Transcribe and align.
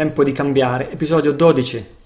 Tempo 0.00 0.24
di 0.24 0.32
cambiare, 0.32 0.90
episodio 0.90 1.30
12. 1.30 1.99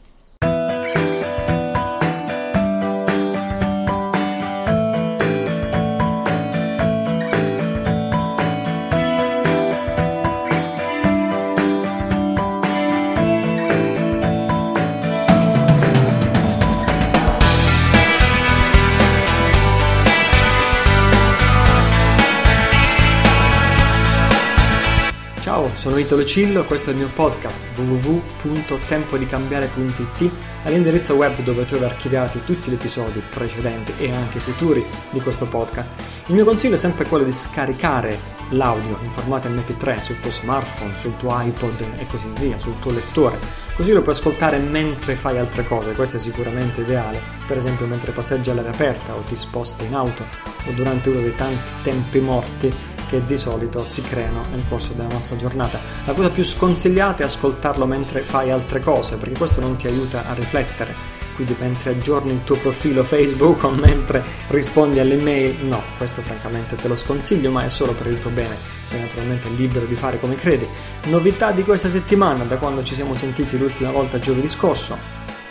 Sono 25.84 25.98
Italo 25.98 26.24
Cillo, 26.24 26.64
questo 26.64 26.88
è 26.88 26.94
il 26.94 27.00
mio 27.00 27.10
podcast 27.14 27.60
www.tempodicambiare.it 27.76 30.30
all'indirizzo 30.62 31.12
web 31.12 31.38
dove 31.40 31.66
trovi 31.66 31.84
archiviati 31.84 32.42
tutti 32.42 32.70
gli 32.70 32.72
episodi 32.72 33.20
precedenti 33.28 33.92
e 33.98 34.10
anche 34.10 34.40
futuri 34.40 34.82
di 35.10 35.20
questo 35.20 35.44
podcast. 35.44 35.92
Il 36.28 36.36
mio 36.36 36.46
consiglio 36.46 36.76
è 36.76 36.78
sempre 36.78 37.06
quello 37.06 37.24
di 37.24 37.32
scaricare 37.32 38.18
l'audio 38.52 38.98
in 39.02 39.10
formato 39.10 39.50
MP3 39.50 40.00
sul 40.00 40.20
tuo 40.20 40.30
smartphone, 40.30 40.96
sul 40.96 41.18
tuo 41.18 41.38
iPod 41.38 41.84
e 41.98 42.06
così 42.06 42.32
via, 42.38 42.58
sul 42.58 42.78
tuo 42.78 42.92
lettore. 42.92 43.38
Così 43.76 43.92
lo 43.92 44.00
puoi 44.00 44.14
ascoltare 44.14 44.56
mentre 44.56 45.16
fai 45.16 45.36
altre 45.36 45.66
cose, 45.66 45.92
questo 45.92 46.16
è 46.16 46.18
sicuramente 46.18 46.80
ideale, 46.80 47.20
per 47.46 47.58
esempio 47.58 47.84
mentre 47.84 48.12
passeggi 48.12 48.48
all'aria 48.48 48.70
aperta 48.70 49.14
o 49.14 49.20
ti 49.20 49.36
sposti 49.36 49.84
in 49.84 49.94
auto 49.94 50.24
o 50.64 50.70
durante 50.70 51.10
uno 51.10 51.20
dei 51.20 51.34
tanti 51.34 51.60
tempi 51.82 52.20
morti 52.20 52.92
che 53.14 53.22
di 53.22 53.36
solito 53.36 53.86
si 53.86 54.02
creano 54.02 54.44
nel 54.50 54.64
corso 54.68 54.92
della 54.92 55.08
nostra 55.08 55.36
giornata. 55.36 55.78
La 56.04 56.14
cosa 56.14 56.30
più 56.30 56.42
sconsigliata 56.42 57.22
è 57.22 57.26
ascoltarlo 57.26 57.86
mentre 57.86 58.24
fai 58.24 58.50
altre 58.50 58.80
cose, 58.80 59.16
perché 59.16 59.38
questo 59.38 59.60
non 59.60 59.76
ti 59.76 59.86
aiuta 59.86 60.28
a 60.28 60.34
riflettere. 60.34 61.22
Quindi 61.36 61.54
mentre 61.60 61.90
aggiorni 61.90 62.32
il 62.32 62.42
tuo 62.42 62.56
profilo 62.56 63.04
Facebook 63.04 63.62
o 63.62 63.70
mentre 63.70 64.22
rispondi 64.48 64.98
alle 64.98 65.16
mail, 65.16 65.64
no, 65.64 65.80
questo 65.96 66.22
francamente 66.22 66.74
te 66.74 66.88
lo 66.88 66.96
sconsiglio, 66.96 67.52
ma 67.52 67.64
è 67.64 67.68
solo 67.68 67.92
per 67.92 68.08
il 68.08 68.18
tuo 68.18 68.30
bene, 68.30 68.56
sei 68.82 69.00
naturalmente 69.00 69.48
libero 69.48 69.84
di 69.86 69.94
fare 69.94 70.18
come 70.18 70.34
credi. 70.34 70.66
Novità 71.04 71.52
di 71.52 71.62
questa 71.62 71.88
settimana, 71.88 72.42
da 72.44 72.56
quando 72.56 72.82
ci 72.82 72.94
siamo 72.94 73.14
sentiti 73.14 73.56
l'ultima 73.58 73.92
volta 73.92 74.18
giovedì 74.18 74.48
scorso? 74.48 74.96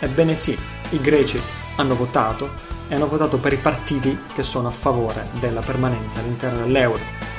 Ebbene 0.00 0.34
sì, 0.34 0.56
i 0.90 1.00
greci 1.00 1.40
hanno 1.76 1.94
votato 1.94 2.72
e 2.88 2.94
hanno 2.94 3.08
votato 3.08 3.38
per 3.38 3.54
i 3.54 3.58
partiti 3.58 4.18
che 4.34 4.42
sono 4.42 4.68
a 4.68 4.72
favore 4.72 5.28
della 5.38 5.60
permanenza 5.60 6.20
all'interno 6.20 6.64
dell'euro. 6.64 7.33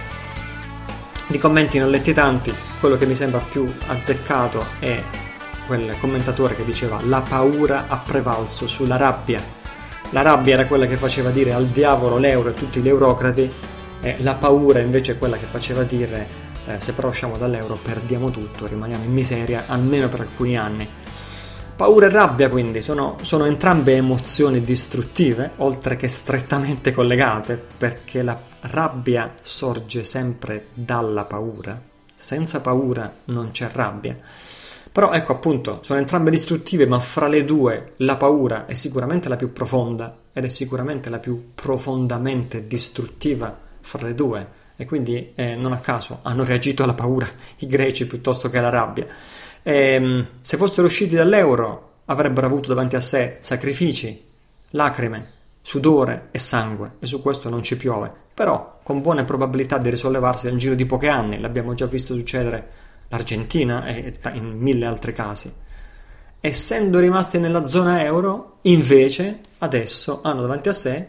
Di 1.28 1.40
commenti 1.40 1.80
non 1.80 1.90
letti 1.90 2.14
tanti, 2.14 2.54
quello 2.80 2.98
che 2.98 3.08
mi 3.08 3.16
sembra 3.16 3.40
più 3.40 3.72
azzeccato 3.88 4.64
è 4.78 5.02
quel 5.66 5.95
commentatore 6.00 6.56
che 6.56 6.64
diceva 6.64 7.00
la 7.04 7.22
paura 7.22 7.86
ha 7.88 7.98
prevalso 7.98 8.68
sulla 8.68 8.95
rabbia. 8.95 9.42
La 10.12 10.22
rabbia 10.22 10.53
era 10.53 10.68
quella 10.68 10.86
che 10.86 10.98
faceva 10.98 11.31
dire 11.31 11.52
al 11.52 11.66
diavolo 11.66 12.18
l'euro 12.18 12.50
e 12.50 12.53
tutti 12.53 12.80
gli 12.80 12.88
eurocrati, 12.88 13.52
e 14.02 14.18
la 14.20 14.36
paura 14.36 14.80
invece 14.80 15.14
è 15.14 15.18
quella 15.18 15.38
che 15.38 15.46
faceva 15.46 15.81
dire 15.81 16.28
eh, 16.68 16.80
se 16.80 16.94
però 16.94 17.08
usciamo 17.08 17.38
dall'euro 17.38 17.80
perdiamo 17.81 18.30
tutto, 18.30 18.68
rimaniamo 18.68 19.03
in 19.03 19.12
miseria 19.12 19.64
almeno 19.66 20.08
per 20.08 20.22
alcuni 20.22 20.58
anni. 20.58 20.88
Paura 21.76 22.06
e 22.06 22.09
rabbia 22.09 22.50
quindi 22.50 22.81
sono, 22.84 23.18
sono, 23.22 23.46
entrambe 23.46 23.96
emozioni 23.96 24.64
distruttive, 24.64 25.52
oltre 25.58 25.96
che 25.96 26.08
strettamente 26.08 26.94
collegate, 26.94 27.62
perché 27.78 28.22
la 28.22 28.40
rabbia 28.68 29.36
sorge 29.42 30.04
sempre 30.04 30.68
dalla 30.74 31.26
paura. 31.26 31.80
Senza 32.16 32.62
paura 32.62 33.14
non 33.26 33.52
c'è 33.52 33.70
rabbia. 33.72 34.18
Però 34.92 35.12
ecco 35.12 35.34
appunto, 35.34 35.80
sono 35.82 36.00
entrambe 36.00 36.32
distruttive, 36.32 36.88
ma 36.88 37.00
fra 37.00 37.28
le 37.28 37.44
due 37.44 37.94
la 37.98 38.16
paura 38.16 38.66
è 38.66 38.74
sicuramente 38.74 39.28
la 39.28 39.36
più 39.36 39.52
profonda 39.52 40.20
ed 40.32 40.46
è 40.46 40.50
sicuramente 40.50 41.10
la 41.10 41.20
più 41.20 41.52
profondamente 41.54 42.66
distruttiva 42.66 43.58
fra 43.81 44.08
le 44.08 44.16
due. 44.16 44.48
E 44.78 44.86
quindi 44.86 45.34
eh, 45.36 45.56
non 45.56 45.72
a 45.72 45.80
caso 45.80 46.20
hanno 46.22 46.44
reagito 46.44 46.84
alla 46.84 46.94
paura 46.94 47.28
i 47.59 47.68
greci 47.68 48.08
piuttosto 48.08 48.50
che 48.50 48.58
alla 48.58 48.70
rabbia. 48.70 49.06
E, 49.62 49.74
ehm, 49.74 50.28
se 50.40 50.58
fossero 50.58 50.88
usciti 50.88 51.16
dall'euro 51.16 51.92
avrebbero 52.06 52.48
avuto 52.48 52.70
davanti 52.70 52.96
a 52.96 53.02
sé 53.02 53.38
sacrifici, 53.40 54.24
lacrime, 54.72 55.31
sudore 55.62 56.28
e 56.31 56.38
sangue 56.38 56.92
e 57.00 57.08
su 57.08 57.22
questo 57.22 57.50
non 57.50 57.64
ci 57.64 57.75
piove, 57.75 58.24
però 58.35 58.79
con 58.84 59.01
buone 59.01 59.23
probabilità 59.23 59.79
di 59.79 59.90
risollevarsi 59.90 60.47
nel 60.47 60.57
giro 60.57 60.75
di 60.75 60.85
pochi 60.85 61.07
anni, 61.07 61.40
l'abbiamo 61.40 61.73
già 61.73 61.88
visto 61.88 62.13
succedere 62.13 62.68
l'Argentina 63.07 63.85
e 63.85 64.19
in 64.34 64.57
mille 64.57 64.85
altri 64.85 65.13
casi. 65.13 65.51
Essendo 66.41 67.00
rimasti 67.00 67.40
nella 67.40 67.66
zona 67.66 68.03
euro, 68.03 68.57
invece, 68.63 69.40
adesso 69.59 70.19
hanno 70.22 70.41
davanti 70.41 70.69
a 70.69 70.74
sé 70.74 71.07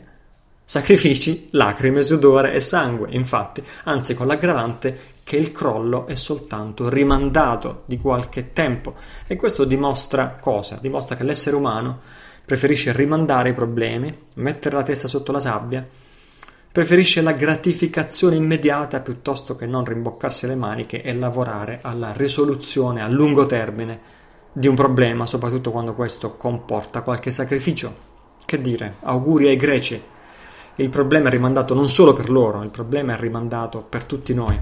sacrifici, 0.68 1.48
lacrime, 1.52 2.02
sudore 2.02 2.52
e 2.52 2.60
sangue, 2.60 3.08
infatti, 3.10 3.62
anzi 3.84 4.14
con 4.14 4.26
l'aggravante 4.26 5.14
che 5.22 5.36
il 5.36 5.52
crollo 5.52 6.06
è 6.06 6.14
soltanto 6.14 6.88
rimandato 6.88 7.82
di 7.86 7.98
qualche 7.98 8.52
tempo 8.52 8.94
e 9.26 9.36
questo 9.36 9.64
dimostra 9.64 10.38
cosa? 10.40 10.78
Dimostra 10.80 11.16
che 11.16 11.24
l'essere 11.24 11.56
umano 11.56 12.00
preferisce 12.44 12.92
rimandare 12.92 13.50
i 13.50 13.54
problemi, 13.54 14.16
mettere 14.36 14.76
la 14.76 14.82
testa 14.82 15.08
sotto 15.08 15.32
la 15.32 15.40
sabbia, 15.40 15.86
preferisce 16.76 17.22
la 17.22 17.32
gratificazione 17.32 18.36
immediata 18.36 19.00
piuttosto 19.00 19.56
che 19.56 19.64
non 19.64 19.86
rimboccarsi 19.86 20.46
le 20.46 20.56
maniche 20.56 21.00
e 21.00 21.14
lavorare 21.14 21.78
alla 21.80 22.12
risoluzione 22.12 23.00
a 23.02 23.08
lungo 23.08 23.46
termine 23.46 23.98
di 24.52 24.68
un 24.68 24.74
problema, 24.74 25.24
soprattutto 25.24 25.70
quando 25.70 25.94
questo 25.94 26.36
comporta 26.36 27.00
qualche 27.00 27.30
sacrificio. 27.30 27.96
Che 28.44 28.60
dire, 28.60 28.96
auguri 29.04 29.48
ai 29.48 29.56
greci. 29.56 29.98
Il 30.74 30.90
problema 30.90 31.28
è 31.28 31.30
rimandato 31.30 31.72
non 31.72 31.88
solo 31.88 32.12
per 32.12 32.28
loro, 32.28 32.62
il 32.62 32.68
problema 32.68 33.14
è 33.14 33.18
rimandato 33.18 33.80
per 33.80 34.04
tutti 34.04 34.34
noi. 34.34 34.60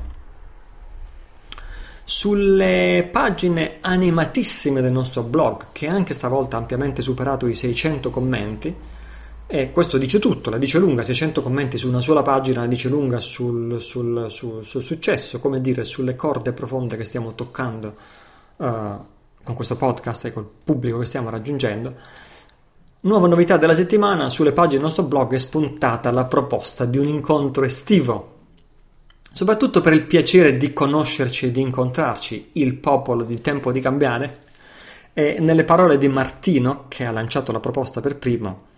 Sulle 2.05 3.09
pagine 3.11 3.79
animatissime 3.81 4.81
del 4.81 4.93
nostro 4.93 5.25
blog, 5.25 5.67
che 5.73 5.89
anche 5.89 6.15
stavolta 6.15 6.57
ha 6.57 6.61
ampiamente 6.61 7.03
superato 7.03 7.49
i 7.49 7.55
600 7.55 8.11
commenti, 8.11 8.73
e 9.47 9.71
questo 9.71 9.99
dice 9.99 10.19
tutto, 10.19 10.51
la 10.51 10.59
dice 10.59 10.79
lunga, 10.79 11.03
600 11.03 11.43
commenti 11.43 11.77
su 11.77 11.89
una 11.89 12.01
sola 12.01 12.23
pagina 12.23 12.61
la 12.61 12.67
dice 12.67 12.89
lunga 12.89 13.21
sul, 13.21 13.81
sul, 13.81 14.27
sul, 14.31 14.65
sul 14.65 14.83
successo, 14.83 15.39
come 15.39 15.61
dire, 15.61 15.85
sulle 15.85 16.17
corde 16.17 16.53
profonde 16.53 16.97
che 16.97 17.05
stiamo 17.05 17.35
toccando 17.35 17.95
uh, 18.57 18.67
con 19.43 19.55
questo 19.55 19.77
podcast 19.77 20.25
e 20.25 20.33
col 20.33 20.49
pubblico 20.65 20.99
che 20.99 21.05
stiamo 21.05 21.29
raggiungendo. 21.29 21.95
Nuova 23.03 23.29
novità 23.29 23.59
della 23.59 23.75
settimana, 23.75 24.31
sulle 24.31 24.53
pagine 24.53 24.77
del 24.77 24.85
nostro 24.85 25.05
blog 25.05 25.35
è 25.35 25.39
spuntata 25.39 26.11
la 26.11 26.25
proposta 26.25 26.87
di 26.87 26.97
un 26.97 27.07
incontro 27.07 27.65
estivo 27.65 28.33
soprattutto 29.35 29.81
per 29.81 29.93
il 29.93 30.07
piacere 30.07 30.57
di 30.57 30.73
conoscerci 30.73 31.47
e 31.47 31.51
di 31.51 31.61
incontrarci, 31.61 32.51
il 32.53 32.77
popolo 32.77 33.25
di 33.25 33.41
tempo 33.41 33.73
di 33.73 33.81
cambiare. 33.81 34.33
E 35.13 35.39
nelle 35.41 35.65
parole 35.65 35.99
di 35.99 36.09
Martino, 36.09 36.85
che 36.87 37.05
ha 37.05 37.11
lanciato 37.11 37.51
la 37.51 37.59
proposta 37.59 38.01
per 38.01 38.17
primo, 38.17 38.73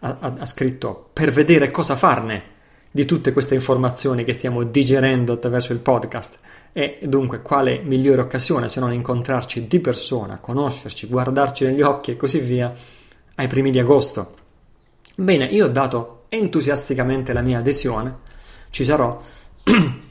ha, 0.00 0.18
ha, 0.20 0.46
scritto 0.46 1.08
per 1.12 1.32
vedere 1.32 1.70
cosa 1.70 1.96
farne 1.96 2.54
di 2.90 3.04
tutte 3.04 3.32
queste 3.32 3.54
informazioni 3.54 4.24
che 4.24 4.32
stiamo 4.32 4.62
digerendo 4.62 5.32
attraverso 5.32 5.72
il 5.72 5.78
podcast. 5.78 6.38
E 6.72 6.98
dunque, 7.02 7.42
quale 7.42 7.80
migliore 7.82 8.22
occasione 8.22 8.68
se 8.68 8.80
non 8.80 8.92
incontrarci 8.92 9.66
di 9.66 9.80
persona, 9.80 10.38
conoscerci, 10.38 11.06
guardarci 11.06 11.64
negli 11.64 11.82
occhi 11.82 12.12
e 12.12 12.16
così 12.16 12.40
via 12.40 12.72
ai 13.34 13.48
primi 13.48 13.70
di 13.70 13.78
agosto? 13.78 14.34
Bene, 15.14 15.44
io 15.46 15.66
ho 15.66 15.68
dato 15.68 16.24
entusiasticamente 16.28 17.32
la 17.32 17.42
mia 17.42 17.58
adesione, 17.58 18.18
ci 18.70 18.84
sarò 18.84 19.20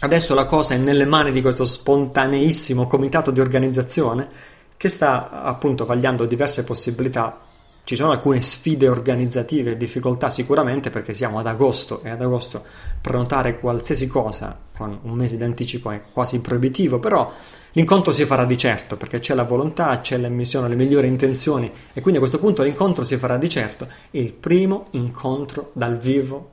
Adesso 0.00 0.32
la 0.34 0.44
cosa 0.44 0.74
è 0.74 0.76
nelle 0.76 1.04
mani 1.04 1.32
di 1.32 1.42
questo 1.42 1.64
spontaneissimo 1.64 2.86
comitato 2.86 3.32
di 3.32 3.40
organizzazione 3.40 4.28
che 4.76 4.88
sta 4.88 5.42
appunto 5.42 5.86
vagliando 5.86 6.24
diverse 6.24 6.62
possibilità. 6.62 7.47
Ci 7.88 7.96
sono 7.96 8.10
alcune 8.10 8.42
sfide 8.42 8.86
organizzative 8.86 9.70
e 9.70 9.76
difficoltà 9.78 10.28
sicuramente 10.28 10.90
perché 10.90 11.14
siamo 11.14 11.38
ad 11.38 11.46
agosto 11.46 12.02
e 12.02 12.10
ad 12.10 12.20
agosto 12.20 12.62
prenotare 13.00 13.58
qualsiasi 13.58 14.06
cosa 14.06 14.58
con 14.76 14.98
un 15.04 15.12
mese 15.14 15.38
di 15.38 15.44
anticipo 15.44 15.90
è 15.90 16.02
quasi 16.12 16.38
proibitivo, 16.40 16.98
però 16.98 17.32
l'incontro 17.72 18.12
si 18.12 18.26
farà 18.26 18.44
di 18.44 18.58
certo 18.58 18.98
perché 18.98 19.20
c'è 19.20 19.32
la 19.32 19.44
volontà, 19.44 20.00
c'è 20.00 20.18
l'emissione, 20.18 20.68
le 20.68 20.74
migliori 20.74 21.08
intenzioni 21.08 21.72
e 21.94 22.02
quindi 22.02 22.16
a 22.16 22.20
questo 22.20 22.38
punto 22.38 22.62
l'incontro 22.62 23.04
si 23.04 23.16
farà 23.16 23.38
di 23.38 23.48
certo. 23.48 23.88
Il 24.10 24.34
primo 24.34 24.88
incontro 24.90 25.70
dal 25.72 25.96
vivo 25.96 26.50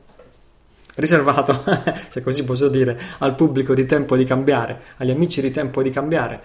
riservato, 0.96 1.66
se 2.08 2.22
così 2.22 2.46
posso 2.46 2.70
dire, 2.70 2.98
al 3.18 3.36
pubblico 3.36 3.74
di 3.74 3.86
Tempo 3.86 4.16
di 4.16 4.24
Cambiare, 4.24 4.82
agli 5.00 5.12
amici 5.12 5.42
di 5.42 5.52
Tempo 5.52 5.84
di 5.84 5.90
Cambiare. 5.90 6.42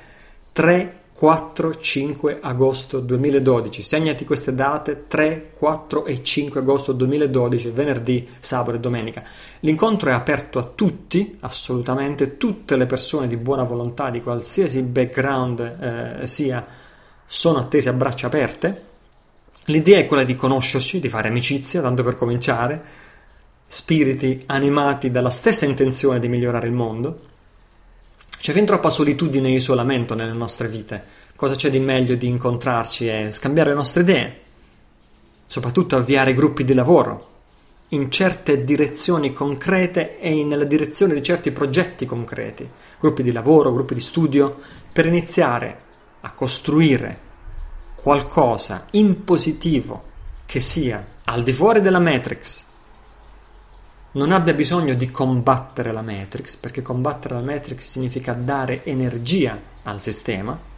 3, 0.50 0.99
4-5 1.20 2.38
agosto 2.40 2.98
2012. 2.98 3.82
Segnati 3.82 4.24
queste 4.24 4.54
date 4.54 5.04
3, 5.06 5.50
4 5.54 6.06
e 6.06 6.22
5 6.22 6.60
agosto 6.60 6.92
2012, 6.92 7.68
venerdì, 7.68 8.26
sabato 8.38 8.76
e 8.76 8.80
domenica. 8.80 9.22
L'incontro 9.60 10.08
è 10.08 10.14
aperto 10.14 10.58
a 10.58 10.70
tutti, 10.74 11.36
assolutamente, 11.40 12.38
tutte 12.38 12.74
le 12.76 12.86
persone 12.86 13.26
di 13.26 13.36
buona 13.36 13.64
volontà, 13.64 14.08
di 14.08 14.22
qualsiasi 14.22 14.80
background 14.80 16.20
eh, 16.22 16.26
sia, 16.26 16.64
sono 17.26 17.58
attese 17.58 17.90
a 17.90 17.92
braccia 17.92 18.28
aperte. 18.28 18.84
L'idea 19.66 19.98
è 19.98 20.06
quella 20.06 20.24
di 20.24 20.34
conoscerci, 20.34 21.00
di 21.00 21.10
fare 21.10 21.28
amicizia, 21.28 21.82
tanto 21.82 22.02
per 22.02 22.16
cominciare, 22.16 22.82
spiriti 23.66 24.42
animati 24.46 25.10
dalla 25.10 25.28
stessa 25.28 25.66
intenzione 25.66 26.18
di 26.18 26.28
migliorare 26.28 26.66
il 26.66 26.72
mondo 26.72 27.28
c'è 28.40 28.54
fin 28.54 28.64
troppa 28.64 28.88
solitudine 28.88 29.48
e 29.48 29.56
isolamento 29.56 30.14
nelle 30.14 30.32
nostre 30.32 30.66
vite. 30.66 31.04
Cosa 31.36 31.56
c'è 31.56 31.68
di 31.68 31.78
meglio 31.78 32.14
di 32.14 32.26
incontrarci 32.26 33.06
e 33.06 33.30
scambiare 33.30 33.68
le 33.68 33.76
nostre 33.76 34.00
idee? 34.00 34.40
Soprattutto 35.44 35.96
avviare 35.96 36.32
gruppi 36.32 36.64
di 36.64 36.72
lavoro 36.72 37.28
in 37.88 38.10
certe 38.10 38.64
direzioni 38.64 39.34
concrete 39.34 40.18
e 40.18 40.42
nella 40.42 40.64
direzione 40.64 41.12
di 41.12 41.22
certi 41.22 41.50
progetti 41.50 42.06
concreti, 42.06 42.66
gruppi 42.98 43.22
di 43.22 43.30
lavoro, 43.30 43.74
gruppi 43.74 43.92
di 43.92 44.00
studio, 44.00 44.58
per 44.90 45.04
iniziare 45.04 45.78
a 46.22 46.32
costruire 46.32 47.18
qualcosa 47.94 48.86
in 48.92 49.22
positivo 49.22 50.04
che 50.46 50.60
sia 50.60 51.04
al 51.24 51.42
di 51.42 51.52
fuori 51.52 51.82
della 51.82 51.98
Matrix, 51.98 52.64
non 54.12 54.32
abbia 54.32 54.54
bisogno 54.54 54.94
di 54.94 55.10
combattere 55.10 55.92
la 55.92 56.02
Matrix, 56.02 56.56
perché 56.56 56.82
combattere 56.82 57.34
la 57.34 57.42
Matrix 57.42 57.84
significa 57.84 58.32
dare 58.32 58.84
energia 58.84 59.60
al 59.84 60.00
sistema 60.00 60.68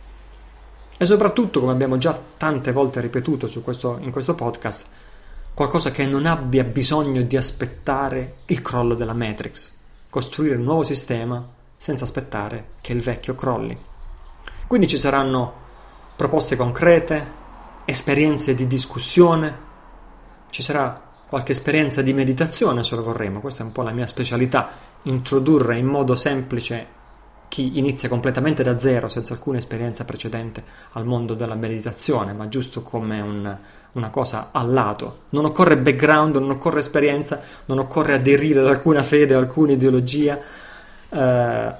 e 1.02 1.04
soprattutto, 1.04 1.58
come 1.58 1.72
abbiamo 1.72 1.96
già 1.96 2.16
tante 2.36 2.70
volte 2.70 3.00
ripetuto 3.00 3.48
questo, 3.60 3.98
in 4.02 4.12
questo 4.12 4.36
podcast, 4.36 4.86
qualcosa 5.52 5.90
che 5.90 6.06
non 6.06 6.26
abbia 6.26 6.62
bisogno 6.62 7.22
di 7.22 7.36
aspettare 7.36 8.36
il 8.46 8.62
crollo 8.62 8.94
della 8.94 9.12
Matrix, 9.12 9.76
costruire 10.08 10.54
un 10.54 10.62
nuovo 10.62 10.84
sistema 10.84 11.44
senza 11.76 12.04
aspettare 12.04 12.74
che 12.80 12.92
il 12.92 13.00
vecchio 13.00 13.34
crolli. 13.34 13.76
Quindi 14.68 14.86
ci 14.86 14.96
saranno 14.96 15.52
proposte 16.14 16.54
concrete, 16.54 17.40
esperienze 17.84 18.54
di 18.54 18.68
discussione, 18.68 19.58
ci 20.50 20.62
sarà 20.62 21.01
qualche 21.32 21.52
esperienza 21.52 22.02
di 22.02 22.12
meditazione 22.12 22.84
se 22.84 22.94
lo 22.94 23.02
vorremmo, 23.02 23.40
questa 23.40 23.62
è 23.62 23.64
un 23.64 23.72
po' 23.72 23.80
la 23.80 23.92
mia 23.92 24.06
specialità, 24.06 24.68
introdurre 25.04 25.78
in 25.78 25.86
modo 25.86 26.14
semplice 26.14 26.86
chi 27.48 27.78
inizia 27.78 28.10
completamente 28.10 28.62
da 28.62 28.78
zero, 28.78 29.08
senza 29.08 29.32
alcuna 29.32 29.56
esperienza 29.56 30.04
precedente, 30.04 30.62
al 30.92 31.06
mondo 31.06 31.32
della 31.32 31.54
meditazione, 31.54 32.34
ma 32.34 32.48
giusto 32.48 32.82
come 32.82 33.22
un, 33.22 33.56
una 33.92 34.10
cosa 34.10 34.50
al 34.52 34.70
lato. 34.74 35.20
Non 35.30 35.46
occorre 35.46 35.78
background, 35.78 36.36
non 36.36 36.50
occorre 36.50 36.80
esperienza, 36.80 37.40
non 37.64 37.78
occorre 37.78 38.12
aderire 38.12 38.60
ad 38.60 38.66
alcuna 38.66 39.02
fede, 39.02 39.32
ad 39.32 39.40
alcuna 39.40 39.72
ideologia. 39.72 40.38
Uh, 41.08 41.16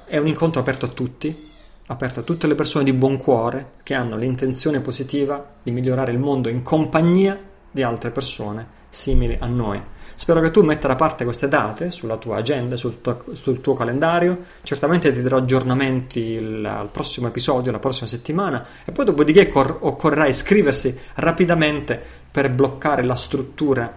è 0.06 0.16
un 0.16 0.28
incontro 0.28 0.62
aperto 0.62 0.86
a 0.86 0.88
tutti, 0.88 1.50
aperto 1.88 2.20
a 2.20 2.22
tutte 2.22 2.46
le 2.46 2.54
persone 2.54 2.84
di 2.84 2.94
buon 2.94 3.18
cuore 3.18 3.72
che 3.82 3.92
hanno 3.92 4.16
l'intenzione 4.16 4.80
positiva 4.80 5.44
di 5.62 5.72
migliorare 5.72 6.10
il 6.10 6.18
mondo 6.18 6.48
in 6.48 6.62
compagnia 6.62 7.38
di 7.70 7.82
altre 7.82 8.10
persone 8.10 8.80
simili 8.92 9.36
a 9.40 9.46
noi. 9.46 9.80
Spero 10.14 10.40
che 10.40 10.50
tu 10.50 10.60
metta 10.62 10.86
da 10.86 10.94
parte 10.94 11.24
queste 11.24 11.48
date 11.48 11.90
sulla 11.90 12.18
tua 12.18 12.36
agenda, 12.36 12.76
sul 12.76 13.00
tuo, 13.00 13.24
sul 13.32 13.60
tuo 13.60 13.72
calendario. 13.72 14.38
Certamente 14.62 15.12
ti 15.12 15.22
darò 15.22 15.38
aggiornamenti 15.38 16.36
al 16.64 16.90
prossimo 16.92 17.28
episodio, 17.28 17.72
la 17.72 17.78
prossima 17.78 18.06
settimana. 18.06 18.64
E 18.84 18.92
poi, 18.92 19.06
dopodiché, 19.06 19.48
cor- 19.48 19.78
occorrerà 19.80 20.28
iscriversi 20.28 20.96
rapidamente 21.14 22.00
per 22.30 22.50
bloccare 22.50 23.02
la 23.02 23.14
struttura 23.14 23.92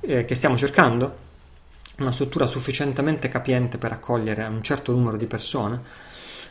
eh, 0.00 0.24
che 0.24 0.34
stiamo 0.34 0.56
cercando. 0.56 1.24
Una 1.98 2.12
struttura 2.12 2.46
sufficientemente 2.46 3.28
capiente 3.28 3.76
per 3.76 3.90
accogliere 3.90 4.44
un 4.44 4.62
certo 4.62 4.92
numero 4.92 5.16
di 5.16 5.26
persone, 5.26 5.80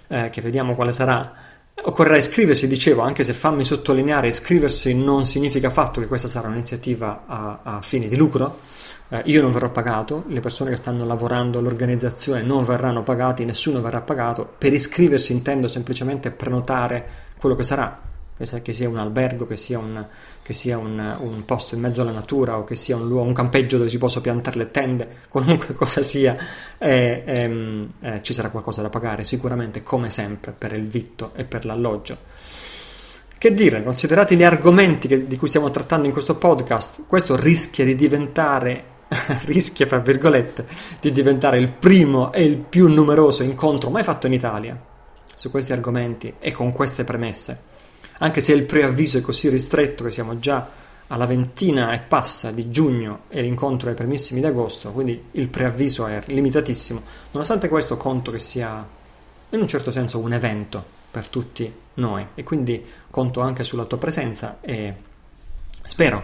eh, 0.07 0.29
che 0.29 0.41
vediamo 0.41 0.75
quale 0.75 0.91
sarà 0.91 1.33
Occorrerà 1.83 2.17
iscriversi, 2.17 2.67
dicevo, 2.67 3.01
anche 3.01 3.23
se 3.23 3.33
fammi 3.33 3.65
sottolineare, 3.65 4.27
iscriversi 4.27 4.95
non 4.95 5.25
significa 5.25 5.67
affatto 5.67 5.99
che 5.99 6.07
questa 6.07 6.27
sarà 6.27 6.47
un'iniziativa 6.47 7.25
a, 7.27 7.59
a 7.63 7.81
fine 7.81 8.07
di 8.07 8.15
lucro. 8.15 8.59
Eh, 9.09 9.21
io 9.25 9.41
non 9.41 9.51
verrò 9.51 9.69
pagato, 9.69 10.23
le 10.27 10.39
persone 10.39 10.69
che 10.71 10.77
stanno 10.77 11.05
lavorando 11.05 11.59
all'organizzazione 11.59 12.41
non 12.41 12.63
verranno 12.63 13.03
pagati, 13.03 13.43
nessuno 13.45 13.81
verrà 13.81 14.01
pagato. 14.01 14.55
Per 14.57 14.73
iscriversi 14.73 15.33
intendo 15.33 15.67
semplicemente 15.67 16.31
prenotare 16.31 17.07
quello 17.37 17.55
che 17.55 17.63
sarà 17.63 18.13
che 18.37 18.73
sia 18.73 18.89
un 18.89 18.97
albergo, 18.97 19.47
che 19.47 19.55
sia, 19.55 19.79
un, 19.79 20.05
che 20.45 20.53
sia 20.53 20.77
un, 20.77 21.17
un, 21.21 21.43
posto 21.43 21.73
in 21.73 21.81
mezzo 21.81 22.03
alla 22.03 22.11
natura 22.11 22.59
o 22.59 22.63
che 22.63 22.75
sia 22.75 22.95
un, 22.95 23.07
luogo, 23.07 23.27
un 23.27 23.33
campeggio 23.33 23.77
dove 23.77 23.89
si 23.89 23.97
possa 23.97 24.21
piantare 24.21 24.57
le 24.57 24.69
tende, 24.69 25.07
qualunque 25.27 25.73
cosa 25.73 26.03
sia, 26.03 26.37
eh, 26.77 27.23
ehm, 27.25 27.91
eh, 27.99 28.19
ci 28.21 28.31
sarà 28.31 28.51
qualcosa 28.51 28.83
da 28.83 28.91
pagare 28.91 29.23
sicuramente, 29.23 29.81
come 29.81 30.11
sempre, 30.11 30.53
per 30.55 30.73
il 30.73 30.85
vitto 30.85 31.31
e 31.33 31.45
per 31.45 31.65
l'alloggio. 31.65 32.17
Che 33.35 33.53
dire, 33.55 33.81
considerati 33.81 34.35
gli 34.35 34.43
argomenti 34.43 35.07
che, 35.07 35.25
di 35.25 35.35
cui 35.35 35.47
stiamo 35.47 35.71
trattando 35.71 36.05
in 36.05 36.13
questo 36.13 36.35
podcast, 36.35 37.05
questo 37.07 37.35
rischia 37.35 37.83
di 37.83 37.95
diventare 37.95 38.83
rischia, 39.45 39.87
fra 39.87 39.97
virgolette, 39.97 40.67
di 41.01 41.11
diventare 41.11 41.57
il 41.57 41.69
primo 41.69 42.31
e 42.31 42.43
il 42.43 42.57
più 42.57 42.87
numeroso 42.87 43.41
incontro 43.41 43.89
mai 43.89 44.03
fatto 44.03 44.27
in 44.27 44.33
Italia 44.33 44.79
su 45.33 45.49
questi 45.49 45.73
argomenti 45.73 46.35
e 46.37 46.51
con 46.51 46.71
queste 46.71 47.03
premesse 47.03 47.73
anche 48.19 48.41
se 48.41 48.53
il 48.53 48.63
preavviso 48.63 49.17
è 49.17 49.21
così 49.21 49.49
ristretto 49.49 50.03
che 50.03 50.11
siamo 50.11 50.39
già 50.39 50.83
alla 51.07 51.25
ventina 51.25 51.91
e 51.93 51.99
passa 51.99 52.51
di 52.51 52.69
giugno 52.69 53.23
e 53.29 53.41
l'incontro 53.41 53.87
è 53.87 53.91
ai 53.91 53.97
primissimi 53.97 54.39
di 54.39 54.45
agosto, 54.47 54.91
quindi 54.91 55.25
il 55.31 55.47
preavviso 55.49 56.07
è 56.07 56.21
limitatissimo. 56.25 57.01
Nonostante 57.31 57.69
questo 57.69 57.97
conto 57.97 58.31
che 58.31 58.39
sia 58.39 58.87
in 59.49 59.59
un 59.59 59.67
certo 59.67 59.91
senso 59.91 60.19
un 60.19 60.33
evento 60.33 60.83
per 61.11 61.27
tutti 61.27 61.71
noi 61.95 62.25
e 62.33 62.43
quindi 62.43 62.83
conto 63.09 63.41
anche 63.41 63.63
sulla 63.63 63.85
tua 63.85 63.97
presenza 63.97 64.57
e 64.61 64.93
spero 65.83 66.23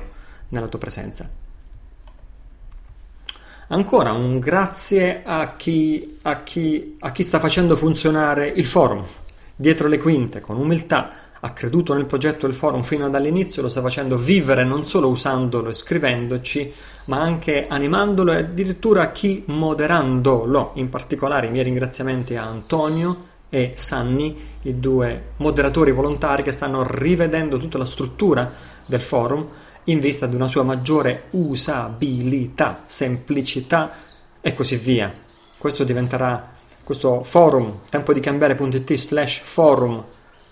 nella 0.49 0.67
tua 0.67 0.79
presenza. 0.79 1.29
Ancora 3.67 4.11
un 4.11 4.39
grazie 4.39 5.21
a 5.23 5.55
chi, 5.55 6.17
a 6.23 6.43
chi, 6.43 6.97
a 6.99 7.11
chi 7.11 7.23
sta 7.23 7.39
facendo 7.39 7.77
funzionare 7.77 8.47
il 8.49 8.65
forum 8.65 9.05
dietro 9.55 9.87
le 9.87 9.97
quinte 9.97 10.41
con 10.41 10.57
umiltà 10.57 11.30
ha 11.43 11.51
creduto 11.53 11.93
nel 11.93 12.05
progetto 12.05 12.45
del 12.45 12.55
forum 12.55 12.83
fino 12.83 13.09
dall'inizio, 13.09 13.63
lo 13.63 13.69
sta 13.69 13.81
facendo 13.81 14.15
vivere 14.15 14.63
non 14.63 14.85
solo 14.85 15.07
usandolo 15.07 15.69
e 15.69 15.73
scrivendoci, 15.73 16.71
ma 17.05 17.19
anche 17.19 17.65
animandolo 17.67 18.31
e 18.31 18.37
addirittura 18.37 19.11
chi 19.11 19.43
moderandolo. 19.47 20.71
In 20.75 20.89
particolare 20.89 21.47
i 21.47 21.51
miei 21.51 21.63
ringraziamenti 21.63 22.35
a 22.35 22.45
Antonio 22.45 23.29
e 23.49 23.73
Sanni, 23.75 24.37
i 24.61 24.79
due 24.79 25.31
moderatori 25.37 25.91
volontari 25.91 26.43
che 26.43 26.51
stanno 26.51 26.85
rivedendo 26.87 27.57
tutta 27.57 27.79
la 27.79 27.85
struttura 27.85 28.51
del 28.85 29.01
forum 29.01 29.47
in 29.85 29.99
vista 29.99 30.27
di 30.27 30.35
una 30.35 30.47
sua 30.47 30.61
maggiore 30.61 31.23
usabilità, 31.31 32.83
semplicità 32.85 33.91
e 34.39 34.53
così 34.53 34.75
via. 34.75 35.11
Questo 35.57 35.83
diventerà 35.83 36.49
questo 36.83 37.23
forum, 37.23 37.79
tempo 37.89 38.13
di 38.13 38.19
cambiare.it 38.19 38.93
slash 38.93 39.41
forum 39.43 40.03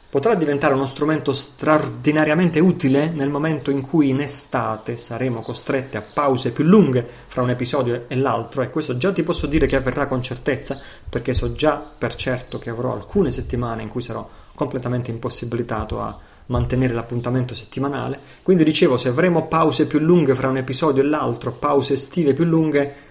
potrà 0.10 0.34
diventare 0.34 0.74
uno 0.74 0.88
strumento 0.88 1.34
straordinariamente 1.34 2.60
utile 2.60 3.10
nel 3.10 3.30
momento 3.30 3.70
in 3.70 3.82
cui 3.82 4.10
in 4.10 4.22
estate 4.22 4.98
saremo 4.98 5.44
costretti 5.44 5.98
a 5.98 6.04
pause 6.14 6.52
più 6.52 6.64
lunghe 6.64 7.08
fra 7.28 7.44
un 7.44 7.52
episodio 7.52 8.06
e 8.08 8.16
l'altro 8.16 8.64
e 8.64 8.72
questo 8.72 8.98
già 8.98 9.12
ti 9.12 9.22
posso 9.22 9.46
dire 9.46 9.68
che 9.68 9.76
avverrà 9.76 10.08
con 10.08 10.24
certezza 10.24 10.80
perché 11.08 11.36
so 11.36 11.54
già 11.54 11.76
per 11.76 12.16
certo 12.16 12.58
che 12.58 12.72
avrò 12.72 12.94
alcune 12.94 13.30
settimane 13.30 13.84
in 13.84 13.90
cui 13.90 14.02
sarò 14.02 14.28
completamente 14.56 15.12
impossibilitato 15.12 16.02
a 16.02 16.18
mantenere 16.48 16.94
l'appuntamento 16.94 17.54
settimanale. 17.54 18.20
Quindi 18.42 18.64
dicevo 18.64 18.98
se 18.98 19.10
avremo 19.10 19.48
pause 19.48 19.86
più 19.86 20.00
lunghe 20.00 20.34
fra 20.34 20.50
un 20.50 20.58
episodio 20.58 21.04
e 21.04 21.06
l'altro 21.06 21.52
pause 21.52 21.94
estive 21.94 22.34
più 22.34 22.46
lunghe 22.46 23.09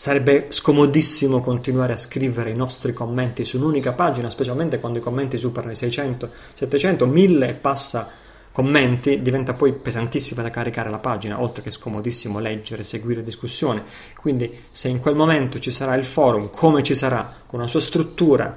Sarebbe 0.00 0.46
scomodissimo 0.50 1.40
continuare 1.40 1.92
a 1.92 1.96
scrivere 1.96 2.50
i 2.50 2.54
nostri 2.54 2.92
commenti 2.92 3.44
su 3.44 3.56
un'unica 3.56 3.94
pagina, 3.94 4.30
specialmente 4.30 4.78
quando 4.78 5.00
i 5.00 5.02
commenti 5.02 5.36
superano 5.38 5.72
i 5.72 5.74
600, 5.74 6.30
700, 6.54 7.04
1000 7.04 7.48
e 7.48 7.54
passa 7.54 8.08
commenti, 8.52 9.20
diventa 9.20 9.54
poi 9.54 9.72
pesantissima 9.72 10.40
da 10.40 10.50
caricare 10.50 10.88
la 10.88 11.00
pagina, 11.00 11.42
oltre 11.42 11.64
che 11.64 11.72
scomodissimo 11.72 12.38
leggere, 12.38 12.84
seguire 12.84 13.24
discussioni. 13.24 13.82
Quindi 14.14 14.66
se 14.70 14.86
in 14.86 15.00
quel 15.00 15.16
momento 15.16 15.58
ci 15.58 15.72
sarà 15.72 15.96
il 15.96 16.04
forum, 16.04 16.50
come 16.50 16.84
ci 16.84 16.94
sarà, 16.94 17.34
con 17.44 17.58
una 17.58 17.68
sua 17.68 17.80
struttura, 17.80 18.56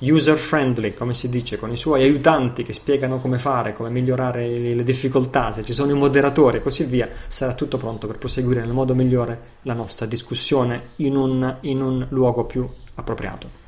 user 0.00 0.36
friendly, 0.36 0.94
come 0.94 1.14
si 1.14 1.28
dice, 1.28 1.58
con 1.58 1.70
i 1.70 1.76
suoi 1.76 2.02
aiutanti 2.02 2.62
che 2.62 2.72
spiegano 2.72 3.18
come 3.18 3.38
fare, 3.38 3.72
come 3.72 3.90
migliorare 3.90 4.46
le 4.46 4.84
difficoltà, 4.84 5.52
se 5.52 5.64
ci 5.64 5.72
sono 5.72 5.92
i 5.92 5.94
moderatori 5.94 6.58
e 6.58 6.62
così 6.62 6.84
via, 6.84 7.08
sarà 7.28 7.54
tutto 7.54 7.78
pronto 7.78 8.06
per 8.06 8.18
proseguire 8.18 8.60
nel 8.60 8.72
modo 8.72 8.94
migliore 8.94 9.40
la 9.62 9.74
nostra 9.74 10.06
discussione 10.06 10.90
in 10.96 11.16
un, 11.16 11.56
in 11.62 11.80
un 11.80 12.06
luogo 12.10 12.44
più 12.44 12.68
appropriato. 12.94 13.64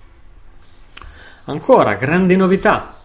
Ancora, 1.45 1.95
grandi 1.95 2.37
novità. 2.37 3.01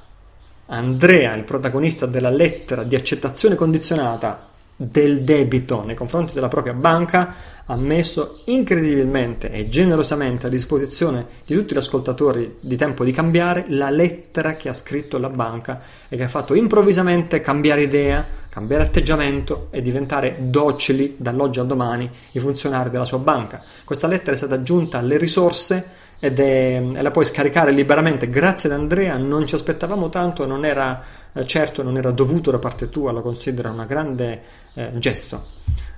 Andrea, 0.65 1.33
il 1.33 1.43
protagonista 1.43 2.05
della 2.05 2.29
lettera 2.29 2.83
di 2.83 2.95
accettazione 2.95 3.55
condizionata 3.55 4.51
del 4.75 5.23
debito 5.23 5.83
nei 5.83 5.95
confronti 5.95 6.33
della 6.33 6.47
propria 6.47 6.73
banca, 6.73 7.35
ha 7.65 7.75
messo 7.77 8.41
incredibilmente 8.45 9.49
e 9.49 9.69
generosamente 9.69 10.47
a 10.47 10.49
disposizione 10.49 11.25
di 11.45 11.55
tutti 11.55 11.73
gli 11.73 11.77
ascoltatori 11.77 12.57
di 12.59 12.75
tempo 12.75 13.05
di 13.05 13.11
cambiare 13.11 13.65
la 13.69 13.89
lettera 13.89 14.55
che 14.55 14.67
ha 14.67 14.73
scritto 14.73 15.17
la 15.17 15.29
banca 15.29 15.81
e 16.09 16.17
che 16.17 16.23
ha 16.23 16.27
fatto 16.27 16.55
improvvisamente 16.55 17.39
cambiare 17.39 17.83
idea, 17.83 18.25
cambiare 18.49 18.83
atteggiamento 18.83 19.67
e 19.71 19.81
diventare 19.81 20.35
docili 20.39 21.15
dall'oggi 21.17 21.59
al 21.59 21.67
domani 21.67 22.09
i 22.31 22.39
funzionari 22.39 22.89
della 22.89 23.05
sua 23.05 23.19
banca. 23.19 23.63
Questa 23.85 24.07
lettera 24.07 24.33
è 24.33 24.37
stata 24.37 24.55
aggiunta 24.55 24.97
alle 24.97 25.17
risorse 25.17 26.01
ed 26.23 26.39
è, 26.39 26.81
e 26.81 27.01
la 27.01 27.11
puoi 27.11 27.25
scaricare 27.25 27.71
liberamente. 27.71 28.29
Grazie 28.29 28.69
ad 28.69 28.79
Andrea, 28.79 29.17
non 29.17 29.45
ci 29.45 29.55
aspettavamo 29.55 30.07
tanto, 30.07 30.45
non 30.45 30.63
era 30.63 31.03
eh, 31.33 31.45
certo, 31.45 31.83
non 31.83 31.97
era 31.97 32.11
dovuto 32.11 32.49
da 32.49 32.59
parte 32.59 32.89
tua, 32.89 33.11
lo 33.11 33.21
considero 33.21 33.69
un 33.71 33.83
grande 33.85 34.41
eh, 34.73 34.91
gesto. 34.99 35.47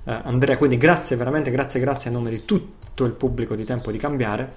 Eh, 0.04 0.20
Andrea, 0.24 0.58
quindi 0.58 0.78
grazie, 0.78 1.16
veramente 1.16 1.52
grazie, 1.52 1.80
grazie 1.80 2.10
a 2.10 2.14
nome 2.14 2.32
di 2.32 2.44
tutto 2.44 3.06
il 3.06 3.12
pubblico 3.12 3.54
di 3.54 3.66
Tempo 3.66 3.92
di 3.92 4.00
Cambiare. 4.00 4.52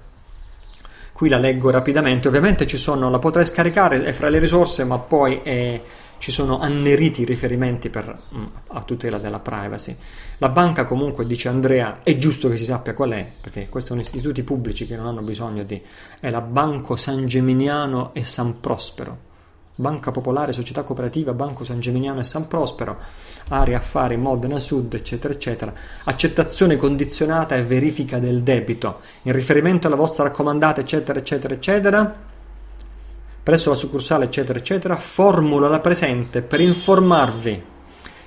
Qui 1.13 1.29
la 1.29 1.37
leggo 1.37 1.69
rapidamente, 1.69 2.27
ovviamente 2.27 2.65
ci 2.65 2.77
sono, 2.77 3.11
la 3.11 3.19
potrai 3.19 3.45
scaricare, 3.45 4.03
è 4.05 4.11
fra 4.11 4.29
le 4.29 4.39
risorse, 4.39 4.83
ma 4.85 4.97
poi 4.97 5.41
è 5.43 5.79
ci 6.19 6.31
sono 6.31 6.59
anneriti 6.59 7.25
riferimenti 7.25 7.89
per, 7.89 8.21
mm, 8.35 8.45
a 8.67 8.83
tutela 8.83 9.17
della 9.17 9.39
privacy. 9.39 9.95
La 10.37 10.49
banca 10.49 10.83
comunque, 10.83 11.25
dice 11.25 11.47
Andrea, 11.47 12.01
è 12.03 12.15
giusto 12.17 12.49
che 12.49 12.57
si 12.57 12.65
sappia 12.65 12.93
qual 12.93 13.11
è, 13.11 13.27
perché 13.41 13.67
questi 13.69 13.89
sono 13.89 14.01
istituti 14.01 14.43
pubblici 14.43 14.85
che 14.85 14.95
non 14.95 15.07
hanno 15.07 15.21
bisogno 15.21 15.63
di... 15.63 15.81
è 16.19 16.29
la 16.29 16.41
Banco 16.41 16.95
San 16.95 17.25
Geminiano 17.25 18.13
e 18.13 18.23
San 18.23 18.59
Prospero. 18.59 19.27
Banca 19.75 20.11
Popolare, 20.11 20.51
Società 20.51 20.83
Cooperativa, 20.83 21.31
Banco 21.31 21.63
San 21.63 21.79
Geminiano 21.79 22.19
e 22.19 22.25
San 22.25 22.47
Prospero, 22.47 22.97
Area 23.47 23.77
Affari, 23.77 24.17
Modena 24.17 24.59
Sud, 24.59 24.93
eccetera, 24.93 25.33
eccetera. 25.33 25.73
Accettazione 26.03 26.75
condizionata 26.75 27.55
e 27.55 27.63
verifica 27.63 28.19
del 28.19 28.43
debito. 28.43 28.99
In 29.21 29.31
riferimento 29.31 29.87
alla 29.87 29.95
vostra 29.95 30.25
raccomandata, 30.25 30.81
eccetera, 30.81 31.19
eccetera, 31.19 31.53
eccetera 31.53 32.27
presso 33.41 33.69
la 33.69 33.75
succursale 33.75 34.25
eccetera 34.25 34.59
eccetera, 34.59 34.95
formula 34.95 35.67
la 35.67 35.79
presente 35.79 36.41
per 36.41 36.59
informarvi 36.61 37.63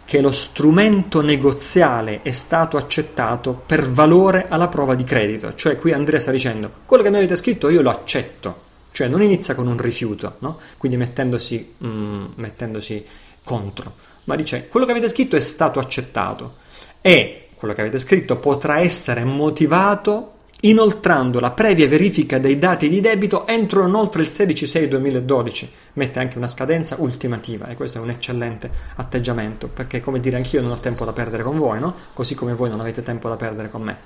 che 0.04 0.20
lo 0.20 0.32
strumento 0.32 1.22
negoziale 1.22 2.22
è 2.22 2.32
stato 2.32 2.76
accettato 2.76 3.54
per 3.54 3.88
valore 3.88 4.46
alla 4.48 4.68
prova 4.68 4.94
di 4.94 5.04
credito. 5.04 5.54
Cioè 5.54 5.76
qui 5.76 5.92
Andrea 5.92 6.20
sta 6.20 6.30
dicendo 6.30 6.70
quello 6.86 7.02
che 7.02 7.10
mi 7.10 7.16
avete 7.16 7.36
scritto 7.36 7.68
io 7.68 7.82
lo 7.82 7.90
accetto, 7.90 8.60
cioè 8.92 9.08
non 9.08 9.22
inizia 9.22 9.54
con 9.54 9.66
un 9.66 9.78
rifiuto, 9.78 10.36
no? 10.40 10.58
quindi 10.76 10.98
mettendosi, 10.98 11.74
mm, 11.84 12.24
mettendosi 12.34 13.04
contro, 13.44 13.94
ma 14.24 14.36
dice 14.36 14.68
quello 14.68 14.86
che 14.86 14.92
avete 14.92 15.08
scritto 15.08 15.36
è 15.36 15.40
stato 15.40 15.78
accettato 15.78 16.56
e 17.00 17.48
quello 17.54 17.74
che 17.74 17.80
avete 17.80 17.98
scritto 17.98 18.36
potrà 18.36 18.80
essere 18.80 19.24
motivato 19.24 20.32
inoltrando 20.64 21.40
la 21.40 21.50
previa 21.50 21.88
verifica 21.88 22.38
dei 22.38 22.58
dati 22.58 22.88
di 22.88 23.00
debito 23.00 23.46
entro 23.46 23.82
non 23.82 23.96
oltre 23.96 24.22
il 24.22 24.28
16-6-2012. 24.28 25.68
Mette 25.94 26.20
anche 26.20 26.38
una 26.38 26.46
scadenza 26.46 26.96
ultimativa 26.98 27.66
e 27.66 27.74
questo 27.74 27.98
è 27.98 28.00
un 28.00 28.10
eccellente 28.10 28.70
atteggiamento 28.96 29.68
perché, 29.68 30.00
come 30.00 30.20
dire, 30.20 30.36
anch'io 30.36 30.62
non 30.62 30.70
ho 30.70 30.78
tempo 30.78 31.04
da 31.04 31.12
perdere 31.12 31.42
con 31.42 31.58
voi, 31.58 31.80
no? 31.80 31.94
così 32.12 32.34
come 32.34 32.54
voi 32.54 32.68
non 32.68 32.80
avete 32.80 33.02
tempo 33.02 33.28
da 33.28 33.36
perdere 33.36 33.70
con 33.70 33.82
me. 33.82 33.96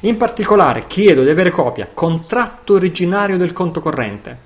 In 0.00 0.16
particolare 0.16 0.86
chiedo 0.86 1.22
di 1.22 1.30
avere 1.30 1.50
copia 1.50 1.88
contratto 1.92 2.74
originario 2.74 3.36
del 3.36 3.52
conto 3.52 3.80
corrente, 3.80 4.36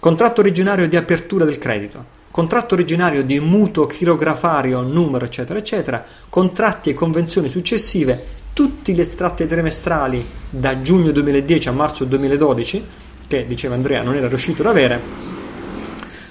contratto 0.00 0.40
originario 0.40 0.88
di 0.88 0.96
apertura 0.96 1.44
del 1.44 1.58
credito, 1.58 2.22
contratto 2.30 2.74
originario 2.74 3.22
di 3.22 3.38
mutuo 3.38 3.86
chirografario, 3.86 4.80
numero, 4.82 5.26
eccetera, 5.26 5.60
eccetera, 5.60 6.04
contratti 6.28 6.90
e 6.90 6.94
convenzioni 6.94 7.48
successive 7.48 8.42
tutti 8.54 8.94
gli 8.94 9.00
estratti 9.00 9.46
trimestrali 9.46 10.24
da 10.48 10.80
giugno 10.80 11.10
2010 11.10 11.68
a 11.68 11.72
marzo 11.72 12.04
2012, 12.04 12.86
che 13.26 13.46
diceva 13.46 13.74
Andrea 13.74 14.02
non 14.02 14.14
era 14.14 14.28
riuscito 14.28 14.62
ad 14.62 14.68
avere, 14.68 15.02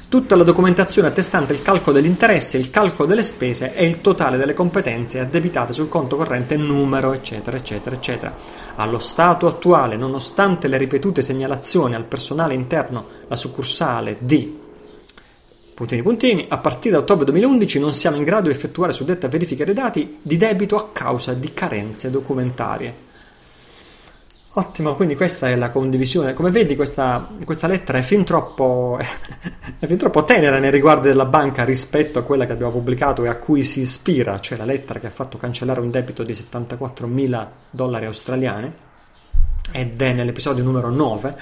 tutta 0.07 0.37
la 0.37 0.43
documentazione 0.43 1.09
attestante 1.09 1.51
il 1.51 1.61
calcolo 1.61 1.97
degli 1.97 2.05
interessi, 2.05 2.57
il 2.57 2.69
calcolo 2.69 3.09
delle 3.09 3.23
spese 3.23 3.73
e 3.75 3.85
il 3.85 3.99
totale 3.99 4.37
delle 4.37 4.53
competenze 4.53 5.19
addebitate 5.19 5.73
sul 5.73 5.89
conto 5.89 6.15
corrente 6.15 6.55
numero, 6.55 7.11
eccetera, 7.11 7.57
eccetera, 7.57 7.95
eccetera. 7.95 8.33
Allo 8.75 8.99
stato 8.99 9.45
attuale, 9.45 9.97
nonostante 9.97 10.69
le 10.69 10.77
ripetute 10.77 11.21
segnalazioni 11.21 11.93
al 11.93 12.05
personale 12.05 12.53
interno, 12.53 13.05
la 13.27 13.35
succursale 13.35 14.15
di 14.19 14.62
puntini 15.73 16.01
puntini, 16.01 16.45
a 16.49 16.57
partire 16.57 16.95
da 16.95 17.01
ottobre 17.01 17.25
2011 17.25 17.79
non 17.79 17.93
siamo 17.93 18.17
in 18.17 18.23
grado 18.23 18.47
di 18.47 18.53
effettuare 18.53 18.93
suddetta 18.93 19.27
verifica 19.27 19.65
dei 19.65 19.73
dati 19.73 20.19
di 20.21 20.37
debito 20.37 20.75
a 20.75 20.89
causa 20.91 21.33
di 21.33 21.53
carenze 21.53 22.09
documentarie. 22.11 23.11
Ottimo, 24.55 24.93
quindi 24.95 25.15
questa 25.15 25.49
è 25.49 25.55
la 25.55 25.71
condivisione. 25.71 26.35
Come 26.35 26.51
vedi 26.51 26.75
questa, 26.75 27.27
questa 27.43 27.65
lettera 27.65 27.97
è 27.97 28.03
fin, 28.03 28.23
troppo, 28.23 28.99
è 29.79 29.87
fin 29.87 29.97
troppo 29.97 30.23
tenera 30.25 30.59
nei 30.59 30.69
riguardi 30.69 31.07
della 31.07 31.25
banca 31.25 31.63
rispetto 31.63 32.19
a 32.19 32.21
quella 32.21 32.45
che 32.45 32.51
abbiamo 32.51 32.71
pubblicato 32.71 33.23
e 33.23 33.29
a 33.29 33.37
cui 33.37 33.63
si 33.63 33.79
ispira, 33.79 34.39
cioè 34.39 34.59
la 34.59 34.65
lettera 34.65 34.99
che 34.99 35.07
ha 35.07 35.11
fatto 35.11 35.39
cancellare 35.39 35.79
un 35.79 35.89
debito 35.89 36.21
di 36.21 36.35
74 36.35 37.07
mila 37.07 37.51
dollari 37.71 38.05
australiani 38.05 38.71
ed 39.71 39.99
è 39.99 40.13
nell'episodio 40.13 40.63
numero 40.63 40.91
9 40.91 41.35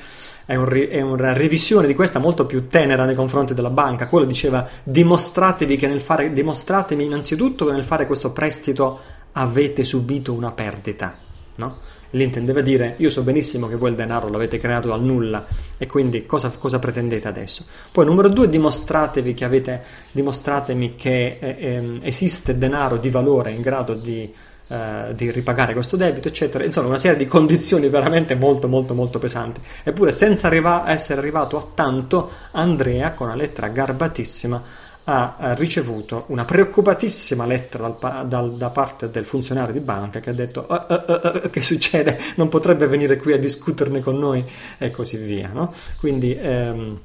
è, 0.45 0.55
un, 0.55 0.67
è, 0.89 1.01
una 1.01 1.33
revisione 1.33 1.87
di 1.87 1.95
questa 1.95 2.19
molto 2.19 2.45
più 2.45 2.67
tenera 2.67 3.05
nei 3.05 3.15
confronti 3.15 3.53
della 3.53 3.69
banca. 3.69 4.07
Quello 4.07 4.25
diceva 4.25 4.67
dimostratevi 4.83 5.75
che 5.75 5.87
nel 5.87 6.01
fare, 6.01 6.31
dimostratemi 6.31 7.05
innanzitutto 7.05 7.65
che 7.65 7.71
nel 7.71 7.83
fare 7.83 8.07
questo 8.07 8.31
prestito 8.31 8.99
avete 9.33 9.83
subito 9.83 10.33
una 10.33 10.51
perdita, 10.51 11.15
no? 11.55 11.77
Lì 12.11 12.23
intendeva 12.23 12.59
dire 12.59 12.95
io 12.97 13.09
so 13.09 13.23
benissimo 13.23 13.67
che 13.67 13.77
voi 13.77 13.91
il 13.91 13.95
denaro 13.95 14.27
l'avete 14.27 14.57
creato 14.57 14.89
dal 14.89 15.01
nulla 15.01 15.45
e 15.77 15.87
quindi 15.87 16.25
cosa, 16.25 16.49
cosa 16.49 16.77
pretendete 16.77 17.27
adesso? 17.27 17.63
Poi 17.89 18.03
numero 18.03 18.27
due 18.27 18.49
dimostratevi 18.49 19.33
che 19.33 19.45
avete, 19.45 19.83
dimostratemi 20.11 20.95
che 20.95 21.37
eh, 21.39 21.55
eh, 21.57 21.99
esiste 22.01 22.57
denaro 22.57 22.97
di 22.97 23.09
valore 23.09 23.51
in 23.51 23.61
grado 23.61 23.93
di 23.93 24.29
eh, 24.71 25.13
di 25.15 25.29
ripagare 25.31 25.73
questo 25.73 25.97
debito, 25.97 26.29
eccetera. 26.29 26.63
Insomma, 26.63 26.87
una 26.87 26.97
serie 26.97 27.17
di 27.17 27.25
condizioni 27.25 27.89
veramente 27.89 28.35
molto, 28.35 28.69
molto, 28.69 28.93
molto 28.93 29.19
pesanti. 29.19 29.59
Eppure, 29.83 30.13
senza 30.13 30.47
arriva- 30.47 30.89
essere 30.89 31.19
arrivato 31.19 31.57
a 31.57 31.65
tanto, 31.73 32.31
Andrea, 32.51 33.11
con 33.11 33.27
una 33.27 33.35
lettera 33.35 33.67
garbatissima, 33.67 34.63
ha 35.03 35.55
ricevuto 35.57 36.25
una 36.27 36.45
preoccupatissima 36.45 37.45
lettera 37.45 37.93
dal, 37.99 38.27
dal, 38.27 38.55
da 38.55 38.69
parte 38.69 39.09
del 39.09 39.25
funzionario 39.25 39.73
di 39.73 39.79
banca 39.79 40.19
che 40.19 40.29
ha 40.29 40.33
detto 40.33 40.67
uh, 40.69 40.93
uh, 40.93 41.45
uh, 41.45 41.49
che 41.49 41.61
succede, 41.61 42.17
non 42.35 42.47
potrebbe 42.47 42.87
venire 42.87 43.17
qui 43.17 43.33
a 43.33 43.39
discuterne 43.39 43.99
con 43.99 44.17
noi 44.17 44.45
e 44.77 44.91
così 44.91 45.17
via. 45.17 45.49
No? 45.51 45.73
Quindi 45.99 46.37
ehm, 46.39 46.99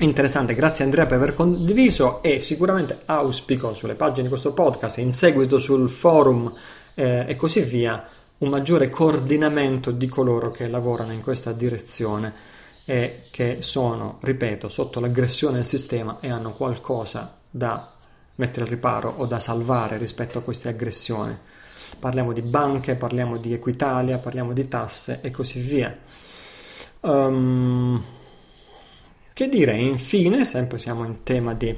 Interessante, 0.00 0.54
grazie 0.54 0.84
Andrea 0.84 1.06
per 1.06 1.18
aver 1.18 1.34
condiviso 1.34 2.20
e 2.20 2.40
sicuramente 2.40 3.02
auspico 3.04 3.74
sulle 3.74 3.94
pagine 3.94 4.24
di 4.24 4.28
questo 4.28 4.52
podcast 4.52 4.98
e 4.98 5.02
in 5.02 5.12
seguito 5.12 5.60
sul 5.60 5.88
forum 5.88 6.52
eh, 6.94 7.24
e 7.28 7.36
così 7.36 7.60
via 7.60 8.04
un 8.38 8.48
maggiore 8.48 8.90
coordinamento 8.90 9.92
di 9.92 10.08
coloro 10.08 10.50
che 10.50 10.66
lavorano 10.68 11.12
in 11.12 11.22
questa 11.22 11.52
direzione 11.52 12.34
e 12.84 13.26
che 13.30 13.58
sono, 13.60 14.18
ripeto, 14.20 14.68
sotto 14.68 14.98
l'aggressione 14.98 15.58
del 15.58 15.66
sistema 15.66 16.18
e 16.18 16.28
hanno 16.28 16.54
qualcosa 16.54 17.36
da 17.48 17.92
mettere 18.34 18.62
al 18.62 18.70
riparo 18.70 19.14
o 19.16 19.26
da 19.26 19.38
salvare 19.38 19.96
rispetto 19.96 20.38
a 20.38 20.42
queste 20.42 20.70
aggressioni. 20.70 21.38
Parliamo 22.00 22.32
di 22.32 22.42
banche, 22.42 22.96
parliamo 22.96 23.36
di 23.36 23.52
Equitalia, 23.52 24.18
parliamo 24.18 24.52
di 24.52 24.66
tasse 24.66 25.20
e 25.22 25.30
così 25.30 25.60
via. 25.60 25.96
Um, 27.02 28.02
che 29.34 29.48
dire, 29.48 29.76
infine, 29.76 30.44
sempre 30.44 30.78
siamo 30.78 31.04
in 31.04 31.24
tema 31.24 31.54
di... 31.54 31.76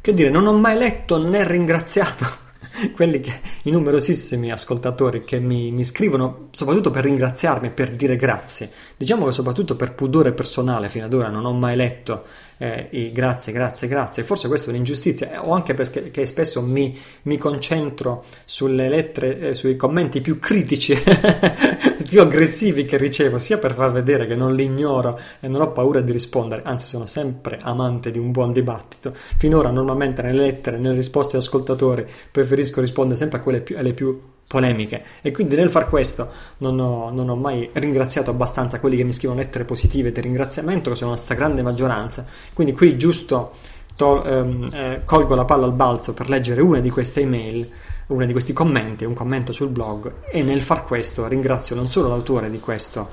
Che 0.00 0.12
dire, 0.12 0.28
non 0.28 0.48
ho 0.48 0.58
mai 0.58 0.76
letto 0.76 1.24
né 1.24 1.46
ringraziato 1.46 2.26
quelli 2.94 3.20
che, 3.20 3.40
i 3.62 3.70
numerosissimi 3.70 4.50
ascoltatori 4.50 5.22
che 5.22 5.38
mi, 5.38 5.70
mi, 5.70 5.84
scrivono 5.84 6.48
soprattutto 6.50 6.90
per 6.90 7.04
ringraziarmi, 7.04 7.70
per 7.70 7.94
dire 7.94 8.16
grazie. 8.16 8.72
Diciamo 8.96 9.24
che 9.26 9.30
soprattutto 9.30 9.76
per 9.76 9.94
pudore 9.94 10.32
personale 10.32 10.88
fino 10.88 11.04
ad 11.04 11.14
ora 11.14 11.28
non 11.28 11.44
ho 11.44 11.52
mai 11.52 11.76
letto 11.76 12.24
eh, 12.58 12.88
i 12.90 13.12
grazie, 13.12 13.52
grazie, 13.52 13.88
grazie. 13.88 14.24
Forse 14.24 14.48
questa 14.48 14.66
è 14.66 14.70
un'ingiustizia, 14.70 15.32
eh, 15.32 15.38
o 15.38 15.52
anche 15.52 15.74
perché 15.74 16.26
spesso 16.26 16.60
mi, 16.60 16.96
mi 17.22 17.38
concentro 17.38 18.24
sulle 18.44 18.88
lettere, 18.88 19.38
eh, 19.38 19.54
sui 19.54 19.76
commenti 19.76 20.20
più 20.20 20.38
critici, 20.38 20.94
più 22.06 22.20
aggressivi 22.20 22.84
che 22.84 22.96
ricevo, 22.96 23.38
sia 23.38 23.58
per 23.58 23.74
far 23.74 23.92
vedere 23.92 24.26
che 24.26 24.34
non 24.34 24.54
li 24.54 24.64
ignoro 24.64 25.18
e 25.40 25.48
non 25.48 25.60
ho 25.60 25.72
paura 25.72 26.00
di 26.00 26.12
rispondere, 26.12 26.62
anzi 26.64 26.86
sono 26.86 27.06
sempre 27.06 27.58
amante 27.62 28.10
di 28.10 28.18
un 28.18 28.32
buon 28.32 28.52
dibattito. 28.52 29.14
Finora 29.14 29.70
normalmente 29.70 30.22
nelle 30.22 30.42
lettere, 30.42 30.78
nelle 30.78 30.96
risposte 30.96 31.36
agli 31.36 31.42
ascoltatori, 31.42 32.06
preferisco 32.30 32.80
rispondere 32.80 33.16
sempre 33.16 33.38
a 33.38 33.40
quelle 33.40 33.60
più, 33.60 33.78
alle 33.78 33.94
più 33.94 34.20
polemiche. 34.48 35.04
E 35.20 35.30
quindi 35.30 35.54
nel 35.54 35.70
far 35.70 35.88
questo 35.88 36.28
non 36.58 36.80
ho, 36.80 37.10
non 37.10 37.28
ho, 37.28 37.36
mai 37.36 37.68
ringraziato 37.74 38.30
abbastanza 38.30 38.80
quelli 38.80 38.96
che 38.96 39.04
mi 39.04 39.12
scrivono 39.12 39.38
lettere 39.38 39.64
positive 39.64 40.10
di 40.10 40.20
ringraziamento 40.20 40.90
che 40.90 40.96
sono 40.96 41.12
la 41.12 41.16
stragrande 41.16 41.62
maggioranza. 41.62 42.24
Quindi 42.54 42.72
qui 42.72 42.96
giusto 42.96 43.52
to- 43.94 44.24
ehm, 44.24 44.66
eh, 44.72 45.02
colgo 45.04 45.34
la 45.34 45.44
palla 45.44 45.66
al 45.66 45.74
balzo 45.74 46.14
per 46.14 46.28
leggere 46.28 46.62
una 46.62 46.80
di 46.80 46.90
queste 46.90 47.20
email 47.20 47.70
uno 48.08 48.24
di 48.24 48.32
questi 48.32 48.54
commenti 48.54 49.04
un 49.04 49.12
commento 49.12 49.52
sul 49.52 49.68
blog 49.68 50.22
e 50.30 50.42
nel 50.42 50.62
far 50.62 50.82
questo 50.82 51.26
ringrazio 51.26 51.76
non 51.76 51.88
solo 51.88 52.08
l'autore 52.08 52.50
di 52.50 52.58
questo, 52.58 53.08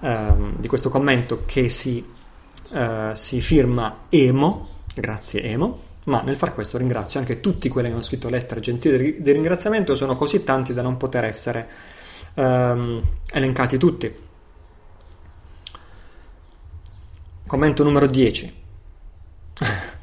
ehm, 0.00 0.54
di 0.56 0.66
questo 0.66 0.88
commento 0.88 1.42
che 1.44 1.68
si, 1.68 2.02
eh, 2.72 3.10
si 3.12 3.40
firma 3.42 4.04
Emo 4.08 4.68
grazie 4.94 5.42
Emo 5.42 5.88
ma 6.04 6.22
nel 6.22 6.36
far 6.36 6.54
questo 6.54 6.78
ringrazio 6.78 7.20
anche 7.20 7.40
tutti 7.40 7.68
quelli 7.68 7.88
che 7.88 7.94
hanno 7.94 8.02
scritto 8.02 8.28
lettere 8.28 8.60
gentili 8.60 9.20
di 9.20 9.32
ringraziamento, 9.32 9.94
sono 9.94 10.16
così 10.16 10.44
tanti 10.44 10.72
da 10.72 10.82
non 10.82 10.96
poter 10.96 11.24
essere 11.24 11.68
ehm, 12.34 13.02
elencati 13.32 13.76
tutti. 13.78 14.14
Commento 17.46 17.82
numero 17.82 18.06
10. 18.06 18.54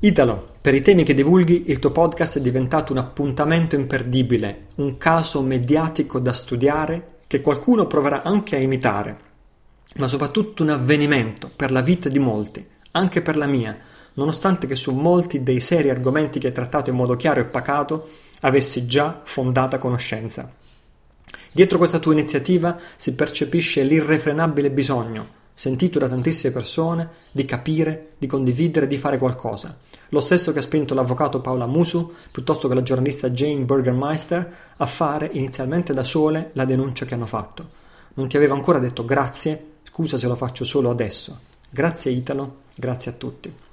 Italo, 0.00 0.52
per 0.60 0.74
i 0.74 0.82
temi 0.82 1.02
che 1.02 1.14
divulghi, 1.14 1.64
il 1.66 1.78
tuo 1.78 1.90
podcast 1.90 2.38
è 2.38 2.40
diventato 2.40 2.92
un 2.92 2.98
appuntamento 2.98 3.74
imperdibile, 3.74 4.66
un 4.76 4.96
caso 4.96 5.42
mediatico 5.42 6.20
da 6.20 6.32
studiare 6.32 7.18
che 7.26 7.40
qualcuno 7.40 7.86
proverà 7.86 8.22
anche 8.22 8.56
a 8.56 8.60
imitare, 8.60 9.18
ma 9.96 10.06
soprattutto 10.06 10.62
un 10.62 10.70
avvenimento 10.70 11.50
per 11.54 11.70
la 11.72 11.80
vita 11.80 12.08
di 12.08 12.18
molti, 12.18 12.64
anche 12.92 13.22
per 13.22 13.36
la 13.36 13.46
mia 13.46 13.76
nonostante 14.14 14.66
che 14.66 14.76
su 14.76 14.92
molti 14.92 15.42
dei 15.42 15.60
seri 15.60 15.90
argomenti 15.90 16.38
che 16.38 16.48
hai 16.48 16.52
trattato 16.52 16.90
in 16.90 16.96
modo 16.96 17.16
chiaro 17.16 17.40
e 17.40 17.44
pacato 17.44 18.08
avessi 18.40 18.86
già 18.86 19.20
fondata 19.24 19.78
conoscenza. 19.78 20.52
Dietro 21.52 21.78
questa 21.78 21.98
tua 21.98 22.12
iniziativa 22.12 22.78
si 22.96 23.14
percepisce 23.14 23.82
l'irrefrenabile 23.82 24.70
bisogno, 24.70 25.26
sentito 25.54 25.98
da 25.98 26.08
tantissime 26.08 26.52
persone, 26.52 27.08
di 27.30 27.44
capire, 27.44 28.10
di 28.18 28.26
condividere, 28.26 28.86
di 28.86 28.98
fare 28.98 29.18
qualcosa. 29.18 29.78
Lo 30.08 30.20
stesso 30.20 30.52
che 30.52 30.58
ha 30.58 30.62
spinto 30.62 30.94
l'avvocato 30.94 31.40
Paola 31.40 31.66
Musu, 31.66 32.12
piuttosto 32.30 32.68
che 32.68 32.74
la 32.74 32.82
giornalista 32.82 33.30
Jane 33.30 33.64
Burgermeister, 33.64 34.54
a 34.76 34.86
fare 34.86 35.30
inizialmente 35.32 35.94
da 35.94 36.04
sole 36.04 36.50
la 36.54 36.64
denuncia 36.64 37.04
che 37.04 37.14
hanno 37.14 37.26
fatto. 37.26 37.82
Non 38.14 38.28
ti 38.28 38.36
avevo 38.36 38.54
ancora 38.54 38.78
detto 38.78 39.04
grazie, 39.04 39.72
scusa 39.84 40.18
se 40.18 40.26
lo 40.26 40.36
faccio 40.36 40.64
solo 40.64 40.90
adesso. 40.90 41.38
Grazie 41.70 42.12
Italo, 42.12 42.56
grazie 42.76 43.10
a 43.10 43.14
tutti. 43.14 43.63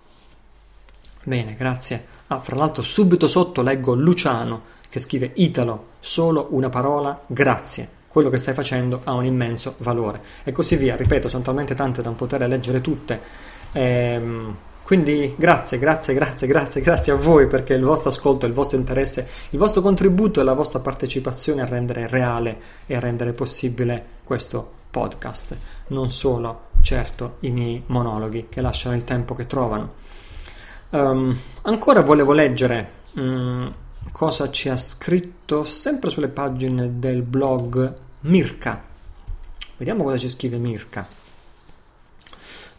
Bene, 1.23 1.53
grazie. 1.53 2.05
Ah, 2.27 2.39
fra 2.39 2.55
l'altro 2.55 2.81
subito 2.81 3.27
sotto 3.27 3.61
leggo 3.61 3.93
Luciano 3.93 4.79
che 4.89 4.99
scrive 4.99 5.31
Italo, 5.35 5.85
solo 5.99 6.47
una 6.51 6.69
parola, 6.69 7.21
grazie. 7.27 7.99
Quello 8.07 8.29
che 8.29 8.37
stai 8.37 8.53
facendo 8.53 9.01
ha 9.05 9.13
un 9.13 9.23
immenso 9.23 9.75
valore. 9.77 10.21
E 10.43 10.51
così 10.51 10.75
via. 10.75 10.97
Ripeto, 10.97 11.29
sono 11.29 11.43
talmente 11.43 11.75
tante 11.75 12.01
da 12.01 12.09
non 12.09 12.17
poter 12.17 12.45
leggere 12.47 12.81
tutte. 12.81 13.21
Ehm, 13.71 14.55
quindi 14.83 15.33
grazie, 15.37 15.77
grazie, 15.77 16.13
grazie, 16.13 16.47
grazie, 16.47 16.81
grazie 16.81 17.13
a 17.13 17.15
voi 17.15 17.47
perché 17.47 17.73
il 17.73 17.83
vostro 17.83 18.09
ascolto, 18.09 18.45
il 18.45 18.51
vostro 18.51 18.77
interesse, 18.77 19.25
il 19.51 19.59
vostro 19.59 19.81
contributo 19.81 20.41
e 20.41 20.43
la 20.43 20.53
vostra 20.53 20.79
partecipazione 20.79 21.61
a 21.61 21.65
rendere 21.65 22.07
reale 22.07 22.59
e 22.85 22.97
a 22.97 22.99
rendere 22.99 23.31
possibile 23.31 24.03
questo 24.25 24.69
podcast. 24.91 25.55
Non 25.87 26.11
solo, 26.11 26.63
certo, 26.81 27.37
i 27.41 27.51
miei 27.51 27.81
monologhi 27.85 28.47
che 28.49 28.59
lasciano 28.59 28.93
il 28.93 29.05
tempo 29.05 29.33
che 29.35 29.47
trovano. 29.47 29.93
Um, 30.93 31.33
ancora 31.62 32.01
volevo 32.01 32.33
leggere 32.33 32.91
um, 33.13 33.74
cosa 34.12 34.50
ci 34.50 34.67
ha 34.67 34.75
scritto 34.75 35.63
sempre 35.63 36.10
sulle 36.10 36.27
pagine 36.27 37.00
del 37.00 37.21
blog 37.21 37.95
Mirka. 38.21 38.83
Vediamo 39.77 40.03
cosa 40.03 40.17
ci 40.17 40.27
scrive 40.27 40.57
Mirka. 40.57 41.07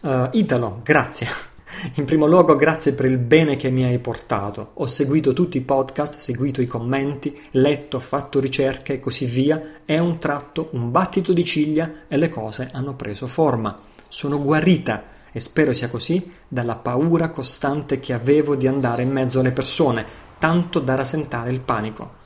Uh, 0.00 0.28
Italo, 0.32 0.80
grazie. 0.82 1.26
In 1.94 2.04
primo 2.04 2.26
luogo, 2.26 2.54
grazie 2.54 2.92
per 2.92 3.06
il 3.06 3.16
bene 3.16 3.56
che 3.56 3.70
mi 3.70 3.82
hai 3.82 3.98
portato. 3.98 4.72
Ho 4.74 4.86
seguito 4.86 5.32
tutti 5.32 5.56
i 5.56 5.62
podcast, 5.62 6.18
seguito 6.18 6.60
i 6.60 6.66
commenti, 6.66 7.34
letto, 7.52 7.98
fatto 7.98 8.40
ricerche 8.40 8.92
e 8.92 9.00
così 9.00 9.24
via. 9.24 9.80
È 9.86 9.96
un 9.96 10.18
tratto, 10.18 10.68
un 10.72 10.90
battito 10.90 11.32
di 11.32 11.44
ciglia 11.46 11.90
e 12.08 12.18
le 12.18 12.28
cose 12.28 12.68
hanno 12.72 12.94
preso 12.94 13.26
forma. 13.26 13.80
Sono 14.06 14.38
guarita 14.38 15.02
e 15.32 15.40
spero 15.40 15.72
sia 15.72 15.88
così, 15.88 16.30
dalla 16.46 16.76
paura 16.76 17.30
costante 17.30 17.98
che 17.98 18.12
avevo 18.12 18.54
di 18.54 18.66
andare 18.66 19.02
in 19.02 19.10
mezzo 19.10 19.40
alle 19.40 19.52
persone, 19.52 20.06
tanto 20.38 20.78
da 20.78 20.94
rasentare 20.94 21.50
il 21.50 21.60
panico. 21.60 22.20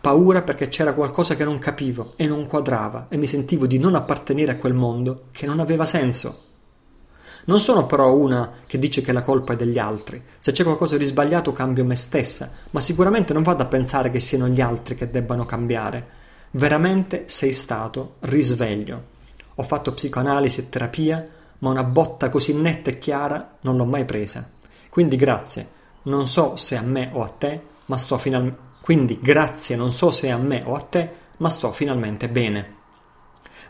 Paura 0.00 0.42
perché 0.42 0.68
c'era 0.68 0.94
qualcosa 0.94 1.36
che 1.36 1.44
non 1.44 1.58
capivo 1.58 2.12
e 2.16 2.26
non 2.26 2.46
quadrava 2.46 3.06
e 3.08 3.16
mi 3.16 3.26
sentivo 3.26 3.66
di 3.66 3.78
non 3.78 3.94
appartenere 3.94 4.52
a 4.52 4.56
quel 4.56 4.74
mondo 4.74 5.24
che 5.32 5.46
non 5.46 5.60
aveva 5.60 5.84
senso. 5.84 6.44
Non 7.46 7.60
sono 7.60 7.86
però 7.86 8.12
una 8.12 8.50
che 8.66 8.78
dice 8.78 9.02
che 9.02 9.12
la 9.12 9.22
colpa 9.22 9.52
è 9.52 9.56
degli 9.56 9.78
altri. 9.78 10.20
Se 10.38 10.50
c'è 10.50 10.64
qualcosa 10.64 10.96
di 10.96 11.04
sbagliato 11.04 11.52
cambio 11.52 11.84
me 11.84 11.94
stessa, 11.94 12.50
ma 12.70 12.80
sicuramente 12.80 13.32
non 13.32 13.42
vado 13.42 13.62
a 13.62 13.66
pensare 13.66 14.10
che 14.10 14.18
siano 14.18 14.48
gli 14.48 14.60
altri 14.60 14.96
che 14.96 15.10
debbano 15.10 15.44
cambiare. 15.44 16.06
Veramente 16.52 17.24
sei 17.26 17.52
stato 17.52 18.14
risveglio. 18.20 19.14
Ho 19.56 19.62
fatto 19.62 19.92
psicoanalisi 19.92 20.60
e 20.60 20.68
terapia, 20.68 21.28
ma 21.58 21.70
una 21.70 21.84
botta 21.84 22.28
così 22.28 22.54
netta 22.54 22.90
e 22.90 22.98
chiara 22.98 23.56
non 23.62 23.76
l'ho 23.76 23.84
mai 23.84 24.04
presa. 24.04 24.48
Quindi 24.88 25.16
grazie, 25.16 25.68
non 26.02 26.26
so 26.26 26.56
se 26.56 26.76
a 26.76 26.82
me 26.82 27.10
o 27.12 27.22
a 27.22 27.28
te, 27.28 27.60
ma 27.86 27.96
sto 27.96 28.18
finalmente. 28.18 28.64
Quindi 28.80 29.18
grazie, 29.20 29.74
non 29.74 29.92
so 29.92 30.10
se 30.10 30.30
a 30.30 30.36
me 30.36 30.62
o 30.64 30.74
a 30.74 30.80
te, 30.80 31.10
ma 31.38 31.50
sto 31.50 31.72
finalmente 31.72 32.28
bene. 32.28 32.74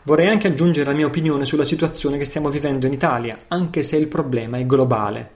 Vorrei 0.03 0.27
anche 0.27 0.47
aggiungere 0.47 0.89
la 0.89 0.95
mia 0.95 1.07
opinione 1.07 1.43
sulla 1.43 1.65
situazione 1.65 2.17
che 2.17 2.25
stiamo 2.25 2.49
vivendo 2.49 2.85
in 2.85 2.93
Italia, 2.93 3.37
anche 3.47 3.83
se 3.83 3.97
il 3.97 4.07
problema 4.07 4.57
è 4.57 4.65
globale. 4.65 5.31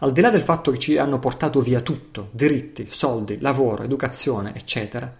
Al 0.00 0.12
di 0.12 0.20
là 0.20 0.30
del 0.30 0.42
fatto 0.42 0.70
che 0.72 0.78
ci 0.78 0.98
hanno 0.98 1.18
portato 1.18 1.60
via 1.60 1.80
tutto, 1.80 2.28
diritti, 2.32 2.86
soldi, 2.90 3.38
lavoro, 3.40 3.82
educazione, 3.82 4.52
eccetera, 4.54 5.14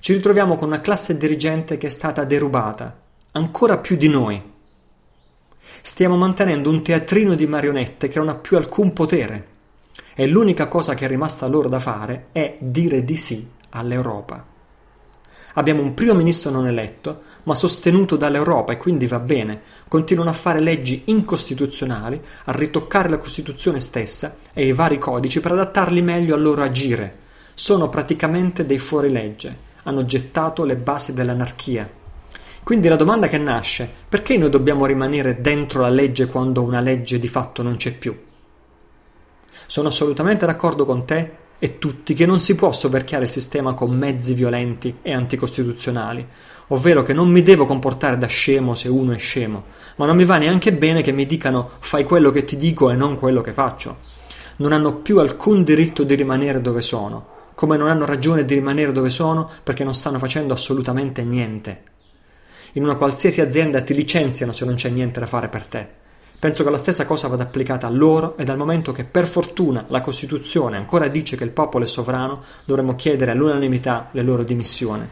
ci 0.00 0.12
ritroviamo 0.12 0.54
con 0.54 0.68
una 0.68 0.80
classe 0.80 1.16
dirigente 1.16 1.76
che 1.78 1.88
è 1.88 1.90
stata 1.90 2.24
derubata, 2.24 3.00
ancora 3.32 3.78
più 3.78 3.96
di 3.96 4.08
noi, 4.08 4.40
Stiamo 5.86 6.16
mantenendo 6.16 6.68
un 6.68 6.82
teatrino 6.82 7.36
di 7.36 7.46
marionette 7.46 8.08
che 8.08 8.18
non 8.18 8.28
ha 8.28 8.34
più 8.34 8.56
alcun 8.56 8.92
potere. 8.92 9.46
E 10.16 10.26
l'unica 10.26 10.66
cosa 10.66 10.94
che 10.94 11.04
è 11.04 11.08
rimasta 11.08 11.46
loro 11.46 11.68
da 11.68 11.78
fare 11.78 12.26
è 12.32 12.56
dire 12.58 13.04
di 13.04 13.14
sì 13.14 13.48
all'Europa. 13.70 14.44
Abbiamo 15.54 15.82
un 15.82 15.94
primo 15.94 16.14
ministro 16.14 16.50
non 16.50 16.66
eletto, 16.66 17.22
ma 17.44 17.54
sostenuto 17.54 18.16
dall'Europa 18.16 18.72
e 18.72 18.78
quindi 18.78 19.06
va 19.06 19.20
bene. 19.20 19.60
Continuano 19.86 20.30
a 20.30 20.32
fare 20.32 20.58
leggi 20.58 21.02
incostituzionali, 21.04 22.20
a 22.46 22.50
ritoccare 22.50 23.08
la 23.08 23.18
Costituzione 23.18 23.78
stessa 23.78 24.38
e 24.52 24.66
i 24.66 24.72
vari 24.72 24.98
codici 24.98 25.38
per 25.38 25.52
adattarli 25.52 26.02
meglio 26.02 26.34
al 26.34 26.42
loro 26.42 26.64
agire. 26.64 27.18
Sono 27.54 27.88
praticamente 27.88 28.66
dei 28.66 28.80
fuorilegge. 28.80 29.56
Hanno 29.84 30.04
gettato 30.04 30.64
le 30.64 30.74
basi 30.74 31.14
dell'anarchia. 31.14 31.88
Quindi 32.66 32.88
la 32.88 32.96
domanda 32.96 33.28
che 33.28 33.38
nasce, 33.38 33.88
perché 34.08 34.36
noi 34.36 34.50
dobbiamo 34.50 34.86
rimanere 34.86 35.40
dentro 35.40 35.82
la 35.82 35.88
legge 35.88 36.26
quando 36.26 36.64
una 36.64 36.80
legge 36.80 37.20
di 37.20 37.28
fatto 37.28 37.62
non 37.62 37.76
c'è 37.76 37.92
più? 37.92 38.12
Sono 39.66 39.86
assolutamente 39.86 40.46
d'accordo 40.46 40.84
con 40.84 41.06
te 41.06 41.30
e 41.60 41.78
tutti 41.78 42.12
che 42.12 42.26
non 42.26 42.40
si 42.40 42.56
può 42.56 42.72
soverchiare 42.72 43.26
il 43.26 43.30
sistema 43.30 43.74
con 43.74 43.96
mezzi 43.96 44.34
violenti 44.34 44.96
e 45.00 45.12
anticostituzionali, 45.12 46.26
ovvero 46.66 47.04
che 47.04 47.12
non 47.12 47.28
mi 47.28 47.42
devo 47.42 47.66
comportare 47.66 48.18
da 48.18 48.26
scemo 48.26 48.74
se 48.74 48.88
uno 48.88 49.12
è 49.12 49.18
scemo, 49.18 49.66
ma 49.94 50.06
non 50.06 50.16
mi 50.16 50.24
va 50.24 50.36
neanche 50.36 50.72
bene 50.72 51.02
che 51.02 51.12
mi 51.12 51.24
dicano 51.24 51.70
fai 51.78 52.02
quello 52.02 52.32
che 52.32 52.44
ti 52.44 52.56
dico 52.56 52.90
e 52.90 52.96
non 52.96 53.14
quello 53.14 53.42
che 53.42 53.52
faccio. 53.52 53.98
Non 54.56 54.72
hanno 54.72 54.96
più 54.96 55.20
alcun 55.20 55.62
diritto 55.62 56.02
di 56.02 56.16
rimanere 56.16 56.60
dove 56.60 56.80
sono, 56.80 57.28
come 57.54 57.76
non 57.76 57.88
hanno 57.88 58.06
ragione 58.06 58.44
di 58.44 58.54
rimanere 58.54 58.90
dove 58.90 59.08
sono 59.08 59.48
perché 59.62 59.84
non 59.84 59.94
stanno 59.94 60.18
facendo 60.18 60.52
assolutamente 60.52 61.22
niente 61.22 61.94
in 62.72 62.82
una 62.82 62.96
qualsiasi 62.96 63.40
azienda 63.40 63.82
ti 63.82 63.94
licenziano 63.94 64.52
se 64.52 64.64
non 64.64 64.74
c'è 64.74 64.88
niente 64.88 65.20
da 65.20 65.26
fare 65.26 65.48
per 65.48 65.66
te. 65.66 66.04
Penso 66.38 66.64
che 66.64 66.70
la 66.70 66.78
stessa 66.78 67.06
cosa 67.06 67.28
vada 67.28 67.44
applicata 67.44 67.86
a 67.86 67.90
loro 67.90 68.36
e 68.36 68.44
dal 68.44 68.58
momento 68.58 68.92
che 68.92 69.04
per 69.04 69.26
fortuna 69.26 69.86
la 69.88 70.02
Costituzione 70.02 70.76
ancora 70.76 71.08
dice 71.08 71.34
che 71.34 71.44
il 71.44 71.50
popolo 71.50 71.84
è 71.84 71.86
sovrano, 71.86 72.42
dovremmo 72.64 72.94
chiedere 72.94 73.30
all'unanimità 73.30 74.10
le 74.12 74.22
loro 74.22 74.44
dimissioni. 74.44 75.08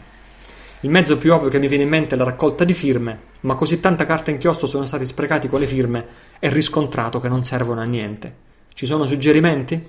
Il 0.80 0.90
mezzo 0.90 1.16
più 1.16 1.32
ovvio 1.32 1.48
che 1.48 1.58
mi 1.58 1.66
viene 1.66 1.84
in 1.84 1.88
mente 1.88 2.14
è 2.14 2.18
la 2.18 2.24
raccolta 2.24 2.62
di 2.64 2.74
firme, 2.74 3.18
ma 3.40 3.54
così 3.54 3.80
tanta 3.80 4.04
carta 4.04 4.30
inchiostro 4.30 4.66
sono 4.66 4.84
stati 4.84 5.06
sprecati 5.06 5.48
con 5.48 5.60
le 5.60 5.66
firme 5.66 6.06
e 6.38 6.50
riscontrato 6.50 7.20
che 7.20 7.28
non 7.28 7.42
servono 7.42 7.80
a 7.80 7.84
niente. 7.84 8.34
Ci 8.74 8.84
sono 8.84 9.06
suggerimenti? 9.06 9.82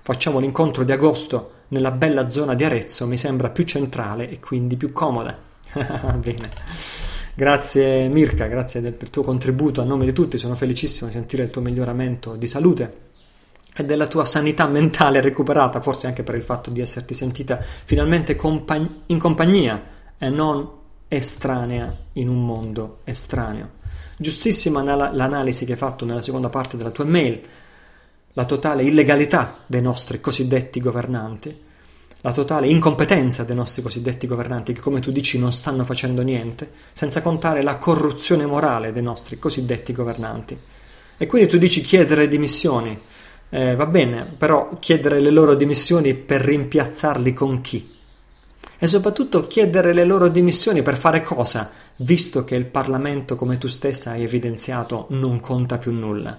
Facciamo 0.00 0.38
l'incontro 0.38 0.84
di 0.84 0.92
agosto 0.92 1.52
nella 1.68 1.90
bella 1.90 2.30
zona 2.30 2.54
di 2.54 2.64
Arezzo, 2.64 3.06
mi 3.06 3.18
sembra 3.18 3.50
più 3.50 3.64
centrale 3.64 4.30
e 4.30 4.40
quindi 4.40 4.78
più 4.78 4.90
comoda. 4.90 5.36
Bene. 6.16 7.07
Grazie 7.38 8.08
Mirka, 8.08 8.46
grazie 8.48 8.80
del, 8.80 8.94
per 8.94 9.04
il 9.04 9.10
tuo 9.10 9.22
contributo 9.22 9.80
a 9.80 9.84
nome 9.84 10.04
di 10.04 10.12
tutti, 10.12 10.38
sono 10.38 10.56
felicissimo 10.56 11.06
di 11.06 11.14
sentire 11.14 11.44
il 11.44 11.50
tuo 11.50 11.60
miglioramento 11.60 12.34
di 12.34 12.48
salute 12.48 12.96
e 13.76 13.84
della 13.84 14.08
tua 14.08 14.24
sanità 14.24 14.66
mentale 14.66 15.20
recuperata, 15.20 15.80
forse 15.80 16.08
anche 16.08 16.24
per 16.24 16.34
il 16.34 16.42
fatto 16.42 16.70
di 16.70 16.80
esserti 16.80 17.14
sentita 17.14 17.60
finalmente 17.84 18.34
compagn- 18.34 19.02
in 19.06 19.20
compagnia 19.20 19.80
e 20.18 20.28
non 20.30 20.68
estranea 21.06 21.96
in 22.14 22.28
un 22.28 22.44
mondo 22.44 22.98
estraneo. 23.04 23.70
Giustissima 24.18 24.82
l'analisi 24.82 25.64
che 25.64 25.72
hai 25.74 25.78
fatto 25.78 26.04
nella 26.04 26.22
seconda 26.22 26.48
parte 26.48 26.76
della 26.76 26.90
tua 26.90 27.04
mail, 27.04 27.40
la 28.32 28.44
totale 28.46 28.82
illegalità 28.82 29.58
dei 29.64 29.80
nostri 29.80 30.20
cosiddetti 30.20 30.80
governanti, 30.80 31.56
la 32.22 32.32
totale 32.32 32.66
incompetenza 32.66 33.44
dei 33.44 33.54
nostri 33.54 33.80
cosiddetti 33.80 34.26
governanti 34.26 34.72
che 34.72 34.80
come 34.80 35.00
tu 35.00 35.12
dici 35.12 35.38
non 35.38 35.52
stanno 35.52 35.84
facendo 35.84 36.22
niente, 36.22 36.70
senza 36.92 37.22
contare 37.22 37.62
la 37.62 37.76
corruzione 37.76 38.44
morale 38.44 38.92
dei 38.92 39.02
nostri 39.02 39.38
cosiddetti 39.38 39.92
governanti. 39.92 40.58
E 41.16 41.26
quindi 41.26 41.48
tu 41.48 41.58
dici 41.58 41.80
chiedere 41.80 42.28
dimissioni. 42.28 42.98
Eh, 43.50 43.76
va 43.76 43.86
bene, 43.86 44.24
però 44.36 44.70
chiedere 44.78 45.20
le 45.20 45.30
loro 45.30 45.54
dimissioni 45.54 46.14
per 46.14 46.40
rimpiazzarli 46.42 47.32
con 47.32 47.60
chi? 47.60 47.96
E 48.80 48.86
soprattutto 48.86 49.46
chiedere 49.46 49.92
le 49.92 50.04
loro 50.04 50.28
dimissioni 50.28 50.82
per 50.82 50.96
fare 50.96 51.22
cosa, 51.22 51.70
visto 51.96 52.44
che 52.44 52.54
il 52.54 52.66
Parlamento, 52.66 53.36
come 53.36 53.58
tu 53.58 53.66
stessa 53.68 54.10
hai 54.10 54.22
evidenziato, 54.22 55.06
non 55.10 55.40
conta 55.40 55.78
più 55.78 55.92
nulla. 55.92 56.38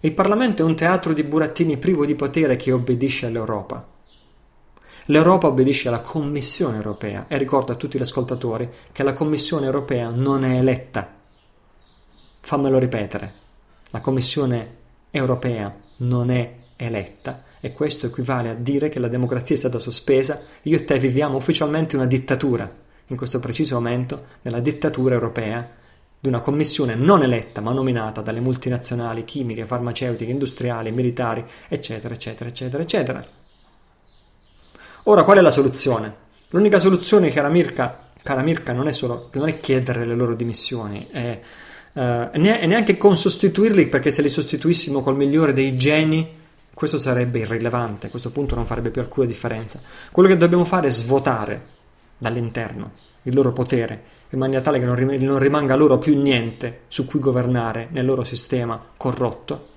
Il 0.00 0.12
Parlamento 0.12 0.62
è 0.62 0.66
un 0.66 0.76
teatro 0.76 1.12
di 1.12 1.24
burattini 1.24 1.76
privo 1.76 2.04
di 2.06 2.14
potere 2.14 2.54
che 2.54 2.70
obbedisce 2.70 3.26
all'Europa. 3.26 3.96
L'Europa 5.10 5.46
obbedisce 5.46 5.88
alla 5.88 6.02
Commissione 6.02 6.76
europea 6.76 7.24
e 7.28 7.38
ricordo 7.38 7.72
a 7.72 7.76
tutti 7.76 7.96
gli 7.96 8.02
ascoltatori 8.02 8.68
che 8.92 9.02
la 9.02 9.14
Commissione 9.14 9.64
europea 9.64 10.10
non 10.10 10.44
è 10.44 10.58
eletta. 10.58 11.10
Fammelo 12.40 12.78
ripetere, 12.78 13.32
la 13.88 14.02
Commissione 14.02 14.76
europea 15.10 15.74
non 15.98 16.30
è 16.30 16.54
eletta 16.76 17.42
e 17.58 17.72
questo 17.72 18.04
equivale 18.04 18.50
a 18.50 18.54
dire 18.54 18.90
che 18.90 19.00
la 19.00 19.08
democrazia 19.08 19.54
è 19.54 19.58
stata 19.58 19.78
sospesa, 19.78 20.42
io 20.62 20.76
e 20.76 20.84
te 20.84 20.98
viviamo 20.98 21.38
ufficialmente 21.38 21.96
una 21.96 22.04
dittatura, 22.04 22.70
in 23.06 23.16
questo 23.16 23.40
preciso 23.40 23.76
momento, 23.76 24.26
nella 24.42 24.60
dittatura 24.60 25.14
europea 25.14 25.66
di 26.20 26.28
una 26.28 26.40
commissione 26.40 26.94
non 26.94 27.22
eletta 27.22 27.62
ma 27.62 27.72
nominata 27.72 28.20
dalle 28.20 28.40
multinazionali 28.40 29.24
chimiche, 29.24 29.64
farmaceutiche, 29.64 30.30
industriali, 30.30 30.92
militari, 30.92 31.42
eccetera, 31.66 32.12
eccetera, 32.12 32.50
eccetera, 32.50 32.82
eccetera. 32.82 33.37
Ora, 35.08 35.24
qual 35.24 35.38
è 35.38 35.40
la 35.40 35.50
soluzione? 35.50 36.14
L'unica 36.50 36.78
soluzione, 36.78 37.30
cara 37.30 37.48
Mirka, 37.48 38.10
cara 38.22 38.42
Mirka 38.42 38.74
non, 38.74 38.88
è 38.88 38.92
solo, 38.92 39.30
non 39.32 39.48
è 39.48 39.58
chiedere 39.58 40.04
le 40.04 40.14
loro 40.14 40.34
dimissioni, 40.34 41.06
è, 41.10 41.40
uh, 41.92 42.00
e 42.30 42.66
neanche 42.66 42.98
con 42.98 43.16
sostituirli, 43.16 43.88
perché 43.88 44.10
se 44.10 44.20
li 44.20 44.28
sostituissimo 44.28 45.00
col 45.00 45.16
migliore 45.16 45.54
dei 45.54 45.78
geni 45.78 46.36
questo 46.74 46.98
sarebbe 46.98 47.38
irrilevante, 47.38 48.08
a 48.08 48.10
questo 48.10 48.30
punto 48.30 48.54
non 48.54 48.66
farebbe 48.66 48.90
più 48.90 49.00
alcuna 49.00 49.26
differenza. 49.26 49.80
Quello 50.12 50.28
che 50.28 50.36
dobbiamo 50.36 50.64
fare 50.64 50.88
è 50.88 50.90
svuotare 50.90 51.62
dall'interno 52.18 52.90
il 53.22 53.34
loro 53.34 53.54
potere, 53.54 54.02
in 54.28 54.38
maniera 54.38 54.60
tale 54.60 54.78
che 54.78 54.84
non, 54.84 54.94
rim- 54.94 55.22
non 55.22 55.38
rimanga 55.38 55.74
loro 55.74 55.96
più 55.96 56.20
niente 56.20 56.80
su 56.88 57.06
cui 57.06 57.18
governare 57.18 57.88
nel 57.92 58.04
loro 58.04 58.24
sistema 58.24 58.78
corrotto. 58.94 59.68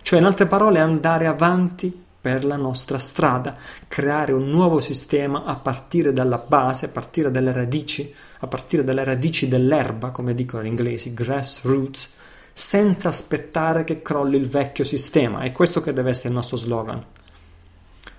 Cioè, 0.00 0.18
in 0.18 0.24
altre 0.24 0.46
parole, 0.46 0.78
andare 0.78 1.26
avanti 1.26 2.04
per 2.22 2.44
la 2.44 2.56
nostra 2.56 2.98
strada, 2.98 3.56
creare 3.88 4.32
un 4.32 4.48
nuovo 4.48 4.78
sistema 4.78 5.42
a 5.42 5.56
partire 5.56 6.12
dalla 6.12 6.38
base, 6.38 6.86
a 6.86 6.88
partire 6.88 7.32
dalle 7.32 7.52
radici, 7.52 8.14
a 8.38 8.46
partire 8.46 8.84
dalle 8.84 9.02
radici 9.02 9.48
dell'erba, 9.48 10.10
come 10.10 10.32
dicono 10.32 10.62
gli 10.62 10.68
inglesi, 10.68 11.12
grassroots, 11.12 12.10
senza 12.52 13.08
aspettare 13.08 13.82
che 13.82 14.02
crolli 14.02 14.36
il 14.36 14.48
vecchio 14.48 14.84
sistema. 14.84 15.40
È 15.40 15.50
questo 15.50 15.80
che 15.80 15.92
deve 15.92 16.10
essere 16.10 16.28
il 16.28 16.36
nostro 16.36 16.56
slogan. 16.56 17.04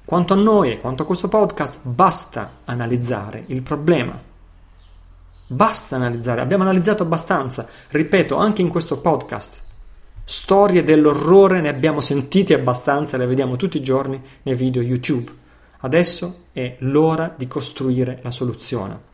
Quanto 0.04 0.34
a 0.34 0.38
noi 0.38 0.74
e 0.74 0.80
quanto 0.82 1.04
a 1.04 1.06
questo 1.06 1.30
podcast, 1.30 1.80
basta 1.82 2.58
analizzare 2.66 3.46
il 3.48 3.62
problema. 3.62 4.22
Basta 5.48 5.96
analizzare, 5.96 6.42
abbiamo 6.42 6.64
analizzato 6.64 7.04
abbastanza, 7.04 7.66
ripeto, 7.88 8.36
anche 8.36 8.62
in 8.62 8.68
questo 8.68 9.00
podcast. 9.00 9.72
Storie 10.26 10.84
dell'orrore 10.84 11.60
ne 11.60 11.68
abbiamo 11.68 12.00
sentite 12.00 12.54
abbastanza, 12.54 13.18
le 13.18 13.26
vediamo 13.26 13.58
tutti 13.58 13.76
i 13.76 13.84
giorni 13.84 14.22
nei 14.44 14.56
video 14.56 14.82
YouTube. 14.82 15.30
Adesso 15.80 16.46
è 16.54 16.78
l'ora 16.80 17.34
di 17.36 17.46
costruire 17.46 18.20
la 18.24 18.32
soluzione. 18.32 19.12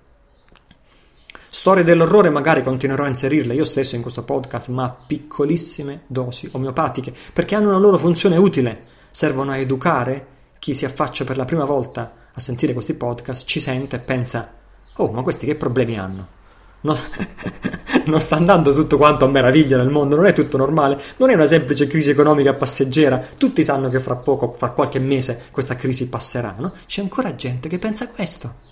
Storie 1.49 1.83
dell'orrore 1.83 2.29
magari 2.29 2.61
continuerò 2.61 3.05
a 3.05 3.07
inserirle 3.07 3.55
io 3.55 3.65
stesso 3.65 3.95
in 3.95 4.03
questo 4.03 4.21
podcast, 4.21 4.67
ma 4.67 4.83
a 4.83 4.95
piccolissime 5.07 6.03
dosi 6.05 6.47
omeopatiche, 6.51 7.11
perché 7.33 7.55
hanno 7.55 7.69
una 7.69 7.79
loro 7.79 7.97
funzione 7.97 8.37
utile, 8.37 8.83
servono 9.09 9.49
a 9.49 9.57
educare 9.57 10.27
chi 10.59 10.75
si 10.75 10.85
affaccia 10.85 11.23
per 11.23 11.37
la 11.37 11.45
prima 11.45 11.65
volta 11.65 12.13
a 12.31 12.39
sentire 12.39 12.73
questi 12.73 12.93
podcast, 12.93 13.47
ci 13.47 13.59
sente 13.59 13.95
e 13.95 13.99
pensa, 13.99 14.53
oh 14.97 15.11
ma 15.11 15.23
questi 15.23 15.47
che 15.47 15.55
problemi 15.55 15.97
hanno? 15.97 16.37
No, 16.81 16.97
non 18.05 18.21
sta 18.21 18.37
andando 18.37 18.73
tutto 18.73 18.97
quanto 18.97 19.25
a 19.25 19.27
meraviglia 19.27 19.77
nel 19.77 19.89
mondo, 19.89 20.15
non 20.15 20.27
è 20.27 20.33
tutto 20.33 20.55
normale, 20.55 20.99
non 21.17 21.29
è 21.29 21.33
una 21.33 21.47
semplice 21.47 21.87
crisi 21.87 22.09
economica 22.11 22.53
passeggera, 22.53 23.21
tutti 23.37 23.63
sanno 23.63 23.89
che 23.89 23.99
fra 23.99 24.15
poco, 24.15 24.55
fra 24.57 24.69
qualche 24.69 24.99
mese, 24.99 25.47
questa 25.51 25.75
crisi 25.75 26.07
passerà, 26.07 26.55
no? 26.57 26.73
C'è 26.85 27.01
ancora 27.01 27.35
gente 27.35 27.67
che 27.67 27.79
pensa 27.79 28.07
questo. 28.07 28.67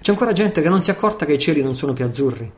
C'è 0.00 0.10
ancora 0.12 0.32
gente 0.32 0.62
che 0.62 0.68
non 0.68 0.80
si 0.80 0.90
è 0.90 0.94
accorta 0.94 1.26
che 1.26 1.34
i 1.34 1.38
cieli 1.38 1.62
non 1.62 1.74
sono 1.74 1.92
più 1.92 2.04
azzurri. 2.04 2.52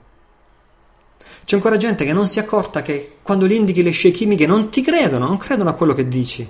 C'è 1.45 1.57
ancora 1.57 1.77
gente 1.79 2.05
che 2.05 2.13
non 2.13 2.27
si 2.27 2.39
è 2.39 2.43
accorta 2.43 2.83
che 2.83 3.17
quando 3.23 3.47
gli 3.47 3.53
indichi 3.53 3.83
le 3.83 3.91
scie 3.91 4.11
chimiche 4.11 4.47
non 4.47 4.69
ti 4.69 4.83
credono, 4.83 5.27
non 5.27 5.39
credono 5.39 5.71
a 5.71 5.73
quello 5.73 5.95
che 5.95 6.07
dici. 6.07 6.49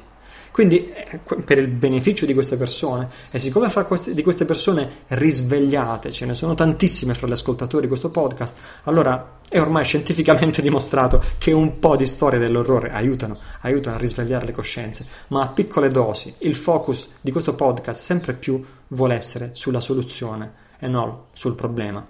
Quindi, 0.51 0.91
eh, 0.93 1.19
per 1.19 1.59
il 1.59 1.69
beneficio 1.69 2.27
di 2.27 2.35
queste 2.35 2.57
persone, 2.57 3.09
e 3.31 3.39
siccome 3.39 3.69
fra 3.69 3.85
queste, 3.85 4.15
di 4.15 4.23
queste 4.23 4.45
persone 4.45 5.05
risvegliate 5.09 6.11
ce 6.11 6.27
ne 6.27 6.35
sono 6.35 6.55
tantissime 6.55 7.15
fra 7.15 7.27
gli 7.27 7.33
ascoltatori 7.33 7.83
di 7.83 7.89
questo 7.89 8.11
podcast, 8.11 8.57
allora 8.85 9.39
è 9.49 9.61
ormai 9.61 9.85
scientificamente 9.85 10.61
dimostrato 10.63 11.23
che 11.39 11.53
un 11.53 11.79
po' 11.79 11.97
di 11.97 12.07
storie 12.07 12.39
dell'orrore 12.39 12.91
aiutano, 12.91 13.39
aiutano 13.61 13.97
a 13.97 13.99
risvegliare 13.99 14.47
le 14.47 14.53
coscienze, 14.53 15.07
ma 15.29 15.43
a 15.43 15.49
piccole 15.49 15.91
dosi 15.91 16.35
il 16.39 16.57
focus 16.57 17.09
di 17.21 17.31
questo 17.31 17.55
podcast 17.55 18.01
sempre 18.01 18.35
più 18.35 18.63
vuole 18.89 19.15
essere 19.15 19.51
sulla 19.53 19.81
soluzione 19.81 20.67
e 20.79 20.89
non 20.89 21.25
sul 21.33 21.55
problema. 21.55 22.07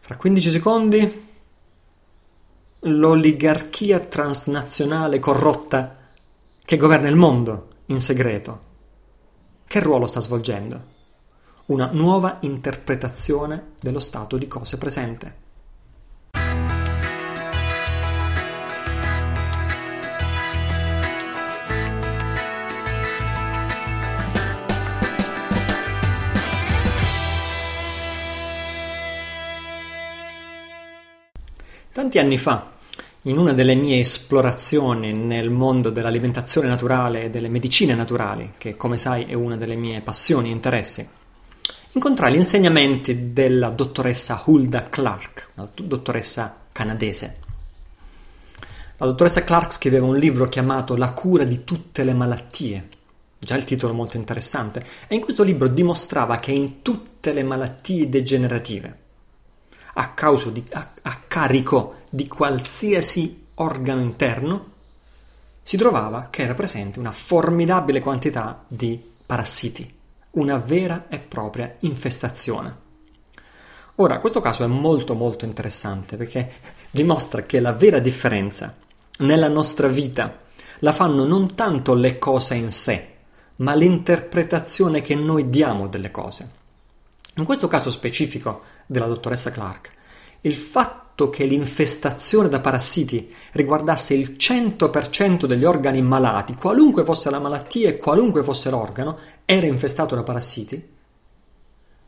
Fra 0.00 0.16
15 0.16 0.50
secondi 0.50 1.23
l'oligarchia 2.86 3.98
transnazionale 3.98 5.18
corrotta 5.18 5.96
che 6.64 6.76
governa 6.76 7.08
il 7.08 7.16
mondo 7.16 7.68
in 7.86 8.00
segreto. 8.00 8.72
Che 9.66 9.80
ruolo 9.80 10.06
sta 10.06 10.20
svolgendo? 10.20 10.92
Una 11.66 11.88
nuova 11.92 12.38
interpretazione 12.40 13.72
dello 13.80 14.00
stato 14.00 14.36
di 14.36 14.46
cose 14.46 14.76
presente. 14.76 15.42
Tanti 31.92 32.18
anni 32.18 32.36
fa, 32.36 32.72
in 33.26 33.38
una 33.38 33.54
delle 33.54 33.74
mie 33.74 34.00
esplorazioni 34.00 35.14
nel 35.14 35.48
mondo 35.48 35.88
dell'alimentazione 35.88 36.68
naturale 36.68 37.24
e 37.24 37.30
delle 37.30 37.48
medicine 37.48 37.94
naturali, 37.94 38.52
che 38.58 38.76
come 38.76 38.98
sai 38.98 39.24
è 39.24 39.32
una 39.32 39.56
delle 39.56 39.76
mie 39.76 40.02
passioni 40.02 40.48
e 40.48 40.52
interessi, 40.52 41.08
incontrai 41.92 42.32
gli 42.32 42.36
insegnamenti 42.36 43.32
della 43.32 43.70
dottoressa 43.70 44.42
Hulda 44.44 44.90
Clark, 44.90 45.50
una 45.54 45.68
dottoressa 45.74 46.64
canadese. 46.70 47.38
La 48.98 49.06
dottoressa 49.06 49.42
Clark 49.42 49.72
scriveva 49.72 50.04
un 50.04 50.18
libro 50.18 50.46
chiamato 50.48 50.94
La 50.94 51.12
cura 51.12 51.44
di 51.44 51.64
tutte 51.64 52.04
le 52.04 52.12
malattie. 52.12 52.88
Già 53.38 53.56
il 53.56 53.64
titolo 53.64 53.94
molto 53.94 54.18
interessante. 54.18 54.84
E 55.08 55.14
in 55.14 55.20
questo 55.20 55.42
libro 55.42 55.68
dimostrava 55.68 56.36
che 56.36 56.52
in 56.52 56.82
tutte 56.82 57.32
le 57.32 57.42
malattie 57.42 58.08
degenerative, 58.08 58.98
a, 59.94 60.14
di, 60.52 60.64
a, 60.72 60.90
a 61.02 61.20
carico 61.26 62.02
di 62.14 62.28
qualsiasi 62.28 63.46
organo 63.54 64.00
interno, 64.00 64.70
si 65.60 65.76
trovava 65.76 66.28
che 66.30 66.42
era 66.42 66.54
presente 66.54 67.00
una 67.00 67.10
formidabile 67.10 68.00
quantità 68.00 68.62
di 68.68 69.02
parassiti, 69.26 69.92
una 70.32 70.58
vera 70.58 71.06
e 71.08 71.18
propria 71.18 71.74
infestazione. 71.80 72.82
Ora, 73.96 74.20
questo 74.20 74.40
caso 74.40 74.62
è 74.62 74.68
molto 74.68 75.16
molto 75.16 75.44
interessante 75.44 76.16
perché 76.16 76.52
dimostra 76.88 77.42
che 77.42 77.58
la 77.58 77.72
vera 77.72 77.98
differenza 77.98 78.76
nella 79.18 79.48
nostra 79.48 79.88
vita 79.88 80.38
la 80.80 80.92
fanno 80.92 81.24
non 81.24 81.56
tanto 81.56 81.94
le 81.94 82.20
cose 82.20 82.54
in 82.54 82.70
sé, 82.70 83.14
ma 83.56 83.74
l'interpretazione 83.74 85.00
che 85.00 85.16
noi 85.16 85.50
diamo 85.50 85.88
delle 85.88 86.12
cose. 86.12 86.48
In 87.34 87.44
questo 87.44 87.66
caso 87.66 87.90
specifico 87.90 88.62
della 88.86 89.06
dottoressa 89.06 89.50
Clark, 89.50 89.90
il 90.42 90.54
fatto 90.54 91.03
fatto 91.14 91.30
che 91.30 91.44
l'infestazione 91.44 92.48
da 92.48 92.58
parassiti 92.58 93.32
riguardasse 93.52 94.14
il 94.14 94.34
100% 94.36 95.46
degli 95.46 95.64
organi 95.64 96.02
malati, 96.02 96.54
qualunque 96.54 97.04
fosse 97.04 97.30
la 97.30 97.38
malattia 97.38 97.88
e 97.88 97.96
qualunque 97.96 98.42
fosse 98.42 98.68
l'organo, 98.68 99.18
era 99.44 99.66
infestato 99.66 100.16
da 100.16 100.24
parassiti, 100.24 100.92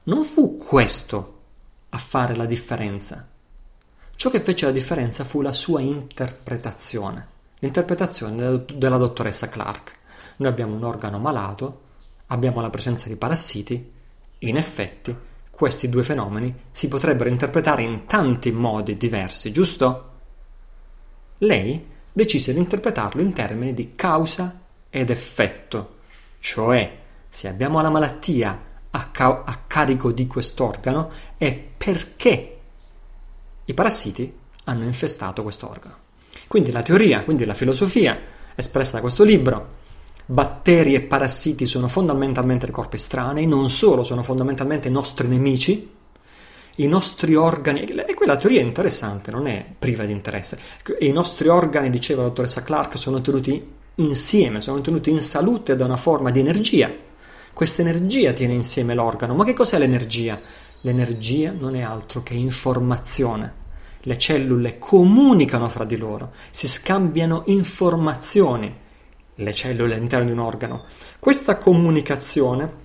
non 0.05 0.25
fu 0.25 0.57
questo 0.57 1.35
a 1.90 1.99
fare 1.99 2.35
la 2.35 2.47
differenza. 2.47 3.29
Ciò 4.16 4.29
che 4.29 4.40
fece 4.40 4.66
la 4.66 4.73
differenza 4.73 5.25
fu 5.25 5.40
la 5.40 5.53
sua 5.53 5.81
interpretazione, 5.81 7.29
l'interpretazione 7.61 8.64
della 8.75 8.97
dottoressa 8.97 9.49
Clark. 9.49 9.95
Noi 10.38 10.49
abbiamo 10.49 10.75
un 10.75 10.83
organo 10.83 11.19
malato, 11.19 11.81
abbiamo 12.27 12.61
la 12.61 12.71
presenza 12.71 13.07
di 13.07 13.14
parassiti, 13.14 13.92
in 14.40 14.57
effetti 14.57 15.16
questi 15.57 15.88
due 15.88 16.05
fenomeni 16.05 16.55
si 16.71 16.87
potrebbero 16.87 17.31
interpretare 17.31 17.83
in 17.83 18.05
tanti 18.05 18.53
modi 18.53 18.99
diversi, 18.99 19.51
giusto? 19.53 20.11
Lei 21.38 21.83
decise 22.12 22.53
di 22.53 22.59
interpretarlo 22.59 23.23
in 23.23 23.33
termini 23.33 23.73
di 23.73 23.95
causa 23.95 24.61
ed 24.90 25.09
effetto, 25.09 25.95
cioè 26.40 26.99
se 27.31 27.49
abbiamo 27.49 27.81
la 27.81 27.88
malattia 27.88 28.61
a, 28.90 29.09
ca- 29.11 29.45
a 29.47 29.62
carico 29.66 30.12
di 30.12 30.27
quest'organo 30.27 31.11
è 31.38 31.55
perché 31.55 32.59
i 33.64 33.73
parassiti 33.73 34.31
hanno 34.64 34.85
infestato 34.85 35.42
quest'organo. 35.42 35.97
Quindi 36.49 36.71
la 36.71 36.83
teoria, 36.83 37.25
quindi 37.25 37.47
la 37.47 37.55
filosofia 37.55 38.21
espressa 38.55 38.97
da 38.97 39.01
questo 39.01 39.25
libro 39.25 39.85
batteri 40.26 40.94
e 40.94 41.02
parassiti 41.02 41.66
sono 41.66 41.86
fondamentalmente 41.86 42.68
corpi 42.70 42.96
estranei, 42.96 43.46
non 43.46 43.70
solo 43.70 44.02
sono 44.02 44.24
fondamentalmente 44.24 44.88
i 44.88 44.90
nostri 44.90 45.28
nemici, 45.28 45.94
i 46.78 46.86
nostri 46.88 47.34
organi, 47.36 47.84
e 47.84 48.14
quella 48.14 48.36
teoria 48.36 48.60
è 48.60 48.64
interessante, 48.64 49.30
non 49.30 49.46
è 49.46 49.64
priva 49.78 50.04
di 50.04 50.12
interesse, 50.12 50.58
i 50.98 51.12
nostri 51.12 51.48
organi, 51.48 51.88
diceva 51.90 52.22
la 52.22 52.28
dottoressa 52.28 52.62
Clark, 52.62 52.98
sono 52.98 53.20
tenuti 53.20 53.74
insieme, 53.94 54.60
sono 54.60 54.80
tenuti 54.80 55.10
in 55.10 55.22
salute 55.22 55.76
da 55.76 55.84
una 55.84 55.96
forma 55.96 56.30
di 56.30 56.40
energia. 56.40 56.92
Questa 57.52 57.80
energia 57.80 58.32
tiene 58.32 58.52
insieme 58.52 58.94
l'organo, 58.94 59.34
ma 59.34 59.44
che 59.44 59.54
cos'è 59.54 59.78
l'energia? 59.78 60.38
L'energia 60.82 61.54
non 61.58 61.74
è 61.74 61.80
altro 61.80 62.22
che 62.22 62.34
informazione. 62.34 63.64
Le 64.00 64.18
cellule 64.18 64.78
comunicano 64.78 65.68
fra 65.70 65.84
di 65.84 65.96
loro, 65.96 66.32
si 66.50 66.68
scambiano 66.68 67.44
informazioni 67.46 68.84
le 69.37 69.53
cellule 69.53 69.94
all'interno 69.94 70.27
di 70.27 70.33
un 70.33 70.38
organo. 70.38 70.85
Questa 71.18 71.57
comunicazione 71.59 72.85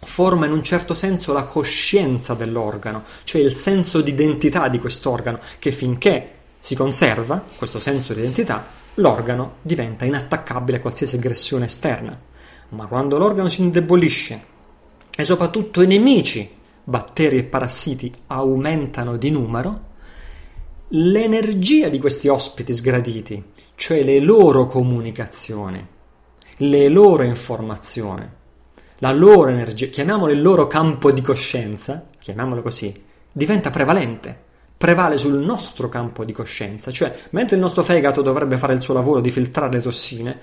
forma 0.00 0.46
in 0.46 0.52
un 0.52 0.62
certo 0.62 0.94
senso 0.94 1.32
la 1.32 1.44
coscienza 1.44 2.34
dell'organo, 2.34 3.04
cioè 3.24 3.40
il 3.40 3.52
senso 3.52 4.00
di 4.00 4.10
identità 4.10 4.68
di 4.68 4.78
quest'organo, 4.78 5.40
che 5.58 5.72
finché 5.72 6.30
si 6.58 6.74
conserva 6.74 7.44
questo 7.56 7.80
senso 7.80 8.12
di 8.12 8.20
identità, 8.20 8.66
l'organo 8.94 9.56
diventa 9.62 10.04
inattaccabile 10.04 10.78
a 10.78 10.80
qualsiasi 10.80 11.16
aggressione 11.16 11.66
esterna. 11.66 12.18
Ma 12.70 12.86
quando 12.86 13.18
l'organo 13.18 13.48
si 13.48 13.62
indebolisce 13.62 14.54
e 15.16 15.24
soprattutto 15.24 15.82
i 15.82 15.86
nemici, 15.86 16.48
batteri 16.82 17.38
e 17.38 17.44
parassiti, 17.44 18.12
aumentano 18.28 19.16
di 19.16 19.30
numero, 19.30 19.94
l'energia 20.88 21.88
di 21.88 21.98
questi 21.98 22.28
ospiti 22.28 22.72
sgraditi 22.72 23.42
cioè 23.76 24.02
le 24.02 24.18
loro 24.18 24.66
comunicazioni, 24.66 25.86
le 26.56 26.88
loro 26.88 27.22
informazioni, 27.22 28.28
la 28.98 29.12
loro 29.12 29.50
energia, 29.50 29.86
chiamiamolo 29.86 30.32
il 30.32 30.40
loro 30.40 30.66
campo 30.66 31.12
di 31.12 31.20
coscienza, 31.20 32.06
chiamiamolo 32.18 32.62
così, 32.62 33.04
diventa 33.30 33.70
prevalente, 33.70 34.44
prevale 34.76 35.18
sul 35.18 35.34
nostro 35.38 35.88
campo 35.88 36.24
di 36.24 36.32
coscienza, 36.32 36.90
cioè 36.90 37.14
mentre 37.30 37.56
il 37.56 37.62
nostro 37.62 37.82
fegato 37.82 38.22
dovrebbe 38.22 38.56
fare 38.56 38.72
il 38.72 38.80
suo 38.80 38.94
lavoro 38.94 39.20
di 39.20 39.30
filtrare 39.30 39.72
le 39.72 39.82
tossine, 39.82 40.40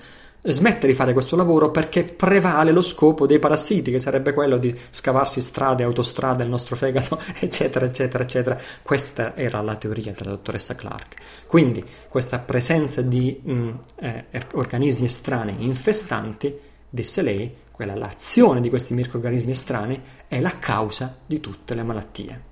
smette 0.52 0.86
di 0.86 0.92
fare 0.92 1.14
questo 1.14 1.36
lavoro 1.36 1.70
perché 1.70 2.04
prevale 2.04 2.70
lo 2.70 2.82
scopo 2.82 3.26
dei 3.26 3.38
parassiti, 3.38 3.90
che 3.90 3.98
sarebbe 3.98 4.34
quello 4.34 4.58
di 4.58 4.74
scavarsi 4.90 5.40
strade, 5.40 5.84
autostrade, 5.84 6.42
il 6.42 6.50
nostro 6.50 6.76
fegato, 6.76 7.18
eccetera, 7.40 7.86
eccetera, 7.86 8.24
eccetera. 8.24 8.58
Questa 8.82 9.34
era 9.36 9.62
la 9.62 9.76
teoria 9.76 10.12
della 10.12 10.30
dottoressa 10.30 10.74
Clark. 10.74 11.14
Quindi 11.46 11.82
questa 12.08 12.38
presenza 12.40 13.00
di 13.00 13.40
mh, 13.42 13.52
mm, 13.52 13.70
eh, 13.96 14.24
er, 14.30 14.46
organismi 14.52 15.06
estranei 15.06 15.64
infestanti, 15.64 16.54
disse 16.90 17.22
lei, 17.22 17.62
quella 17.70 17.94
l'azione 17.94 18.60
di 18.60 18.68
questi 18.68 18.94
microorganismi 18.94 19.50
estranei 19.50 20.00
è 20.28 20.40
la 20.40 20.58
causa 20.58 21.16
di 21.24 21.40
tutte 21.40 21.74
le 21.74 21.82
malattie. 21.82 22.42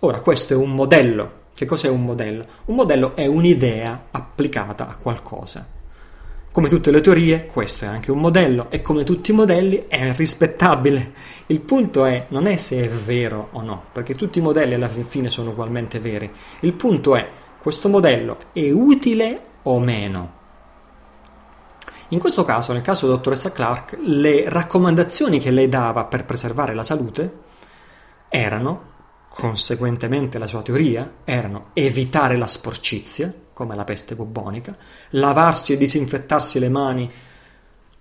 Ora, 0.00 0.20
questo 0.20 0.52
è 0.52 0.56
un 0.56 0.74
modello. 0.74 1.46
Che 1.54 1.64
cos'è 1.64 1.88
un 1.88 2.04
modello? 2.04 2.46
Un 2.66 2.76
modello 2.76 3.16
è 3.16 3.26
un'idea 3.26 4.08
applicata 4.10 4.86
a 4.86 4.96
qualcosa. 4.96 5.77
Come 6.58 6.70
tutte 6.70 6.90
le 6.90 7.00
teorie, 7.00 7.46
questo 7.46 7.84
è 7.84 7.86
anche 7.86 8.10
un 8.10 8.18
modello 8.18 8.66
e 8.68 8.82
come 8.82 9.04
tutti 9.04 9.30
i 9.30 9.34
modelli 9.34 9.84
è 9.86 10.12
rispettabile. 10.12 11.12
Il 11.46 11.60
punto 11.60 12.04
è 12.04 12.26
non 12.30 12.48
è 12.48 12.56
se 12.56 12.82
è 12.82 12.88
vero 12.88 13.50
o 13.52 13.62
no, 13.62 13.84
perché 13.92 14.16
tutti 14.16 14.40
i 14.40 14.42
modelli 14.42 14.74
alla 14.74 14.88
fine 14.88 15.30
sono 15.30 15.50
ugualmente 15.50 16.00
veri. 16.00 16.28
Il 16.62 16.72
punto 16.72 17.14
è 17.14 17.30
questo 17.62 17.88
modello 17.88 18.38
è 18.52 18.72
utile 18.72 19.40
o 19.62 19.78
meno. 19.78 20.32
In 22.08 22.18
questo 22.18 22.42
caso, 22.42 22.72
nel 22.72 22.82
caso 22.82 23.04
della 23.06 23.18
dottoressa 23.18 23.52
Clark, 23.52 23.96
le 24.00 24.48
raccomandazioni 24.48 25.38
che 25.38 25.52
lei 25.52 25.68
dava 25.68 26.06
per 26.06 26.24
preservare 26.24 26.74
la 26.74 26.82
salute 26.82 27.38
erano, 28.28 28.80
conseguentemente 29.28 30.38
la 30.38 30.48
sua 30.48 30.62
teoria, 30.62 31.18
erano 31.22 31.66
evitare 31.74 32.36
la 32.36 32.48
sporcizia, 32.48 33.32
come 33.58 33.74
la 33.74 33.82
peste 33.82 34.14
bubonica, 34.14 34.72
lavarsi 35.10 35.72
e 35.72 35.76
disinfettarsi 35.76 36.60
le 36.60 36.68
mani 36.68 37.10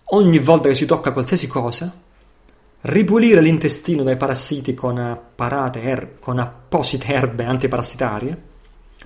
ogni 0.10 0.38
volta 0.38 0.68
che 0.68 0.76
si 0.76 0.86
tocca 0.86 1.12
qualsiasi 1.12 1.48
cosa, 1.48 1.92
ripulire 2.82 3.42
l'intestino 3.42 4.04
dai 4.04 4.18
parassiti 4.18 4.76
con, 4.76 5.00
er- 5.00 6.20
con 6.20 6.38
apposite 6.38 7.12
erbe 7.12 7.46
antiparassitarie, 7.46 8.42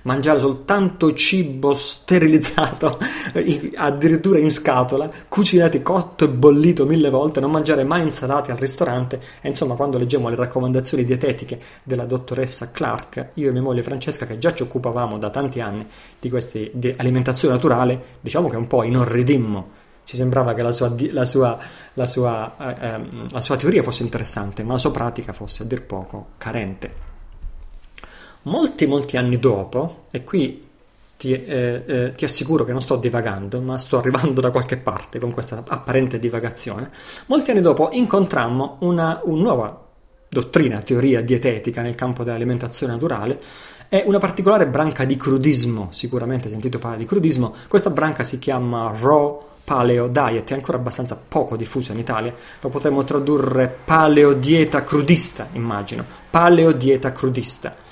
mangiare 0.02 0.38
soltanto 0.38 1.12
cibo 1.12 1.72
sterilizzato, 1.74 2.98
addirittura 3.76 4.38
in 4.38 4.50
scatola, 4.50 5.10
cucinato, 5.28 5.80
cotto 5.82 6.24
e 6.24 6.28
bollito 6.28 6.86
mille 6.86 7.10
volte, 7.10 7.40
non 7.40 7.50
mangiare 7.50 7.84
mai 7.84 8.02
insalate 8.02 8.50
al 8.50 8.58
ristorante. 8.58 9.20
E 9.40 9.48
insomma, 9.48 9.74
quando 9.74 9.98
leggiamo 9.98 10.28
le 10.28 10.36
raccomandazioni 10.36 11.04
dietetiche 11.04 11.60
della 11.82 12.04
dottoressa 12.04 12.70
Clark, 12.70 13.28
io 13.34 13.48
e 13.48 13.52
mia 13.52 13.62
moglie 13.62 13.82
Francesca, 13.82 14.26
che 14.26 14.38
già 14.38 14.52
ci 14.52 14.62
occupavamo 14.62 15.18
da 15.18 15.30
tanti 15.30 15.60
anni 15.60 15.86
di 16.18 16.28
questa 16.28 16.58
di 16.72 16.94
alimentazione 16.96 17.54
naturale, 17.54 18.02
diciamo 18.20 18.48
che 18.48 18.56
un 18.56 18.66
po' 18.66 18.82
inorridimmo. 18.82 19.80
Ci 20.04 20.16
sembrava 20.16 20.52
che 20.52 20.62
la 20.62 20.72
sua, 20.72 20.92
la 21.10 21.24
sua, 21.24 21.58
la 21.94 22.06
sua, 22.06 22.56
eh, 22.58 22.86
ehm, 22.88 23.28
la 23.30 23.40
sua 23.40 23.56
teoria 23.56 23.84
fosse 23.84 24.02
interessante, 24.02 24.64
ma 24.64 24.72
la 24.72 24.78
sua 24.78 24.90
pratica 24.90 25.32
fosse 25.32 25.62
a 25.62 25.66
dir 25.66 25.82
poco 25.82 26.30
carente. 26.38 27.11
Molti, 28.42 28.86
molti 28.86 29.16
anni 29.16 29.38
dopo, 29.38 30.04
e 30.10 30.24
qui 30.24 30.60
ti, 31.16 31.32
eh, 31.32 31.82
eh, 31.86 32.14
ti, 32.16 32.24
assicuro 32.24 32.64
che 32.64 32.72
non 32.72 32.82
sto 32.82 32.96
divagando, 32.96 33.60
ma 33.60 33.78
sto 33.78 33.98
arrivando 33.98 34.40
da 34.40 34.50
qualche 34.50 34.76
parte 34.76 35.20
con 35.20 35.30
questa 35.30 35.62
apparente 35.66 36.18
divagazione, 36.18 36.90
molti 37.26 37.52
anni 37.52 37.60
dopo 37.60 37.90
incontrammo 37.92 38.78
una, 38.80 39.20
una 39.22 39.42
nuova 39.42 39.86
dottrina, 40.28 40.80
teoria 40.80 41.22
dietetica 41.22 41.82
nel 41.82 41.94
campo 41.94 42.24
dell'alimentazione 42.24 42.94
naturale 42.94 43.38
e 43.88 44.02
una 44.06 44.18
particolare 44.18 44.66
branca 44.66 45.04
di 45.04 45.16
crudismo, 45.16 45.88
sicuramente 45.90 46.48
sentito 46.48 46.78
parlare 46.78 47.02
di 47.02 47.08
crudismo, 47.08 47.54
questa 47.68 47.90
branca 47.90 48.24
si 48.24 48.38
chiama 48.38 48.92
Raw 48.98 49.50
Paleo 49.62 50.08
Diet, 50.08 50.50
è 50.50 50.54
ancora 50.54 50.78
abbastanza 50.78 51.16
poco 51.16 51.56
diffusa 51.56 51.92
in 51.92 52.00
Italia, 52.00 52.34
lo 52.60 52.68
potremmo 52.68 53.04
tradurre 53.04 53.68
paleo 53.84 54.32
dieta 54.32 54.82
crudista, 54.82 55.48
immagino, 55.52 56.04
paleo 56.30 56.72
dieta 56.72 57.12
crudista. 57.12 57.91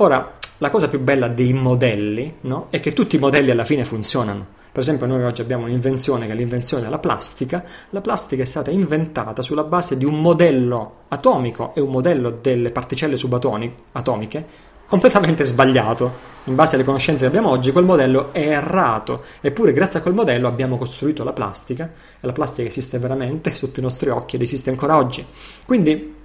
Ora, 0.00 0.36
la 0.58 0.70
cosa 0.70 0.86
più 0.86 1.00
bella 1.00 1.26
dei 1.26 1.52
modelli 1.52 2.36
no? 2.42 2.66
è 2.70 2.78
che 2.78 2.92
tutti 2.92 3.16
i 3.16 3.18
modelli 3.18 3.50
alla 3.50 3.64
fine 3.64 3.84
funzionano. 3.84 4.46
Per 4.70 4.80
esempio, 4.80 5.06
noi 5.06 5.24
oggi 5.24 5.40
abbiamo 5.40 5.64
un'invenzione 5.64 6.26
che 6.26 6.32
è 6.32 6.36
l'invenzione 6.36 6.84
della 6.84 7.00
plastica. 7.00 7.64
La 7.90 8.00
plastica 8.00 8.42
è 8.42 8.46
stata 8.46 8.70
inventata 8.70 9.42
sulla 9.42 9.64
base 9.64 9.96
di 9.96 10.04
un 10.04 10.20
modello 10.20 10.98
atomico 11.08 11.74
e 11.74 11.80
un 11.80 11.90
modello 11.90 12.30
delle 12.30 12.70
particelle 12.70 13.16
subatomiche 13.16 14.46
completamente 14.88 15.44
sbagliato. 15.44 16.36
In 16.44 16.54
base 16.54 16.76
alle 16.76 16.84
conoscenze 16.84 17.22
che 17.22 17.26
abbiamo 17.26 17.50
oggi, 17.50 17.72
quel 17.72 17.84
modello 17.84 18.32
è 18.32 18.48
errato. 18.48 19.22
Eppure, 19.40 19.72
grazie 19.72 19.98
a 19.98 20.02
quel 20.02 20.14
modello 20.14 20.48
abbiamo 20.48 20.78
costruito 20.78 21.24
la 21.24 21.34
plastica 21.34 21.90
e 22.20 22.26
la 22.26 22.32
plastica 22.32 22.68
esiste 22.68 22.98
veramente 22.98 23.52
sotto 23.56 23.80
i 23.80 23.82
nostri 23.82 24.08
occhi 24.08 24.36
ed 24.36 24.42
esiste 24.42 24.70
ancora 24.70 24.96
oggi. 24.96 25.24
Quindi 25.66 26.16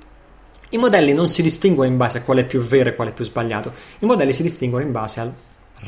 i 0.74 0.78
modelli 0.78 1.14
non 1.14 1.28
si 1.28 1.44
distinguono 1.44 1.90
in 1.90 1.98
base 1.98 2.18
a 2.18 2.22
quale 2.22 2.42
è 2.42 2.46
più 2.46 2.60
vero 2.60 2.90
e 2.90 2.96
quale 2.96 3.12
è 3.12 3.14
più 3.14 3.24
sbagliato, 3.24 3.74
i 4.00 4.06
modelli 4.06 4.34
si 4.34 4.42
distinguono 4.42 4.84
in 4.84 4.92
base 4.92 5.20
al 5.20 5.32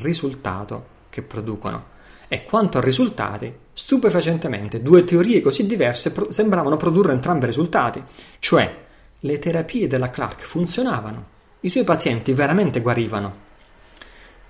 risultato 0.02 0.94
che 1.10 1.24
producono. 1.24 1.94
E 2.28 2.44
quanto 2.46 2.78
a 2.78 2.82
risultati, 2.82 3.52
stupefacentemente 3.74 4.82
due 4.82 5.04
teorie 5.04 5.42
così 5.42 5.66
diverse 5.66 6.12
pro- 6.12 6.32
sembravano 6.32 6.78
produrre 6.78 7.14
entrambi 7.14 7.48
risultati, 7.48 8.04
cioè 8.40 8.84
le 9.20 9.40
terapie 9.40 9.88
della 9.88 10.12
Clark 10.12 10.44
funzionavano, 10.44 11.34
I 11.62 11.70
suoi 11.70 11.84
pazienti 11.84 12.32
veramente 12.34 12.80
guarivano. 12.80 13.44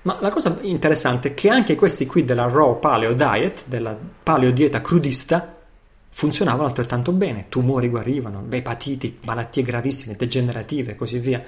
Ma 0.02 0.17
la 0.19 0.30
cosa 0.30 0.58
interessante 0.62 1.30
è 1.30 1.34
che 1.34 1.50
anche 1.50 1.76
questi 1.76 2.06
qui 2.06 2.26
della 2.26 2.48
raw 2.48 2.78
paleo 2.78 3.13
diet, 3.13 3.63
della 3.67 3.98
paleo 4.21 4.52
dieta 4.52 4.82
crudista, 4.82 5.54
funzionavano 6.17 6.65
altrettanto 6.65 7.12
bene. 7.12 7.47
Tumori 7.49 7.89
guarivano, 7.89 8.45
epatiti, 8.49 9.19
malattie 9.25 9.63
gravissime, 9.63 10.15
degenerative 10.15 10.91
e 10.91 10.95
così 10.95 11.19
via, 11.19 11.43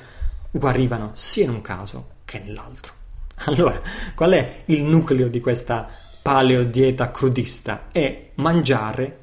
guarivano 0.52 1.12
sia 1.14 1.46
in 1.46 1.52
un 1.52 1.62
caso 1.62 2.08
che 2.26 2.40
nell'altro. 2.40 2.94
Allora, 3.46 3.80
qual 4.14 4.32
è 4.32 4.64
il 4.66 4.84
nucleo 4.84 5.30
di 5.30 5.40
questa 5.40 5.88
paleo 6.22 6.66
dieta 6.66 7.12
crudista? 7.12 7.88
È 7.92 8.32
mangiare 8.36 9.20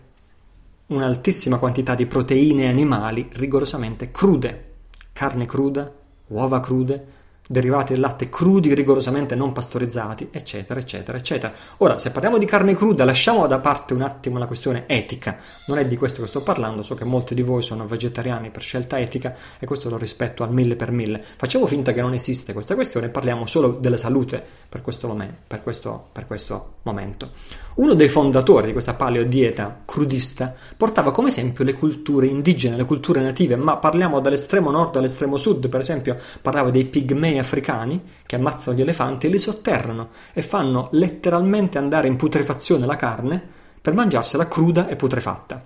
un'altissima 0.86 1.58
quantità 1.58 1.94
di 1.94 2.06
proteine 2.06 2.68
animali 2.68 3.28
rigorosamente 3.32 4.06
crude, 4.06 4.72
carne 5.12 5.44
cruda, 5.44 5.92
uova 6.28 6.60
crude, 6.60 7.06
derivati 7.46 7.92
del 7.92 8.00
latte 8.00 8.28
crudi, 8.28 8.72
rigorosamente 8.74 9.34
non 9.34 9.52
pastorizzati, 9.52 10.28
eccetera, 10.30 10.80
eccetera, 10.80 11.18
eccetera. 11.18 11.52
Ora, 11.78 11.98
se 11.98 12.10
parliamo 12.10 12.38
di 12.38 12.46
carne 12.46 12.74
cruda, 12.74 13.04
lasciamo 13.04 13.46
da 13.46 13.58
parte 13.58 13.92
un 13.92 14.02
attimo 14.02 14.38
la 14.38 14.46
questione 14.46 14.84
etica. 14.86 15.36
Non 15.66 15.78
è 15.78 15.86
di 15.86 15.96
questo 15.96 16.22
che 16.22 16.28
sto 16.28 16.42
parlando, 16.42 16.82
so 16.82 16.94
che 16.94 17.04
molti 17.04 17.34
di 17.34 17.42
voi 17.42 17.62
sono 17.62 17.86
vegetariani 17.86 18.50
per 18.50 18.62
scelta 18.62 18.98
etica 18.98 19.34
e 19.58 19.66
questo 19.66 19.90
lo 19.90 19.98
rispetto 19.98 20.42
al 20.42 20.52
mille 20.52 20.76
per 20.76 20.90
mille. 20.90 21.22
Facciamo 21.36 21.66
finta 21.66 21.92
che 21.92 22.00
non 22.00 22.14
esiste 22.14 22.52
questa 22.52 22.74
questione 22.74 23.08
parliamo 23.08 23.46
solo 23.46 23.72
della 23.72 23.96
salute 23.96 24.42
per 24.68 24.80
questo, 24.80 25.06
momento, 25.06 25.34
per 25.46 25.62
questo, 25.62 26.06
per 26.12 26.26
questo 26.26 26.74
momento. 26.82 27.30
Uno 27.76 27.94
dei 27.94 28.08
fondatori 28.08 28.68
di 28.68 28.72
questa 28.72 28.94
paleodieta 28.94 29.82
crudista 29.84 30.54
portava 30.76 31.10
come 31.10 31.28
esempio 31.28 31.64
le 31.64 31.74
culture 31.74 32.26
indigene, 32.26 32.76
le 32.76 32.84
culture 32.84 33.20
native, 33.20 33.56
ma 33.56 33.76
parliamo 33.76 34.20
dall'estremo 34.20 34.70
nord 34.70 34.96
all'estremo 34.96 35.36
sud, 35.36 35.68
per 35.68 35.80
esempio 35.80 36.16
parlava 36.40 36.70
dei 36.70 36.84
pigmei 36.84 37.33
leoni 37.34 37.38
africani 37.38 38.00
che 38.24 38.36
ammazzano 38.36 38.76
gli 38.76 38.80
elefanti 38.80 39.26
e 39.26 39.30
li 39.30 39.38
sotterrano 39.38 40.08
e 40.32 40.42
fanno 40.42 40.88
letteralmente 40.92 41.78
andare 41.78 42.06
in 42.06 42.16
putrefazione 42.16 42.86
la 42.86 42.96
carne 42.96 43.42
per 43.80 43.94
mangiarsela 43.94 44.48
cruda 44.48 44.88
e 44.88 44.96
putrefatta. 44.96 45.62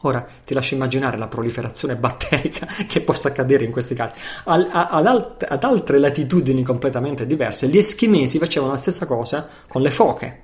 Ora 0.00 0.24
ti 0.44 0.54
lascio 0.54 0.74
immaginare 0.74 1.18
la 1.18 1.26
proliferazione 1.26 1.96
batterica 1.96 2.66
che 2.86 3.00
possa 3.00 3.28
accadere 3.28 3.64
in 3.64 3.72
questi 3.72 3.94
casi. 3.94 4.14
Ad, 4.44 5.06
alt- 5.06 5.46
ad, 5.48 5.64
altre 5.64 5.98
latitudini 5.98 6.62
completamente 6.62 7.26
diverse, 7.26 7.66
gli 7.66 7.78
eschimesi 7.78 8.38
facevano 8.38 8.72
la 8.72 8.78
stessa 8.78 9.06
cosa 9.06 9.48
con 9.66 9.82
le 9.82 9.90
foche, 9.90 10.42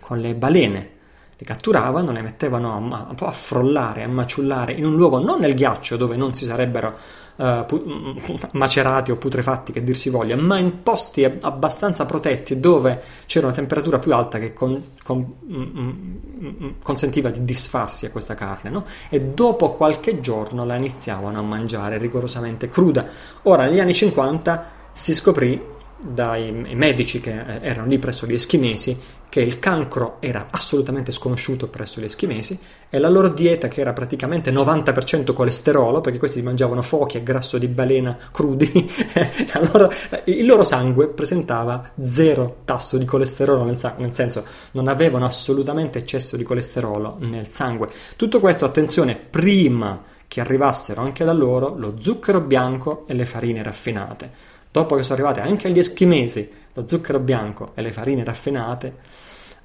con 0.00 0.20
le 0.20 0.34
balene. 0.34 0.92
Le 1.36 1.44
catturavano, 1.44 2.12
le 2.12 2.22
mettevano 2.22 2.76
a, 2.76 2.78
ma- 2.78 3.14
a 3.18 3.32
frollare, 3.32 4.04
a 4.04 4.08
maciullare 4.08 4.72
in 4.72 4.84
un 4.84 4.94
luogo 4.94 5.18
non 5.18 5.40
nel 5.40 5.54
ghiaccio 5.54 5.96
dove 5.96 6.14
non 6.14 6.32
si 6.32 6.44
sarebbero 6.44 6.96
pu- 7.36 8.14
macerati 8.52 9.10
o 9.10 9.16
putrefatti 9.16 9.72
che 9.72 9.82
dir 9.82 9.96
si 9.96 10.08
voglia, 10.08 10.36
ma 10.36 10.58
in 10.58 10.82
posti 10.82 11.24
abbastanza 11.24 12.06
protetti 12.06 12.60
dove 12.60 13.02
c'era 13.26 13.46
una 13.46 13.54
temperatura 13.54 13.98
più 13.98 14.14
alta 14.14 14.38
che 14.38 14.52
con, 14.52 14.82
con, 15.02 15.34
mm, 15.44 15.62
mm, 15.82 16.70
consentiva 16.82 17.30
di 17.30 17.44
disfarsi 17.44 18.06
a 18.06 18.10
questa 18.10 18.34
carne, 18.34 18.70
no? 18.70 18.84
e 19.08 19.20
dopo 19.20 19.72
qualche 19.72 20.20
giorno 20.20 20.64
la 20.64 20.76
iniziavano 20.76 21.38
a 21.38 21.42
mangiare 21.42 21.98
rigorosamente 21.98 22.68
cruda. 22.68 23.06
Ora, 23.42 23.64
negli 23.64 23.80
anni 23.80 23.94
50 23.94 24.66
si 24.92 25.12
scoprì 25.12 25.72
dai 26.04 26.52
medici 26.52 27.20
che 27.20 27.32
eh, 27.32 27.58
erano 27.62 27.88
lì 27.88 27.98
presso 27.98 28.26
gli 28.26 28.34
eschimesi 28.34 29.22
che 29.34 29.40
il 29.40 29.58
cancro 29.58 30.18
era 30.20 30.46
assolutamente 30.50 31.10
sconosciuto 31.10 31.66
presso 31.66 32.00
gli 32.00 32.04
eschimesi 32.04 32.56
e 32.88 32.98
la 33.00 33.08
loro 33.08 33.28
dieta 33.28 33.66
che 33.66 33.80
era 33.80 33.92
praticamente 33.92 34.52
90% 34.52 35.32
colesterolo 35.32 36.00
perché 36.00 36.18
questi 36.18 36.40
mangiavano 36.40 36.82
fochi 36.82 37.16
e 37.16 37.24
grasso 37.24 37.58
di 37.58 37.66
balena 37.66 38.16
crudi 38.30 38.70
allora, 39.54 39.88
il 40.26 40.46
loro 40.46 40.62
sangue 40.62 41.08
presentava 41.08 41.90
zero 41.98 42.58
tasso 42.64 42.96
di 42.96 43.04
colesterolo 43.04 43.64
nel 43.64 43.78
sangue 43.78 44.04
nel 44.04 44.14
senso 44.14 44.44
non 44.72 44.86
avevano 44.86 45.24
assolutamente 45.24 45.98
eccesso 45.98 46.36
di 46.36 46.44
colesterolo 46.44 47.16
nel 47.20 47.48
sangue. 47.48 47.88
Tutto 48.16 48.38
questo 48.38 48.64
attenzione 48.64 49.16
prima 49.16 50.00
che 50.28 50.40
arrivassero 50.40 51.00
anche 51.00 51.24
da 51.24 51.32
loro 51.32 51.74
lo 51.76 51.96
zucchero 51.98 52.40
bianco 52.40 53.04
e 53.06 53.14
le 53.14 53.26
farine 53.26 53.62
raffinate 53.62 54.52
dopo 54.74 54.96
che 54.96 55.04
sono 55.04 55.14
arrivate 55.14 55.40
anche 55.40 55.68
agli 55.68 55.78
eschimesi 55.78 56.50
lo 56.72 56.88
zucchero 56.88 57.20
bianco 57.20 57.70
e 57.76 57.82
le 57.82 57.92
farine 57.92 58.24
raffinate, 58.24 58.96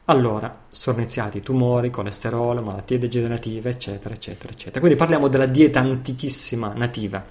allora 0.05 0.65
sono 0.69 0.99
iniziati 0.99 1.41
tumori, 1.41 1.89
colesterolo, 1.89 2.61
malattie 2.61 2.99
degenerative, 2.99 3.71
eccetera, 3.71 4.13
eccetera, 4.13 4.53
eccetera. 4.53 4.79
Quindi 4.79 4.95
parliamo 4.95 5.27
della 5.27 5.47
dieta 5.47 5.79
antichissima 5.79 6.73
nativa. 6.75 7.25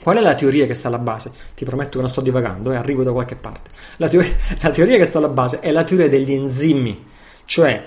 Qual 0.00 0.16
è 0.16 0.20
la 0.20 0.34
teoria 0.34 0.66
che 0.66 0.72
sta 0.72 0.88
alla 0.88 0.98
base? 0.98 1.30
Ti 1.54 1.66
prometto 1.66 1.96
che 1.96 2.00
non 2.00 2.08
sto 2.08 2.22
divagando 2.22 2.70
e 2.70 2.74
eh, 2.74 2.78
arrivo 2.78 3.02
da 3.02 3.12
qualche 3.12 3.36
parte. 3.36 3.70
La, 3.98 4.08
teoria, 4.08 4.34
la 4.62 4.70
teoria 4.70 4.96
che 4.96 5.04
sta 5.04 5.18
alla 5.18 5.28
base 5.28 5.60
è 5.60 5.70
la 5.72 5.84
teoria 5.84 6.08
degli 6.08 6.32
enzimi, 6.32 7.04
cioè 7.44 7.86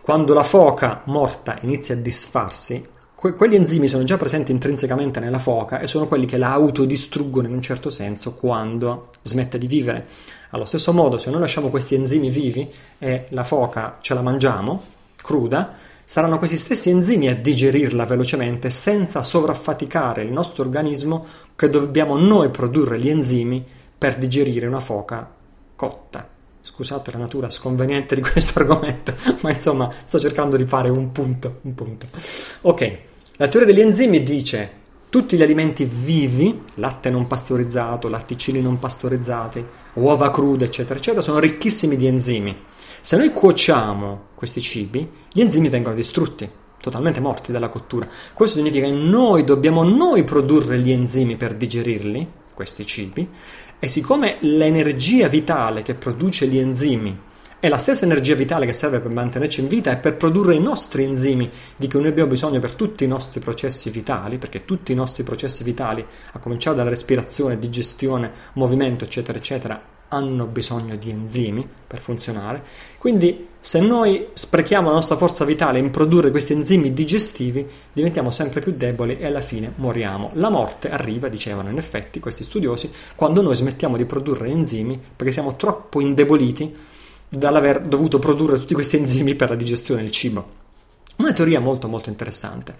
quando 0.00 0.34
la 0.34 0.42
foca 0.42 1.02
morta 1.04 1.58
inizia 1.60 1.94
a 1.94 1.98
disfarsi, 1.98 2.84
Que- 3.22 3.34
quegli 3.34 3.54
enzimi 3.54 3.86
sono 3.86 4.02
già 4.02 4.16
presenti 4.16 4.50
intrinsecamente 4.50 5.20
nella 5.20 5.38
foca 5.38 5.78
e 5.78 5.86
sono 5.86 6.08
quelli 6.08 6.26
che 6.26 6.38
la 6.38 6.50
autodistruggono 6.50 7.46
in 7.46 7.54
un 7.54 7.62
certo 7.62 7.88
senso 7.88 8.34
quando 8.34 9.10
smette 9.22 9.58
di 9.58 9.68
vivere. 9.68 10.06
Allo 10.50 10.64
stesso 10.64 10.92
modo, 10.92 11.18
se 11.18 11.30
noi 11.30 11.38
lasciamo 11.38 11.68
questi 11.68 11.94
enzimi 11.94 12.30
vivi 12.30 12.68
e 12.98 13.26
la 13.28 13.44
foca 13.44 13.98
ce 14.00 14.14
la 14.14 14.22
mangiamo 14.22 14.82
cruda, 15.22 15.72
saranno 16.02 16.36
questi 16.38 16.56
stessi 16.56 16.90
enzimi 16.90 17.28
a 17.28 17.36
digerirla 17.36 18.06
velocemente 18.06 18.70
senza 18.70 19.22
sovraffaticare 19.22 20.24
il 20.24 20.32
nostro 20.32 20.64
organismo 20.64 21.24
che 21.54 21.70
dobbiamo 21.70 22.18
noi 22.18 22.50
produrre 22.50 22.98
gli 22.98 23.08
enzimi 23.08 23.64
per 23.96 24.18
digerire 24.18 24.66
una 24.66 24.80
foca 24.80 25.32
cotta. 25.76 26.28
Scusate 26.60 27.12
la 27.12 27.18
natura 27.18 27.48
sconveniente 27.48 28.16
di 28.16 28.20
questo 28.20 28.58
argomento, 28.58 29.14
ma 29.42 29.52
insomma 29.52 29.88
sto 30.02 30.18
cercando 30.18 30.56
di 30.56 30.66
fare 30.66 30.88
un 30.88 31.12
punto, 31.12 31.60
un 31.62 31.74
punto. 31.74 32.06
Ok, 32.62 33.10
la 33.42 33.48
teoria 33.48 33.74
degli 33.74 33.84
enzimi 33.84 34.22
dice 34.22 34.70
tutti 35.08 35.36
gli 35.36 35.42
alimenti 35.42 35.84
vivi, 35.84 36.60
latte 36.76 37.10
non 37.10 37.26
pastorizzato, 37.26 38.08
latticini 38.08 38.60
non 38.60 38.78
pastorizzati, 38.78 39.66
uova 39.94 40.30
crude, 40.30 40.66
eccetera, 40.66 40.96
eccetera, 40.96 41.22
sono 41.22 41.40
ricchissimi 41.40 41.96
di 41.96 42.06
enzimi. 42.06 42.56
Se 43.00 43.16
noi 43.16 43.32
cuociamo 43.32 44.26
questi 44.36 44.60
cibi, 44.60 45.10
gli 45.32 45.40
enzimi 45.40 45.68
vengono 45.68 45.96
distrutti, 45.96 46.48
totalmente 46.80 47.18
morti 47.18 47.50
dalla 47.50 47.68
cottura. 47.68 48.06
Questo 48.32 48.58
significa 48.58 48.86
che 48.86 48.92
noi 48.92 49.42
dobbiamo 49.42 49.82
noi 49.82 50.22
produrre 50.22 50.78
gli 50.78 50.92
enzimi 50.92 51.34
per 51.36 51.54
digerirli, 51.54 52.24
questi 52.54 52.86
cibi, 52.86 53.28
e 53.80 53.88
siccome 53.88 54.36
l'energia 54.42 55.26
vitale 55.26 55.82
che 55.82 55.94
produce 55.94 56.46
gli 56.46 56.58
enzimi 56.58 57.18
è 57.62 57.68
la 57.68 57.78
stessa 57.78 58.04
energia 58.04 58.34
vitale 58.34 58.66
che 58.66 58.72
serve 58.72 58.98
per 58.98 59.12
mantenerci 59.12 59.60
in 59.60 59.68
vita 59.68 59.92
e 59.92 59.96
per 59.96 60.16
produrre 60.16 60.56
i 60.56 60.60
nostri 60.60 61.04
enzimi 61.04 61.48
di 61.76 61.88
cui 61.88 62.00
noi 62.00 62.08
abbiamo 62.08 62.28
bisogno 62.28 62.58
per 62.58 62.72
tutti 62.72 63.04
i 63.04 63.06
nostri 63.06 63.38
processi 63.38 63.88
vitali, 63.90 64.36
perché 64.36 64.64
tutti 64.64 64.90
i 64.90 64.96
nostri 64.96 65.22
processi 65.22 65.62
vitali, 65.62 66.04
a 66.32 66.40
cominciare 66.40 66.74
dalla 66.74 66.88
respirazione, 66.88 67.60
digestione, 67.60 68.32
movimento, 68.54 69.04
eccetera, 69.04 69.38
eccetera, 69.38 69.80
hanno 70.08 70.46
bisogno 70.46 70.96
di 70.96 71.10
enzimi 71.10 71.64
per 71.86 72.00
funzionare. 72.00 72.64
Quindi 72.98 73.46
se 73.60 73.78
noi 73.78 74.30
sprechiamo 74.32 74.88
la 74.88 74.96
nostra 74.96 75.16
forza 75.16 75.44
vitale 75.44 75.78
in 75.78 75.90
produrre 75.90 76.32
questi 76.32 76.54
enzimi 76.54 76.92
digestivi, 76.92 77.64
diventiamo 77.92 78.32
sempre 78.32 78.60
più 78.60 78.72
deboli 78.72 79.18
e 79.18 79.26
alla 79.26 79.40
fine 79.40 79.72
moriamo. 79.76 80.30
La 80.32 80.50
morte 80.50 80.90
arriva, 80.90 81.28
dicevano 81.28 81.70
in 81.70 81.78
effetti 81.78 82.18
questi 82.18 82.42
studiosi, 82.42 82.90
quando 83.14 83.40
noi 83.40 83.54
smettiamo 83.54 83.96
di 83.96 84.04
produrre 84.04 84.48
enzimi 84.48 85.00
perché 85.14 85.32
siamo 85.32 85.54
troppo 85.54 86.00
indeboliti 86.00 87.00
dall'aver 87.36 87.80
dovuto 87.80 88.18
produrre 88.18 88.58
tutti 88.58 88.74
questi 88.74 88.98
enzimi 88.98 89.34
per 89.34 89.48
la 89.48 89.56
digestione 89.56 90.02
del 90.02 90.10
cibo. 90.10 90.60
Una 91.16 91.32
teoria 91.32 91.60
molto 91.60 91.88
molto 91.88 92.10
interessante. 92.10 92.74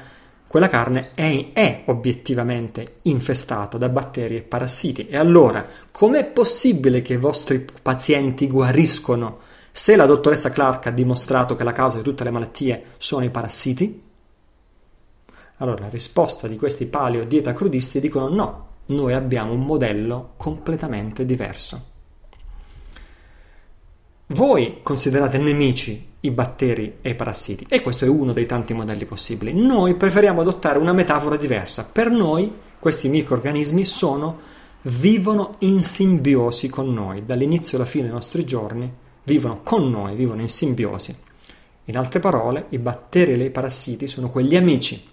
quella 0.47 0.67
carne 0.67 1.11
è, 1.13 1.51
è, 1.53 1.83
obiettivamente 1.85 2.97
infestata 3.03 3.77
da 3.77 3.87
batteri 3.87 4.35
e 4.35 4.41
parassiti. 4.41 5.07
E 5.07 5.15
allora, 5.15 5.65
com'è 5.91 6.25
possibile 6.25 7.01
che 7.01 7.13
i 7.13 7.17
vostri 7.17 7.65
pazienti 7.81 8.47
guariscono 8.47 9.39
Se 9.71 9.95
la 9.95 10.05
dottoressa 10.05 10.51
Clark 10.51 10.87
ha 10.87 10.91
dimostrato 10.91 11.55
che 11.55 11.63
la 11.63 11.71
causa 11.71 11.95
di 11.97 12.03
tutte 12.03 12.25
le 12.25 12.31
malattie 12.31 12.83
sono 12.97 13.23
i 13.23 13.29
parassiti, 13.29 14.10
allora 15.61 15.83
la 15.83 15.89
risposta 15.89 16.47
di 16.47 16.57
questi 16.57 16.87
paleo 16.87 17.23
dieta 17.23 17.53
crudisti 17.53 17.99
dicono 17.99 18.27
no, 18.29 18.67
noi 18.87 19.13
abbiamo 19.13 19.53
un 19.53 19.63
modello 19.63 20.33
completamente 20.35 21.25
diverso. 21.25 21.89
Voi 24.27 24.79
considerate 24.81 25.37
nemici 25.37 26.09
i 26.21 26.31
batteri 26.31 26.97
e 27.01 27.11
i 27.11 27.15
parassiti 27.15 27.65
e 27.69 27.81
questo 27.81 28.05
è 28.05 28.07
uno 28.07 28.33
dei 28.33 28.45
tanti 28.45 28.73
modelli 28.73 29.05
possibili. 29.05 29.53
Noi 29.53 29.95
preferiamo 29.95 30.41
adottare 30.41 30.79
una 30.79 30.93
metafora 30.93 31.35
diversa. 31.35 31.83
Per 31.83 32.09
noi 32.09 32.51
questi 32.79 33.07
microorganismi 33.09 33.85
sono, 33.85 34.39
vivono 34.83 35.55
in 35.59 35.83
simbiosi 35.83 36.69
con 36.69 36.91
noi, 36.91 37.23
dall'inizio 37.25 37.77
alla 37.77 37.85
fine 37.85 38.05
dei 38.05 38.13
nostri 38.13 38.45
giorni, 38.45 38.91
vivono 39.25 39.61
con 39.61 39.89
noi, 39.91 40.15
vivono 40.15 40.41
in 40.41 40.49
simbiosi. 40.49 41.15
In 41.85 41.97
altre 41.97 42.19
parole, 42.19 42.65
i 42.69 42.79
batteri 42.79 43.33
e 43.33 43.43
i 43.43 43.51
parassiti 43.51 44.07
sono 44.07 44.29
quegli 44.29 44.55
amici, 44.55 45.09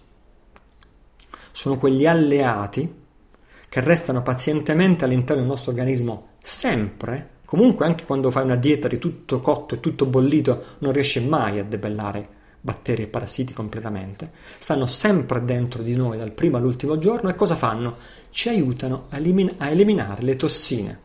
sono 1.58 1.76
quegli 1.76 2.06
alleati 2.06 2.88
che 3.68 3.80
restano 3.80 4.22
pazientemente 4.22 5.04
all'interno 5.04 5.42
del 5.42 5.50
nostro 5.50 5.72
organismo 5.72 6.34
sempre, 6.40 7.30
comunque 7.44 7.84
anche 7.84 8.04
quando 8.04 8.30
fai 8.30 8.44
una 8.44 8.54
dieta 8.54 8.86
di 8.86 8.96
tutto 8.98 9.40
cotto 9.40 9.74
e 9.74 9.80
tutto 9.80 10.06
bollito 10.06 10.76
non 10.78 10.92
riesci 10.92 11.18
mai 11.18 11.58
a 11.58 11.64
debellare 11.64 12.28
batteri 12.60 13.02
e 13.02 13.06
parassiti 13.08 13.52
completamente, 13.52 14.30
stanno 14.56 14.86
sempre 14.86 15.44
dentro 15.44 15.82
di 15.82 15.96
noi 15.96 16.16
dal 16.16 16.30
primo 16.30 16.58
all'ultimo 16.58 16.96
giorno 16.96 17.28
e 17.28 17.34
cosa 17.34 17.56
fanno? 17.56 17.96
Ci 18.30 18.50
aiutano 18.50 19.06
a, 19.08 19.16
elimin- 19.16 19.56
a 19.58 19.68
eliminare 19.68 20.22
le 20.22 20.36
tossine. 20.36 21.00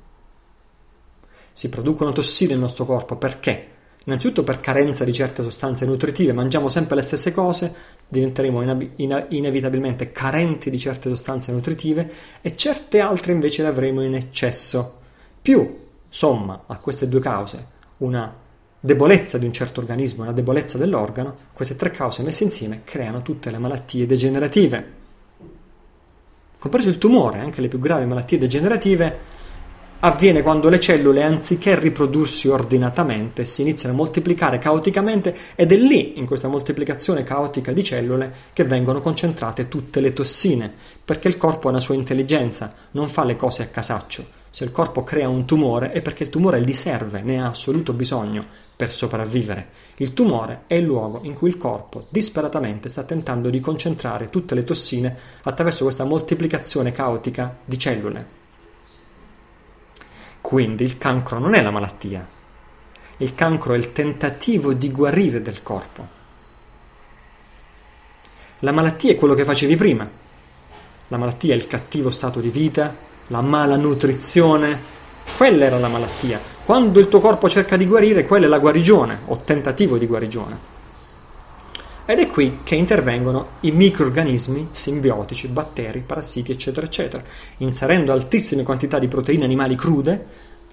Si 1.52 1.68
producono 1.68 2.12
tossine 2.12 2.52
nel 2.52 2.60
nostro 2.60 2.86
corpo 2.86 3.16
perché? 3.16 3.73
Innanzitutto 4.06 4.44
per 4.44 4.60
carenza 4.60 5.06
di 5.06 5.14
certe 5.14 5.44
sostanze 5.44 5.86
nutritive, 5.86 6.34
mangiamo 6.34 6.68
sempre 6.68 6.96
le 6.96 7.02
stesse 7.02 7.32
cose, 7.32 7.74
diventeremo 8.08 8.62
inab- 8.62 8.90
in- 8.98 9.26
inevitabilmente 9.30 10.12
carenti 10.12 10.70
di 10.70 10.78
certe 10.78 11.10
sostanze 11.10 11.54
nutritive 11.54 12.12
e 12.42 12.56
certe 12.56 13.00
altre 13.00 13.32
invece 13.32 13.62
le 13.62 13.70
avremo 13.70 14.04
in 14.04 14.16
eccesso. 14.16 15.00
Più 15.42 15.80
somma 16.10 16.64
a 16.68 16.78
queste 16.78 17.08
due 17.08 17.22
cause 17.22 17.68
una 18.00 18.42
debolezza 18.78 19.38
di 19.38 19.46
un 19.46 19.54
certo 19.54 19.80
organismo, 19.80 20.24
una 20.24 20.34
debolezza 20.34 20.78
dell'organo, 20.78 21.36
queste 21.54 21.78
tre 21.78 21.92
cause 21.92 22.22
messe 22.24 22.44
insieme 22.44 22.82
creano 22.84 23.22
tutte 23.22 23.50
le 23.50 23.58
malattie 23.58 24.06
degenerative. 24.06 25.02
Compreso 26.60 26.90
il 26.90 26.98
tumore, 26.98 27.40
anche 27.40 27.62
le 27.62 27.70
più 27.70 27.80
gravi 27.80 28.06
malattie 28.06 28.38
degenerative, 28.38 29.20
avviene 30.06 30.42
quando 30.42 30.68
le 30.68 30.82
cellule, 30.82 31.24
anziché 31.24 31.80
riprodursi 31.80 32.50
ordinatamente, 32.50 33.46
si 33.46 33.62
iniziano 33.62 33.94
a 33.94 33.98
moltiplicare 33.98 34.58
caoticamente 34.58 35.34
ed 35.56 35.72
è 35.72 35.78
lì, 35.78 36.20
in 36.20 36.26
questa 36.26 36.50
moltiplicazione 36.50 37.24
caotica 37.24 37.72
di 37.72 37.86
cellule, 37.86 38.34
che 38.52 38.66
vengono 38.66 39.00
concentrate 39.00 39.70
tutte 39.70 40.02
le 40.02 40.12
tossine, 40.12 40.72
perché 41.04 41.30
il 41.30 41.38
corpo 41.38 41.68
ha 41.68 41.72
una 41.72 41.80
sua 41.80 41.96
intelligenza, 41.96 42.70
non 42.92 43.08
fa 43.08 43.24
le 43.24 43.38
cose 43.38 43.64
a 43.64 43.68
casaccio. 43.68 44.42
Se 44.50 44.66
il 44.66 44.72
corpo 44.72 45.06
crea 45.06 45.30
un 45.30 45.46
tumore 45.46 45.94
è 45.94 46.02
perché 46.02 46.24
il 46.24 46.30
tumore 46.30 46.62
gli 46.62 46.74
serve, 46.74 47.22
ne 47.22 47.42
ha 47.42 47.48
assoluto 47.48 47.94
bisogno 47.94 48.46
per 48.76 48.92
sopravvivere. 48.92 49.68
Il 49.98 50.14
tumore 50.14 50.64
è 50.68 50.74
il 50.74 50.84
luogo 50.84 51.22
in 51.24 51.34
cui 51.34 51.48
il 51.48 51.58
corpo 51.58 52.08
disperatamente 52.10 52.90
sta 52.90 53.04
tentando 53.04 53.50
di 53.50 53.62
concentrare 53.62 54.30
tutte 54.30 54.54
le 54.54 54.66
tossine 54.66 55.16
attraverso 55.44 55.86
questa 55.86 56.04
moltiplicazione 56.04 56.92
caotica 56.92 57.56
di 57.64 57.80
cellule. 57.80 58.43
Quindi 60.44 60.84
il 60.84 60.98
cancro 60.98 61.40
non 61.40 61.56
è 61.56 61.62
la 61.62 61.72
malattia, 61.72 62.28
il 63.18 63.34
cancro 63.34 63.74
è 63.74 63.78
il 63.78 63.94
tentativo 63.94 64.74
di 64.74 64.92
guarire 64.92 65.42
del 65.42 65.64
corpo. 65.64 66.06
La 68.60 68.74
malattia 68.74 69.14
è 69.14 69.16
quello 69.16 69.36
che 69.36 69.46
facevi 69.46 69.78
prima. 69.78 70.08
La 71.08 71.18
malattia 71.18 71.54
è 71.54 71.56
il 71.56 71.66
cattivo 71.66 72.12
stato 72.12 72.42
di 72.42 72.50
vita, 72.50 72.94
la 73.28 73.40
mala 73.40 73.78
nutrizione. 73.78 74.82
Quella 75.38 75.64
era 75.64 75.80
la 75.80 75.88
malattia. 75.88 76.42
Quando 76.66 77.00
il 77.00 77.08
tuo 77.08 77.22
corpo 77.22 77.48
cerca 77.48 77.78
di 77.78 77.88
guarire, 77.88 78.26
quella 78.26 78.46
è 78.46 78.50
la 78.50 78.60
guarigione 78.60 79.22
o 79.28 79.44
tentativo 79.46 79.98
di 79.98 80.06
guarigione. 80.06 80.73
Ed 82.06 82.20
è 82.20 82.28
qui 82.28 82.60
che 82.64 82.76
intervengono 82.76 83.52
i 83.62 83.72
microorganismi 83.72 84.68
simbiotici, 84.72 85.48
batteri, 85.48 86.02
parassiti, 86.02 86.52
eccetera, 86.52 86.86
eccetera, 86.86 87.24
inserendo 87.60 88.12
altissime 88.12 88.64
quantità 88.64 89.00
di 89.00 89.08
proteine 89.08 89.46
animali 89.46 89.76
crude, 89.76 90.26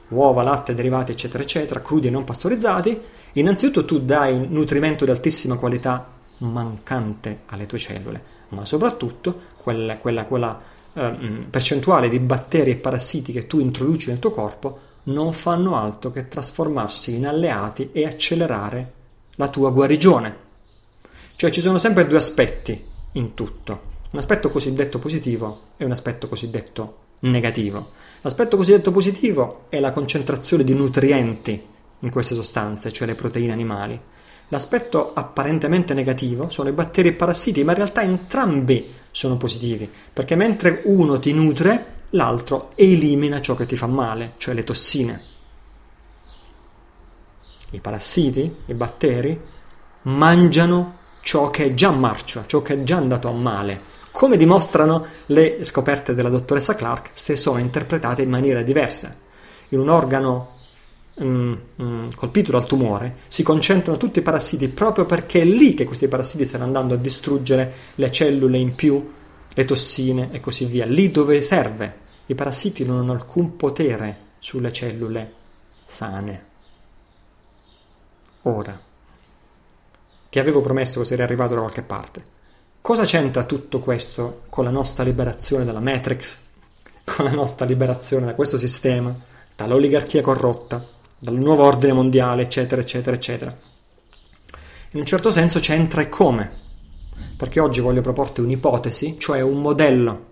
uova, 0.09 0.43
latte, 0.43 0.75
derivati, 0.75 1.13
eccetera, 1.13 1.45
eccetera, 1.45 1.83
crudi 1.83 2.09
e 2.09 2.11
non 2.11 2.25
pastorizzati. 2.25 3.01
Innanzitutto 3.35 3.85
tu 3.85 4.01
dai 4.01 4.45
nutrimento 4.49 5.05
di 5.05 5.13
altissima 5.13 5.55
qualità 5.55 6.05
mancante 6.39 7.43
alle 7.47 7.67
tue 7.67 7.79
cellule, 7.79 8.23
ma 8.49 8.65
soprattutto 8.65 9.41
quella, 9.57 9.99
quella, 9.99 10.25
quella 10.25 10.61
eh, 10.93 11.47
percentuale 11.49 12.09
di 12.09 12.19
batteri 12.19 12.73
e 12.73 12.77
parassiti 12.77 13.31
che 13.31 13.47
tu 13.47 13.61
introduci 13.61 14.09
nel 14.09 14.19
tuo 14.19 14.33
corpo 14.33 14.79
non 15.05 15.33
fanno 15.33 15.77
altro 15.77 16.11
che 16.11 16.27
trasformarsi 16.27 17.15
in 17.15 17.29
alleati 17.29 17.91
e 17.93 18.05
accelerare 18.05 18.93
la 19.37 19.47
tua 19.47 19.71
guarigione. 19.71 20.49
Cioè 21.41 21.51
ci 21.51 21.63
sono 21.63 21.79
sempre 21.79 22.07
due 22.07 22.19
aspetti 22.19 22.85
in 23.13 23.33
tutto, 23.33 23.81
un 24.11 24.19
aspetto 24.19 24.51
cosiddetto 24.51 24.99
positivo 24.99 25.69
e 25.79 25.87
un 25.87 25.91
aspetto 25.91 26.29
cosiddetto 26.29 26.97
negativo. 27.21 27.93
L'aspetto 28.21 28.59
cosiddetto 28.59 28.91
positivo 28.91 29.65
è 29.71 29.81
la 29.81 29.91
concentrazione 29.91 30.65
di 30.65 30.75
nutrienti 30.75 31.67
in 32.01 32.11
queste 32.11 32.35
sostanze, 32.35 32.93
cioè 32.93 33.07
le 33.07 33.15
proteine 33.15 33.55
animali. 33.55 33.99
L'aspetto 34.49 35.15
apparentemente 35.15 35.95
negativo 35.95 36.51
sono 36.51 36.69
i 36.69 36.73
batteri 36.73 37.09
e 37.09 37.13
i 37.13 37.17
parassiti, 37.17 37.65
ma 37.65 37.71
in 37.71 37.79
realtà 37.79 38.03
entrambi 38.03 38.93
sono 39.11 39.39
positivi, 39.39 39.91
perché 40.13 40.35
mentre 40.35 40.83
uno 40.85 41.19
ti 41.19 41.33
nutre, 41.33 41.95
l'altro 42.11 42.73
elimina 42.75 43.41
ciò 43.41 43.55
che 43.55 43.65
ti 43.65 43.77
fa 43.77 43.87
male, 43.87 44.35
cioè 44.37 44.53
le 44.53 44.65
tossine. 44.65 45.23
I 47.71 47.81
parassiti, 47.81 48.57
i 48.67 48.75
batteri, 48.75 49.41
mangiano 50.03 50.99
ciò 51.23 51.51
che 51.51 51.67
è 51.67 51.75
già 51.75 51.91
marcio, 51.91 52.45
ciò 52.47 52.63
che 52.63 52.75
è 52.75 52.83
già 52.83 52.97
andato 52.97 53.29
a 53.29 53.33
male, 53.33 53.81
come 54.11 54.37
dimostrano 54.37 55.07
le 55.27 55.63
scoperte 55.63 56.15
della 56.15 56.29
dottoressa 56.29 56.75
Clark 56.75 57.11
se 57.13 57.37
sono 57.37 57.59
interpretate 57.59 58.23
in 58.23 58.31
maniera 58.31 58.63
diversa. 58.63 59.15
In 59.69 59.79
un 59.79 59.89
organo 59.89 60.57
mm, 61.23 61.55
mm, 61.81 62.09
colpito 62.17 62.51
dal 62.51 62.67
tumore 62.67 63.19
si 63.29 63.43
concentrano 63.43 63.99
tutti 63.99 64.19
i 64.19 64.23
parassiti 64.23 64.69
proprio 64.69 65.07
perché 65.07 65.43
è 65.43 65.45
lì 65.45 65.75
che 65.75 65.85
questi 65.85 66.09
parassiti 66.09 66.45
stanno 66.45 66.65
andando 66.65 66.95
a 66.95 66.99
distruggere 66.99 67.73
le 67.95 68.11
cellule 68.11 68.59
in 68.59 68.75
più, 68.75 69.13
le 69.53 69.65
tossine 69.65 70.31
e 70.33 70.41
così 70.41 70.65
via, 70.65 70.87
lì 70.87 71.11
dove 71.11 71.41
serve. 71.43 72.09
I 72.27 72.35
parassiti 72.35 72.85
non 72.85 72.99
hanno 72.99 73.13
alcun 73.13 73.57
potere 73.57 74.29
sulle 74.39 74.73
cellule 74.73 75.33
sane. 75.87 76.45
Ora, 78.43 78.81
ti 80.31 80.39
avevo 80.39 80.61
promesso 80.61 81.01
che 81.01 81.07
sarei 81.07 81.25
arrivato 81.25 81.55
da 81.55 81.61
qualche 81.61 81.83
parte. 81.83 82.39
Cosa 82.81 83.05
c'entra 83.05 83.45
tutto 83.45 83.81
questo 83.81 84.43
con 84.49 84.65
la 84.65 84.71
nostra 84.71 85.03
liberazione 85.03 85.65
dalla 85.65 85.81
Matrix, 85.81 86.41
con 87.05 87.25
la 87.25 87.33
nostra 87.33 87.67
liberazione 87.67 88.27
da 88.27 88.35
questo 88.35 88.57
sistema, 88.57 89.15
dall'oligarchia 89.57 90.23
corrotta, 90.23 90.87
dal 91.19 91.35
nuovo 91.35 91.65
ordine 91.65 91.93
mondiale, 91.93 92.43
eccetera, 92.43 92.81
eccetera, 92.81 93.17
eccetera? 93.17 93.59
In 94.93 95.01
un 95.01 95.05
certo 95.05 95.31
senso 95.31 95.59
c'entra 95.59 96.01
e 96.01 96.09
come? 96.09 96.59
Perché 97.37 97.61
oggi 97.61 97.81
voglio 97.81 98.01
proporti 98.01 98.41
un'ipotesi, 98.41 99.19
cioè 99.19 99.41
un 99.41 99.61
modello. 99.61 100.27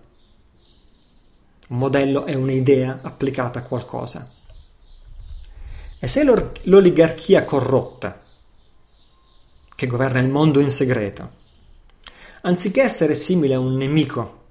Un 1.67 1.77
modello 1.77 2.25
è 2.25 2.33
un'idea 2.33 2.99
applicata 3.01 3.59
a 3.59 3.63
qualcosa. 3.63 4.31
E 5.99 6.07
se 6.07 6.23
l'oligarchia 6.63 7.43
corrotta 7.43 8.18
che 9.79 9.87
governa 9.87 10.19
il 10.19 10.27
mondo 10.27 10.59
in 10.59 10.71
segreto, 10.71 11.31
anziché 12.41 12.81
essere 12.81 13.15
simile 13.15 13.53
a 13.53 13.59
un 13.59 13.75
nemico, 13.75 14.47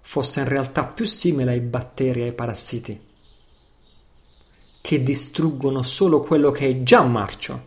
fosse 0.00 0.40
in 0.40 0.48
realtà 0.48 0.86
più 0.86 1.04
simile 1.04 1.50
ai 1.50 1.60
batteri 1.60 2.22
e 2.22 2.24
ai 2.24 2.32
parassiti, 2.32 2.98
che 4.80 5.02
distruggono 5.02 5.82
solo 5.82 6.20
quello 6.20 6.50
che 6.52 6.66
è 6.70 6.82
già 6.84 7.02
marcio, 7.02 7.66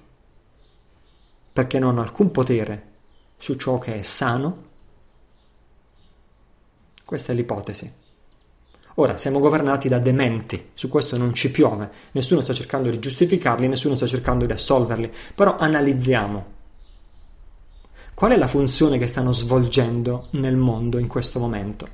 perché 1.54 1.78
non 1.78 1.92
hanno 1.92 2.02
alcun 2.02 2.32
potere 2.32 2.88
su 3.38 3.54
ciò 3.54 3.78
che 3.78 4.00
è 4.00 4.02
sano. 4.02 4.66
Questa 7.06 7.34
è 7.34 7.36
l'ipotesi. 7.36 7.94
Ora 9.00 9.16
siamo 9.16 9.40
governati 9.40 9.88
da 9.88 9.98
dementi, 9.98 10.72
su 10.74 10.90
questo 10.90 11.16
non 11.16 11.34
ci 11.34 11.52
piove, 11.52 11.90
nessuno 12.12 12.42
sta 12.42 12.52
cercando 12.52 12.90
di 12.90 13.00
giustificarli, 13.00 13.66
nessuno 13.66 13.96
sta 13.96 14.06
cercando 14.06 14.46
di 14.46 14.52
assolverli, 14.52 15.10
però 15.34 15.56
analizziamo. 15.56 16.46
Qual 18.14 18.32
è 18.34 18.38
la 18.38 18.48
funzione 18.48 18.98
che 18.98 19.08
stanno 19.08 19.32
svolgendo 19.32 20.28
nel 20.32 20.58
mondo 20.58 20.98
in 20.98 21.08
questo 21.08 21.40
momento? 21.40 21.88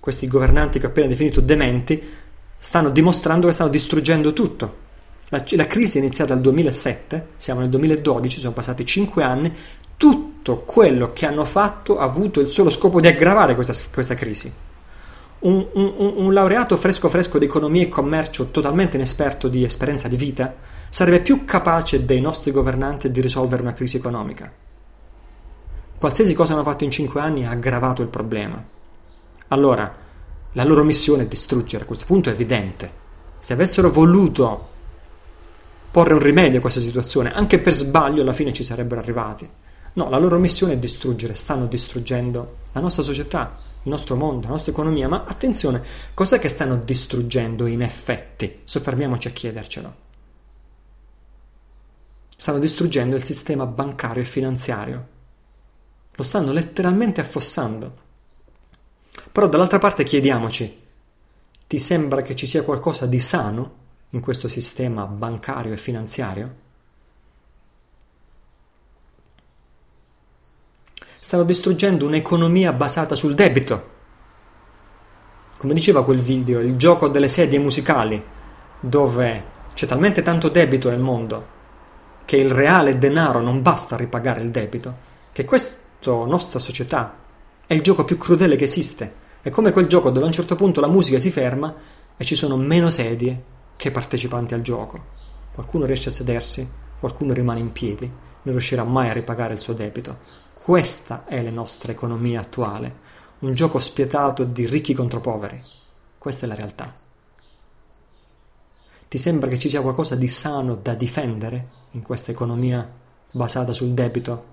Questi 0.00 0.26
governanti 0.26 0.78
che 0.78 0.86
ho 0.86 0.88
appena 0.88 1.06
definito 1.06 1.42
dementi 1.42 2.02
stanno 2.56 2.88
dimostrando 2.88 3.46
che 3.46 3.52
stanno 3.52 3.68
distruggendo 3.68 4.32
tutto. 4.32 4.76
La, 5.28 5.44
la 5.50 5.66
crisi 5.66 5.98
è 5.98 6.00
iniziata 6.00 6.32
nel 6.32 6.42
2007, 6.44 7.26
siamo 7.36 7.60
nel 7.60 7.68
2012, 7.68 8.40
sono 8.40 8.54
passati 8.54 8.86
5 8.86 9.22
anni, 9.22 9.54
tutto 9.98 10.60
quello 10.60 11.12
che 11.12 11.26
hanno 11.26 11.44
fatto 11.44 11.98
ha 11.98 12.04
avuto 12.04 12.40
il 12.40 12.48
solo 12.48 12.70
scopo 12.70 13.02
di 13.02 13.06
aggravare 13.06 13.54
questa, 13.54 13.74
questa 13.92 14.14
crisi. 14.14 14.50
Un, 15.40 15.66
un, 15.72 16.12
un, 16.16 16.32
laureato 16.34 16.76
fresco 16.76 17.08
fresco 17.08 17.38
di 17.38 17.46
economia 17.46 17.82
e 17.82 17.88
commercio, 17.88 18.50
totalmente 18.50 18.96
inesperto 18.96 19.48
di 19.48 19.64
esperienza 19.64 20.06
di 20.06 20.16
vita, 20.16 20.54
sarebbe 20.90 21.20
più 21.20 21.46
capace 21.46 22.04
dei 22.04 22.20
nostri 22.20 22.50
governanti 22.50 23.10
di 23.10 23.20
risolvere 23.22 23.62
una 23.62 23.72
crisi 23.72 23.96
economica. 23.96 24.52
Qualsiasi 25.98 26.34
cosa 26.34 26.52
hanno 26.52 26.62
fatto 26.62 26.84
in 26.84 26.90
cinque 26.90 27.20
anni 27.20 27.46
ha 27.46 27.50
aggravato 27.50 28.02
il 28.02 28.08
problema. 28.08 28.62
Allora, 29.48 29.94
la 30.52 30.64
loro 30.64 30.84
missione 30.84 31.22
è 31.22 31.26
distruggere, 31.26 31.84
a 31.84 31.86
questo 31.86 32.04
punto 32.04 32.28
è 32.28 32.32
evidente. 32.32 32.90
Se 33.38 33.52
avessero 33.52 33.90
voluto 33.90 34.68
porre 35.90 36.12
un 36.12 36.20
rimedio 36.20 36.58
a 36.58 36.62
questa 36.62 36.80
situazione, 36.80 37.32
anche 37.32 37.58
per 37.58 37.72
sbaglio 37.72 38.22
alla 38.22 38.32
fine 38.32 38.52
ci 38.52 38.62
sarebbero 38.62 39.00
arrivati. 39.00 39.48
No, 39.92 40.08
la 40.08 40.18
loro 40.18 40.38
missione 40.38 40.74
è 40.74 40.78
distruggere, 40.78 41.34
stanno 41.34 41.66
distruggendo 41.66 42.56
la 42.72 42.80
nostra 42.80 43.02
società, 43.02 43.58
il 43.82 43.90
nostro 43.90 44.16
mondo, 44.16 44.46
la 44.46 44.52
nostra 44.52 44.72
economia, 44.72 45.08
ma 45.08 45.24
attenzione, 45.26 45.82
cos'è 46.12 46.38
che 46.38 46.48
stanno 46.48 46.76
distruggendo 46.76 47.66
in 47.66 47.82
effetti? 47.82 48.60
Soffermiamoci 48.64 49.28
a 49.28 49.30
chiedercelo. 49.30 49.94
Stanno 52.36 52.58
distruggendo 52.58 53.16
il 53.16 53.22
sistema 53.22 53.66
bancario 53.66 54.22
e 54.22 54.26
finanziario. 54.26 55.08
Lo 56.12 56.22
stanno 56.22 56.52
letteralmente 56.52 57.20
affossando. 57.20 58.08
Però 59.32 59.48
dall'altra 59.48 59.78
parte 59.78 60.04
chiediamoci, 60.04 60.78
ti 61.66 61.78
sembra 61.78 62.22
che 62.22 62.34
ci 62.34 62.46
sia 62.46 62.62
qualcosa 62.62 63.06
di 63.06 63.20
sano 63.20 63.78
in 64.10 64.20
questo 64.20 64.48
sistema 64.48 65.06
bancario 65.06 65.72
e 65.72 65.76
finanziario? 65.76 66.68
Stanno 71.20 71.44
distruggendo 71.44 72.06
un'economia 72.06 72.72
basata 72.72 73.14
sul 73.14 73.34
debito. 73.34 73.98
Come 75.58 75.74
diceva 75.74 76.02
quel 76.02 76.18
video, 76.18 76.60
il 76.60 76.76
gioco 76.76 77.08
delle 77.08 77.28
sedie 77.28 77.58
musicali, 77.58 78.20
dove 78.80 79.44
c'è 79.74 79.86
talmente 79.86 80.22
tanto 80.22 80.48
debito 80.48 80.88
nel 80.88 80.98
mondo 80.98 81.58
che 82.24 82.36
il 82.36 82.50
reale 82.50 82.96
denaro 82.96 83.40
non 83.40 83.60
basta 83.60 83.96
a 83.96 83.98
ripagare 83.98 84.40
il 84.40 84.50
debito, 84.50 84.94
che 85.32 85.44
questa 85.44 85.74
nostra 86.04 86.58
società 86.58 87.16
è 87.66 87.74
il 87.74 87.82
gioco 87.82 88.04
più 88.04 88.16
crudele 88.16 88.56
che 88.56 88.64
esiste. 88.64 89.14
È 89.42 89.50
come 89.50 89.72
quel 89.72 89.86
gioco 89.86 90.10
dove 90.10 90.24
a 90.24 90.28
un 90.28 90.32
certo 90.32 90.54
punto 90.54 90.80
la 90.80 90.88
musica 90.88 91.18
si 91.18 91.30
ferma 91.30 91.74
e 92.16 92.24
ci 92.24 92.34
sono 92.34 92.56
meno 92.56 92.88
sedie 92.88 93.42
che 93.76 93.90
partecipanti 93.90 94.54
al 94.54 94.60
gioco. 94.60 95.04
Qualcuno 95.52 95.86
riesce 95.86 96.08
a 96.08 96.12
sedersi, 96.12 96.68
qualcuno 97.00 97.32
rimane 97.32 97.60
in 97.60 97.72
piedi, 97.72 98.06
non 98.06 98.54
riuscirà 98.54 98.84
mai 98.84 99.08
a 99.08 99.12
ripagare 99.12 99.54
il 99.54 99.60
suo 99.60 99.72
debito. 99.72 100.18
Questa 100.70 101.24
è 101.24 101.42
la 101.42 101.50
nostra 101.50 101.90
economia 101.90 102.38
attuale, 102.38 102.94
un 103.40 103.54
gioco 103.54 103.80
spietato 103.80 104.44
di 104.44 104.68
ricchi 104.68 104.94
contro 104.94 105.18
poveri. 105.18 105.60
Questa 106.16 106.46
è 106.46 106.48
la 106.48 106.54
realtà. 106.54 106.94
Ti 109.08 109.18
sembra 109.18 109.50
che 109.50 109.58
ci 109.58 109.68
sia 109.68 109.80
qualcosa 109.80 110.14
di 110.14 110.28
sano 110.28 110.76
da 110.76 110.94
difendere 110.94 111.68
in 111.90 112.02
questa 112.02 112.30
economia 112.30 112.88
basata 113.32 113.72
sul 113.72 113.94
debito? 113.94 114.44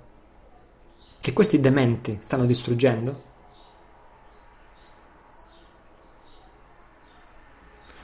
Che 1.19 1.33
questi 1.33 1.59
dementi 1.59 2.17
stanno 2.19 2.47
distruggendo? 2.47 3.23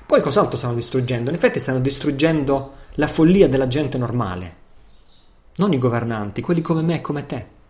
Poi 0.06 0.22
cos'altro 0.22 0.56
stanno 0.56 0.76
distruggendo? 0.76 1.32
In 1.32 1.36
effetti 1.36 1.58
stanno 1.58 1.80
distruggendo 1.80 2.74
la 2.92 3.08
follia 3.08 3.50
della 3.50 3.68
gente 3.68 3.98
normale, 3.98 4.56
non 5.56 5.74
i 5.74 5.80
governanti, 5.80 6.44
quelli 6.44 6.62
come 6.62 6.84
me 6.84 6.98
e 6.98 7.02
come 7.02 7.26
te 7.26 7.62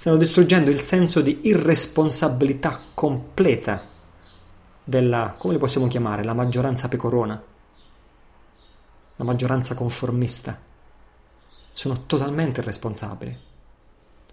stanno 0.00 0.16
distruggendo 0.16 0.70
il 0.70 0.80
senso 0.80 1.20
di 1.20 1.40
irresponsabilità 1.42 2.84
completa 2.94 3.86
della, 4.82 5.34
come 5.36 5.52
le 5.52 5.58
possiamo 5.58 5.88
chiamare, 5.88 6.24
la 6.24 6.32
maggioranza 6.32 6.88
pecorona, 6.88 7.42
la 9.16 9.24
maggioranza 9.24 9.74
conformista. 9.74 10.58
Sono 11.74 12.06
totalmente 12.06 12.60
irresponsabili. 12.60 13.38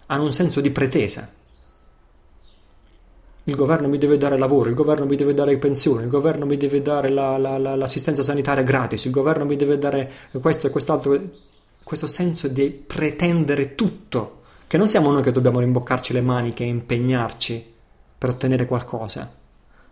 Hanno 0.06 0.22
un 0.22 0.32
senso 0.32 0.62
di 0.62 0.70
pretesa. 0.70 1.30
Il 3.44 3.54
governo 3.54 3.88
mi 3.88 3.98
deve 3.98 4.16
dare 4.16 4.38
lavoro, 4.38 4.70
il 4.70 4.74
governo 4.74 5.04
mi 5.04 5.16
deve 5.16 5.34
dare 5.34 5.58
pensione, 5.58 6.04
il 6.04 6.08
governo 6.08 6.46
mi 6.46 6.56
deve 6.56 6.80
dare 6.80 7.10
la, 7.10 7.36
la, 7.36 7.58
la, 7.58 7.76
l'assistenza 7.76 8.22
sanitaria 8.22 8.62
gratis, 8.62 9.04
il 9.04 9.12
governo 9.12 9.44
mi 9.44 9.56
deve 9.56 9.76
dare 9.76 10.10
questo 10.40 10.66
e 10.66 10.70
quest'altro. 10.70 11.20
Questo 11.84 12.06
senso 12.06 12.48
di 12.48 12.70
pretendere 12.70 13.74
tutto 13.74 14.37
che 14.68 14.76
non 14.76 14.86
siamo 14.86 15.10
noi 15.10 15.22
che 15.22 15.32
dobbiamo 15.32 15.60
rimboccarci 15.60 16.12
le 16.12 16.20
maniche 16.20 16.62
e 16.62 16.66
impegnarci 16.66 17.74
per 18.18 18.28
ottenere 18.28 18.66
qualcosa. 18.66 19.28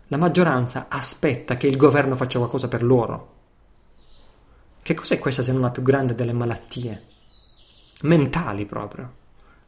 La 0.09 0.17
maggioranza 0.17 0.85
aspetta 0.87 1.57
che 1.57 1.65
il 1.65 1.77
governo 1.77 2.15
faccia 2.15 2.37
qualcosa 2.37 2.67
per 2.67 2.83
loro. 2.83 3.33
Che 4.83 4.93
cos'è 4.93 5.17
questa 5.17 5.41
se 5.41 5.51
non 5.51 5.61
la 5.61 5.71
più 5.71 5.81
grande 5.81 6.13
delle 6.13 6.31
malattie? 6.31 7.01
Mentali 8.03 8.67
proprio, 8.67 9.11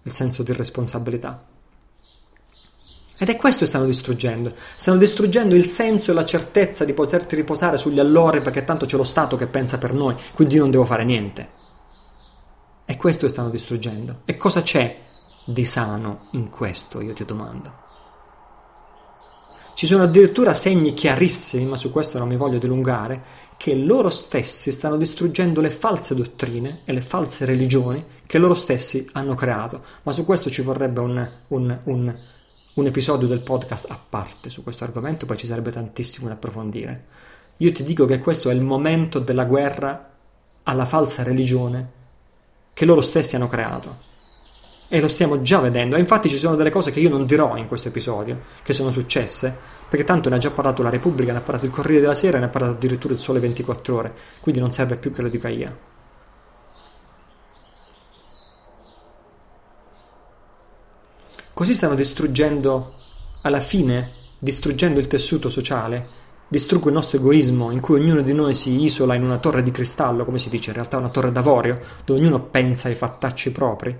il 0.03 0.12
senso 0.12 0.43
di 0.43 0.53
responsabilità. 0.53 1.43
Ed 3.18 3.30
è 3.30 3.36
questo 3.36 3.62
che 3.62 3.66
stanno 3.66 3.86
distruggendo. 3.86 4.53
Stanno 4.76 4.99
distruggendo 4.99 5.55
il 5.55 5.66
senso 5.66 6.12
e 6.12 6.14
la 6.14 6.24
certezza 6.24 6.86
di 6.86 6.93
poterti 6.93 7.36
riposare 7.36 7.78
sugli 7.78 7.99
allori 7.99 8.41
perché 8.41 8.64
tanto 8.64 8.86
c'è 8.86 8.95
lo 8.95 9.03
Stato 9.03 9.36
che 9.36 9.47
pensa 9.47 9.80
per 9.80 9.91
noi, 9.91 10.16
quindi 10.36 10.53
io 10.53 10.62
non 10.62 10.72
devo 10.72 10.86
fare 10.86 11.03
niente. 11.03 11.68
È 12.90 12.98
questo 12.98 13.28
che 13.28 13.32
stanno 13.32 13.52
distruggendo. 13.52 14.22
E 14.26 14.36
cosa 14.36 14.64
c'è 14.64 14.98
di 15.46 15.64
sano 15.64 16.30
in 16.32 16.50
questo, 16.50 17.02
io 17.02 17.14
ti 17.14 17.24
domando? 17.24 17.72
Ci 19.76 19.86
sono 19.86 20.02
addirittura 20.02 20.56
segni 20.56 20.96
chiarissimi, 20.96 21.66
ma 21.66 21.78
su 21.78 21.92
questo 21.92 22.18
non 22.18 22.28
mi 22.28 22.36
voglio 22.36 22.58
dilungare, 22.58 23.24
che 23.58 23.76
loro 23.76 24.10
stessi 24.10 24.72
stanno 24.72 24.98
distruggendo 24.98 25.62
le 25.62 25.70
false 25.70 26.16
dottrine 26.16 26.80
e 26.84 26.92
le 26.92 27.02
false 27.02 27.46
religioni 27.46 28.04
che 28.26 28.40
loro 28.40 28.56
stessi 28.56 29.08
hanno 29.12 29.36
creato. 29.36 29.84
Ma 30.02 30.12
su 30.12 30.26
questo 30.26 30.50
ci 30.50 30.64
vorrebbe 30.64 31.00
un, 31.00 31.30
un, 31.50 31.80
un, 31.84 32.20
un 32.74 32.86
episodio 32.88 33.28
del 33.28 33.42
podcast 33.42 33.86
a 33.88 34.00
parte 34.00 34.50
su 34.50 34.64
questo 34.64 34.84
argomento, 34.84 35.28
poi 35.28 35.38
ci 35.38 35.46
sarebbe 35.46 35.70
tantissimo 35.70 36.28
da 36.28 36.34
approfondire. 36.34 37.06
Io 37.58 37.72
ti 37.72 37.84
dico 37.84 38.08
che 38.08 38.18
questo 38.18 38.50
è 38.50 38.54
il 38.56 38.66
momento 38.66 39.20
della 39.20 39.46
guerra 39.46 40.10
alla 40.64 40.88
falsa 40.88 41.22
religione 41.22 41.98
che 42.80 42.86
loro 42.86 43.02
stessi 43.02 43.36
hanno 43.36 43.50
creato. 43.50 43.98
E 44.88 45.02
lo 45.02 45.10
stiamo 45.10 45.42
già 45.42 45.60
vedendo. 45.60 45.98
E 45.98 46.00
infatti 46.00 46.30
ci 46.30 46.38
sono 46.38 46.56
delle 46.56 46.70
cose 46.70 46.92
che 46.92 47.02
io 47.02 47.10
non 47.10 47.26
dirò 47.26 47.58
in 47.58 47.68
questo 47.68 47.90
episodio, 47.90 48.40
che 48.64 48.72
sono 48.72 48.90
successe, 48.90 49.54
perché 49.90 50.06
tanto 50.06 50.30
ne 50.30 50.36
ha 50.36 50.40
già 50.40 50.52
parlato 50.52 50.82
la 50.82 50.90
Repubblica, 50.90 51.34
ne 51.34 51.40
ha 51.40 51.42
parlato 51.42 51.66
il 51.66 51.72
Corriere 51.72 52.00
della 52.00 52.14
Sera, 52.14 52.40
ne 52.40 52.46
ha 52.46 52.48
parlato 52.48 52.76
addirittura 52.76 53.14
il 53.14 53.20
Sole 53.20 53.42
24 53.42 53.96
Ore, 53.98 54.16
quindi 54.40 54.62
non 54.62 54.72
serve 54.72 54.96
più 54.96 55.12
che 55.12 55.22
lo 55.22 55.28
dica 55.28 55.50
io. 55.50 55.78
Così 61.54 61.74
stanno 61.74 61.96
distruggendo, 61.96 62.94
alla 63.42 63.60
fine, 63.60 64.12
distruggendo 64.40 65.02
il 65.02 65.08
tessuto 65.08 65.50
sociale 65.50 66.18
distruggo 66.50 66.88
il 66.88 66.95
nostro 66.95 67.20
egoismo 67.20 67.72
in 67.72 67.80
cui 67.80 68.02
ognuno 68.02 68.22
di 68.22 68.34
noi 68.34 68.54
si 68.54 68.84
isola 68.84 69.14
in 69.14 69.24
una 69.24 69.38
torre 69.38 69.64
di 69.64 69.72
cristallo, 69.72 70.26
come 70.26 70.39
si 70.39 70.50
dice, 70.50 70.72
in 70.72 70.76
realtà 70.76 70.97
una 70.97 71.10
torre 71.10 71.32
d'avorio, 71.32 71.80
dove 72.04 72.20
ognuno 72.20 72.41
pensa 72.41 72.88
ai 72.88 72.95
fattacci 72.95 73.52
propri. 73.52 73.97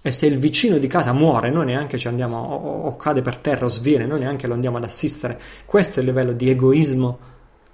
E 0.00 0.10
se 0.10 0.26
il 0.26 0.38
vicino 0.38 0.78
di 0.78 0.86
casa 0.86 1.12
muore, 1.12 1.50
noi 1.50 1.66
neanche 1.66 1.98
ci 1.98 2.08
andiamo, 2.08 2.38
o, 2.38 2.86
o 2.86 2.96
cade 2.96 3.20
per 3.20 3.36
terra 3.36 3.66
o 3.66 3.68
sviene, 3.68 4.06
noi 4.06 4.20
neanche 4.20 4.46
lo 4.46 4.54
andiamo 4.54 4.76
ad 4.76 4.84
assistere. 4.84 5.40
Questo 5.64 5.98
è 5.98 6.02
il 6.02 6.08
livello 6.08 6.32
di 6.32 6.48
egoismo 6.48 7.18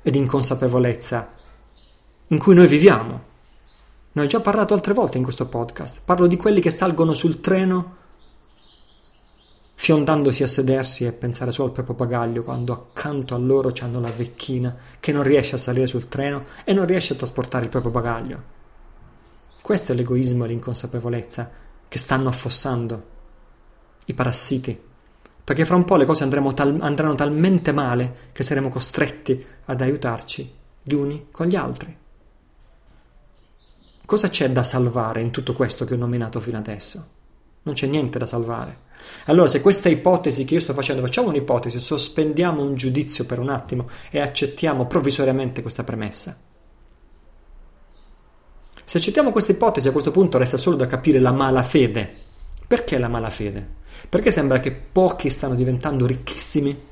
e 0.02 0.10
di 0.10 0.18
inconsapevolezza 0.18 1.32
in 2.28 2.38
cui 2.38 2.54
noi 2.54 2.66
viviamo. 2.66 3.20
Ne 4.12 4.22
ho 4.22 4.26
già 4.26 4.40
parlato 4.40 4.74
altre 4.74 4.94
volte 4.94 5.18
in 5.18 5.22
questo 5.22 5.46
podcast. 5.46 6.00
Parlo 6.04 6.26
di 6.26 6.36
quelli 6.36 6.60
che 6.60 6.70
salgono 6.70 7.12
sul 7.14 7.40
treno 7.40 7.96
fiondandosi 9.80 10.42
a 10.42 10.48
sedersi 10.48 11.04
e 11.04 11.12
pensare 11.12 11.52
solo 11.52 11.68
al 11.68 11.72
proprio 11.72 11.94
bagaglio 11.94 12.42
quando 12.42 12.72
accanto 12.72 13.36
a 13.36 13.38
loro 13.38 13.70
c'hanno 13.72 14.00
la 14.00 14.10
vecchina 14.10 14.76
che 14.98 15.12
non 15.12 15.22
riesce 15.22 15.54
a 15.54 15.58
salire 15.58 15.86
sul 15.86 16.08
treno 16.08 16.46
e 16.64 16.72
non 16.72 16.84
riesce 16.84 17.12
a 17.12 17.16
trasportare 17.16 17.62
il 17.62 17.70
proprio 17.70 17.92
bagaglio. 17.92 18.42
Questo 19.62 19.92
è 19.92 19.94
l'egoismo 19.94 20.44
e 20.44 20.48
l'inconsapevolezza 20.48 21.48
che 21.86 21.96
stanno 21.96 22.28
affossando 22.28 23.02
i 24.06 24.14
parassiti, 24.14 24.78
perché 25.44 25.64
fra 25.64 25.76
un 25.76 25.84
po' 25.84 25.94
le 25.94 26.06
cose 26.06 26.28
tal- 26.28 26.80
andranno 26.80 27.14
talmente 27.14 27.70
male 27.70 28.30
che 28.32 28.42
saremo 28.42 28.70
costretti 28.70 29.46
ad 29.66 29.80
aiutarci 29.80 30.54
gli 30.82 30.92
uni 30.92 31.28
con 31.30 31.46
gli 31.46 31.56
altri. 31.56 31.96
Cosa 34.04 34.28
c'è 34.28 34.50
da 34.50 34.64
salvare 34.64 35.20
in 35.20 35.30
tutto 35.30 35.52
questo 35.52 35.84
che 35.84 35.94
ho 35.94 35.98
nominato 35.98 36.40
fino 36.40 36.58
adesso? 36.58 37.06
Non 37.62 37.74
c'è 37.76 37.86
niente 37.86 38.18
da 38.18 38.26
salvare. 38.26 38.86
Allora, 39.26 39.48
se 39.48 39.60
questa 39.60 39.88
ipotesi 39.88 40.44
che 40.44 40.54
io 40.54 40.60
sto 40.60 40.74
facendo, 40.74 41.02
facciamo 41.02 41.28
un'ipotesi, 41.28 41.78
sospendiamo 41.80 42.62
un 42.62 42.74
giudizio 42.74 43.24
per 43.26 43.38
un 43.38 43.50
attimo 43.50 43.88
e 44.10 44.20
accettiamo 44.20 44.86
provvisoriamente 44.86 45.62
questa 45.62 45.84
premessa. 45.84 46.36
Se 48.84 48.96
accettiamo 48.96 49.32
questa 49.32 49.52
ipotesi, 49.52 49.88
a 49.88 49.92
questo 49.92 50.10
punto 50.10 50.38
resta 50.38 50.56
solo 50.56 50.76
da 50.76 50.86
capire 50.86 51.18
la 51.18 51.32
malafede. 51.32 52.10
Perché 52.66 52.98
la 52.98 53.08
malafede? 53.08 53.76
Perché 54.08 54.30
sembra 54.30 54.60
che 54.60 54.72
pochi 54.72 55.28
stanno 55.28 55.54
diventando 55.54 56.06
ricchissimi? 56.06 56.86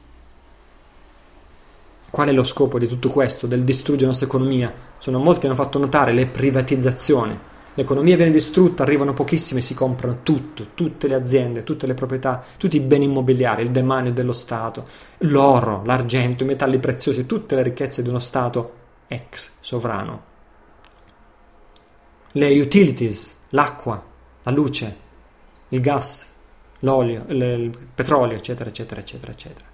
Qual 2.11 2.29
è 2.29 2.33
lo 2.33 2.45
scopo 2.45 2.79
di 2.79 2.87
tutto 2.87 3.09
questo, 3.09 3.47
del 3.47 3.65
distruggere 3.65 4.05
la 4.05 4.09
nostra 4.09 4.27
economia? 4.27 4.73
Sono 4.99 5.19
molti 5.19 5.47
hanno 5.47 5.55
fatto 5.55 5.79
notare 5.79 6.13
le 6.13 6.27
privatizzazioni. 6.27 7.39
L'economia 7.77 8.17
viene 8.17 8.31
distrutta, 8.31 8.85
arrivano 8.85 9.13
pochissimi 9.13 9.61
e 9.61 9.63
si 9.63 9.75
comprano 9.75 10.21
tutto, 10.23 10.69
tutte 10.73 11.09
le 11.09 11.15
aziende, 11.15 11.63
tutte 11.63 11.87
le 11.87 11.93
proprietà, 11.93 12.43
tutti 12.57 12.77
i 12.77 12.81
beni 12.81 13.05
immobiliari, 13.05 13.63
il 13.63 13.71
demanio 13.71 14.15
dello 14.15 14.33
Stato, 14.33 14.87
l'oro, 15.19 15.83
l'argento, 15.85 16.43
i 16.43 16.47
metalli 16.47 16.79
preziosi, 16.79 17.27
tutte 17.27 17.55
le 17.55 17.63
ricchezze 17.63 18.03
di 18.03 18.09
uno 18.09 18.19
Stato 18.19 18.73
ex 19.09 19.57
sovrano. 19.61 20.23
Le 22.33 22.61
utilities, 22.61 23.37
l'acqua, 23.51 24.03
la 24.43 24.51
luce, 24.51 24.97
il 25.69 25.81
gas, 25.83 26.35
l'olio, 26.79 27.27
il 27.29 27.77
petrolio, 27.95 28.39
eccetera, 28.39 28.71
eccetera, 28.71 29.03
eccetera, 29.03 29.33
eccetera. 29.33 29.67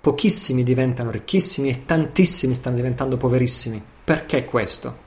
Pochissimi 0.00 0.64
diventano 0.64 1.12
ricchissimi 1.12 1.68
e 1.68 1.84
tantissimi 1.84 2.52
stanno 2.54 2.76
diventando 2.76 3.16
poverissimi. 3.16 3.80
Perché 4.02 4.44
questo? 4.44 5.04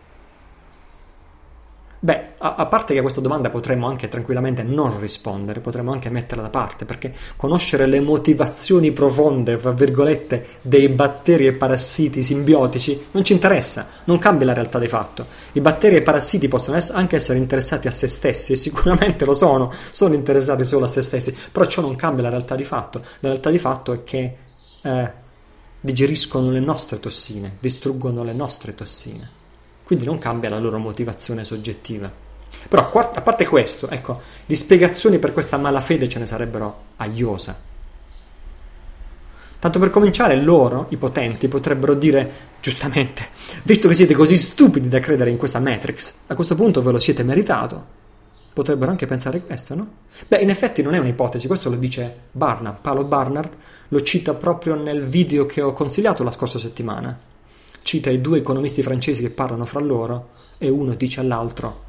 Beh, 2.02 2.28
a, 2.38 2.66
parte 2.68 2.94
che 2.94 3.00
a 3.00 3.02
questa 3.02 3.20
domanda 3.20 3.50
potremmo 3.50 3.86
anche 3.86 4.08
tranquillamente 4.08 4.64
non 4.64 4.98
rispondere, 5.02 5.60
potremmo 5.60 5.92
anche 5.92 6.10
metterla 6.10 6.44
da 6.44 6.50
parte, 6.50 6.86
perché 6.86 7.14
conoscere 7.36 7.88
le 7.88 8.00
motivazioni 8.00 8.94
profonde, 8.94 9.58
fra 9.58 9.72
virgolette, 9.72 10.60
dei 10.62 10.88
batteri 10.88 11.48
e 11.48 11.54
parassiti 11.54 12.24
simbiotici 12.24 13.08
non 13.12 13.26
ci 13.26 13.34
interessa, 13.34 13.88
non 14.06 14.18
cambia 14.18 14.46
la 14.46 14.54
realtà 14.54 14.80
di 14.80 14.88
fatto. 14.88 15.26
I 15.52 15.60
batteri 15.60 15.98
e 15.98 16.02
parassiti 16.02 16.48
possono 16.48 16.80
anche 16.94 17.18
essere 17.18 17.38
interessati 17.38 17.88
a 17.90 17.92
se 17.92 18.08
stessi, 18.08 18.54
e 18.54 18.56
sicuramente 18.56 19.26
lo 19.26 19.34
sono, 19.34 19.74
sono 19.92 20.14
interessati 20.14 20.64
solo 20.64 20.86
a 20.86 20.88
se 20.88 21.02
stessi, 21.02 21.36
però 21.52 21.66
ciò 21.66 21.82
non 21.82 21.98
cambia 21.98 22.24
la 22.24 22.30
realtà 22.30 22.56
di 22.56 22.64
fatto. 22.64 23.00
La 23.20 23.28
realtà 23.28 23.50
di 23.50 23.60
fatto 23.60 23.92
è 23.92 24.04
che 24.06 24.36
eh, 24.82 25.12
digeriscono 25.82 26.50
le 26.50 26.62
nostre 26.62 26.98
tossine, 27.02 27.58
distruggono 27.60 28.24
le 28.24 28.34
nostre 28.34 28.74
tossine 28.74 29.38
quindi 29.90 30.06
non 30.06 30.20
cambia 30.20 30.52
la 30.52 30.60
loro 30.60 30.78
motivazione 30.78 31.44
soggettiva. 31.44 32.12
Però 32.70 32.92
a 32.92 33.22
parte 33.22 33.48
questo, 33.48 33.90
ecco, 33.90 34.22
di 34.46 34.56
spiegazioni 34.56 35.18
per 35.18 35.34
questa 35.34 35.58
malafede 35.58 36.08
ce 36.08 36.20
ne 36.20 36.28
sarebbero 36.28 36.82
a 36.98 37.08
iosa. 37.08 37.60
Tanto 39.58 39.80
per 39.80 39.90
cominciare, 39.90 40.36
loro, 40.36 40.86
i 40.90 40.98
potenti, 40.98 41.48
potrebbero 41.48 41.96
dire, 41.96 42.32
giustamente, 42.62 43.30
visto 43.64 43.88
che 43.88 43.96
siete 43.96 44.14
così 44.14 44.38
stupidi 44.38 44.90
da 44.90 45.00
credere 45.00 45.32
in 45.32 45.38
questa 45.38 45.60
Matrix, 45.60 46.14
a 46.28 46.36
questo 46.36 46.54
punto 46.54 46.84
ve 46.84 46.92
lo 46.92 47.00
siete 47.00 47.24
meritato. 47.24 47.84
Potrebbero 48.54 48.92
anche 48.92 49.08
pensare 49.08 49.42
questo, 49.42 49.74
no? 49.74 49.88
Beh, 50.28 50.38
in 50.38 50.52
effetti 50.52 50.84
non 50.84 50.94
è 50.94 51.00
un'ipotesi, 51.00 51.48
questo 51.48 51.72
lo 51.72 51.78
dice 51.78 52.16
Barnard, 52.32 52.78
Paolo 52.82 53.06
Barnard, 53.06 53.58
lo 53.88 54.04
cita 54.04 54.36
proprio 54.36 54.76
nel 54.76 55.04
video 55.04 55.48
che 55.48 55.64
ho 55.64 55.74
consigliato 55.74 56.24
la 56.24 56.30
scorsa 56.30 56.60
settimana 56.60 57.29
cita 57.82 58.10
i 58.10 58.22
due 58.22 58.40
economisti 58.40 58.82
francesi 58.82 59.22
che 59.22 59.30
parlano 59.30 59.66
fra 59.66 59.80
loro 59.80 60.30
e 60.58 60.70
uno 60.70 60.96
dice 60.96 61.20
all'altro 61.20 61.88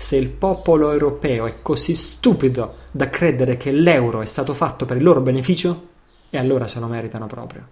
se 0.00 0.16
il 0.16 0.30
popolo 0.30 0.92
europeo 0.92 1.44
è 1.44 1.60
così 1.60 1.94
stupido 1.94 2.76
da 2.90 3.10
credere 3.10 3.58
che 3.58 3.70
l'euro 3.70 4.22
è 4.22 4.26
stato 4.26 4.54
fatto 4.54 4.86
per 4.86 4.96
il 4.96 5.02
loro 5.02 5.20
beneficio, 5.20 5.88
e 6.30 6.38
allora 6.38 6.66
se 6.66 6.80
lo 6.80 6.86
meritano 6.86 7.26
proprio. 7.26 7.68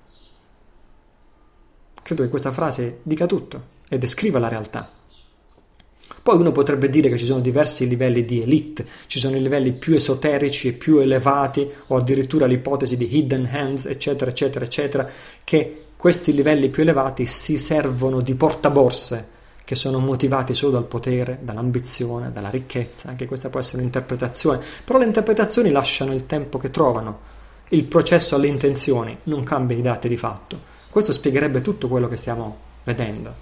Credo 2.03 2.23
che 2.23 2.29
questa 2.29 2.53
frase 2.53 2.99
dica 3.03 3.25
tutto 3.25 3.62
e 3.89 3.97
descriva 3.97 4.39
la 4.39 4.49
realtà. 4.49 4.93
Poi 6.23 6.37
uno 6.37 6.53
potrebbe 6.53 6.91
dire 6.91 7.09
che 7.09 7.16
ci 7.16 7.25
sono 7.25 7.41
diversi 7.41 7.89
livelli 7.89 8.27
di 8.27 8.43
elite, 8.43 8.87
ci 9.07 9.19
sono 9.19 9.37
i 9.37 9.41
livelli 9.41 9.73
più 9.73 9.95
esoterici 9.95 10.75
più 10.75 10.99
elevati, 10.99 11.66
o 11.87 11.97
addirittura 11.97 12.45
l'ipotesi 12.45 12.99
di 12.99 13.16
hidden 13.16 13.49
hands, 13.51 13.87
eccetera, 13.87 14.31
eccetera, 14.31 14.66
eccetera, 14.66 15.11
che 15.43 15.85
questi 15.99 16.32
livelli 16.32 16.68
più 16.68 16.84
elevati 16.84 17.26
si 17.26 17.59
servono 17.59 18.20
di 18.20 18.36
portaborse 18.36 19.26
che 19.64 19.74
sono 19.74 19.99
motivati 19.99 20.55
solo 20.55 20.70
dal 20.70 20.84
potere, 20.84 21.40
dall'ambizione, 21.42 22.30
dalla 22.30 22.51
ricchezza, 22.51 23.09
anche 23.09 23.26
questa 23.26 23.49
può 23.49 23.59
essere 23.59 23.78
un'interpretazione, 23.78 24.64
però 24.84 25.01
le 25.01 25.07
interpretazioni 25.07 25.72
lasciano 25.72 26.12
il 26.14 26.24
tempo 26.24 26.57
che 26.57 26.70
trovano. 26.70 27.18
Il 27.70 27.82
processo 27.82 28.36
alle 28.36 28.46
intenzioni 28.46 29.18
non 29.24 29.42
cambia 29.42 29.76
i 29.76 29.82
dati 29.82 30.07
di 30.07 30.16
fatto. 30.16 30.61
Questo 30.88 31.11
spiegherebbe 31.11 31.62
tutto 31.62 31.88
quello 31.88 32.07
che 32.07 32.16
stiamo 32.16 32.59
vedendo. 32.84 33.34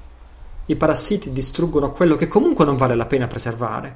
I 0.65 0.77
parassiti 0.77 1.33
distruggono 1.33 1.91
quello 1.91 2.17
che 2.17 2.27
comunque 2.27 2.65
non 2.65 2.77
vale 2.77 2.95
la 2.95 3.05
pena 3.05 3.27
preservare. 3.27 3.95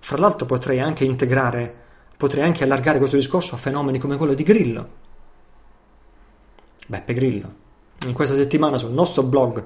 Fra 0.00 0.18
l'altro 0.18 0.44
potrei 0.44 0.80
anche 0.80 1.04
integrare, 1.04 1.74
potrei 2.18 2.44
anche 2.44 2.64
allargare 2.64 2.98
questo 2.98 3.16
discorso 3.16 3.54
a 3.54 3.58
fenomeni 3.58 3.98
come 3.98 4.18
quello 4.18 4.34
di 4.34 4.42
Grillo. 4.42 4.88
Beppe 6.86 7.14
Grillo, 7.14 7.61
in 8.06 8.12
questa 8.12 8.34
settimana 8.34 8.78
sul 8.78 8.92
nostro 8.92 9.22
blog 9.22 9.64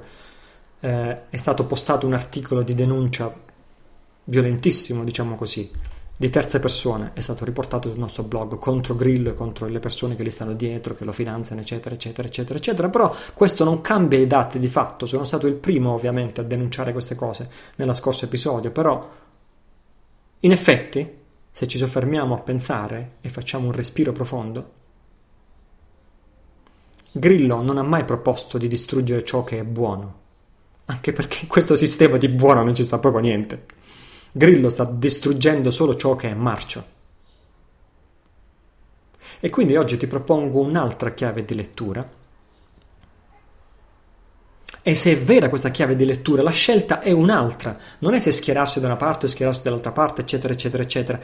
eh, 0.80 1.28
è 1.28 1.36
stato 1.36 1.64
postato 1.64 2.06
un 2.06 2.12
articolo 2.12 2.62
di 2.62 2.74
denuncia 2.74 3.32
violentissimo, 4.24 5.04
diciamo 5.04 5.36
così, 5.36 5.70
di 6.18 6.30
terze 6.30 6.60
persone, 6.60 7.10
è 7.12 7.20
stato 7.20 7.44
riportato 7.44 7.90
sul 7.90 7.98
nostro 7.98 8.22
blog 8.22 8.58
contro 8.58 8.96
Grillo 8.96 9.30
e 9.30 9.34
contro 9.34 9.66
le 9.66 9.80
persone 9.80 10.16
che 10.16 10.24
gli 10.24 10.30
stanno 10.30 10.54
dietro, 10.54 10.94
che 10.94 11.04
lo 11.04 11.12
finanziano, 11.12 11.60
eccetera, 11.60 11.94
eccetera, 11.94 12.26
eccetera, 12.26 12.58
eccetera. 12.58 12.88
Però 12.88 13.14
questo 13.34 13.64
non 13.64 13.82
cambia 13.82 14.18
i 14.18 14.26
dati 14.26 14.58
di 14.58 14.68
fatto. 14.68 15.04
Sono 15.04 15.24
stato 15.24 15.46
il 15.46 15.54
primo, 15.54 15.92
ovviamente, 15.92 16.40
a 16.40 16.44
denunciare 16.44 16.92
queste 16.92 17.14
cose 17.14 17.50
nella 17.76 17.92
scorso 17.92 18.24
episodio, 18.24 18.70
però 18.70 19.08
in 20.40 20.52
effetti, 20.52 21.18
se 21.50 21.66
ci 21.66 21.76
soffermiamo 21.76 22.34
a 22.34 22.38
pensare 22.38 23.16
e 23.20 23.28
facciamo 23.28 23.66
un 23.66 23.72
respiro 23.72 24.12
profondo, 24.12 24.72
Grillo 27.18 27.62
non 27.62 27.78
ha 27.78 27.82
mai 27.82 28.04
proposto 28.04 28.58
di 28.58 28.68
distruggere 28.68 29.24
ciò 29.24 29.42
che 29.42 29.58
è 29.58 29.64
buono, 29.64 30.20
anche 30.84 31.14
perché 31.14 31.38
in 31.42 31.48
questo 31.48 31.74
sistema 31.74 32.18
di 32.18 32.28
buono 32.28 32.62
non 32.62 32.74
ci 32.74 32.84
sta 32.84 32.98
proprio 32.98 33.22
niente. 33.22 33.64
Grillo 34.32 34.68
sta 34.68 34.84
distruggendo 34.84 35.70
solo 35.70 35.96
ciò 35.96 36.14
che 36.14 36.28
è 36.28 36.34
marcio. 36.34 36.94
E 39.40 39.48
quindi 39.48 39.76
oggi 39.76 39.96
ti 39.96 40.06
propongo 40.06 40.60
un'altra 40.60 41.14
chiave 41.14 41.46
di 41.46 41.54
lettura. 41.54 42.06
E 44.82 44.94
se 44.94 45.12
è 45.12 45.18
vera 45.18 45.48
questa 45.48 45.70
chiave 45.70 45.96
di 45.96 46.04
lettura, 46.04 46.42
la 46.42 46.50
scelta 46.50 47.00
è 47.00 47.12
un'altra. 47.12 47.78
Non 48.00 48.12
è 48.12 48.18
se 48.18 48.30
schierarsi 48.30 48.78
da 48.78 48.88
una 48.88 48.96
parte 48.96 49.24
o 49.24 49.28
schierarsi 49.30 49.62
dall'altra 49.62 49.92
parte, 49.92 50.20
eccetera, 50.20 50.52
eccetera, 50.52 50.82
eccetera. 50.82 51.18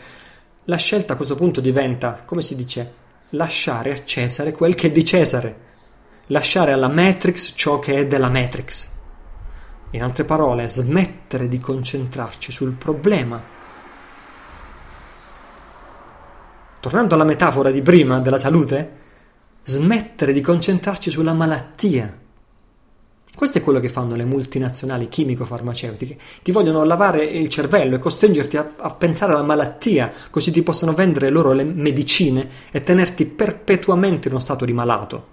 La 0.64 0.76
scelta 0.76 1.12
a 1.12 1.16
questo 1.16 1.34
punto 1.34 1.60
diventa, 1.60 2.22
come 2.24 2.40
si 2.40 2.56
dice, 2.56 2.94
lasciare 3.30 3.92
a 3.92 4.04
Cesare 4.04 4.52
quel 4.52 4.74
che 4.74 4.86
è 4.86 4.90
di 4.90 5.04
Cesare 5.04 5.70
lasciare 6.32 6.72
alla 6.72 6.88
Matrix 6.88 7.52
ciò 7.54 7.78
che 7.78 7.98
è 7.98 8.06
della 8.06 8.30
Matrix. 8.30 8.90
In 9.90 10.02
altre 10.02 10.24
parole, 10.24 10.66
smettere 10.66 11.46
di 11.46 11.58
concentrarci 11.58 12.50
sul 12.50 12.72
problema. 12.72 13.40
Tornando 16.80 17.14
alla 17.14 17.24
metafora 17.24 17.70
di 17.70 17.82
prima 17.82 18.18
della 18.20 18.38
salute, 18.38 19.00
smettere 19.62 20.32
di 20.32 20.40
concentrarci 20.40 21.10
sulla 21.10 21.34
malattia. 21.34 22.18
Questo 23.34 23.58
è 23.58 23.62
quello 23.62 23.78
che 23.78 23.90
fanno 23.90 24.16
le 24.16 24.24
multinazionali 24.24 25.08
chimico-farmaceutiche. 25.08 26.16
Ti 26.42 26.50
vogliono 26.50 26.82
lavare 26.84 27.24
il 27.24 27.50
cervello 27.50 27.96
e 27.96 27.98
costringerti 27.98 28.56
a, 28.56 28.72
a, 28.78 28.90
pensare 28.94 29.32
alla 29.32 29.42
malattia, 29.42 30.10
così 30.30 30.50
ti 30.50 30.62
possono 30.62 30.94
vendere 30.94 31.28
loro 31.28 31.52
le 31.52 31.64
medicine 31.64 32.48
e 32.70 32.82
tenerti 32.82 33.26
perpetuamente 33.26 34.28
in 34.28 34.34
uno 34.34 34.42
stato 34.42 34.64
di 34.64 34.72
malato 34.72 35.31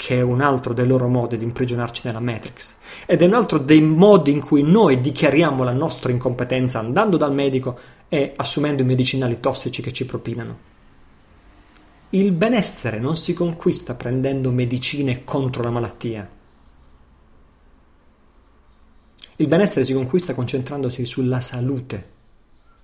che 0.00 0.16
è 0.16 0.22
un 0.22 0.40
altro 0.40 0.72
dei 0.72 0.86
loro 0.86 1.08
modi 1.08 1.36
di 1.36 1.44
imprigionarci 1.44 2.00
nella 2.06 2.20
Matrix 2.20 2.76
ed 3.04 3.20
è 3.20 3.26
un 3.26 3.34
altro 3.34 3.58
dei 3.58 3.82
modi 3.82 4.30
in 4.30 4.40
cui 4.40 4.62
noi 4.62 4.98
dichiariamo 4.98 5.62
la 5.62 5.74
nostra 5.74 6.10
incompetenza 6.10 6.78
andando 6.78 7.18
dal 7.18 7.34
medico 7.34 7.78
e 8.08 8.32
assumendo 8.34 8.80
i 8.80 8.86
medicinali 8.86 9.40
tossici 9.40 9.82
che 9.82 9.92
ci 9.92 10.06
propinano. 10.06 10.58
Il 12.10 12.32
benessere 12.32 12.98
non 12.98 13.18
si 13.18 13.34
conquista 13.34 13.94
prendendo 13.94 14.50
medicine 14.50 15.22
contro 15.22 15.62
la 15.62 15.70
malattia. 15.70 16.30
Il 19.36 19.46
benessere 19.46 19.84
si 19.84 19.92
conquista 19.92 20.32
concentrandosi 20.32 21.04
sulla 21.04 21.42
salute, 21.42 22.08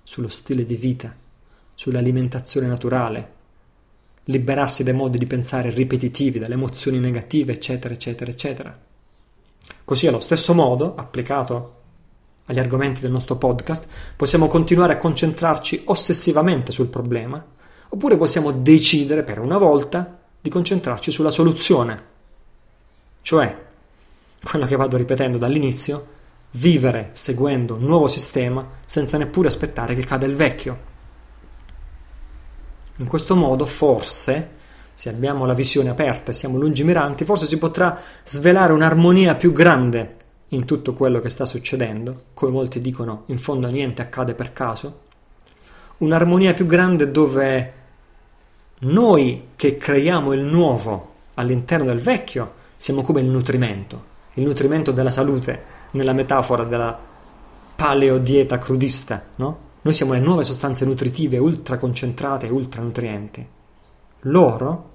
sullo 0.03 0.29
stile 0.29 0.67
di 0.67 0.75
vita, 0.75 1.15
sull'alimentazione 1.73 2.67
naturale, 2.67 3.36
liberarsi 4.27 4.83
dai 4.83 4.93
modi 4.93 5.17
di 5.17 5.25
pensare 5.25 5.69
ripetitivi, 5.69 6.39
dalle 6.39 6.53
emozioni 6.53 6.99
negative, 6.99 7.53
eccetera, 7.53 7.93
eccetera, 7.93 8.31
eccetera. 8.31 8.77
Così 9.83 10.07
allo 10.07 10.19
stesso 10.19 10.53
modo, 10.53 10.95
applicato 10.95 11.75
agli 12.45 12.59
argomenti 12.59 13.01
del 13.01 13.11
nostro 13.11 13.35
podcast, 13.35 13.87
possiamo 14.15 14.47
continuare 14.47 14.93
a 14.93 14.97
concentrarci 14.97 15.83
ossessivamente 15.85 16.71
sul 16.71 16.87
problema, 16.87 17.43
oppure 17.89 18.17
possiamo 18.17 18.51
decidere 18.51 19.23
per 19.23 19.39
una 19.39 19.57
volta 19.57 20.19
di 20.39 20.49
concentrarci 20.49 21.11
sulla 21.11 21.31
soluzione. 21.31 22.15
Cioè, 23.21 23.65
quello 24.43 24.65
che 24.65 24.75
vado 24.75 24.97
ripetendo 24.97 25.37
dall'inizio, 25.37 26.15
vivere 26.51 27.09
seguendo 27.13 27.75
un 27.75 27.83
nuovo 27.83 28.07
sistema 28.07 28.65
senza 28.85 29.17
neppure 29.17 29.47
aspettare 29.47 29.95
che 29.95 30.05
cada 30.05 30.25
il 30.25 30.35
vecchio. 30.35 30.86
In 32.97 33.07
questo 33.07 33.35
modo, 33.35 33.65
forse, 33.65 34.49
se 34.93 35.09
abbiamo 35.09 35.45
la 35.45 35.53
visione 35.53 35.89
aperta 35.89 36.31
e 36.31 36.33
siamo 36.33 36.57
lungimiranti, 36.57 37.25
forse 37.25 37.45
si 37.45 37.57
potrà 37.57 37.99
svelare 38.23 38.73
un'armonia 38.73 39.35
più 39.35 39.51
grande 39.51 40.15
in 40.49 40.65
tutto 40.65 40.93
quello 40.93 41.19
che 41.19 41.29
sta 41.29 41.45
succedendo, 41.45 42.23
come 42.33 42.51
molti 42.51 42.81
dicono, 42.81 43.23
in 43.27 43.37
fondo 43.37 43.67
niente 43.67 44.01
accade 44.01 44.33
per 44.33 44.53
caso, 44.53 45.01
un'armonia 45.97 46.53
più 46.53 46.65
grande 46.65 47.11
dove 47.11 47.73
noi 48.79 49.49
che 49.55 49.77
creiamo 49.77 50.33
il 50.33 50.41
nuovo 50.41 51.13
all'interno 51.35 51.85
del 51.85 51.99
vecchio 51.99 52.53
siamo 52.75 53.01
come 53.01 53.21
il 53.21 53.27
nutrimento, 53.27 54.03
il 54.35 54.43
nutrimento 54.43 54.91
della 54.91 55.11
salute, 55.11 55.75
nella 55.91 56.13
metafora 56.13 56.63
della 56.63 56.97
paleodieta 57.75 58.57
crudista, 58.57 59.23
no? 59.35 59.65
Noi 59.81 59.93
siamo 59.93 60.13
le 60.13 60.19
nuove 60.19 60.43
sostanze 60.43 60.85
nutritive 60.85 61.37
ultra 61.37 61.77
concentrate 61.77 62.47
e 62.47 62.49
ultra 62.49 62.81
nutrienti. 62.81 63.47
Loro, 64.21 64.91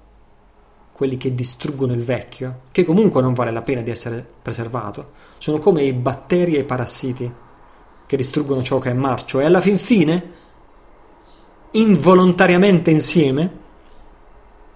quelli 0.91 1.17
che 1.17 1.33
distruggono 1.33 1.93
il 1.93 2.03
vecchio, 2.03 2.61
che 2.71 2.83
comunque 2.83 3.21
non 3.21 3.33
vale 3.33 3.51
la 3.51 3.61
pena 3.61 3.81
di 3.81 3.89
essere 3.89 4.25
preservato, 4.41 5.11
sono 5.37 5.57
come 5.57 5.83
i 5.83 5.93
batteri 5.93 6.55
e 6.55 6.59
i 6.59 6.65
parassiti 6.65 7.31
che 8.05 8.17
distruggono 8.17 8.61
ciò 8.61 8.77
che 8.79 8.91
è 8.91 8.93
marcio 8.93 9.39
e 9.39 9.45
alla 9.45 9.61
fin 9.61 9.79
fine, 9.79 10.31
involontariamente 11.71 12.91
insieme, 12.91 13.59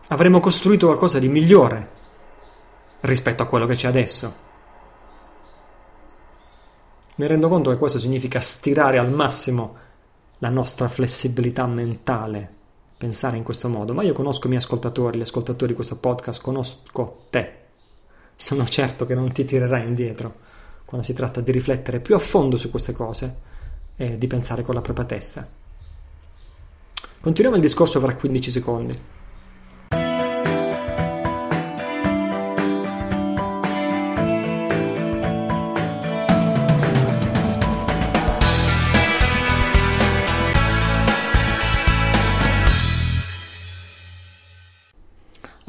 avremo 0.08 0.40
costruito 0.40 0.88
qualcosa 0.88 1.20
di 1.20 1.28
migliore 1.28 1.96
rispetto 3.02 3.44
a 3.44 3.46
quello 3.46 3.66
che 3.66 3.76
c'è 3.76 3.88
adesso. 3.88 4.46
Mi 7.16 7.28
rendo 7.28 7.50
conto 7.50 7.70
che 7.70 7.78
questo 7.78 8.00
significa 8.00 8.40
stirare 8.40 8.98
al 8.98 9.12
massimo 9.12 9.86
la 10.40 10.50
nostra 10.50 10.88
flessibilità 10.88 11.66
mentale, 11.66 12.50
pensare 12.98 13.38
in 13.38 13.44
questo 13.44 13.70
modo, 13.70 13.94
ma 13.94 14.04
io 14.04 14.14
conosco 14.14 14.46
i 14.46 14.50
miei 14.50 14.62
ascoltatori, 14.62 15.18
gli 15.18 15.22
ascoltatori 15.22 15.72
di 15.72 15.76
questo 15.76 15.96
podcast, 15.96 16.42
conosco 16.42 17.26
te. 17.30 17.54
Sono 18.36 18.66
certo 18.66 19.06
che 19.06 19.16
non 19.16 19.32
ti 19.32 19.46
tirerai 19.46 19.86
indietro 19.86 20.46
quando 20.86 21.06
si 21.06 21.14
tratta 21.14 21.42
di 21.42 21.52
riflettere 21.52 22.00
più 22.00 22.16
a 22.16 22.20
fondo 22.20 22.56
su 22.56 22.70
queste 22.70 22.94
cose 22.94 23.36
e 23.96 24.18
di 24.18 24.28
pensare 24.28 24.62
con 24.62 24.76
la 24.76 24.82
propria 24.82 25.06
testa. 25.06 25.48
Continuiamo 27.20 27.58
il 27.58 27.64
discorso 27.64 28.00
fra 28.00 28.16
15 28.16 28.52
secondi. 28.52 29.02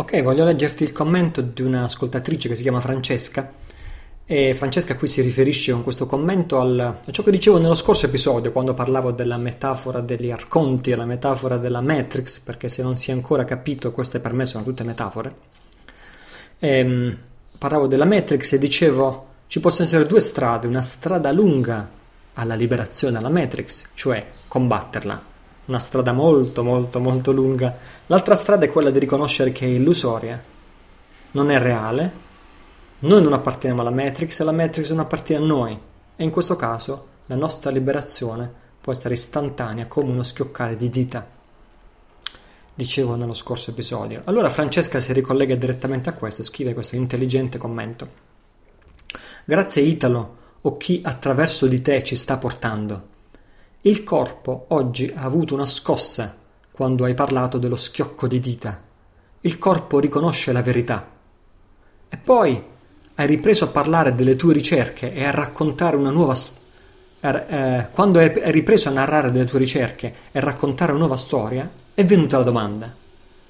Ok, 0.00 0.22
voglio 0.22 0.44
leggerti 0.44 0.84
il 0.84 0.92
commento 0.92 1.40
di 1.40 1.60
un'ascoltatrice 1.62 2.48
che 2.48 2.54
si 2.54 2.62
chiama 2.62 2.80
Francesca. 2.80 3.52
E 4.24 4.54
Francesca 4.54 4.94
qui 4.94 5.08
si 5.08 5.22
riferisce 5.22 5.72
con 5.72 5.82
questo 5.82 6.06
commento 6.06 6.60
al, 6.60 6.78
a 6.78 7.10
ciò 7.10 7.24
che 7.24 7.32
dicevo 7.32 7.58
nello 7.58 7.74
scorso 7.74 8.06
episodio, 8.06 8.52
quando 8.52 8.74
parlavo 8.74 9.10
della 9.10 9.36
metafora 9.38 10.00
degli 10.00 10.30
arconti 10.30 10.94
la 10.94 11.04
metafora 11.04 11.56
della 11.56 11.80
Matrix, 11.80 12.38
perché 12.38 12.68
se 12.68 12.80
non 12.80 12.96
si 12.96 13.10
è 13.10 13.12
ancora 13.12 13.44
capito, 13.44 13.90
queste 13.90 14.20
per 14.20 14.32
me 14.34 14.46
sono 14.46 14.62
tutte 14.62 14.84
metafore. 14.84 15.34
E, 16.60 16.68
ehm, 16.78 17.18
parlavo 17.58 17.88
della 17.88 18.04
Matrix 18.04 18.52
e 18.52 18.58
dicevo 18.58 19.26
ci 19.48 19.58
possono 19.58 19.84
essere 19.84 20.06
due 20.06 20.20
strade, 20.20 20.68
una 20.68 20.82
strada 20.82 21.32
lunga 21.32 21.90
alla 22.34 22.54
liberazione 22.54 23.14
dalla 23.14 23.30
Matrix, 23.30 23.88
cioè 23.94 24.24
combatterla, 24.46 25.22
una 25.68 25.78
strada 25.78 26.12
molto 26.12 26.62
molto 26.62 26.98
molto 26.98 27.32
lunga. 27.32 27.76
L'altra 28.06 28.34
strada 28.34 28.64
è 28.64 28.70
quella 28.70 28.90
di 28.90 28.98
riconoscere 28.98 29.52
che 29.52 29.66
è 29.66 29.68
illusoria, 29.68 30.42
non 31.32 31.50
è 31.50 31.58
reale, 31.58 32.26
noi 33.00 33.22
non 33.22 33.32
apparteniamo 33.32 33.80
alla 33.80 33.90
Matrix 33.90 34.40
e 34.40 34.44
la 34.44 34.52
Matrix 34.52 34.90
non 34.90 35.00
appartiene 35.00 35.44
a 35.44 35.46
noi 35.46 35.78
e 36.16 36.24
in 36.24 36.30
questo 36.30 36.56
caso 36.56 37.06
la 37.26 37.36
nostra 37.36 37.70
liberazione 37.70 38.50
può 38.80 38.92
essere 38.92 39.14
istantanea 39.14 39.86
come 39.86 40.10
uno 40.10 40.22
schioccare 40.22 40.74
di 40.74 40.88
dita. 40.88 41.36
Dicevo 42.74 43.16
nello 43.16 43.34
scorso 43.34 43.70
episodio. 43.70 44.22
Allora 44.24 44.48
Francesca 44.48 45.00
si 45.00 45.12
ricollega 45.12 45.54
direttamente 45.56 46.08
a 46.08 46.14
questo, 46.14 46.42
scrive 46.42 46.74
questo 46.74 46.96
intelligente 46.96 47.58
commento. 47.58 48.08
Grazie 49.44 49.82
Italo 49.82 50.36
o 50.62 50.76
chi 50.76 51.00
attraverso 51.04 51.66
di 51.66 51.82
te 51.82 52.02
ci 52.02 52.16
sta 52.16 52.38
portando. 52.38 53.16
Il 53.82 54.02
corpo 54.02 54.64
oggi 54.70 55.08
ha 55.14 55.22
avuto 55.22 55.54
una 55.54 55.64
scossa 55.64 56.36
quando 56.72 57.04
hai 57.04 57.14
parlato 57.14 57.58
dello 57.58 57.76
schiocco 57.76 58.26
di 58.26 58.40
dita. 58.40 58.82
Il 59.42 59.56
corpo 59.56 60.00
riconosce 60.00 60.50
la 60.50 60.62
verità. 60.62 61.08
E 62.08 62.16
poi 62.16 62.60
hai 63.14 63.26
ripreso 63.28 63.66
a 63.66 63.68
parlare 63.68 64.16
delle 64.16 64.34
tue 64.34 64.52
ricerche 64.52 65.12
e 65.12 65.24
a 65.24 65.30
raccontare 65.30 65.94
una 65.94 66.10
nuova 66.10 66.34
storia. 66.34 66.58
Eh, 67.20 67.90
quando 67.92 68.18
hai 68.18 68.32
ripreso 68.50 68.88
a 68.88 68.92
narrare 68.92 69.30
delle 69.30 69.44
tue 69.44 69.60
ricerche 69.60 70.12
e 70.32 70.40
raccontare 70.40 70.90
una 70.90 71.00
nuova 71.00 71.16
storia, 71.16 71.70
è 71.94 72.04
venuta 72.04 72.38
la 72.38 72.44
domanda: 72.44 72.92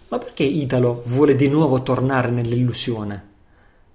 ma 0.09 0.19
perché 0.19 0.43
Italo 0.43 1.01
vuole 1.07 1.37
di 1.37 1.49
nuovo 1.49 1.83
tornare 1.83 2.31
nell'illusione? 2.31 3.27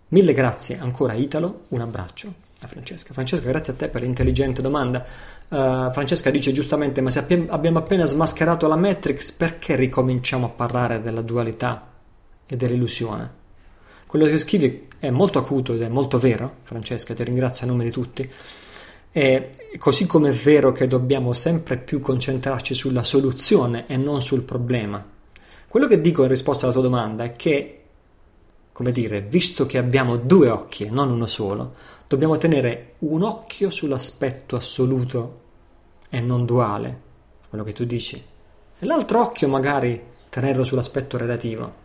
Mille 0.08 0.34
grazie 0.34 0.80
ancora 0.80 1.14
Italo, 1.14 1.66
un 1.70 1.82
abbraccio 1.82 2.43
a 2.66 2.70
Francesca. 2.70 3.14
Francesca, 3.14 3.48
grazie 3.48 3.74
a 3.74 3.76
te 3.76 3.90
per 3.90 4.02
l'intelligente 4.02 4.62
domanda. 4.62 5.06
Uh, 5.48 5.92
Francesca 5.92 6.30
dice 6.30 6.52
giustamente: 6.52 7.02
Ma 7.02 7.10
se 7.10 7.26
abbiamo 7.50 7.80
appena 7.80 8.06
smascherato 8.06 8.68
la 8.68 8.76
Matrix, 8.76 9.32
perché 9.32 9.76
ricominciamo 9.76 10.48
a 10.48 10.50
parlare 10.50 11.02
della 11.02 11.22
dualità 11.22 11.90
e 12.46 12.56
dell'illusione? 12.56 13.42
Quello 14.06 14.26
che 14.26 14.38
scrivi 14.38 14.88
è 15.00 15.10
molto 15.10 15.40
acuto 15.40 15.74
ed 15.74 15.82
è 15.82 15.90
molto 15.90 16.20
vero, 16.20 16.58
Francesca, 16.64 17.14
ti 17.14 17.24
ringrazio 17.24 17.66
a 17.66 17.70
nome 17.70 17.84
di 17.84 17.92
tutti. 17.92 18.30
E 19.12 19.52
così 19.78 20.06
come 20.06 20.30
è 20.30 20.34
vero 20.34 20.72
che 20.72 20.88
dobbiamo 20.88 21.34
sempre 21.34 21.78
più 21.78 22.00
concentrarci 22.00 22.74
sulla 22.74 23.04
soluzione 23.04 23.86
e 23.88 23.98
non 23.98 24.22
sul 24.22 24.44
problema. 24.44 25.04
Quello 25.68 25.88
che 25.88 26.02
dico 26.02 26.24
in 26.24 26.30
risposta 26.30 26.66
alla 26.66 26.74
tua 26.74 26.84
domanda 26.84 27.24
è 27.24 27.36
che, 27.36 27.84
come 28.72 28.92
dire, 28.92 29.22
visto 29.22 29.66
che 29.66 29.78
abbiamo 29.78 30.18
due 30.18 30.50
occhi 30.50 30.84
e 30.84 30.90
non 30.90 31.10
uno 31.10 31.26
solo, 31.26 31.74
dobbiamo 32.08 32.38
tenere 32.38 32.96
un 33.00 33.24
occhio 33.24 33.70
sull'aspetto 33.70 34.56
assoluto 34.56 35.42
e 36.10 36.20
non 36.20 36.46
duale, 36.46 37.02
quello 37.50 37.64
che 37.64 37.74
tu 37.74 37.86
dici, 37.86 38.24
e 38.80 38.86
l'altro 38.86 39.22
occhio 39.22 39.48
magari 39.48 40.02
tenerlo 40.30 40.64
sull'aspetto 40.64 41.18
relativo. 41.18 41.82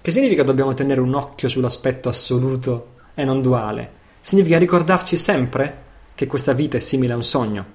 Che 0.00 0.10
significa 0.10 0.42
dobbiamo 0.42 0.74
tenere 0.74 1.00
un 1.00 1.14
occhio 1.14 1.48
sull'aspetto 1.48 2.08
assoluto 2.08 2.94
e 3.14 3.24
non 3.24 3.42
duale? 3.42 3.90
Significa 4.20 4.58
ricordarci 4.58 5.16
sempre 5.16 5.84
che 6.14 6.26
questa 6.26 6.52
vita 6.52 6.76
è 6.76 6.80
simile 6.80 7.12
a 7.12 7.16
un 7.16 7.24
sogno. 7.24 7.74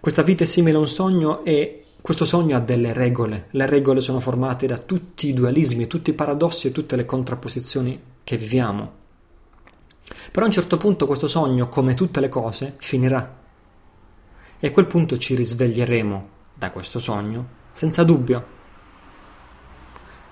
Questa 0.00 0.22
vita 0.22 0.42
è 0.42 0.46
simile 0.46 0.76
a 0.76 0.80
un 0.80 0.88
sogno 0.88 1.44
e 1.44 1.84
questo 2.08 2.24
sogno 2.24 2.56
ha 2.56 2.60
delle 2.60 2.94
regole, 2.94 3.48
le 3.50 3.66
regole 3.66 4.00
sono 4.00 4.18
formate 4.18 4.66
da 4.66 4.78
tutti 4.78 5.28
i 5.28 5.34
dualismi, 5.34 5.86
tutti 5.86 6.08
i 6.08 6.14
paradossi 6.14 6.66
e 6.66 6.72
tutte 6.72 6.96
le 6.96 7.04
contrapposizioni 7.04 8.00
che 8.24 8.38
viviamo. 8.38 8.92
Però 10.32 10.42
a 10.42 10.48
un 10.48 10.50
certo 10.50 10.78
punto 10.78 11.06
questo 11.06 11.26
sogno, 11.26 11.68
come 11.68 11.92
tutte 11.92 12.20
le 12.20 12.30
cose, 12.30 12.76
finirà. 12.78 13.40
E 14.58 14.66
a 14.66 14.70
quel 14.70 14.86
punto 14.86 15.18
ci 15.18 15.34
risveglieremo 15.34 16.28
da 16.54 16.70
questo 16.70 16.98
sogno, 16.98 17.46
senza 17.72 18.04
dubbio. 18.04 18.46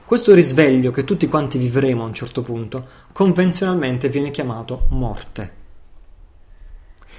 Questo 0.07 0.33
risveglio 0.33 0.91
che 0.91 1.05
tutti 1.05 1.29
quanti 1.29 1.59
vivremo 1.59 2.05
a 2.05 2.07
un 2.07 2.14
certo 2.14 2.41
punto, 2.41 2.89
convenzionalmente 3.12 4.09
viene 4.09 4.31
chiamato 4.31 4.87
morte. 4.93 5.55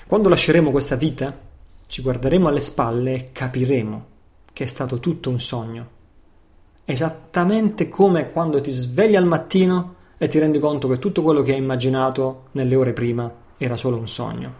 Quando 0.07 0.29
lasceremo 0.29 0.71
questa 0.71 0.95
vita, 0.95 1.31
ci 1.85 2.01
guarderemo 2.01 2.47
alle 2.47 2.59
spalle 2.59 3.13
e 3.13 3.31
capiremo 3.31 4.15
che 4.57 4.63
è 4.63 4.67
stato 4.67 4.99
tutto 4.99 5.29
un 5.29 5.39
sogno. 5.39 5.87
Esattamente 6.83 7.89
come 7.89 8.31
quando 8.31 8.59
ti 8.59 8.71
svegli 8.71 9.15
al 9.15 9.27
mattino 9.27 9.93
e 10.17 10.27
ti 10.27 10.39
rendi 10.39 10.57
conto 10.57 10.87
che 10.87 10.97
tutto 10.97 11.21
quello 11.21 11.43
che 11.43 11.51
hai 11.51 11.59
immaginato 11.59 12.45
nelle 12.53 12.75
ore 12.75 12.91
prima 12.91 13.31
era 13.55 13.77
solo 13.77 13.97
un 13.97 14.07
sogno. 14.07 14.53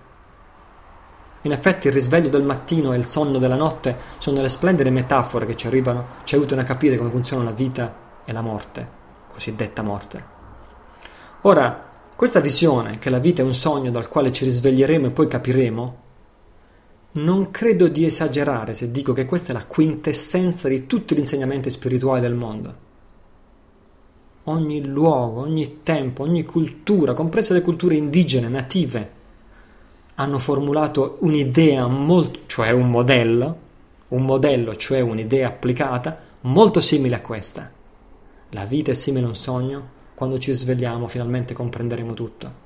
In 1.41 1.51
effetti 1.51 1.87
il 1.87 1.93
risveglio 1.93 2.29
del 2.29 2.43
mattino 2.43 2.93
e 2.93 2.97
il 2.97 3.05
sonno 3.05 3.39
della 3.39 3.55
notte 3.55 3.97
sono 4.19 4.35
delle 4.35 4.49
splendide 4.49 4.91
metafore 4.91 5.47
che 5.47 5.55
ci 5.55 5.65
arrivano, 5.65 6.05
ci 6.25 6.35
aiutano 6.35 6.61
a 6.61 6.65
capire 6.65 6.95
come 6.95 7.09
funziona 7.09 7.43
la 7.43 7.49
vita 7.49 8.21
e 8.23 8.31
la 8.31 8.41
morte, 8.41 8.87
cosiddetta 9.29 9.81
morte. 9.81 10.25
Ora, 11.41 11.89
questa 12.15 12.39
visione 12.39 12.99
che 12.99 13.09
la 13.09 13.17
vita 13.17 13.41
è 13.41 13.45
un 13.45 13.55
sogno 13.55 13.89
dal 13.89 14.09
quale 14.09 14.31
ci 14.31 14.43
risveglieremo 14.43 15.07
e 15.07 15.09
poi 15.11 15.27
capiremo, 15.27 16.05
non 17.13 17.51
credo 17.51 17.87
di 17.87 18.05
esagerare 18.05 18.73
se 18.73 18.91
dico 18.91 19.13
che 19.13 19.25
questa 19.25 19.49
è 19.49 19.53
la 19.53 19.65
quintessenza 19.65 20.67
di 20.67 20.85
tutti 20.85 21.15
gli 21.15 21.19
insegnamenti 21.19 21.69
spirituali 21.69 22.21
del 22.21 22.35
mondo. 22.35 22.85
ogni 24.49 24.85
luogo, 24.85 25.41
ogni 25.41 25.79
tempo, 25.83 26.23
ogni 26.23 26.43
cultura, 26.43 27.13
comprese 27.13 27.53
le 27.53 27.61
culture 27.61 27.95
indigene, 27.95 28.47
native, 28.47 29.11
hanno 30.15 30.39
formulato 30.39 31.17
un'idea 31.21 31.85
molto, 31.87 32.41
cioè 32.47 32.71
un 32.71 32.89
modello, 32.89 33.57
un 34.09 34.23
modello, 34.23 34.75
cioè 34.75 35.01
un'idea 35.01 35.47
applicata 35.47 36.17
molto 36.41 36.79
simile 36.79 37.15
a 37.15 37.21
questa. 37.21 37.69
La 38.51 38.65
vita 38.65 38.91
è 38.91 38.93
simile 38.93 39.25
a 39.25 39.29
un 39.29 39.35
sogno, 39.35 39.89
quando 40.15 40.39
ci 40.39 40.53
svegliamo 40.53 41.07
finalmente 41.07 41.53
comprenderemo 41.53 42.13
tutto. 42.13 42.65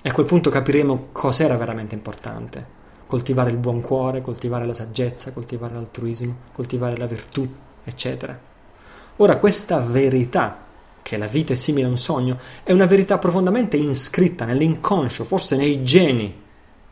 E 0.00 0.08
a 0.08 0.12
quel 0.12 0.26
punto 0.26 0.50
capiremo 0.50 1.08
cos'era 1.12 1.56
veramente 1.56 1.94
importante. 1.94 2.76
Coltivare 3.08 3.48
il 3.48 3.56
buon 3.56 3.80
cuore, 3.80 4.20
coltivare 4.20 4.66
la 4.66 4.74
saggezza, 4.74 5.32
coltivare 5.32 5.72
l'altruismo, 5.72 6.36
coltivare 6.52 6.98
la 6.98 7.06
virtù, 7.06 7.50
eccetera. 7.82 8.38
Ora 9.16 9.38
questa 9.38 9.80
verità, 9.80 10.66
che 11.00 11.16
la 11.16 11.26
vita 11.26 11.54
è 11.54 11.56
simile 11.56 11.86
a 11.86 11.88
un 11.88 11.96
sogno, 11.96 12.38
è 12.62 12.70
una 12.70 12.84
verità 12.84 13.16
profondamente 13.16 13.78
iscritta 13.78 14.44
nell'inconscio, 14.44 15.24
forse 15.24 15.56
nei 15.56 15.82
geni 15.82 16.42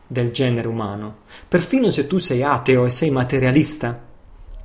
del 0.07 0.31
genere 0.31 0.67
umano. 0.67 1.17
Perfino 1.47 1.91
se 1.91 2.07
tu 2.07 2.17
sei 2.17 2.41
ateo 2.41 2.85
e 2.85 2.89
sei 2.89 3.11
materialista, 3.11 4.03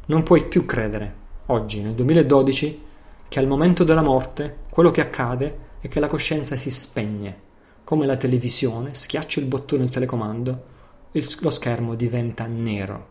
non 0.06 0.22
puoi 0.22 0.46
più 0.46 0.64
credere, 0.64 1.14
oggi, 1.48 1.82
nel 1.82 1.92
2012, 1.92 2.82
che 3.28 3.38
al 3.38 3.46
momento 3.46 3.84
della 3.84 4.00
morte 4.00 4.60
quello 4.70 4.90
che 4.90 5.02
accade 5.02 5.58
è 5.82 5.88
che 5.88 6.00
la 6.00 6.08
coscienza 6.08 6.56
si 6.56 6.70
spegne 6.70 7.40
come 7.84 8.06
la 8.06 8.16
televisione, 8.16 8.94
schiaccio 8.94 9.38
il 9.38 9.44
bottone 9.44 9.82
del 9.82 9.90
telecomando, 9.90 10.70
il, 11.12 11.36
lo 11.40 11.50
schermo 11.50 11.94
diventa 11.94 12.46
nero. 12.46 13.08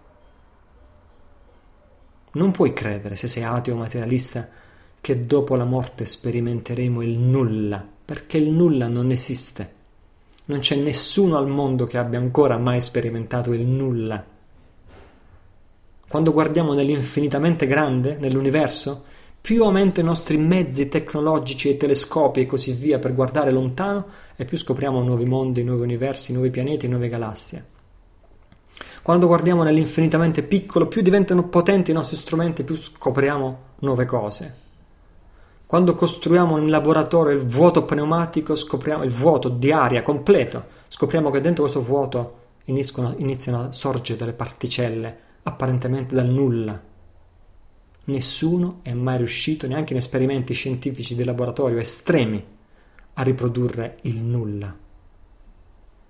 Non 2.34 2.52
puoi 2.52 2.74
credere, 2.74 3.16
se 3.16 3.28
sei 3.28 3.43
ateo 3.43 3.76
o 3.76 3.78
materialista, 3.78 4.47
che 4.99 5.26
dopo 5.26 5.56
la 5.56 5.66
morte 5.66 6.06
sperimenteremo 6.06 7.02
il 7.02 7.18
nulla, 7.18 7.86
perché 8.06 8.38
il 8.38 8.49
nulla 8.49 8.88
non 8.88 9.12
esiste. 9.12 9.80
Non 10.45 10.60
c'è 10.60 10.76
nessuno 10.76 11.38
al 11.38 11.47
mondo 11.47 11.86
che 11.86 11.97
abbia 11.97 12.20
ancora 12.20 12.58
mai 12.58 12.82
sperimentato 12.82 13.52
il 13.54 13.66
nulla. 13.66 14.24
Quando 16.08 16.32
guardiamo 16.32 16.74
nell'infinitamente 16.74 17.68
grande, 17.68 18.18
nell'universo, 18.18 19.06
più 19.39 19.64
aumenta 19.64 20.02
i 20.02 20.04
nostri 20.04 20.38
mezzi 20.38 20.88
tecnologici 20.88 21.70
e 21.70 21.78
telescopi 21.78 22.41
e 22.41 22.45
così 22.45 22.74
via 22.74 22.99
per 22.99 23.16
guardare 23.16 23.52
lontano 23.52 24.08
e 24.36 24.45
più 24.45 24.58
scopriamo 24.58 25.02
nuovi 25.02 25.26
mondi, 25.26 25.64
nuovi 25.64 25.82
universi, 25.84 26.32
nuovi 26.32 26.49
pianeti, 26.49 26.88
nuove 26.88 27.10
galassie. 27.10 27.71
Quando 29.02 29.28
guardiamo 29.28 29.64
nell'infinitamente 29.64 30.43
piccolo, 30.43 30.88
più 30.88 31.02
diventano 31.02 31.47
potenti 31.47 31.91
i 31.91 31.93
nostri 31.93 32.16
strumenti, 32.16 32.64
più 32.64 32.76
scopriamo 32.76 33.60
nuove 33.80 34.06
cose. 34.06 34.56
Quando 35.66 35.95
costruiamo 35.95 36.58
in 36.58 36.70
laboratorio 36.70 37.36
il 37.36 37.45
vuoto 37.45 37.86
pneumatico, 37.86 38.56
scopriamo 38.56 39.04
il 39.04 39.12
vuoto 39.12 39.49
di 39.49 39.72
aria 39.72 40.02
completo, 40.02 40.66
scopriamo 40.88 41.30
che 41.30 41.41
dentro 41.41 41.64
questo 41.64 41.82
vuoto 41.82 42.39
iniziano, 42.66 43.16
iniziano 43.18 43.64
a 43.64 43.72
sorgere 43.72 44.20
delle 44.20 44.34
particelle 44.34 45.18
apparentemente 45.43 46.14
dal 46.14 46.28
nulla 46.28 46.89
Nessuno 48.04 48.80
è 48.82 48.93
mai 48.93 49.18
riuscito, 49.18 49.68
neanche 49.68 49.93
in 49.93 49.99
esperimenti 49.99 50.54
scientifici 50.54 51.16
di 51.16 51.24
laboratorio 51.24 51.78
estremi, 51.78 52.43
a 53.14 53.22
riprodurre 53.22 53.97
il 54.04 54.22
nulla. 54.22 54.76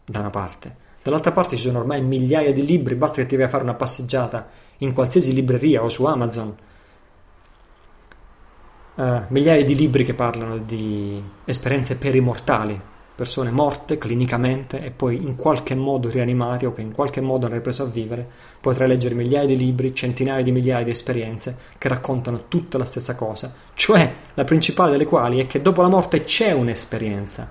Da 0.05 0.19
una 0.19 0.29
parte. 0.29 0.80
Dall'altra 1.03 1.31
parte 1.31 1.55
ci 1.55 1.63
sono 1.63 1.79
ormai 1.79 2.01
migliaia 2.01 2.53
di 2.53 2.63
libri, 2.63 2.93
basta 2.95 3.21
che 3.21 3.27
ti 3.27 3.35
vai 3.35 3.45
a 3.45 3.49
fare 3.49 3.63
una 3.63 3.73
passeggiata 3.73 4.47
in 4.79 4.93
qualsiasi 4.93 5.33
libreria 5.33 5.83
o 5.83 5.89
su 5.89 6.05
Amazon. 6.05 6.55
Uh, 8.93 9.23
migliaia 9.29 9.63
di 9.63 9.75
libri 9.75 10.03
che 10.03 10.13
parlano 10.13 10.57
di 10.57 11.21
esperienze 11.45 11.95
perimortali, 11.95 12.79
persone 13.15 13.49
morte 13.49 13.97
clinicamente 13.97 14.83
e 14.83 14.91
poi 14.91 15.15
in 15.15 15.35
qualche 15.35 15.73
modo 15.73 16.09
rianimate 16.09 16.67
o 16.67 16.73
che 16.73 16.81
in 16.81 16.91
qualche 16.91 17.21
modo 17.21 17.45
hanno 17.45 17.55
ripreso 17.55 17.83
a 17.83 17.87
vivere, 17.87 18.27
potrai 18.59 18.87
leggere 18.87 19.15
migliaia 19.15 19.47
di 19.47 19.57
libri, 19.57 19.95
centinaia 19.95 20.43
di 20.43 20.51
migliaia 20.51 20.83
di 20.83 20.91
esperienze 20.91 21.57
che 21.79 21.87
raccontano 21.87 22.47
tutta 22.47 22.77
la 22.77 22.85
stessa 22.85 23.15
cosa, 23.15 23.53
cioè 23.73 24.13
la 24.35 24.43
principale 24.43 24.91
delle 24.91 25.05
quali 25.05 25.39
è 25.39 25.47
che 25.47 25.59
dopo 25.59 25.81
la 25.81 25.87
morte 25.87 26.23
c'è 26.23 26.51
un'esperienza. 26.51 27.49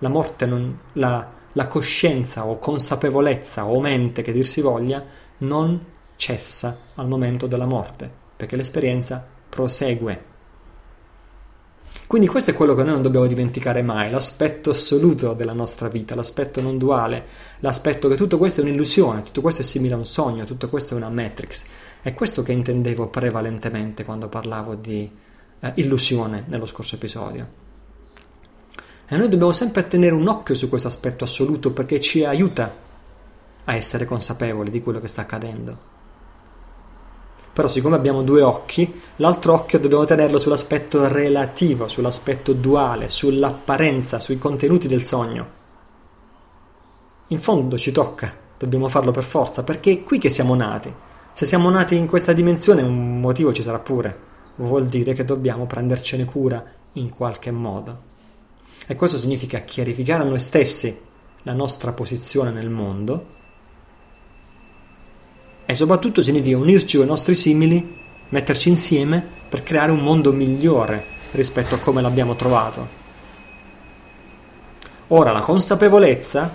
La 0.00 0.08
morte 0.08 0.46
non 0.46 0.78
la, 0.94 1.36
la 1.52 1.66
coscienza 1.68 2.46
o 2.46 2.58
consapevolezza 2.58 3.66
o 3.66 3.80
mente 3.80 4.22
che 4.22 4.32
dir 4.32 4.46
si 4.46 4.60
voglia 4.60 5.04
non 5.38 5.80
cessa 6.16 6.78
al 6.94 7.08
momento 7.08 7.46
della 7.46 7.66
morte, 7.66 8.10
perché 8.36 8.56
l'esperienza 8.56 9.24
prosegue 9.48 10.36
quindi 12.08 12.26
questo 12.26 12.52
è 12.52 12.54
quello 12.54 12.74
che 12.74 12.84
noi 12.84 12.92
non 12.92 13.02
dobbiamo 13.02 13.26
dimenticare 13.26 13.82
mai, 13.82 14.10
l'aspetto 14.10 14.70
assoluto 14.70 15.34
della 15.34 15.52
nostra 15.52 15.88
vita, 15.88 16.14
l'aspetto 16.14 16.62
non 16.62 16.78
duale, 16.78 17.26
l'aspetto 17.58 18.08
che 18.08 18.16
tutto 18.16 18.38
questo 18.38 18.60
è 18.60 18.64
un'illusione, 18.64 19.22
tutto 19.22 19.42
questo 19.42 19.60
è 19.60 19.64
simile 19.64 19.92
a 19.92 19.98
un 19.98 20.06
sogno, 20.06 20.44
tutto 20.44 20.70
questo 20.70 20.94
è 20.94 20.96
una 20.96 21.10
matrix. 21.10 21.66
È 22.00 22.14
questo 22.14 22.42
che 22.42 22.52
intendevo 22.52 23.08
prevalentemente 23.08 24.04
quando 24.04 24.28
parlavo 24.28 24.74
di 24.74 25.10
eh, 25.60 25.72
illusione 25.76 26.44
nello 26.46 26.64
scorso 26.64 26.94
episodio. 26.94 27.67
E 29.08 29.16
noi 29.16 29.28
dobbiamo 29.28 29.52
sempre 29.52 29.88
tenere 29.88 30.14
un 30.14 30.28
occhio 30.28 30.54
su 30.54 30.68
questo 30.68 30.88
aspetto 30.88 31.24
assoluto 31.24 31.72
perché 31.72 32.00
ci 32.00 32.24
aiuta 32.24 32.74
a 33.64 33.74
essere 33.74 34.04
consapevoli 34.04 34.70
di 34.70 34.82
quello 34.82 35.00
che 35.00 35.08
sta 35.08 35.22
accadendo 35.22 35.96
però 37.58 37.66
siccome 37.68 37.96
abbiamo 37.96 38.22
due 38.22 38.40
occhi, 38.40 39.00
l'altro 39.16 39.52
occhio 39.52 39.80
dobbiamo 39.80 40.04
tenerlo 40.04 40.38
sull'aspetto 40.38 41.08
relativo, 41.08 41.88
sull'aspetto 41.88 42.52
duale, 42.52 43.08
sull'apparenza, 43.08 44.20
sui 44.20 44.38
contenuti 44.38 44.86
del 44.86 45.02
sogno. 45.02 45.46
In 47.26 47.38
fondo 47.40 47.76
ci 47.76 47.90
tocca, 47.90 48.32
dobbiamo 48.56 48.86
farlo 48.86 49.10
per 49.10 49.24
forza, 49.24 49.64
perché 49.64 49.90
è 49.90 50.02
qui 50.04 50.18
che 50.18 50.28
siamo 50.28 50.54
nati. 50.54 50.94
Se 51.32 51.44
siamo 51.44 51.68
nati 51.68 51.96
in 51.96 52.06
questa 52.06 52.32
dimensione 52.32 52.82
un 52.82 53.18
motivo 53.18 53.52
ci 53.52 53.62
sarà 53.62 53.80
pure, 53.80 54.16
vuol 54.54 54.86
dire 54.86 55.12
che 55.12 55.24
dobbiamo 55.24 55.66
prendercene 55.66 56.24
cura 56.24 56.64
in 56.92 57.08
qualche 57.08 57.50
modo. 57.50 58.07
E 58.86 58.94
questo 58.94 59.18
significa 59.18 59.60
chiarificare 59.60 60.22
a 60.22 60.26
noi 60.26 60.40
stessi 60.40 60.98
la 61.42 61.52
nostra 61.52 61.92
posizione 61.92 62.50
nel 62.50 62.70
mondo, 62.70 63.36
e 65.70 65.74
soprattutto 65.74 66.22
significa 66.22 66.56
unirci 66.56 66.96
con 66.96 67.04
i 67.04 67.08
nostri 67.10 67.34
simili, 67.34 67.96
metterci 68.30 68.70
insieme 68.70 69.22
per 69.48 69.62
creare 69.62 69.92
un 69.92 70.00
mondo 70.00 70.32
migliore 70.32 71.04
rispetto 71.32 71.74
a 71.74 71.78
come 71.78 72.00
l'abbiamo 72.00 72.36
trovato. 72.36 72.88
Ora 75.08 75.32
la 75.32 75.40
consapevolezza, 75.40 76.54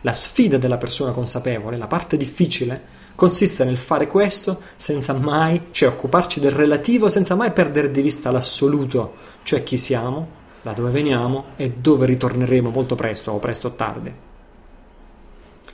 la 0.00 0.12
sfida 0.12 0.56
della 0.56 0.78
persona 0.78 1.10
consapevole, 1.10 1.76
la 1.76 1.86
parte 1.86 2.16
difficile, 2.16 2.82
consiste 3.14 3.64
nel 3.64 3.76
fare 3.76 4.06
questo 4.06 4.60
senza 4.76 5.12
mai, 5.12 5.68
cioè 5.70 5.90
occuparci 5.90 6.40
del 6.40 6.50
relativo 6.50 7.08
senza 7.08 7.34
mai 7.34 7.52
perdere 7.52 7.90
di 7.90 8.02
vista 8.02 8.30
l'assoluto, 8.30 9.14
cioè 9.42 9.62
chi 9.62 9.76
siamo, 9.76 10.42
da 10.64 10.72
dove 10.72 10.90
veniamo 10.90 11.44
e 11.56 11.72
dove 11.72 12.06
ritorneremo 12.06 12.70
molto 12.70 12.94
presto 12.94 13.32
o 13.32 13.38
presto 13.38 13.68
o 13.68 13.72
tardi. 13.72 14.12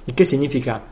Il 0.03 0.15
che 0.15 0.25
significa 0.25 0.83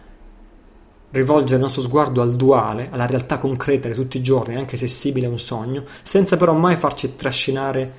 rivolgere 1.11 1.57
il 1.57 1.63
nostro 1.63 1.83
sguardo 1.83 2.23
al 2.23 2.37
duale, 2.37 2.91
alla 2.93 3.07
realtà 3.07 3.39
concreta 3.39 3.89
di 3.89 3.95
tutti 3.95 4.19
i 4.19 4.23
giorni, 4.23 4.55
anche 4.55 4.77
se 4.77 4.87
simile 4.87 5.27
a 5.27 5.31
un 5.31 5.39
sogno, 5.41 5.85
senza 6.03 6.37
però 6.37 6.53
mai 6.53 6.77
farci 6.77 7.17
trascinare 7.17 7.93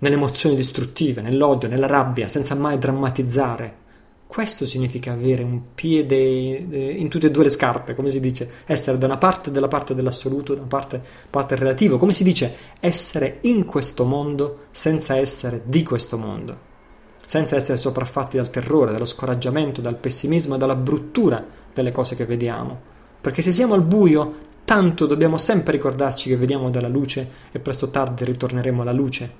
nelle 0.00 0.16
emozioni 0.16 0.54
distruttive, 0.54 1.22
nell'odio, 1.22 1.66
nella 1.66 1.86
rabbia, 1.86 2.28
senza 2.28 2.54
mai 2.54 2.76
drammatizzare. 2.76 3.76
Questo 4.32 4.64
significa 4.64 5.12
avere 5.12 5.42
un 5.42 5.74
piede 5.74 6.16
eh, 6.16 6.90
in 6.92 7.10
tutte 7.10 7.26
e 7.26 7.30
due 7.30 7.42
le 7.42 7.50
scarpe, 7.50 7.94
come 7.94 8.08
si 8.08 8.18
dice, 8.18 8.50
essere 8.64 8.96
da 8.96 9.04
una 9.04 9.18
parte 9.18 9.50
della 9.50 9.68
parte 9.68 9.94
dell'assoluto, 9.94 10.54
da 10.54 10.60
una 10.60 10.70
parte, 10.70 11.02
parte 11.28 11.54
relativo, 11.54 11.98
come 11.98 12.14
si 12.14 12.24
dice, 12.24 12.56
essere 12.80 13.40
in 13.42 13.66
questo 13.66 14.06
mondo 14.06 14.68
senza 14.70 15.16
essere 15.16 15.60
di 15.66 15.82
questo 15.82 16.16
mondo 16.16 16.70
senza 17.26 17.56
essere 17.56 17.76
sopraffatti 17.76 18.38
dal 18.38 18.48
terrore, 18.48 18.92
dallo 18.92 19.04
scoraggiamento, 19.04 19.82
dal 19.82 19.96
pessimismo 19.96 20.56
dalla 20.56 20.76
bruttura 20.76 21.44
delle 21.72 21.92
cose 21.92 22.14
che 22.14 22.24
vediamo. 22.24 22.80
Perché 23.20 23.42
se 23.42 23.52
siamo 23.52 23.74
al 23.74 23.82
buio, 23.82 24.34
tanto 24.64 25.04
dobbiamo 25.04 25.36
sempre 25.36 25.72
ricordarci 25.72 26.30
che 26.30 26.36
vediamo 26.38 26.70
dalla 26.70 26.88
luce 26.88 27.30
e 27.52 27.58
presto 27.58 27.84
o 27.84 27.90
tardi 27.90 28.24
ritorneremo 28.24 28.80
alla 28.80 28.92
luce. 28.92 29.30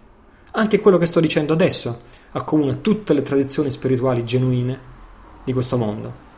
Anche 0.53 0.81
quello 0.81 0.99
che 0.99 1.07
sto 1.07 1.21
dicendo 1.21 1.55
adesso 1.55 2.01
accomuna 2.33 2.75
tutte 2.75 3.15
le 3.15 3.23
tradizioni 3.23 3.71
spirituali 3.71 4.25
genuine 4.25 4.79
di 5.45 5.53
questo 5.53 5.77
mondo. 5.77 6.31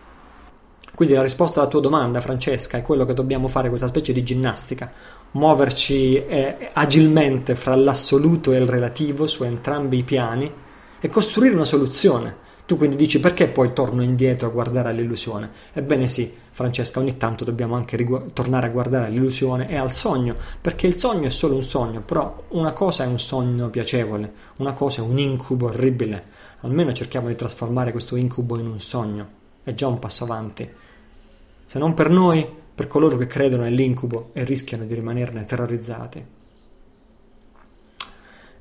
Quindi 0.94 1.14
la 1.14 1.22
risposta 1.22 1.60
alla 1.60 1.68
tua 1.68 1.80
domanda, 1.80 2.20
Francesca, 2.20 2.78
è 2.78 2.82
quello 2.82 3.04
che 3.04 3.14
dobbiamo 3.14 3.48
fare 3.48 3.68
questa 3.68 3.88
specie 3.88 4.12
di 4.12 4.22
ginnastica, 4.22 4.92
muoverci 5.32 6.24
eh, 6.24 6.70
agilmente 6.72 7.56
fra 7.56 7.74
l'assoluto 7.74 8.52
e 8.52 8.58
il 8.58 8.68
relativo 8.68 9.26
su 9.26 9.42
entrambi 9.42 9.98
i 9.98 10.04
piani 10.04 10.52
e 11.00 11.08
costruire 11.08 11.54
una 11.54 11.64
soluzione. 11.64 12.42
Tu 12.64 12.76
quindi 12.76 12.94
dici 12.96 13.18
perché 13.18 13.48
poi 13.48 13.72
torno 13.72 14.02
indietro 14.02 14.46
a 14.46 14.52
guardare 14.52 14.90
all'illusione? 14.90 15.50
Ebbene 15.72 16.06
sì, 16.06 16.32
Francesca, 16.54 17.00
ogni 17.00 17.16
tanto 17.16 17.42
dobbiamo 17.42 17.74
anche 17.74 17.96
rigu- 17.96 18.32
tornare 18.32 18.68
a 18.68 18.70
guardare 18.70 19.06
all'illusione 19.06 19.68
e 19.68 19.74
al 19.74 19.90
sogno, 19.90 20.36
perché 20.60 20.86
il 20.86 20.94
sogno 20.94 21.26
è 21.26 21.30
solo 21.30 21.56
un 21.56 21.64
sogno, 21.64 22.00
però 22.00 22.44
una 22.50 22.72
cosa 22.72 23.02
è 23.02 23.08
un 23.08 23.18
sogno 23.18 23.70
piacevole, 23.70 24.32
una 24.58 24.72
cosa 24.72 25.02
è 25.02 25.04
un 25.04 25.18
incubo 25.18 25.66
orribile. 25.66 26.26
Almeno 26.60 26.92
cerchiamo 26.92 27.26
di 27.26 27.34
trasformare 27.34 27.90
questo 27.90 28.14
incubo 28.14 28.56
in 28.56 28.68
un 28.68 28.78
sogno. 28.78 29.28
È 29.64 29.74
già 29.74 29.88
un 29.88 29.98
passo 29.98 30.22
avanti. 30.22 30.70
Se 31.66 31.78
non 31.80 31.92
per 31.92 32.08
noi, 32.08 32.48
per 32.72 32.86
coloro 32.86 33.16
che 33.16 33.26
credono 33.26 33.64
nell'incubo 33.64 34.30
e 34.32 34.44
rischiano 34.44 34.84
di 34.84 34.94
rimanerne 34.94 35.44
terrorizzati. 35.44 36.24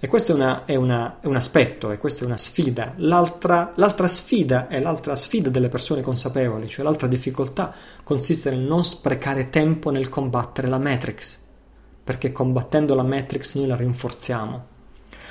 E 0.03 0.07
questo 0.07 0.33
è, 0.33 0.35
una, 0.35 0.65
è, 0.65 0.75
una, 0.75 1.21
è, 1.21 1.27
un 1.27 1.37
aspetto, 1.37 1.89
e 1.89 1.97
questa 1.97 2.23
è 2.23 2.25
una 2.25 2.35
sfida. 2.35 2.91
L'altra, 2.97 3.71
l'altra 3.77 4.05
sfida 4.05 4.67
è 4.67 4.81
l'altra 4.81 5.15
sfida 5.15 5.47
delle 5.47 5.69
persone 5.69 6.01
consapevoli, 6.01 6.67
cioè 6.67 6.83
l'altra 6.83 7.07
difficoltà 7.07 7.73
consiste 8.03 8.49
nel 8.49 8.63
non 8.63 8.83
sprecare 8.83 9.49
tempo 9.49 9.91
nel 9.91 10.09
combattere 10.09 10.67
la 10.67 10.77
Matrix, 10.77 11.39
perché 12.03 12.33
combattendo 12.33 12.95
la 12.95 13.03
Matrix 13.03 13.53
noi 13.53 13.65
la 13.65 13.77
rinforziamo. 13.77 14.65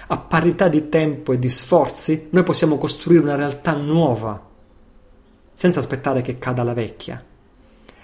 A 0.06 0.16
parità 0.16 0.68
di 0.68 0.88
tempo 0.88 1.34
e 1.34 1.38
di 1.38 1.50
sforzi 1.50 2.28
noi 2.30 2.42
possiamo 2.42 2.78
costruire 2.78 3.22
una 3.22 3.36
realtà 3.36 3.74
nuova, 3.74 4.42
senza 5.52 5.80
aspettare 5.80 6.22
che 6.22 6.38
cada 6.38 6.62
la 6.62 6.72
vecchia. 6.72 7.22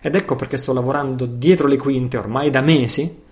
Ed 0.03 0.15
ecco 0.15 0.37
perché 0.37 0.59
sto 0.59 0.75
lavorando 0.75 1.25
dietro 1.25 1.67
le 1.67 1.79
quinte 1.79 2.19
ormai 2.19 2.51
da 2.51 2.61
mesi 2.61 3.25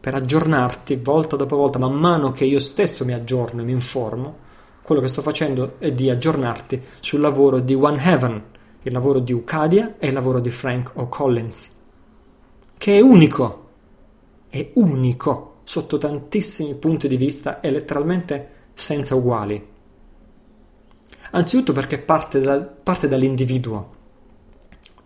per 0.00 0.14
aggiornarti 0.14 0.96
volta 0.96 1.36
dopo 1.36 1.56
volta, 1.56 1.78
man 1.78 1.94
mano 1.94 2.30
che 2.32 2.44
io 2.44 2.60
stesso 2.60 3.04
mi 3.04 3.12
aggiorno 3.12 3.62
e 3.62 3.64
mi 3.64 3.72
informo, 3.72 4.46
quello 4.82 5.00
che 5.00 5.08
sto 5.08 5.22
facendo 5.22 5.74
è 5.78 5.92
di 5.92 6.08
aggiornarti 6.08 6.82
sul 7.00 7.20
lavoro 7.20 7.60
di 7.60 7.74
One 7.74 8.02
Heaven, 8.02 8.42
il 8.82 8.92
lavoro 8.92 9.18
di 9.18 9.32
Ucadia 9.32 9.96
e 9.98 10.06
il 10.06 10.14
lavoro 10.14 10.40
di 10.40 10.50
Frank 10.50 10.92
O'Collins, 10.94 11.72
che 12.78 12.96
è 12.96 13.00
unico, 13.00 13.68
è 14.48 14.70
unico 14.74 15.56
sotto 15.64 15.98
tantissimi 15.98 16.74
punti 16.74 17.08
di 17.08 17.16
vista 17.16 17.60
e 17.60 17.70
letteralmente 17.70 18.50
senza 18.72 19.14
uguali. 19.14 19.66
Anzitutto 21.32 21.72
perché 21.72 21.98
parte, 21.98 22.40
da, 22.40 22.58
parte 22.58 23.08
dall'individuo, 23.08 23.96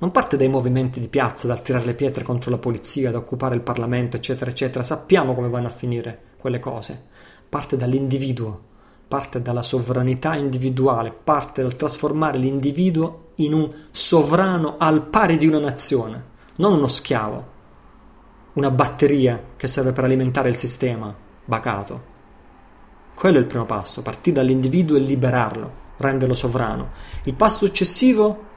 non 0.02 0.10
parte 0.10 0.36
dai 0.36 0.48
movimenti 0.48 0.98
di 0.98 1.06
piazza, 1.06 1.46
dal 1.46 1.62
tirare 1.62 1.84
le 1.84 1.94
pietre 1.94 2.24
contro 2.24 2.50
la 2.50 2.58
polizia, 2.58 3.12
da 3.12 3.18
occupare 3.18 3.54
il 3.54 3.60
Parlamento, 3.60 4.16
eccetera, 4.16 4.50
eccetera. 4.50 4.82
Sappiamo 4.82 5.32
come 5.32 5.48
vanno 5.48 5.68
a 5.68 5.70
finire 5.70 6.32
quelle 6.38 6.58
cose. 6.58 7.04
Parte 7.48 7.76
dall'individuo, 7.76 8.60
parte 9.06 9.40
dalla 9.40 9.62
sovranità 9.62 10.34
individuale, 10.34 11.12
parte 11.12 11.62
dal 11.62 11.76
trasformare 11.76 12.36
l'individuo 12.38 13.28
in 13.36 13.52
un 13.52 13.72
sovrano 13.92 14.74
al 14.76 15.06
pari 15.06 15.36
di 15.36 15.46
una 15.46 15.60
nazione, 15.60 16.24
non 16.56 16.72
uno 16.72 16.88
schiavo, 16.88 17.46
una 18.54 18.72
batteria 18.72 19.40
che 19.56 19.68
serve 19.68 19.92
per 19.92 20.02
alimentare 20.02 20.48
il 20.48 20.56
sistema 20.56 21.14
bacato. 21.44 22.10
Quello 23.14 23.36
è 23.36 23.40
il 23.40 23.46
primo 23.46 23.66
passo, 23.66 24.02
partire 24.02 24.34
dall'individuo 24.34 24.96
e 24.96 25.00
liberarlo, 25.00 25.72
renderlo 25.98 26.34
sovrano. 26.34 26.90
Il 27.22 27.34
passo 27.34 27.66
successivo 27.66 28.50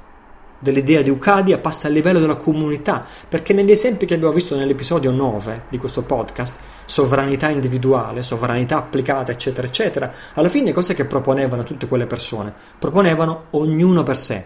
dell'idea 0.60 1.02
di 1.02 1.10
Ucadia 1.10 1.60
passa 1.60 1.88
al 1.88 1.94
livello 1.94 2.20
della 2.20 2.36
comunità, 2.36 3.06
perché 3.28 3.54
negli 3.54 3.72
esempi 3.72 4.06
che 4.06 4.16
abbiamo 4.16 4.34
visto 4.34 4.56
nell'episodio 4.56 5.12
9 5.12 5.64
di 5.70 5.78
questo 5.78 6.04
podcast, 6.04 6.60
sovranità 6.86 7.50
individuale, 7.50 8.24
sovranità 8.24 8.78
applicata, 8.78 9.32
eccetera, 9.32 9.68
eccetera, 9.68 10.14
alla 10.34 10.50
fine 10.50 10.72
cos'è 10.72 10.94
che 10.94 11.06
proponevano 11.06 11.64
tutte 11.64 11.88
quelle 11.88 12.08
persone? 12.08 12.54
Proponevano 12.80 13.46
ognuno 13.52 14.04
per 14.04 14.18
sé. 14.18 14.46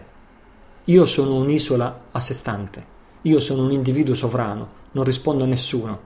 Io 0.86 1.06
sono 1.06 1.36
un'isola 1.36 2.06
a 2.12 2.20
sé 2.20 2.34
stante, 2.34 2.86
io 3.22 3.40
sono 3.40 3.64
un 3.64 3.72
individuo 3.72 4.16
sovrano, 4.16 4.78
non 4.92 5.04
rispondo 5.04 5.44
a 5.44 5.48
nessuno, 5.48 6.00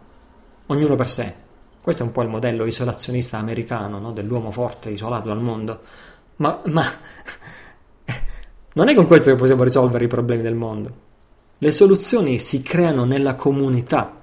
ognuno 0.68 0.96
per 0.96 1.10
sé. 1.10 1.36
Questo 1.82 2.04
è 2.04 2.06
un 2.06 2.12
po' 2.12 2.22
il 2.22 2.30
modello 2.30 2.66
isolazionista 2.66 3.38
americano, 3.38 4.00
no? 4.00 4.12
dell'uomo 4.12 4.52
forte 4.52 4.90
isolato 4.90 5.28
dal 5.28 5.42
mondo. 5.42 5.82
Ma, 6.38 6.60
ma 6.66 6.84
non 8.74 8.90
è 8.90 8.96
con 8.96 9.06
questo 9.06 9.30
che 9.30 9.36
possiamo 9.36 9.64
risolvere 9.64 10.06
i 10.06 10.08
problemi 10.08 10.42
del 10.42 10.56
mondo. 10.56 11.12
Le 11.60 11.72
soluzioni 11.72 12.40
si 12.40 12.62
creano 12.62 13.06
nella 13.06 13.36
comunità. 13.36 14.22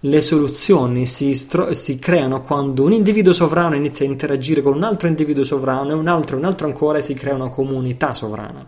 Le 0.00 0.20
soluzioni 0.20 1.06
si, 1.06 1.34
stro- 1.34 1.72
si, 1.74 1.98
creano 1.98 2.40
quando 2.40 2.84
un 2.84 2.92
individuo 2.92 3.32
sovrano 3.32 3.76
inizia 3.76 4.04
a 4.04 4.08
interagire 4.08 4.62
con 4.62 4.74
un 4.74 4.82
altro 4.82 5.08
individuo 5.08 5.44
sovrano 5.44 5.90
e 5.90 5.94
un 5.94 6.08
altro 6.08 6.36
e 6.36 6.38
un 6.38 6.46
altro 6.46 6.66
ancora 6.66 6.98
e 6.98 7.02
si 7.02 7.14
crea 7.14 7.34
una 7.34 7.48
comunità 7.48 8.14
sovrana. 8.14 8.64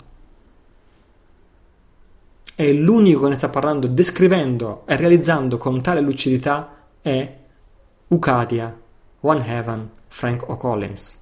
E 2.55 2.73
l'unico 2.73 3.23
che 3.23 3.29
ne 3.31 3.35
sta 3.35 3.49
parlando, 3.49 3.87
descrivendo 3.89 4.83
e 4.87 4.97
realizzando 4.97 5.57
con 5.57 5.81
tale 5.81 6.01
lucidità 6.01 6.77
è 7.01 7.37
Ucadia, 8.09 8.79
One 9.21 9.47
Heaven, 9.47 9.91
Frank 10.09 10.49
O'Collins. 10.49 11.22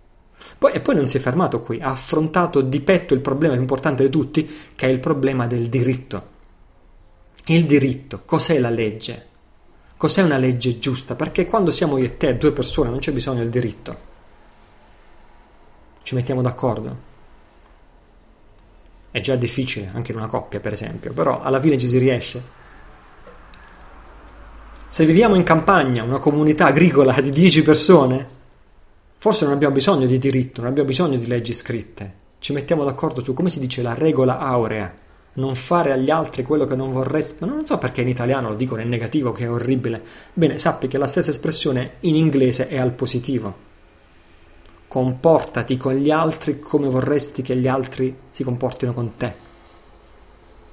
Poi, 0.59 0.73
e 0.73 0.81
poi 0.81 0.95
non 0.95 1.09
si 1.09 1.17
è 1.17 1.21
fermato 1.21 1.61
qui, 1.61 1.81
ha 1.81 1.91
affrontato 1.91 2.61
di 2.61 2.81
petto 2.81 3.15
il 3.15 3.21
problema 3.21 3.55
più 3.55 3.63
importante 3.63 4.03
di 4.03 4.11
tutti, 4.11 4.49
che 4.75 4.87
è 4.87 4.91
il 4.91 5.01
problema 5.01 5.47
del 5.47 5.69
diritto. 5.69 6.39
Il 7.47 7.67
diritto, 7.67 8.23
cos'è 8.25 8.59
la 8.59 8.71
legge? 8.71 9.27
Cos'è 9.97 10.23
una 10.23 10.39
legge 10.39 10.79
giusta? 10.79 11.15
Perché 11.15 11.47
quando 11.47 11.71
siamo 11.71 11.99
io 11.99 12.07
e 12.07 12.17
te, 12.17 12.37
due 12.39 12.53
persone, 12.53 12.91
non 12.91 13.01
c'è 13.01 13.13
bisogno 13.13 13.41
del 13.41 13.51
diritto. 13.51 14.09
Ci 16.03 16.15
mettiamo 16.15 16.43
d'accordo. 16.43 17.09
È 19.11 19.21
già 19.21 19.37
difficile, 19.37 19.91
anche 19.93 20.13
in 20.13 20.19
una 20.19 20.27
coppia, 20.27 20.61
per 20.61 20.73
esempio, 20.73 21.13
però 21.13 21.43
alla 21.43 21.61
fine 21.61 21.77
ci 21.77 21.89
si 21.89 21.99
riesce. 21.99 22.43
Se 24.87 25.05
viviamo 25.05 25.35
in 25.35 25.43
campagna, 25.43 26.03
una 26.03 26.19
comunità 26.19 26.67
agricola 26.67 27.21
di 27.21 27.31
10 27.31 27.63
persone, 27.63 28.29
Forse 29.23 29.45
non 29.45 29.53
abbiamo 29.53 29.75
bisogno 29.75 30.07
di 30.07 30.17
diritto, 30.17 30.63
non 30.63 30.71
abbiamo 30.71 30.89
bisogno 30.89 31.19
di 31.19 31.27
leggi 31.27 31.53
scritte. 31.53 32.15
Ci 32.39 32.55
mettiamo 32.55 32.85
d'accordo 32.85 33.23
su 33.23 33.35
come 33.35 33.51
si 33.51 33.61
dice 33.61 33.83
la 33.83 33.93
regola 33.93 34.39
aurea. 34.39 34.91
Non 35.35 35.55
fare 35.57 35.93
agli 35.93 36.09
altri 36.09 36.43
quello 36.43 36.65
che 36.65 36.75
non 36.75 36.91
vorresti. 36.91 37.37
Ma 37.41 37.47
non 37.47 37.67
so 37.67 37.77
perché 37.77 38.01
in 38.01 38.09
italiano 38.09 38.49
lo 38.49 38.55
dicono 38.55 38.81
in 38.81 38.89
negativo, 38.89 39.31
che 39.33 39.45
è 39.45 39.51
orribile. 39.51 40.03
Bene, 40.33 40.57
sappi 40.57 40.89
che 40.89 40.97
la 40.97 41.07
stessa 41.07 41.29
espressione 41.29 41.97
in 42.01 42.15
inglese 42.15 42.69
è 42.69 42.79
al 42.79 42.93
positivo. 42.93 43.55
Comportati 44.89 45.77
con 45.77 45.97
gli 45.97 46.11
altri 46.11 46.59
come 46.59 46.89
vorresti 46.89 47.43
che 47.43 47.57
gli 47.57 47.69
altri 47.69 48.17
si 48.31 48.43
comportino 48.43 48.95
con 48.95 49.19
te. 49.19 49.35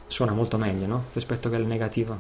Suona 0.08 0.32
molto 0.32 0.58
meglio, 0.58 0.88
no? 0.88 1.04
Rispetto 1.12 1.50
che 1.50 1.58
al 1.58 1.66
negativo. 1.66 2.18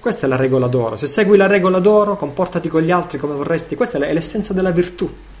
Questa 0.00 0.24
è 0.24 0.28
la 0.30 0.36
regola 0.36 0.68
d'oro. 0.68 0.96
Se 0.96 1.06
segui 1.06 1.36
la 1.36 1.46
regola 1.46 1.80
d'oro, 1.80 2.16
comportati 2.16 2.70
con 2.70 2.80
gli 2.80 2.90
altri 2.90 3.18
come 3.18 3.34
vorresti. 3.34 3.74
Questa 3.74 3.98
è 3.98 4.12
l'essenza 4.14 4.54
della 4.54 4.70
virtù. 4.70 5.32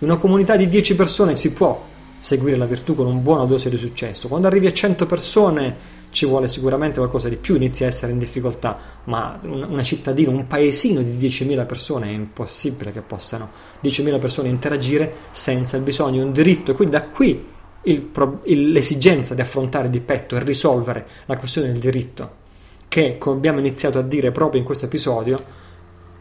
In 0.00 0.08
una 0.08 0.16
comunità 0.16 0.56
di 0.56 0.68
10 0.68 0.94
persone 0.94 1.36
si 1.36 1.52
può 1.52 1.84
seguire 2.20 2.56
la 2.56 2.66
virtù 2.66 2.94
con 2.94 3.06
una 3.06 3.18
buona 3.18 3.44
dose 3.44 3.68
di 3.68 3.76
successo. 3.76 4.28
Quando 4.28 4.46
arrivi 4.46 4.66
a 4.66 4.72
100 4.72 5.06
persone 5.06 5.76
ci 6.10 6.24
vuole 6.24 6.48
sicuramente 6.48 6.98
qualcosa 6.98 7.28
di 7.28 7.36
più, 7.36 7.56
inizi 7.56 7.84
a 7.84 7.88
essere 7.88 8.12
in 8.12 8.18
difficoltà, 8.18 8.78
ma 9.04 9.38
una 9.42 9.82
cittadina, 9.82 10.30
un 10.30 10.46
paesino 10.46 11.02
di 11.02 11.16
10.000 11.18 11.66
persone 11.66 12.06
è 12.06 12.12
impossibile 12.12 12.92
che 12.92 13.02
possano 13.02 13.50
10.000 13.82 14.18
persone 14.18 14.48
interagire 14.48 15.14
senza 15.32 15.76
il 15.76 15.82
bisogno 15.82 16.22
un 16.22 16.32
diritto 16.32 16.70
e 16.70 16.74
quindi 16.74 16.94
da 16.94 17.04
qui 17.04 17.44
il, 17.82 18.10
l'esigenza 18.44 19.34
di 19.34 19.40
affrontare 19.40 19.90
di 19.90 20.00
petto 20.00 20.36
e 20.36 20.44
risolvere 20.44 21.06
la 21.26 21.38
questione 21.38 21.72
del 21.72 21.80
diritto 21.80 22.46
che, 22.88 23.18
come 23.18 23.36
abbiamo 23.36 23.58
iniziato 23.58 23.98
a 23.98 24.02
dire 24.02 24.32
proprio 24.32 24.60
in 24.60 24.66
questo 24.66 24.86
episodio, 24.86 25.66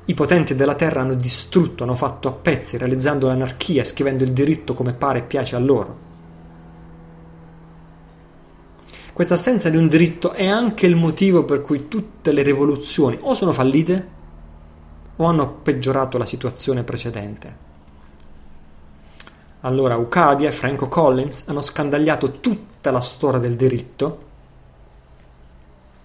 i 0.09 0.13
potenti 0.13 0.55
della 0.55 0.75
terra 0.75 1.01
hanno 1.01 1.15
distrutto, 1.15 1.83
hanno 1.83 1.93
fatto 1.93 2.29
a 2.29 2.31
pezzi, 2.31 2.77
realizzando 2.77 3.27
l'anarchia, 3.27 3.83
scrivendo 3.83 4.23
il 4.23 4.31
diritto 4.31 4.73
come 4.73 4.93
pare 4.93 5.19
e 5.19 5.23
piace 5.23 5.55
a 5.57 5.59
loro. 5.59 6.05
Questa 9.11 9.33
assenza 9.33 9.69
di 9.69 9.75
un 9.75 9.89
diritto 9.89 10.31
è 10.31 10.47
anche 10.47 10.85
il 10.85 10.95
motivo 10.95 11.43
per 11.43 11.61
cui 11.61 11.89
tutte 11.89 12.31
le 12.31 12.41
rivoluzioni 12.41 13.17
o 13.21 13.33
sono 13.33 13.51
fallite 13.51 14.07
o 15.17 15.25
hanno 15.25 15.55
peggiorato 15.55 16.17
la 16.17 16.25
situazione 16.25 16.83
precedente. 16.83 17.65
Allora 19.61 19.97
Ucadia 19.97 20.47
e 20.47 20.53
Franco 20.53 20.87
Collins 20.87 21.47
hanno 21.47 21.61
scandagliato 21.61 22.39
tutta 22.39 22.91
la 22.91 23.01
storia 23.01 23.39
del 23.39 23.55
diritto 23.55 24.25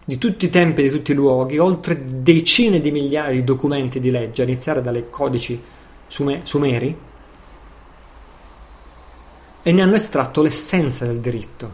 di 0.04 0.18
tutti 0.18 0.46
i 0.46 0.48
tempi 0.48 0.80
e 0.80 0.84
di 0.84 0.90
tutti 0.90 1.12
i 1.12 1.14
luoghi, 1.14 1.58
oltre 1.58 2.02
decine 2.04 2.80
di 2.80 2.90
migliaia 2.90 3.32
di 3.32 3.44
documenti 3.44 4.00
di 4.00 4.10
legge, 4.10 4.42
a 4.42 4.44
iniziare 4.44 4.82
dai 4.82 5.08
codici 5.10 5.60
sumeri, 6.08 6.96
e 9.64 9.70
ne 9.72 9.82
hanno 9.82 9.94
estratto 9.94 10.42
l'essenza 10.42 11.06
del 11.06 11.20
diritto, 11.20 11.72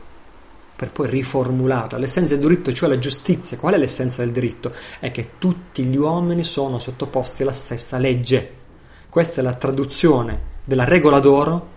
per 0.76 0.90
poi 0.90 1.08
riformularla. 1.08 1.96
L'essenza 1.96 2.36
del 2.36 2.46
diritto, 2.46 2.72
cioè 2.72 2.88
la 2.88 2.98
giustizia. 2.98 3.56
Qual 3.56 3.72
è 3.72 3.78
l'essenza 3.78 4.22
del 4.22 4.30
diritto? 4.30 4.72
È 5.00 5.10
che 5.10 5.30
tutti 5.38 5.84
gli 5.84 5.96
uomini 5.96 6.44
sono 6.44 6.78
sottoposti 6.78 7.42
alla 7.42 7.52
stessa 7.52 7.96
legge. 7.96 8.56
Questa 9.08 9.40
è 9.40 9.42
la 9.42 9.54
traduzione 9.54 10.56
della 10.64 10.84
regola 10.84 11.18
d'oro 11.18 11.76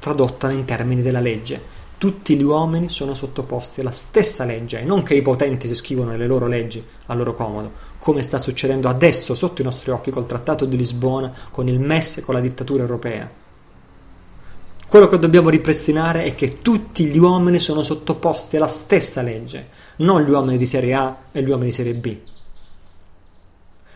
tradotta 0.00 0.50
in 0.50 0.64
termini 0.64 1.02
della 1.02 1.20
legge. 1.20 1.76
Tutti 1.98 2.36
gli 2.36 2.44
uomini 2.44 2.88
sono 2.88 3.12
sottoposti 3.12 3.80
alla 3.80 3.90
stessa 3.90 4.44
legge 4.44 4.78
e 4.78 4.84
non 4.84 5.02
che 5.02 5.14
i 5.14 5.22
potenti 5.22 5.66
si 5.66 5.74
scrivono 5.74 6.16
le 6.16 6.28
loro 6.28 6.46
leggi 6.46 6.84
a 7.06 7.14
loro 7.14 7.34
comodo, 7.34 7.72
come 7.98 8.22
sta 8.22 8.38
succedendo 8.38 8.88
adesso 8.88 9.34
sotto 9.34 9.62
i 9.62 9.64
nostri 9.64 9.90
occhi 9.90 10.12
col 10.12 10.26
Trattato 10.26 10.64
di 10.64 10.76
Lisbona, 10.76 11.32
con 11.50 11.66
il 11.66 11.80
MES 11.80 12.18
e 12.18 12.22
con 12.22 12.34
la 12.34 12.40
dittatura 12.40 12.82
europea. 12.82 13.28
Quello 14.86 15.08
che 15.08 15.18
dobbiamo 15.18 15.50
ripristinare 15.50 16.22
è 16.22 16.36
che 16.36 16.58
tutti 16.62 17.04
gli 17.06 17.18
uomini 17.18 17.58
sono 17.58 17.82
sottoposti 17.82 18.56
alla 18.56 18.68
stessa 18.68 19.20
legge, 19.20 19.68
non 19.96 20.22
gli 20.22 20.30
uomini 20.30 20.56
di 20.56 20.66
serie 20.66 20.94
A 20.94 21.16
e 21.32 21.42
gli 21.42 21.50
uomini 21.50 21.70
di 21.70 21.74
serie 21.74 21.94
B. 21.94 22.16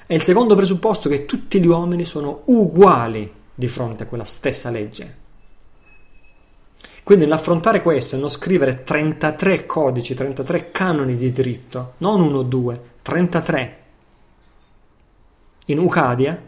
E 0.09 0.15
il 0.15 0.23
secondo 0.23 0.57
presupposto 0.57 1.09
è 1.09 1.13
che 1.13 1.25
tutti 1.25 1.61
gli 1.61 1.67
uomini 1.69 2.05
sono 2.05 2.43
uguali 2.47 3.33
di 3.55 3.69
fronte 3.69 4.03
a 4.03 4.07
quella 4.07 4.25
stessa 4.25 4.71
legge. 4.71 5.22
Quindi 7.05 7.25
nell'affrontare 7.25 7.83
questo 7.83 8.15
e 8.15 8.19
non 8.19 8.29
scrivere 8.29 8.85
33 8.85 9.67
codici, 9.67 10.15
33 10.15 10.71
canoni 10.71 11.17
di 11.17 11.33
diritto, 11.33 11.95
non 11.99 12.21
uno 12.21 12.39
o 12.39 12.43
due, 12.43 12.81
33, 13.03 13.83
in 15.67 15.79
Ucadia, 15.79 16.41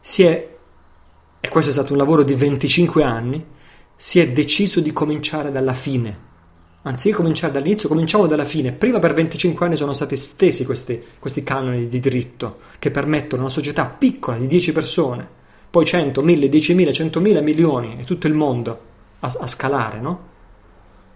si 0.00 0.24
è, 0.24 0.56
e 1.38 1.48
questo 1.48 1.70
è 1.70 1.72
stato 1.72 1.92
un 1.92 1.98
lavoro 1.98 2.24
di 2.24 2.34
25 2.34 3.04
anni, 3.04 3.44
si 3.94 4.18
è 4.18 4.32
deciso 4.32 4.80
di 4.80 4.92
cominciare 4.92 5.52
dalla 5.52 5.74
fine. 5.74 6.24
Anziché 6.82 7.16
cominciare 7.16 7.52
dall'inizio, 7.52 7.88
cominciamo 7.88 8.26
dalla 8.26 8.44
fine. 8.44 8.72
Prima 8.72 8.98
per 8.98 9.12
25 9.12 9.64
anni 9.64 9.76
sono 9.76 9.92
stati 9.92 10.16
stesi 10.16 10.64
questi, 10.64 11.00
questi 11.18 11.42
canoni 11.44 11.86
di 11.86 12.00
diritto 12.00 12.58
che 12.80 12.90
permettono 12.90 13.42
a 13.42 13.44
una 13.44 13.54
società 13.54 13.86
piccola 13.86 14.38
di 14.38 14.46
10 14.48 14.72
persone, 14.72 15.28
poi 15.70 15.84
100, 15.84 16.20
1000, 16.22 16.46
10.000, 16.46 16.90
100.000 16.90 17.42
milioni 17.42 17.96
e 17.98 18.04
tutto 18.04 18.26
il 18.26 18.34
mondo 18.34 18.94
a, 19.26 19.32
a 19.40 19.46
scalare, 19.46 20.00
no? 20.00 20.34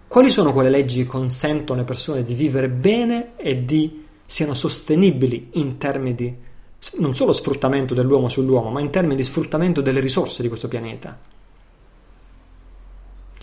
Quali 0.07 0.29
sono 0.29 0.51
quelle 0.51 0.69
leggi 0.69 1.03
che 1.03 1.05
consentono 1.05 1.79
alle 1.79 1.87
persone 1.87 2.23
di 2.23 2.33
vivere 2.33 2.69
bene 2.69 3.37
e 3.37 3.63
di 3.63 4.05
siano 4.25 4.53
sostenibili 4.53 5.51
in 5.53 5.77
termini 5.77 6.15
di 6.15 6.35
non 6.97 7.15
solo 7.15 7.31
sfruttamento 7.31 7.93
dell'uomo 7.93 8.27
sull'uomo, 8.27 8.69
ma 8.71 8.81
in 8.81 8.89
termini 8.89 9.15
di 9.15 9.23
sfruttamento 9.23 9.81
delle 9.81 9.99
risorse 9.99 10.41
di 10.41 10.47
questo 10.47 10.67
pianeta? 10.67 11.17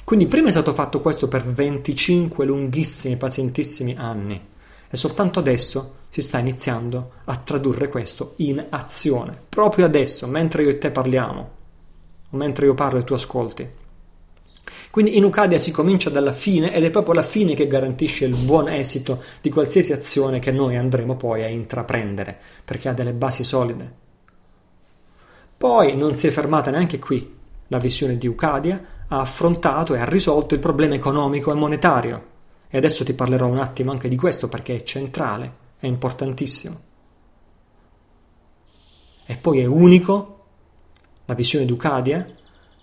Quindi 0.05 0.27
prima 0.27 0.49
è 0.49 0.51
stato 0.51 0.73
fatto 0.73 1.01
questo 1.01 1.29
per 1.29 1.45
25 1.45 2.45
lunghissimi, 2.47 3.17
pazientissimi 3.17 3.95
anni 3.97 4.41
e 4.91 4.97
soltanto 4.97 5.39
adesso 5.39 5.97
si 6.09 6.23
sta 6.23 6.39
iniziando 6.39 7.11
a 7.25 7.37
tradurre 7.37 7.89
questo 7.89 8.33
in 8.37 8.65
azione, 8.71 9.39
proprio 9.49 9.85
adesso, 9.85 10.27
mentre 10.27 10.63
io 10.63 10.71
e 10.71 10.79
te 10.79 10.91
parliamo, 10.91 11.51
o 12.31 12.37
mentre 12.37 12.67
io 12.67 12.75
parlo 12.75 12.99
e 12.99 13.05
tu 13.05 13.13
ascolti. 13.13 13.69
Quindi 14.99 15.17
in 15.17 15.23
Ucadia 15.23 15.59
si 15.59 15.71
comincia 15.71 16.11
dalla 16.11 16.33
fine 16.33 16.75
ed 16.75 16.83
è 16.83 16.91
proprio 16.91 17.15
la 17.15 17.23
fine 17.23 17.55
che 17.55 17.69
garantisce 17.69 18.25
il 18.25 18.35
buon 18.35 18.69
esito 18.69 19.23
di 19.41 19.49
qualsiasi 19.49 19.93
azione 19.93 20.41
che 20.41 20.51
noi 20.51 20.77
andremo 20.77 21.15
poi 21.15 21.45
a 21.45 21.47
intraprendere, 21.47 22.37
perché 22.65 22.89
ha 22.89 22.93
delle 22.95 23.13
basi 23.13 23.45
solide. 23.45 23.95
Poi 25.57 25.97
non 25.97 26.17
si 26.17 26.27
è 26.27 26.31
fermata 26.31 26.73
neanche 26.73 26.99
qui. 26.99 27.33
La 27.69 27.79
visione 27.79 28.19
di 28.19 28.27
Ucadia 28.27 29.05
ha 29.07 29.21
affrontato 29.21 29.95
e 29.95 30.01
ha 30.01 30.05
risolto 30.05 30.55
il 30.55 30.61
problema 30.61 30.97
economico 30.97 31.53
e 31.53 31.55
monetario. 31.55 32.27
E 32.67 32.77
adesso 32.77 33.05
ti 33.05 33.13
parlerò 33.13 33.47
un 33.47 33.59
attimo 33.59 33.93
anche 33.93 34.09
di 34.09 34.17
questo 34.17 34.49
perché 34.49 34.75
è 34.75 34.83
centrale, 34.83 35.53
è 35.79 35.87
importantissimo. 35.87 36.81
E 39.25 39.37
poi 39.37 39.61
è 39.61 39.65
unico 39.65 40.47
la 41.25 41.35
visione 41.35 41.67
di 41.67 41.71
Ucadia 41.71 42.35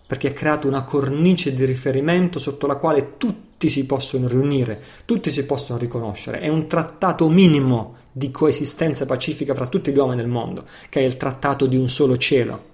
perché 0.07 0.29
ha 0.29 0.33
creato 0.33 0.67
una 0.67 0.83
cornice 0.83 1.53
di 1.53 1.65
riferimento 1.65 2.37
sotto 2.37 2.67
la 2.67 2.75
quale 2.75 3.17
tutti 3.17 3.67
si 3.69 3.85
possono 3.85 4.27
riunire, 4.27 4.81
tutti 5.05 5.31
si 5.31 5.45
possono 5.45 5.79
riconoscere. 5.79 6.39
È 6.39 6.47
un 6.47 6.67
trattato 6.67 7.27
minimo 7.27 7.95
di 8.11 8.31
coesistenza 8.31 9.05
pacifica 9.05 9.55
fra 9.55 9.67
tutti 9.67 9.91
gli 9.91 9.97
uomini 9.97 10.17
del 10.17 10.27
mondo, 10.27 10.65
che 10.89 11.01
è 11.01 11.03
il 11.03 11.17
trattato 11.17 11.65
di 11.65 11.75
un 11.75 11.89
solo 11.89 12.17
cielo. 12.17 12.73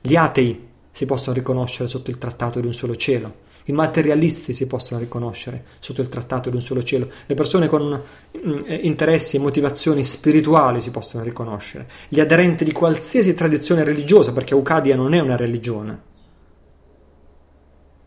Gli 0.00 0.16
atei 0.16 0.66
si 0.90 1.04
possono 1.04 1.36
riconoscere 1.36 1.88
sotto 1.88 2.10
il 2.10 2.18
trattato 2.18 2.58
di 2.60 2.66
un 2.66 2.74
solo 2.74 2.96
cielo. 2.96 3.44
I 3.68 3.72
materialisti 3.72 4.52
si 4.52 4.68
possono 4.68 5.00
riconoscere 5.00 5.64
sotto 5.80 6.00
il 6.00 6.08
trattato 6.08 6.50
di 6.50 6.56
un 6.56 6.62
solo 6.62 6.84
cielo. 6.84 7.08
Le 7.26 7.34
persone 7.34 7.66
con 7.66 8.00
mm, 8.46 8.58
interessi 8.82 9.36
e 9.36 9.40
motivazioni 9.40 10.04
spirituali 10.04 10.80
si 10.80 10.92
possono 10.92 11.24
riconoscere. 11.24 11.88
Gli 12.08 12.20
aderenti 12.20 12.62
di 12.64 12.70
qualsiasi 12.70 13.34
tradizione 13.34 13.82
religiosa, 13.82 14.32
perché 14.32 14.54
Ucadia 14.54 14.94
non 14.94 15.14
è 15.14 15.20
una 15.20 15.36
religione. 15.36 16.14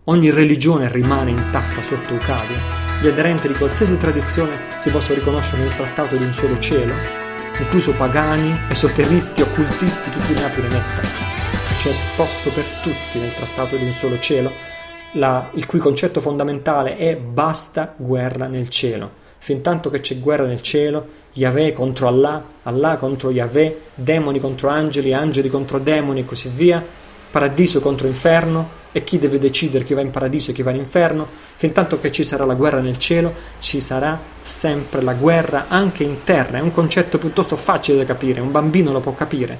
Ogni 0.06 0.30
religione 0.32 0.90
rimane 0.90 1.32
intatta 1.32 1.84
sotto 1.84 2.14
Ucadia. 2.14 2.78
Gli 3.02 3.08
aderenti 3.08 3.50
di 3.50 3.54
qualsiasi 3.54 3.98
tradizione 3.98 4.56
si 4.78 4.90
possono 4.90 5.20
riconoscere 5.20 5.62
nel 5.62 5.76
trattato 5.76 6.16
di 6.16 6.24
un 6.24 6.32
solo 6.32 6.58
cielo, 6.60 6.94
incluso 7.60 7.94
pagani, 7.96 8.58
esoteristi, 8.70 9.42
occultisti, 9.42 10.10
chi 10.10 10.20
più 10.20 10.36
ne 10.36 10.46
ha 10.46 10.50
più 10.50 10.62
ne 10.62 10.70
metta. 10.70 11.02
C'è 11.80 11.92
posto 12.16 12.50
per 12.50 12.64
tutti 12.82 13.20
nel 13.20 13.34
trattato 13.34 13.76
di 13.76 13.84
un 13.84 13.92
solo 13.92 14.18
cielo 14.20 14.69
la, 15.14 15.50
il 15.54 15.66
cui 15.66 15.80
concetto 15.80 16.20
fondamentale 16.20 16.98
è 16.98 17.16
basta 17.16 17.94
guerra 17.96 18.48
nel 18.48 18.70
cielo. 18.70 19.28
Fin 19.40 19.62
tanto 19.62 19.90
che 19.90 20.02
c'è 20.02 20.20
guerra 20.20 20.46
nel 20.46 20.62
cielo, 20.62 21.08
Yahweh 21.34 21.72
contro 21.74 22.08
Allah, 22.08 22.44
Allah 22.64 22.98
contro 22.98 23.32
Yahweh, 23.32 23.80
demoni 23.96 24.40
contro 24.40 24.70
angeli, 24.70 25.14
angeli 25.14 25.50
contro 25.50 25.80
demoni 25.80 26.20
e 26.20 26.26
così 26.26 26.50
via, 26.54 26.84
paradiso 27.32 27.80
contro 27.80 28.08
inferno, 28.08 28.78
e 28.92 29.04
chi 29.04 29.20
deve 29.20 29.38
decidere 29.38 29.84
chi 29.84 29.94
va 29.94 30.02
in 30.02 30.10
paradiso 30.10 30.50
e 30.50 30.54
chi 30.54 30.64
va 30.64 30.72
in 30.72 30.78
inferno? 30.78 31.28
Fin 31.56 31.72
tanto 31.72 32.00
che 32.00 32.12
ci 32.12 32.24
sarà 32.24 32.44
la 32.44 32.56
guerra 32.56 32.80
nel 32.80 32.98
cielo, 32.98 33.34
ci 33.60 33.80
sarà 33.80 34.20
sempre 34.42 35.02
la 35.02 35.14
guerra 35.14 35.66
anche 35.68 36.04
in 36.04 36.24
terra. 36.24 36.58
È 36.58 36.62
un 36.62 36.72
concetto 36.72 37.18
piuttosto 37.18 37.56
facile 37.56 38.00
da 38.00 38.06
capire, 38.06 38.42
un 38.42 38.52
bambino 38.52 38.92
lo 38.92 39.00
può 39.00 39.14
capire. 39.14 39.58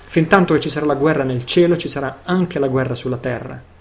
Fin 0.00 0.26
tanto 0.26 0.54
che 0.54 0.60
ci 0.60 0.70
sarà 0.70 0.86
la 0.86 0.94
guerra 0.94 1.22
nel 1.22 1.44
cielo, 1.44 1.76
ci 1.76 1.88
sarà 1.88 2.20
anche 2.24 2.58
la 2.58 2.68
guerra 2.68 2.94
sulla 2.94 3.18
terra. 3.18 3.74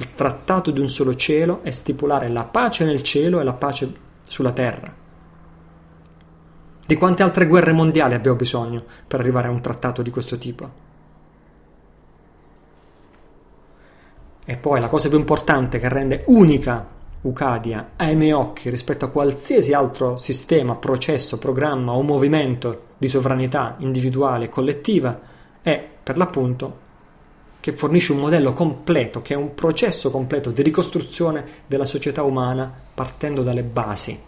Il 0.00 0.14
trattato 0.14 0.70
di 0.70 0.78
un 0.78 0.88
solo 0.88 1.16
cielo 1.16 1.62
è 1.62 1.72
stipulare 1.72 2.28
la 2.28 2.44
pace 2.44 2.84
nel 2.84 3.02
cielo 3.02 3.40
e 3.40 3.44
la 3.44 3.52
pace 3.52 3.92
sulla 4.26 4.52
terra. 4.52 4.94
Di 6.86 6.96
quante 6.96 7.22
altre 7.24 7.46
guerre 7.46 7.72
mondiali 7.72 8.14
abbiamo 8.14 8.36
bisogno 8.36 8.84
per 9.06 9.18
arrivare 9.18 9.48
a 9.48 9.50
un 9.50 9.60
trattato 9.60 10.00
di 10.00 10.10
questo 10.10 10.38
tipo? 10.38 10.86
E 14.44 14.56
poi 14.56 14.80
la 14.80 14.88
cosa 14.88 15.08
più 15.08 15.18
importante 15.18 15.78
che 15.78 15.88
rende 15.88 16.22
unica 16.26 16.96
Ucadia 17.20 17.90
ai 17.96 18.14
miei 18.14 18.30
occhi 18.30 18.70
rispetto 18.70 19.04
a 19.04 19.10
qualsiasi 19.10 19.72
altro 19.72 20.16
sistema, 20.16 20.76
processo, 20.76 21.38
programma 21.38 21.92
o 21.92 22.02
movimento 22.02 22.84
di 22.96 23.08
sovranità 23.08 23.74
individuale 23.78 24.44
e 24.44 24.48
collettiva 24.48 25.20
è 25.60 25.86
per 26.02 26.16
l'appunto 26.16 26.86
che 27.60 27.72
fornisce 27.72 28.12
un 28.12 28.18
modello 28.18 28.52
completo, 28.52 29.20
che 29.20 29.34
è 29.34 29.36
un 29.36 29.54
processo 29.54 30.10
completo 30.10 30.50
di 30.50 30.62
ricostruzione 30.62 31.44
della 31.66 31.86
società 31.86 32.22
umana 32.22 32.72
partendo 32.94 33.42
dalle 33.42 33.64
basi. 33.64 34.18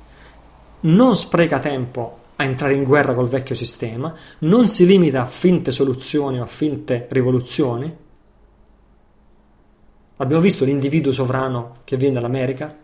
Non 0.80 1.14
spreca 1.14 1.58
tempo 1.58 2.18
a 2.36 2.44
entrare 2.44 2.74
in 2.74 2.84
guerra 2.84 3.14
col 3.14 3.28
vecchio 3.28 3.54
sistema, 3.54 4.14
non 4.40 4.66
si 4.66 4.86
limita 4.86 5.22
a 5.22 5.26
finte 5.26 5.70
soluzioni 5.70 6.40
o 6.40 6.42
a 6.42 6.46
finte 6.46 7.06
rivoluzioni. 7.10 7.94
Abbiamo 10.16 10.42
visto 10.42 10.64
l'individuo 10.64 11.12
sovrano 11.12 11.76
che 11.84 11.96
viene 11.96 12.14
dall'America. 12.14 12.76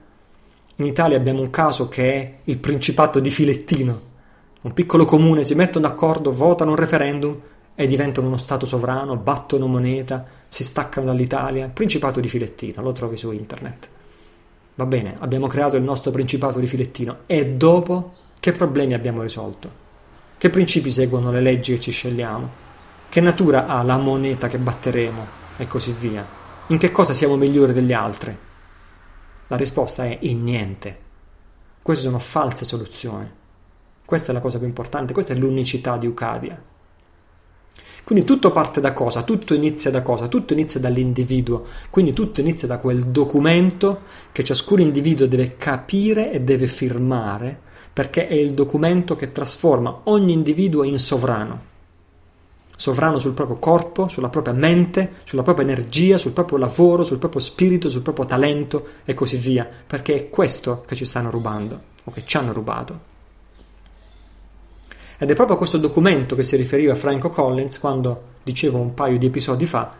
In 0.76 0.84
Italia 0.84 1.16
abbiamo 1.16 1.40
un 1.40 1.51
caso 1.51 1.88
che 1.88 2.12
è 2.12 2.38
il 2.44 2.59
Principato 2.59 3.18
di 3.18 3.30
Filettino. 3.30 4.01
Un 4.62 4.72
piccolo 4.72 5.05
comune 5.05 5.44
si 5.44 5.55
mettono 5.55 5.88
d'accordo, 5.88 6.32
votano 6.32 6.70
un 6.70 6.76
referendum 6.76 7.40
e 7.77 7.86
diventano 7.86 8.27
uno 8.27 8.39
Stato 8.39 8.66
sovrano, 8.66 9.16
battono 9.16 9.69
moneta, 9.69 10.24
si 10.48 10.65
staccano 10.65 11.07
dall'Italia. 11.07 11.69
Principato 11.69 12.19
di 12.19 12.27
Filettino, 12.27 12.82
lo 12.82 12.90
trovi 12.90 13.16
su 13.16 13.31
internet. 13.31 13.89
Va 14.74 14.86
bene, 14.86 15.15
abbiamo 15.20 15.47
creato 15.47 15.77
il 15.77 15.85
nostro 15.85 16.11
Principato 16.11 16.59
di 16.59 16.66
Filettino 16.66 17.19
e 17.27 17.51
dopo 17.55 18.15
che 18.40 18.53
problemi 18.53 18.94
abbiamo 18.94 19.23
risolto? 19.23 19.85
Che 20.39 20.51
principi 20.51 20.90
seguono 20.90 21.31
le 21.31 21.40
leggi 21.40 21.74
che 21.74 21.81
ci 21.81 21.90
scegliamo? 21.90 22.65
Che 23.09 23.20
natura 23.20 23.66
ha 23.66 23.82
la 23.82 23.97
moneta 23.97 24.48
che 24.48 24.59
batteremo? 24.59 25.27
E 25.57 25.66
così 25.66 25.93
via. 25.93 26.27
In 26.69 26.78
che 26.78 26.90
cosa 26.90 27.12
siamo 27.12 27.36
migliori 27.36 27.73
degli 27.73 27.93
altri? 27.93 28.36
La 29.48 29.57
risposta 29.57 30.05
è 30.05 30.19
in 30.23 30.43
niente. 30.43 30.98
Queste 31.82 32.05
sono 32.05 32.19
false 32.19 32.65
soluzioni. 32.65 33.31
Questa 34.05 34.31
è 34.31 34.35
la 34.35 34.40
cosa 34.40 34.59
più 34.59 34.66
importante, 34.66 35.12
questa 35.12 35.32
è 35.32 35.36
l'unicità 35.36 35.97
di 35.97 36.07
Ucadia. 36.07 36.61
Quindi 38.07 38.24
tutto 38.24 38.53
parte 38.53 38.81
da 38.81 38.93
cosa? 38.93 39.24
Tutto 39.24 39.53
inizia 39.53 39.91
da 39.91 40.01
cosa? 40.01 40.28
Tutto 40.28 40.53
inizia 40.53 40.78
dall'individuo. 40.78 41.65
Quindi 41.91 42.12
tutto 42.12 42.41
inizia 42.41 42.69
da 42.69 42.78
quel 42.78 43.07
documento 43.07 44.03
che 44.31 44.45
ciascun 44.45 44.78
individuo 44.78 45.27
deve 45.27 45.57
capire 45.57 46.31
e 46.31 46.41
deve 46.41 46.69
firmare, 46.69 47.59
perché 47.93 48.28
è 48.28 48.35
il 48.35 48.55
documento 48.55 49.16
che 49.16 49.33
trasforma 49.33 50.03
ogni 50.05 50.33
individuo 50.33 50.85
in 50.85 51.01
sovrano. 51.01 51.61
sovrano 52.77 53.19
sul 53.19 53.33
proprio 53.33 53.57
corpo, 53.57 54.07
sulla 54.07 54.28
propria 54.28 54.55
mente, 54.55 55.15
sulla 55.24 55.43
propria 55.43 55.66
energia, 55.66 56.16
sul 56.16 56.31
proprio 56.31 56.59
lavoro, 56.59 57.03
sul 57.03 57.19
proprio 57.19 57.41
spirito, 57.41 57.89
sul 57.89 58.03
proprio 58.03 58.27
talento 58.27 58.87
e 59.05 59.15
così 59.15 59.37
via, 59.37 59.69
perché 59.85 60.15
è 60.15 60.31
questo 60.31 60.85
che 60.87 60.95
ci 60.95 61.05
stanno 61.05 61.33
rubando 61.33 61.81
o 62.05 62.12
che 62.12 62.23
ci 62.24 62.37
hanno 62.37 62.53
rubato. 62.53 63.15
Ed 65.18 65.30
è 65.30 65.34
proprio 65.34 65.56
a 65.56 65.59
questo 65.59 65.78
documento 65.78 66.36
che 66.36 66.43
si 66.43 66.56
riferiva 66.56 66.94
Franco 66.94 67.30
Collins 67.30 67.78
quando, 67.78 68.34
dicevo 68.43 68.78
un 68.78 68.93
paio 68.93 69.18
di 69.18 69.26
episodi 69.26 69.64
fa, 69.64 69.94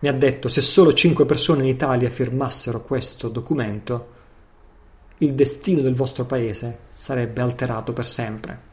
mi 0.00 0.08
ha 0.08 0.12
detto 0.12 0.48
se 0.48 0.60
solo 0.60 0.92
5 0.92 1.24
persone 1.24 1.62
in 1.62 1.68
Italia 1.68 2.10
firmassero 2.10 2.82
questo 2.82 3.28
documento, 3.28 4.08
il 5.18 5.34
destino 5.34 5.80
del 5.80 5.94
vostro 5.94 6.24
paese 6.24 6.78
sarebbe 6.96 7.40
alterato 7.40 7.92
per 7.92 8.06
sempre. 8.06 8.70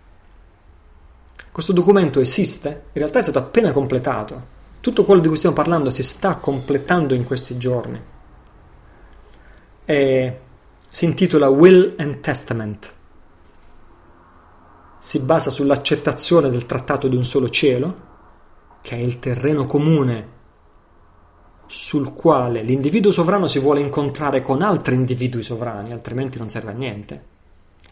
Questo 1.51 1.71
documento 1.71 2.19
esiste, 2.19 2.69
in 2.69 2.99
realtà 2.99 3.19
è 3.19 3.21
stato 3.21 3.37
appena 3.37 3.71
completato. 3.71 4.57
Tutto 4.79 5.05
quello 5.05 5.21
di 5.21 5.27
cui 5.27 5.37
stiamo 5.37 5.55
parlando 5.55 5.91
si 5.91 6.03
sta 6.03 6.37
completando 6.37 7.13
in 7.13 7.25
questi 7.25 7.57
giorni. 7.57 8.01
E 9.85 10.39
si 10.87 11.05
intitola 11.05 11.49
Will 11.49 11.93
and 11.97 12.21
Testament. 12.21 12.93
Si 14.99 15.19
basa 15.21 15.49
sull'accettazione 15.49 16.49
del 16.49 16.65
trattato 16.65 17.07
di 17.07 17.15
un 17.15 17.23
solo 17.23 17.49
cielo, 17.49 18.07
che 18.81 18.95
è 18.95 18.99
il 18.99 19.19
terreno 19.19 19.65
comune 19.65 20.38
sul 21.65 22.13
quale 22.13 22.61
l'individuo 22.61 23.11
sovrano 23.11 23.47
si 23.47 23.59
vuole 23.59 23.80
incontrare 23.80 24.41
con 24.41 24.61
altri 24.61 24.95
individui 24.95 25.41
sovrani, 25.41 25.91
altrimenti 25.91 26.38
non 26.38 26.49
serve 26.49 26.71
a 26.71 26.76
niente. 26.76 27.23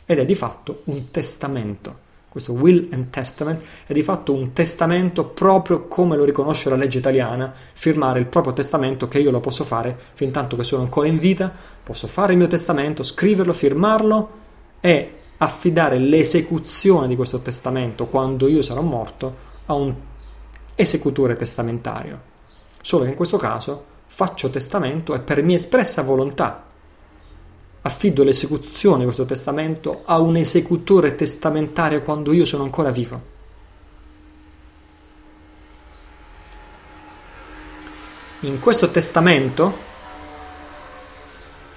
Ed 0.06 0.20
è 0.20 0.26
di 0.26 0.36
fatto 0.36 0.82
un 0.86 1.10
testamento 1.10 2.06
questo 2.38 2.54
will 2.54 2.88
and 2.92 3.10
testament 3.10 3.64
è 3.88 3.94
di 3.94 4.04
fatto 4.04 4.32
un 4.32 4.54
testamento 4.54 5.26
proprio 5.26 5.88
come 5.88 6.16
lo 6.16 6.24
riconosce 6.24 6.70
la 6.70 6.76
legge 6.76 7.00
italiana, 7.00 7.52
firmare 7.74 8.20
il 8.20 8.28
proprio 8.28 8.54
testamento 8.54 9.08
che 9.08 9.18
io 9.18 9.32
lo 9.32 9.40
posso 9.40 9.64
fare 9.64 9.98
fin 10.14 10.30
tanto 10.30 10.56
che 10.56 10.64
sono 10.64 10.84
ancora 10.84 11.08
in 11.08 11.18
vita, 11.18 11.52
posso 11.82 12.06
fare 12.06 12.34
il 12.34 12.38
mio 12.38 12.46
testamento, 12.48 13.02
scriverlo, 13.02 13.54
firmarlo 13.54 14.30
e 14.80 15.17
affidare 15.38 15.98
l'esecuzione 15.98 17.08
di 17.08 17.16
questo 17.16 17.40
testamento 17.40 18.06
quando 18.06 18.48
io 18.48 18.62
sarò 18.62 18.82
morto 18.82 19.36
a 19.66 19.74
un 19.74 19.94
esecutore 20.76 21.36
testamentario. 21.36 22.36
Solo 22.82 23.04
che 23.04 23.10
in 23.10 23.16
questo 23.16 23.38
caso 23.38 23.96
faccio 24.06 24.50
testamento 24.50 25.14
e 25.14 25.20
per 25.20 25.44
mia 25.44 25.58
espressa 25.58 26.02
volontà 26.02 26.66
affido 27.82 28.24
l'esecuzione 28.24 29.00
di 29.00 29.04
questo 29.06 29.26
testamento 29.26 30.02
a 30.06 30.20
un 30.20 30.36
esecutore 30.36 31.16
testamentario 31.16 32.02
quando 32.02 32.34
io 32.34 32.46
sono 32.46 32.64
ancora 32.64 32.92
vivo. 32.92 33.36
In 38.42 38.60
questo 38.60 38.92
testamento 38.92 39.86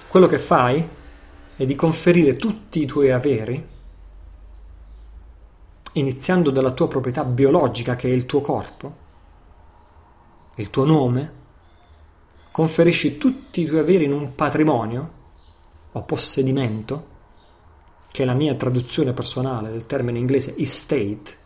quello 0.07 0.27
che 0.27 0.39
fai 0.39 0.87
è 1.55 1.65
di 1.65 1.75
conferire 1.75 2.37
tutti 2.37 2.81
i 2.81 2.85
tuoi 2.85 3.11
averi, 3.11 3.67
iniziando 5.93 6.49
dalla 6.51 6.71
tua 6.71 6.87
proprietà 6.87 7.23
biologica 7.25 7.95
che 7.95 8.09
è 8.09 8.11
il 8.11 8.25
tuo 8.25 8.41
corpo, 8.41 8.95
il 10.55 10.69
tuo 10.69 10.85
nome, 10.85 11.39
conferisci 12.51 13.17
tutti 13.17 13.61
i 13.61 13.65
tuoi 13.65 13.79
averi 13.79 14.05
in 14.05 14.13
un 14.13 14.35
patrimonio 14.35 15.19
o 15.91 16.03
possedimento, 16.03 17.09
che 18.11 18.23
è 18.23 18.25
la 18.25 18.33
mia 18.33 18.55
traduzione 18.55 19.13
personale 19.13 19.71
del 19.71 19.85
termine 19.85 20.19
inglese 20.19 20.55
estate. 20.57 21.39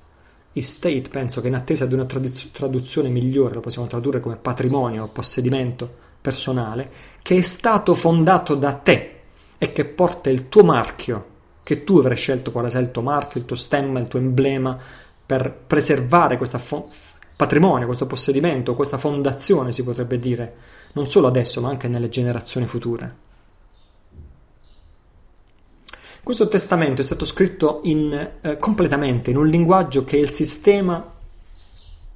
Estate 0.53 1.10
penso 1.10 1.41
che 1.41 1.48
in 1.48 1.56
attesa 1.56 1.86
di 1.86 1.94
una 1.94 2.06
tradiz- 2.06 2.52
traduzione 2.52 3.10
migliore 3.10 3.56
lo 3.56 3.60
possiamo 3.60 3.88
tradurre 3.88 4.19
come 4.19 4.38
patrimonio 4.38 5.03
o 5.03 5.10
possedimento 5.10 6.03
personale, 6.22 6.91
che 7.22 7.36
è 7.36 7.41
stato 7.41 7.94
fondato 7.94 8.56
da 8.56 8.73
te 8.73 9.15
e 9.57 9.72
che 9.72 9.86
porta 9.86 10.30
il 10.30 10.49
tuo 10.49 10.64
marchio, 10.64 11.34
che 11.64 11.84
tu 11.84 11.98
avrai 11.98 12.15
scelto 12.15 12.52
quale 12.52 12.69
sia 12.69 12.80
il 12.80 12.91
tuo 12.91 13.02
marchio, 13.02 13.40
il 13.40 13.45
tuo 13.45 13.56
stemma, 13.56 13.99
il 13.99 14.07
tuo 14.07 14.19
emblema, 14.19 14.77
per 15.26 15.52
preservare 15.52 16.38
questo 16.38 16.57
fo- 16.57 16.90
patrimonio, 17.36 17.86
questo 17.88 18.06
possedimento, 18.06 18.76
questa 18.76 18.98
fondazione 18.98 19.72
si 19.72 19.84
potrebbe 19.84 20.19
dire, 20.19 20.56
non 20.94 21.07
solo 21.07 21.27
adesso 21.27 21.61
ma 21.61 21.69
anche 21.69 21.88
nelle 21.88 22.10
generazioni 22.10 22.68
future. 22.68 23.23
Questo 26.23 26.48
testamento 26.48 27.02
è 27.02 27.06
stato 27.06 27.23
scritto 27.23 27.82
in, 27.84 28.32
eh, 28.41 28.57
completamente 28.57 29.30
in 29.30 29.38
un 29.38 29.48
linguaggio 29.48 30.03
che 30.03 30.18
il 30.18 30.32
sistema 30.32 31.14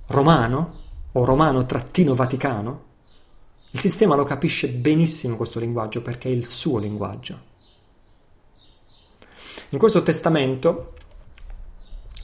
romano 0.08 0.78
o 1.12 1.26
romano-vaticano. 1.26 2.88
Il 3.72 3.80
sistema 3.80 4.16
lo 4.16 4.24
capisce 4.24 4.70
benissimo 4.70 5.38
questo 5.38 5.60
linguaggio 5.60 6.02
perché 6.02 6.28
è 6.28 6.32
il 6.32 6.48
suo 6.48 6.80
linguaggio. 6.80 7.48
In 9.70 9.78
questo 9.78 10.02
testamento 10.02 10.94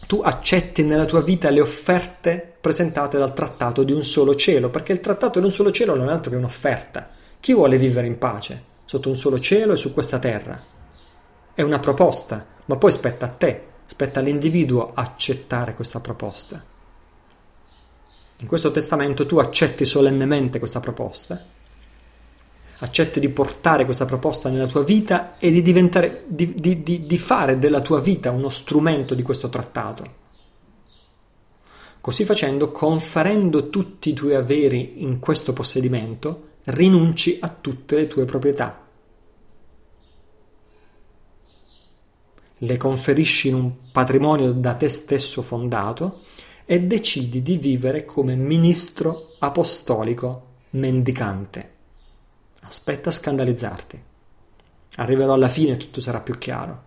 tu 0.07 0.21
accetti 0.21 0.83
nella 0.83 1.05
tua 1.05 1.21
vita 1.21 1.49
le 1.49 1.61
offerte 1.61 2.55
presentate 2.59 3.19
dal 3.19 3.33
trattato 3.33 3.83
di 3.83 3.91
un 3.91 4.03
solo 4.03 4.33
cielo, 4.35 4.69
perché 4.69 4.91
il 4.91 4.99
trattato 4.99 5.39
di 5.39 5.45
un 5.45 5.51
solo 5.51 5.71
cielo 5.71 5.95
non 5.95 6.09
è 6.09 6.11
altro 6.11 6.31
che 6.31 6.37
un'offerta. 6.37 7.09
Chi 7.39 7.53
vuole 7.53 7.77
vivere 7.77 8.07
in 8.07 8.17
pace 8.17 8.63
sotto 8.85 9.09
un 9.09 9.15
solo 9.15 9.39
cielo 9.39 9.73
e 9.73 9.77
su 9.77 9.93
questa 9.93 10.17
terra? 10.17 10.59
È 11.53 11.61
una 11.61 11.79
proposta, 11.79 12.43
ma 12.65 12.75
poi 12.75 12.91
spetta 12.91 13.27
a 13.27 13.29
te, 13.29 13.63
spetta 13.85 14.19
all'individuo 14.19 14.91
accettare 14.93 15.75
questa 15.75 15.99
proposta. 15.99 16.73
In 18.37 18.47
questo 18.47 18.71
testamento 18.71 19.25
tu 19.25 19.37
accetti 19.37 19.85
solennemente 19.85 20.59
questa 20.59 20.79
proposta, 20.81 21.43
accetti 22.79 23.19
di 23.19 23.29
portare 23.29 23.85
questa 23.85 24.05
proposta 24.05 24.49
nella 24.49 24.67
tua 24.67 24.83
vita 24.83 25.37
e 25.37 25.51
di, 25.51 25.61
di, 25.61 26.83
di, 26.83 27.05
di 27.05 27.17
fare 27.17 27.57
della 27.57 27.81
tua 27.81 28.01
vita 28.01 28.31
uno 28.31 28.49
strumento 28.49 29.15
di 29.15 29.23
questo 29.23 29.47
trattato. 29.49 30.23
Così 32.01 32.25
facendo, 32.25 32.71
conferendo 32.71 33.69
tutti 33.69 34.09
i 34.09 34.13
tuoi 34.13 34.35
averi 34.35 35.01
in 35.01 35.19
questo 35.19 35.53
possedimento, 35.53 36.49
rinunci 36.65 37.37
a 37.39 37.47
tutte 37.47 37.95
le 37.95 38.07
tue 38.07 38.25
proprietà 38.25 38.85
le 42.59 42.77
conferisci 42.77 43.49
in 43.49 43.55
un 43.55 43.71
patrimonio 43.91 44.51
da 44.53 44.75
te 44.75 44.87
stesso 44.87 45.41
fondato 45.41 46.21
e 46.65 46.81
decidi 46.81 47.41
di 47.41 47.57
vivere 47.57 48.05
come 48.05 48.35
ministro 48.35 49.35
apostolico 49.39 50.47
mendicante. 50.71 51.73
Aspetta 52.61 53.09
a 53.09 53.13
scandalizzarti. 53.13 54.01
Arriverò 54.95 55.33
alla 55.33 55.49
fine 55.49 55.73
e 55.73 55.77
tutto 55.77 56.01
sarà 56.01 56.21
più 56.21 56.37
chiaro. 56.37 56.83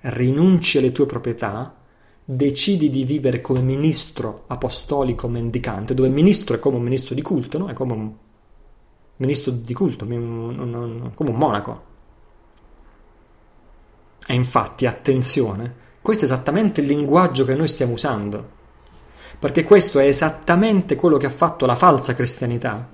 Rinunci 0.00 0.78
alle 0.78 0.92
tue 0.92 1.06
proprietà, 1.06 1.74
decidi 2.24 2.90
di 2.90 3.04
vivere 3.04 3.40
come 3.40 3.60
ministro 3.60 4.44
apostolico 4.46 5.28
mendicante, 5.28 5.94
dove 5.94 6.08
ministro 6.08 6.56
è 6.56 6.58
come 6.58 6.76
un 6.76 6.82
ministro 6.82 7.14
di 7.14 7.22
culto, 7.22 7.58
no? 7.58 7.68
è 7.68 7.72
come 7.72 7.92
un 7.92 8.12
ministro 9.16 9.52
di 9.52 9.74
culto, 9.74 10.04
come 10.04 10.16
un 10.16 11.36
monaco 11.36 11.94
e 14.26 14.34
infatti, 14.34 14.86
attenzione, 14.86 15.84
questo 16.06 16.24
è 16.24 16.28
esattamente 16.28 16.82
il 16.82 16.86
linguaggio 16.86 17.44
che 17.44 17.56
noi 17.56 17.66
stiamo 17.66 17.94
usando, 17.94 18.48
perché 19.40 19.64
questo 19.64 19.98
è 19.98 20.06
esattamente 20.06 20.94
quello 20.94 21.16
che 21.16 21.26
ha 21.26 21.30
fatto 21.30 21.66
la 21.66 21.74
falsa 21.74 22.14
cristianità. 22.14 22.88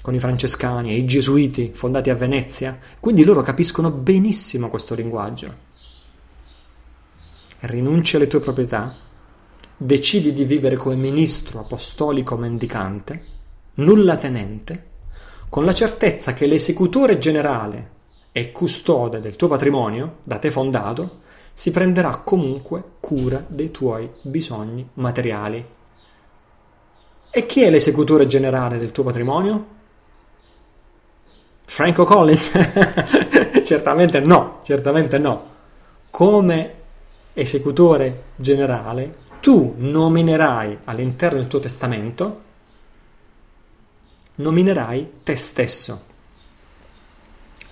Con 0.00 0.14
i 0.14 0.20
francescani 0.20 0.92
e 0.92 0.98
i 0.98 1.04
gesuiti 1.04 1.72
fondati 1.74 2.10
a 2.10 2.14
Venezia, 2.14 2.78
quindi 3.00 3.24
loro 3.24 3.42
capiscono 3.42 3.90
benissimo 3.90 4.68
questo 4.68 4.94
linguaggio. 4.94 5.52
Rinunci 7.58 8.14
alle 8.14 8.28
tue 8.28 8.38
proprietà, 8.38 8.94
decidi 9.76 10.32
di 10.32 10.44
vivere 10.44 10.76
come 10.76 10.94
ministro 10.94 11.58
apostolico 11.58 12.36
mendicante, 12.36 13.24
nulla 13.74 14.16
tenente, 14.16 14.90
con 15.48 15.64
la 15.64 15.74
certezza 15.74 16.34
che 16.34 16.46
l'esecutore 16.46 17.18
generale 17.18 17.90
e 18.30 18.52
custode 18.52 19.18
del 19.18 19.34
tuo 19.34 19.48
patrimonio, 19.48 20.18
da 20.22 20.38
te 20.38 20.52
fondato, 20.52 21.21
si 21.52 21.70
prenderà 21.70 22.18
comunque 22.18 22.82
cura 23.00 23.44
dei 23.46 23.70
tuoi 23.70 24.10
bisogni 24.22 24.88
materiali. 24.94 25.64
E 27.30 27.46
chi 27.46 27.62
è 27.62 27.70
l'esecutore 27.70 28.26
generale 28.26 28.78
del 28.78 28.92
tuo 28.92 29.04
patrimonio? 29.04 29.66
Franco 31.64 32.04
Collins? 32.04 32.50
certamente 33.64 34.20
no, 34.20 34.58
certamente 34.62 35.18
no. 35.18 35.50
Come 36.10 36.74
esecutore 37.32 38.24
generale, 38.36 39.16
tu 39.40 39.74
nominerai 39.76 40.78
all'interno 40.84 41.38
del 41.38 41.48
tuo 41.48 41.60
testamento, 41.60 42.40
nominerai 44.36 45.12
te 45.22 45.36
stesso 45.36 46.10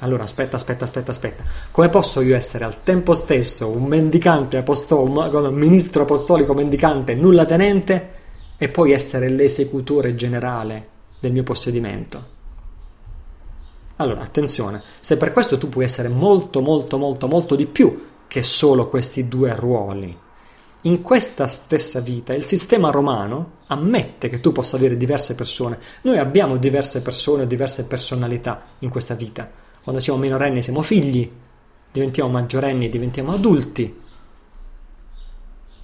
Allora 0.00 0.22
aspetta, 0.22 0.56
aspetta, 0.56 0.84
aspetta, 0.84 1.10
aspetta. 1.10 1.44
Come 1.70 1.90
posso 1.90 2.22
io 2.22 2.34
essere 2.34 2.64
al 2.64 2.82
tempo 2.82 3.12
stesso 3.12 3.68
un 3.68 3.84
mendicante 3.84 4.56
apostolico, 4.56 5.38
un 5.38 5.54
ministro 5.54 6.02
apostolico 6.02 6.54
mendicante 6.54 7.14
nulla 7.14 7.44
tenente 7.44 8.18
e 8.56 8.68
poi 8.68 8.92
essere 8.92 9.28
l'esecutore 9.28 10.14
generale 10.14 10.88
del 11.20 11.32
mio 11.32 11.42
possedimento? 11.42 12.38
Allora, 13.96 14.22
attenzione, 14.22 14.82
se 15.00 15.18
per 15.18 15.32
questo 15.32 15.58
tu 15.58 15.68
puoi 15.68 15.84
essere 15.84 16.08
molto, 16.08 16.62
molto, 16.62 16.96
molto, 16.96 17.28
molto 17.28 17.54
di 17.54 17.66
più 17.66 18.06
che 18.26 18.42
solo 18.42 18.88
questi 18.88 19.28
due 19.28 19.54
ruoli. 19.54 20.16
In 20.84 21.02
questa 21.02 21.46
stessa 21.46 22.00
vita 22.00 22.32
il 22.32 22.46
sistema 22.46 22.90
romano 22.90 23.58
ammette 23.66 24.30
che 24.30 24.40
tu 24.40 24.52
possa 24.52 24.76
avere 24.76 24.96
diverse 24.96 25.34
persone. 25.34 25.78
Noi 26.02 26.16
abbiamo 26.16 26.56
diverse 26.56 27.02
persone 27.02 27.42
o 27.42 27.46
diverse 27.46 27.84
personalità 27.84 28.62
in 28.78 28.88
questa 28.88 29.14
vita. 29.14 29.68
Quando 29.82 30.00
siamo 30.00 30.18
minorenni 30.18 30.62
siamo 30.62 30.82
figli, 30.82 31.30
diventiamo 31.90 32.30
maggiorenni 32.30 32.86
e 32.86 32.88
diventiamo 32.88 33.32
adulti. 33.32 33.98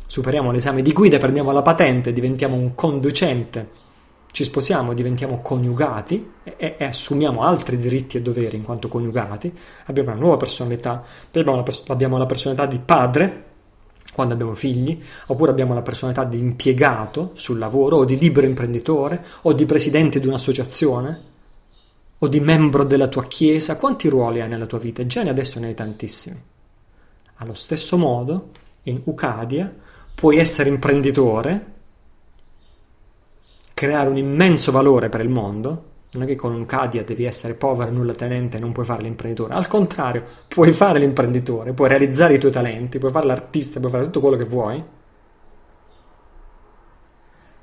Superiamo 0.06 0.52
l'esame 0.52 0.82
di 0.82 0.92
guida, 0.92 1.18
prendiamo 1.18 1.50
la 1.52 1.62
patente, 1.62 2.12
diventiamo 2.12 2.54
un 2.56 2.74
conducente. 2.74 3.84
Ci 4.30 4.44
sposiamo, 4.44 4.92
diventiamo 4.92 5.40
coniugati 5.40 6.32
e, 6.44 6.76
e, 6.78 6.84
assumiamo 6.84 7.40
altri 7.40 7.78
diritti 7.78 8.18
e 8.18 8.22
doveri 8.22 8.56
in 8.56 8.62
quanto 8.62 8.86
coniugati, 8.86 9.52
abbiamo 9.86 10.10
una 10.10 10.20
nuova 10.20 10.36
personalità, 10.36 11.02
abbiamo 11.32 11.56
la, 11.56 11.62
pers- 11.62 11.84
abbiamo 11.88 12.18
la 12.18 12.26
personalità 12.26 12.66
di 12.66 12.78
padre 12.78 13.44
quando 14.12 14.34
abbiamo 14.34 14.54
figli, 14.54 14.98
oppure 15.26 15.50
abbiamo 15.50 15.74
la 15.74 15.82
personalità 15.82 16.24
di 16.24 16.38
impiegato 16.38 17.30
sul 17.34 17.58
lavoro, 17.58 17.96
o 17.96 18.04
di 18.04 18.18
libero 18.18 18.46
imprenditore, 18.46 19.24
o 19.42 19.52
di 19.52 19.66
presidente 19.66 20.20
di 20.20 20.26
un'associazione, 20.26 21.20
o 22.18 22.28
di 22.28 22.40
membro 22.40 22.84
della 22.84 23.08
tua 23.08 23.26
chiesa. 23.26 23.76
Quanti 23.76 24.08
ruoli 24.08 24.40
hai 24.40 24.48
nella 24.48 24.66
tua 24.66 24.78
vita? 24.78 25.06
Già 25.06 25.22
ne 25.22 25.30
adesso 25.30 25.58
ne 25.60 25.66
hai 25.66 25.74
tantissimi. 25.74 26.40
Allo 27.36 27.54
stesso 27.54 27.96
modo, 27.98 28.50
in 28.84 29.00
Ucadia, 29.04 29.74
puoi 30.14 30.38
essere 30.38 30.70
imprenditore, 30.70 31.66
creare 33.74 34.08
un 34.08 34.16
immenso 34.16 34.72
valore 34.72 35.10
per 35.10 35.20
il 35.20 35.28
mondo, 35.28 35.84
non 36.12 36.22
è 36.22 36.26
che 36.26 36.36
con 36.36 36.54
un 36.54 36.64
Cadia 36.64 37.04
devi 37.04 37.24
essere 37.24 37.54
povero, 37.54 37.90
nulla 37.90 38.14
tenente 38.14 38.56
e 38.56 38.60
non 38.60 38.72
puoi 38.72 38.86
fare 38.86 39.02
l'imprenditore. 39.02 39.52
Al 39.52 39.66
contrario, 39.66 40.24
puoi 40.48 40.72
fare 40.72 40.98
l'imprenditore, 40.98 41.74
puoi 41.74 41.90
realizzare 41.90 42.34
i 42.34 42.38
tuoi 42.38 42.52
talenti, 42.52 42.98
puoi 42.98 43.12
fare 43.12 43.26
l'artista, 43.26 43.78
puoi 43.80 43.92
fare 43.92 44.04
tutto 44.04 44.20
quello 44.20 44.36
che 44.36 44.44
vuoi. 44.44 44.82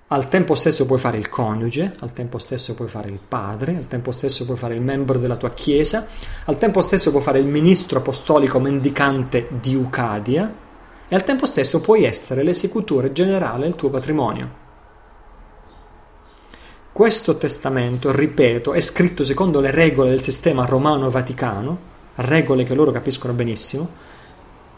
Al 0.08 0.28
tempo 0.28 0.54
stesso 0.54 0.86
puoi 0.86 1.00
fare 1.00 1.18
il 1.18 1.30
coniuge, 1.30 1.94
al 2.00 2.14
tempo 2.14 2.38
stesso 2.38 2.76
puoi 2.76 2.88
fare 2.88 3.08
il 3.08 3.20
padre, 3.26 3.76
al 3.78 3.88
tempo 3.88 4.12
stesso 4.12 4.46
puoi 4.46 4.58
fare 4.58 4.76
il 4.76 4.82
membro 4.82 5.18
della 5.18 5.38
tua 5.38 5.52
chiesa, 5.52 6.06
al 6.46 6.58
tempo 6.58 6.82
stesso 6.82 7.10
puoi 7.10 7.24
fare 7.24 7.40
il 7.40 7.48
ministro 7.48 8.00
apostolico 8.00 8.60
mendicante 8.60 9.48
di 9.60 9.74
Ucadia 9.76 10.54
e 11.08 11.16
al 11.16 11.24
tempo 11.24 11.46
stesso 11.46 11.82
puoi 11.82 12.04
essere 12.04 12.44
l'esecutore 12.44 13.12
generale 13.12 13.64
del 13.64 13.76
tuo 13.76 13.90
patrimonio. 13.90 14.62
Questo 16.92 17.38
testamento, 17.38 18.12
ripeto, 18.12 18.74
è 18.74 18.80
scritto 18.82 19.24
secondo 19.24 19.60
le 19.62 19.72
regole 19.72 20.10
del 20.10 20.22
sistema 20.22 20.66
romano-vaticano, 20.66 21.92
regole 22.16 22.66
che 22.66 22.76
loro 22.76 22.92
capiscono 22.92 23.34
benissimo, 23.34 23.90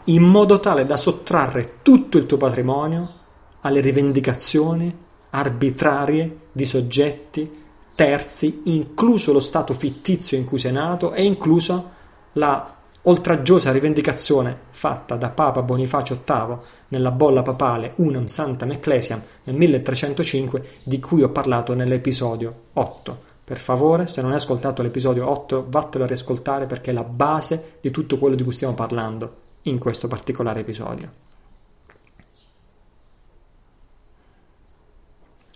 in 0.04 0.22
modo 0.22 0.60
tale 0.60 0.86
da 0.86 0.96
sottrarre 0.96 1.78
tutto 1.82 2.16
il 2.16 2.24
tuo 2.24 2.38
patrimonio 2.38 3.12
alle 3.60 3.80
rivendicazioni 3.80 5.04
arbitrarie 5.36 6.38
di 6.50 6.64
soggetti 6.64 7.64
terzi, 7.94 8.62
incluso 8.64 9.32
lo 9.32 9.40
stato 9.40 9.74
fittizio 9.74 10.36
in 10.36 10.44
cui 10.44 10.58
sei 10.58 10.72
nato 10.72 11.12
e 11.12 11.24
inclusa 11.24 11.92
la 12.32 12.74
oltraggiosa 13.02 13.70
rivendicazione 13.70 14.58
fatta 14.70 15.16
da 15.16 15.30
Papa 15.30 15.62
Bonifacio 15.62 16.22
VIII 16.24 16.56
nella 16.88 17.10
bolla 17.10 17.42
papale 17.42 17.92
Unam 17.96 18.26
Sanctam 18.26 18.72
Ecclesiam 18.72 19.22
nel 19.44 19.54
1305 19.54 20.68
di 20.82 20.98
cui 21.00 21.22
ho 21.22 21.28
parlato 21.28 21.74
nell'episodio 21.74 22.54
8. 22.72 23.18
Per 23.44 23.58
favore, 23.58 24.06
se 24.08 24.22
non 24.22 24.30
hai 24.30 24.38
ascoltato 24.38 24.82
l'episodio 24.82 25.30
8, 25.30 25.66
vattelo 25.68 26.04
a 26.04 26.08
riascoltare 26.08 26.66
perché 26.66 26.90
è 26.90 26.94
la 26.94 27.04
base 27.04 27.76
di 27.80 27.90
tutto 27.90 28.18
quello 28.18 28.34
di 28.34 28.42
cui 28.42 28.52
stiamo 28.52 28.74
parlando 28.74 29.34
in 29.62 29.78
questo 29.78 30.08
particolare 30.08 30.60
episodio. 30.60 31.25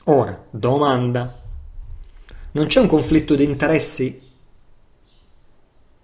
Ora, 0.05 0.47
domanda. 0.51 1.39
Non 2.53 2.67
c'è 2.67 2.81
un 2.81 2.87
conflitto 2.87 3.35
di 3.35 3.45
interessi 3.45 4.29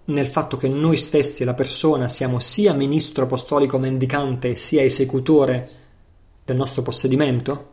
nel 0.05 0.27
fatto 0.27 0.55
che 0.55 0.69
noi 0.69 0.97
stessi, 0.97 1.43
la 1.43 1.55
persona, 1.55 2.07
siamo 2.07 2.39
sia 2.39 2.73
ministro 2.73 3.23
apostolico 3.23 3.79
mendicante 3.79 4.55
sia 4.55 4.83
esecutore 4.83 5.69
del 6.45 6.55
nostro 6.55 6.83
possedimento? 6.83 7.71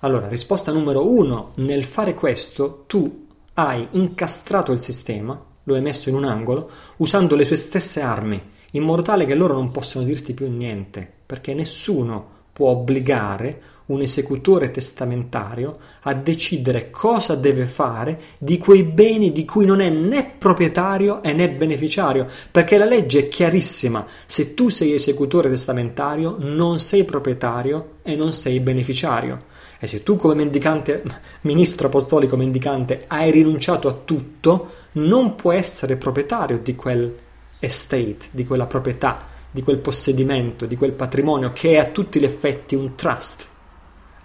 Allora, 0.00 0.28
risposta 0.28 0.72
numero 0.72 1.10
uno, 1.10 1.52
nel 1.56 1.84
fare 1.84 2.14
questo 2.14 2.84
tu 2.86 3.26
hai 3.54 3.88
incastrato 3.92 4.70
il 4.72 4.80
sistema, 4.80 5.42
lo 5.64 5.74
hai 5.74 5.80
messo 5.80 6.10
in 6.10 6.14
un 6.14 6.24
angolo, 6.24 6.70
usando 6.98 7.34
le 7.34 7.44
sue 7.44 7.56
stesse 7.56 8.00
armi, 8.02 8.40
in 8.72 8.82
modo 8.84 9.02
tale 9.02 9.24
che 9.24 9.34
loro 9.34 9.54
non 9.54 9.72
possono 9.72 10.04
dirti 10.04 10.34
più 10.34 10.48
niente, 10.48 11.10
perché 11.26 11.54
nessuno 11.54 12.36
può 12.52 12.70
obbligare 12.70 13.60
un 13.88 14.02
esecutore 14.02 14.70
testamentario 14.70 15.78
a 16.02 16.14
decidere 16.14 16.90
cosa 16.90 17.34
deve 17.34 17.66
fare 17.66 18.20
di 18.38 18.58
quei 18.58 18.82
beni 18.82 19.32
di 19.32 19.44
cui 19.44 19.64
non 19.64 19.80
è 19.80 19.88
né 19.88 20.34
proprietario 20.36 21.20
né 21.22 21.50
beneficiario, 21.50 22.26
perché 22.50 22.78
la 22.78 22.84
legge 22.84 23.20
è 23.20 23.28
chiarissima, 23.28 24.06
se 24.26 24.54
tu 24.54 24.68
sei 24.68 24.92
esecutore 24.92 25.48
testamentario 25.48 26.36
non 26.38 26.80
sei 26.80 27.04
proprietario 27.04 27.96
e 28.02 28.16
non 28.16 28.32
sei 28.32 28.60
beneficiario. 28.60 29.44
E 29.80 29.86
se 29.86 30.02
tu 30.02 30.16
come 30.16 30.34
mendicante, 30.34 31.02
ministro 31.42 31.86
apostolico 31.86 32.36
mendicante 32.36 33.04
hai 33.06 33.30
rinunciato 33.30 33.88
a 33.88 33.96
tutto, 34.04 34.70
non 34.92 35.34
puoi 35.34 35.56
essere 35.56 35.96
proprietario 35.96 36.58
di 36.58 36.74
quel 36.74 37.16
estate, 37.60 38.26
di 38.32 38.44
quella 38.44 38.66
proprietà, 38.66 39.26
di 39.50 39.62
quel 39.62 39.78
possedimento, 39.78 40.66
di 40.66 40.76
quel 40.76 40.92
patrimonio 40.92 41.52
che 41.52 41.72
è 41.72 41.76
a 41.78 41.86
tutti 41.86 42.20
gli 42.20 42.24
effetti 42.24 42.74
un 42.74 42.96
trust 42.96 43.56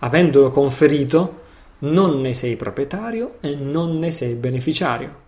avendolo 0.03 0.51
conferito, 0.51 1.41
non 1.79 2.19
ne 2.21 2.33
sei 2.33 2.55
proprietario 2.55 3.37
e 3.39 3.55
non 3.55 3.99
ne 3.99 4.11
sei 4.11 4.35
beneficiario. 4.35 5.21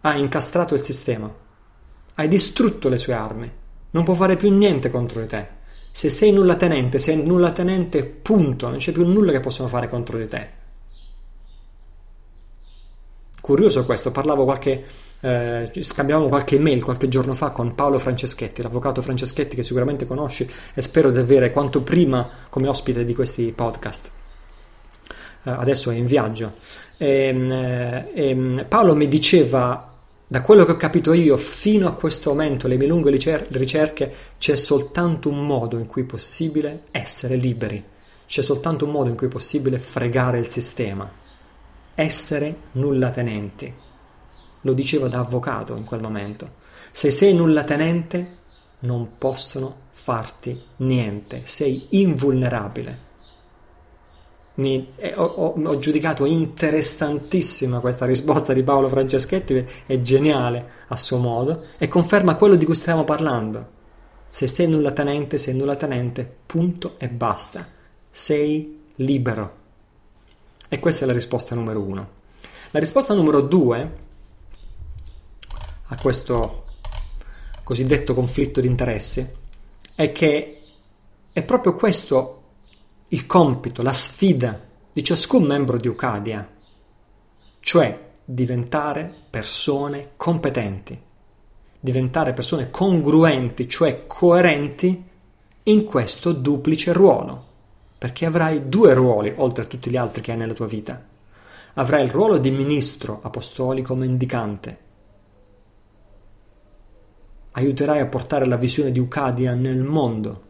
Hai 0.00 0.20
incastrato 0.20 0.74
il 0.74 0.80
sistema, 0.80 1.32
hai 2.14 2.28
distrutto 2.28 2.88
le 2.88 2.98
sue 2.98 3.12
armi, 3.12 3.50
non 3.90 4.04
può 4.04 4.14
fare 4.14 4.36
più 4.36 4.50
niente 4.50 4.90
contro 4.90 5.20
di 5.20 5.26
te. 5.26 5.56
Se 5.90 6.10
sei 6.10 6.32
nulla 6.32 6.56
tenente, 6.56 6.98
sei 6.98 7.22
nulla 7.22 7.52
tenente, 7.52 8.04
punto, 8.04 8.68
non 8.68 8.78
c'è 8.78 8.92
più 8.92 9.06
nulla 9.06 9.32
che 9.32 9.40
possono 9.40 9.68
fare 9.68 9.88
contro 9.88 10.16
di 10.16 10.28
te. 10.28 10.50
Curioso 13.40 13.84
questo, 13.84 14.10
parlavo 14.10 14.44
qualche 14.44 14.84
eh, 15.20 15.70
scambiavamo 15.74 16.28
qualche 16.28 16.56
email 16.56 16.82
qualche 16.82 17.08
giorno 17.08 17.34
fa 17.34 17.50
con 17.50 17.74
Paolo 17.74 17.98
Franceschetti, 17.98 18.62
l'avvocato 18.62 19.02
Franceschetti 19.02 19.56
che 19.56 19.62
sicuramente 19.62 20.06
conosci 20.06 20.48
e 20.74 20.82
spero 20.82 21.10
di 21.10 21.18
avere 21.18 21.50
quanto 21.50 21.82
prima 21.82 22.28
come 22.48 22.68
ospite 22.68 23.04
di 23.04 23.14
questi 23.14 23.52
podcast. 23.52 24.10
Eh, 25.44 25.50
adesso 25.50 25.90
è 25.90 25.94
in 25.94 26.06
viaggio. 26.06 26.54
E, 26.96 27.08
ehm, 27.08 27.50
e, 27.50 28.10
ehm, 28.14 28.66
Paolo 28.68 28.94
mi 28.94 29.06
diceva, 29.06 29.92
da 30.26 30.42
quello 30.42 30.64
che 30.64 30.72
ho 30.72 30.76
capito 30.76 31.12
io, 31.12 31.36
fino 31.36 31.88
a 31.88 31.94
questo 31.94 32.30
momento, 32.30 32.68
le 32.68 32.76
mie 32.76 32.86
lunghe 32.86 33.10
ricerche, 33.10 34.14
c'è 34.38 34.56
soltanto 34.56 35.28
un 35.28 35.44
modo 35.44 35.78
in 35.78 35.86
cui 35.86 36.02
è 36.02 36.06
possibile 36.06 36.82
essere 36.90 37.36
liberi. 37.36 37.82
C'è 38.26 38.42
soltanto 38.42 38.84
un 38.84 38.90
modo 38.92 39.08
in 39.08 39.16
cui 39.16 39.26
è 39.26 39.30
possibile 39.30 39.78
fregare 39.78 40.38
il 40.38 40.48
sistema. 40.48 41.10
Essere 41.94 42.56
nulla 42.72 43.10
tenenti 43.10 43.86
lo 44.62 44.72
diceva 44.72 45.08
da 45.08 45.20
avvocato 45.20 45.76
in 45.76 45.84
quel 45.84 46.00
momento. 46.00 46.66
Se 46.90 47.10
sei 47.10 47.34
nulla 47.34 47.64
tenente, 47.64 48.36
non 48.80 49.16
possono 49.18 49.86
farti 49.90 50.60
niente, 50.76 51.42
sei 51.44 51.86
invulnerabile. 51.90 53.06
Mi, 54.54 54.92
eh, 54.96 55.14
ho, 55.16 55.24
ho, 55.24 55.78
giudicato 55.78 56.24
interessantissima 56.24 57.78
questa 57.78 58.06
risposta 58.06 58.52
di 58.52 58.64
Paolo 58.64 58.88
Franceschetti, 58.88 59.64
è 59.86 60.00
geniale 60.00 60.70
a 60.88 60.96
suo 60.96 61.18
modo 61.18 61.66
e 61.78 61.86
conferma 61.86 62.34
quello 62.34 62.56
di 62.56 62.64
cui 62.64 62.74
stiamo 62.74 63.04
parlando. 63.04 63.76
Se 64.30 64.46
sei 64.46 64.66
nulla 64.66 64.90
tenente, 64.90 65.38
sei 65.38 65.54
nulla 65.54 65.76
tenente, 65.76 66.28
punto 66.46 66.94
e 66.98 67.08
basta. 67.08 67.66
Sei 68.10 68.80
libero. 68.96 69.56
E 70.68 70.78
questa 70.80 71.04
è 71.04 71.06
la 71.06 71.12
risposta 71.12 71.54
numero 71.54 71.80
uno. 71.80 72.08
La 72.70 72.80
risposta 72.80 73.14
numero 73.14 73.40
due 73.40 74.06
a 75.90 75.96
questo 75.96 76.64
cosiddetto 77.64 78.14
conflitto 78.14 78.60
di 78.60 78.66
interessi 78.66 79.26
è 79.94 80.12
che 80.12 80.60
è 81.32 81.42
proprio 81.42 81.74
questo 81.74 82.42
il 83.08 83.26
compito, 83.26 83.82
la 83.82 83.92
sfida 83.92 84.60
di 84.92 85.02
ciascun 85.02 85.44
membro 85.44 85.78
di 85.78 85.88
Ucadia, 85.88 86.46
cioè 87.60 88.06
diventare 88.24 89.12
persone 89.30 90.10
competenti, 90.16 91.00
diventare 91.80 92.32
persone 92.32 92.70
congruenti, 92.70 93.68
cioè 93.68 94.06
coerenti 94.06 95.04
in 95.64 95.84
questo 95.84 96.32
duplice 96.32 96.92
ruolo, 96.92 97.44
perché 97.96 98.26
avrai 98.26 98.68
due 98.68 98.92
ruoli 98.94 99.32
oltre 99.36 99.64
a 99.64 99.66
tutti 99.66 99.90
gli 99.90 99.96
altri 99.96 100.20
che 100.20 100.32
hai 100.32 100.38
nella 100.38 100.54
tua 100.54 100.66
vita. 100.66 101.02
Avrai 101.74 102.02
il 102.02 102.10
ruolo 102.10 102.38
di 102.38 102.50
ministro 102.50 103.20
apostolico 103.22 103.94
mendicante. 103.94 104.86
Aiuterai 107.58 107.98
a 107.98 108.06
portare 108.06 108.46
la 108.46 108.56
visione 108.56 108.92
di 108.92 109.00
Ucadia 109.00 109.52
nel 109.52 109.82
mondo. 109.82 110.42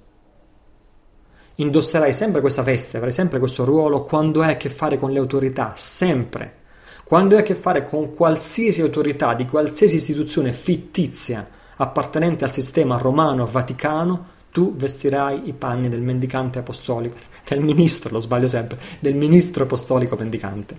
Indosserai 1.54 2.12
sempre 2.12 2.42
questa 2.42 2.60
veste, 2.60 2.98
avrai 2.98 3.12
sempre 3.12 3.38
questo 3.38 3.64
ruolo 3.64 4.02
quando 4.02 4.42
hai 4.42 4.52
a 4.52 4.56
che 4.58 4.68
fare 4.68 4.98
con 4.98 5.10
le 5.10 5.18
autorità, 5.18 5.72
sempre. 5.74 6.56
Quando 7.04 7.34
hai 7.34 7.40
a 7.40 7.44
che 7.44 7.54
fare 7.54 7.86
con 7.86 8.12
qualsiasi 8.12 8.82
autorità 8.82 9.32
di 9.32 9.46
qualsiasi 9.46 9.96
istituzione 9.96 10.52
fittizia 10.52 11.48
appartenente 11.76 12.44
al 12.44 12.52
sistema 12.52 12.98
romano 12.98 13.46
vaticano, 13.46 14.26
tu 14.52 14.76
vestirai 14.76 15.48
i 15.48 15.54
panni 15.54 15.88
del 15.88 16.02
mendicante 16.02 16.58
apostolico, 16.58 17.16
del 17.48 17.62
ministro, 17.62 18.10
lo 18.10 18.20
sbaglio 18.20 18.48
sempre, 18.48 18.78
del 19.00 19.14
ministro 19.14 19.64
apostolico 19.64 20.14
mendicante. 20.14 20.76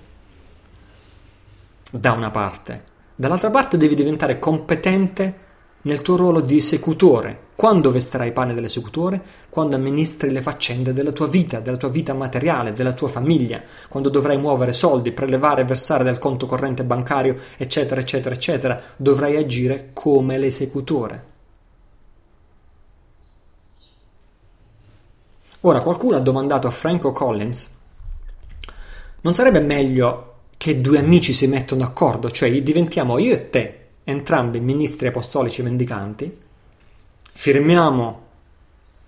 Da 1.89 2.11
una 2.11 2.30
parte. 2.30 2.84
Dall'altra 3.15 3.49
parte 3.49 3.77
devi 3.77 3.95
diventare 3.95 4.38
competente 4.38 5.47
nel 5.81 6.01
tuo 6.01 6.15
ruolo 6.15 6.41
di 6.41 6.57
esecutore. 6.57 7.47
Quando 7.56 7.91
vesterai 7.91 8.30
i 8.30 8.31
panni 8.31 8.53
dell'esecutore? 8.53 9.22
Quando 9.49 9.76
amministri 9.76 10.31
le 10.31 10.41
faccende 10.41 10.93
della 10.93 11.11
tua 11.11 11.27
vita, 11.27 11.60
della 11.60 11.77
tua 11.77 11.89
vita 11.89 12.14
materiale, 12.14 12.73
della 12.73 12.93
tua 12.93 13.10
famiglia, 13.10 13.61
quando 13.89 14.10
dovrai 14.10 14.38
muovere 14.38 14.72
soldi, 14.72 15.11
prelevare 15.11 15.61
e 15.61 15.65
versare 15.65 16.03
dal 16.03 16.19
conto 16.19 16.45
corrente 16.45 16.84
bancario, 16.84 17.38
eccetera, 17.57 17.99
eccetera, 17.99 18.34
eccetera, 18.34 18.81
dovrai 18.95 19.35
agire 19.35 19.89
come 19.93 20.38
l'esecutore. 20.38 21.26
Ora 25.61 25.81
qualcuno 25.81 26.15
ha 26.15 26.22
domandato 26.22 26.68
a 26.68 26.72
Franco 26.72 27.11
Collins, 27.11 27.69
non 29.22 29.34
sarebbe 29.34 29.60
meglio 29.60 30.35
che 30.56 30.80
due 30.80 30.99
amici 30.99 31.34
si 31.34 31.47
mettono 31.47 31.84
d'accordo, 31.84 32.31
cioè 32.31 32.49
diventiamo 32.64 33.18
io 33.18 33.34
e 33.34 33.49
te, 33.49 33.78
entrambi 34.10 34.60
ministri 34.60 35.07
apostolici 35.07 35.61
mendicanti, 35.61 36.36
firmiamo 37.31 38.27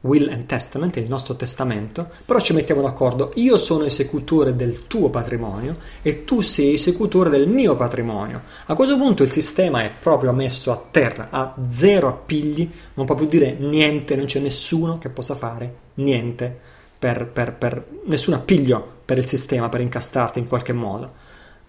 will 0.02 0.30
and 0.30 0.46
testament, 0.46 0.96
il 0.98 1.08
nostro 1.08 1.36
testamento, 1.36 2.10
però 2.26 2.40
ci 2.40 2.54
mettiamo 2.54 2.82
d'accordo, 2.82 3.32
io 3.36 3.58
sono 3.58 3.84
esecutore 3.84 4.56
del 4.56 4.88
tuo 4.88 5.10
patrimonio 5.10 5.76
e 6.02 6.24
tu 6.24 6.42
sei 6.42 6.74
esecutore 6.74 7.30
del 7.30 7.48
mio 7.48 7.76
patrimonio. 7.76 8.42
A 8.66 8.74
questo 8.74 8.98
punto 8.98 9.24
il 9.24 9.32
sistema 9.32 9.84
è 9.84 9.92
proprio 10.00 10.32
messo 10.32 10.72
a 10.72 10.84
terra, 10.90 11.28
ha 11.30 11.56
zero 11.70 12.08
appigli, 12.08 12.70
non 12.96 13.06
può 13.06 13.16
più 13.16 13.28
dire 13.28 13.54
niente, 13.54 14.16
non 14.16 14.26
c'è 14.26 14.40
nessuno 14.40 14.98
che 14.98 15.10
possa 15.10 15.36
fare 15.36 15.76
niente 15.96 16.70
per, 16.98 17.28
per, 17.28 17.54
per 17.54 17.86
nessun 18.06 18.34
appiglio 18.34 19.00
per 19.06 19.18
il 19.18 19.28
sistema, 19.28 19.70
per 19.70 19.82
incastrarti 19.82 20.40
in 20.40 20.48
qualche 20.48 20.74
modo. 20.74 21.21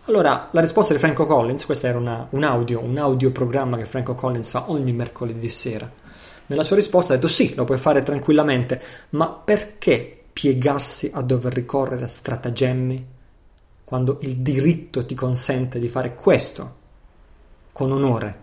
Allora, 0.06 0.48
la 0.50 0.60
risposta 0.60 0.92
di 0.92 0.98
Franco 0.98 1.26
Collins, 1.26 1.64
questo 1.64 1.86
era 1.86 1.98
una, 1.98 2.26
un 2.30 2.42
audio, 2.42 2.80
un 2.80 2.98
audioprogramma 2.98 3.76
che 3.76 3.84
Franco 3.84 4.14
Collins 4.14 4.50
fa 4.50 4.70
ogni 4.70 4.92
mercoledì 4.92 5.48
sera 5.48 5.90
nella 6.52 6.64
sua 6.64 6.76
risposta 6.76 7.12
ha 7.12 7.16
detto 7.16 7.28
sì, 7.28 7.54
lo 7.54 7.64
puoi 7.64 7.78
fare 7.78 8.02
tranquillamente, 8.02 8.80
ma 9.10 9.30
perché 9.30 10.24
piegarsi 10.32 11.10
a 11.12 11.22
dover 11.22 11.52
ricorrere 11.52 12.04
a 12.04 12.08
stratagemmi 12.08 13.06
quando 13.84 14.18
il 14.22 14.36
diritto 14.36 15.04
ti 15.06 15.14
consente 15.14 15.78
di 15.78 15.88
fare 15.88 16.14
questo 16.14 16.80
con 17.72 17.90
onore? 17.90 18.41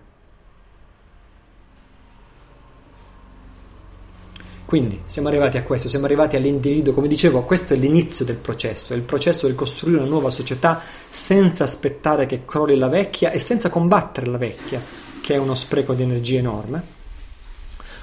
Quindi 4.70 5.02
siamo 5.06 5.30
arrivati 5.30 5.58
a 5.58 5.64
questo, 5.64 5.90
siamo 5.90 6.06
arrivati 6.06 6.36
all'individuo, 6.36 6.94
come 6.94 7.08
dicevo, 7.08 7.42
questo 7.42 7.74
è 7.74 7.76
l'inizio 7.76 8.24
del 8.24 8.36
processo, 8.36 8.94
è 8.94 8.96
il 8.96 9.02
processo 9.02 9.48
del 9.48 9.56
costruire 9.56 9.98
una 9.98 10.08
nuova 10.08 10.30
società 10.30 10.84
senza 11.10 11.64
aspettare 11.64 12.28
che 12.28 12.46
crolli 12.46 12.78
la 12.78 12.88
vecchia 12.88 13.32
e 13.32 13.40
senza 13.40 13.72
combattere 13.72 14.28
la 14.28 14.38
vecchia, 14.38 14.80
che 15.22 15.34
è 15.34 15.38
uno 15.38 15.56
spreco 15.56 15.96
di 15.96 16.04
energia 16.04 16.38
enorme. 16.38 16.84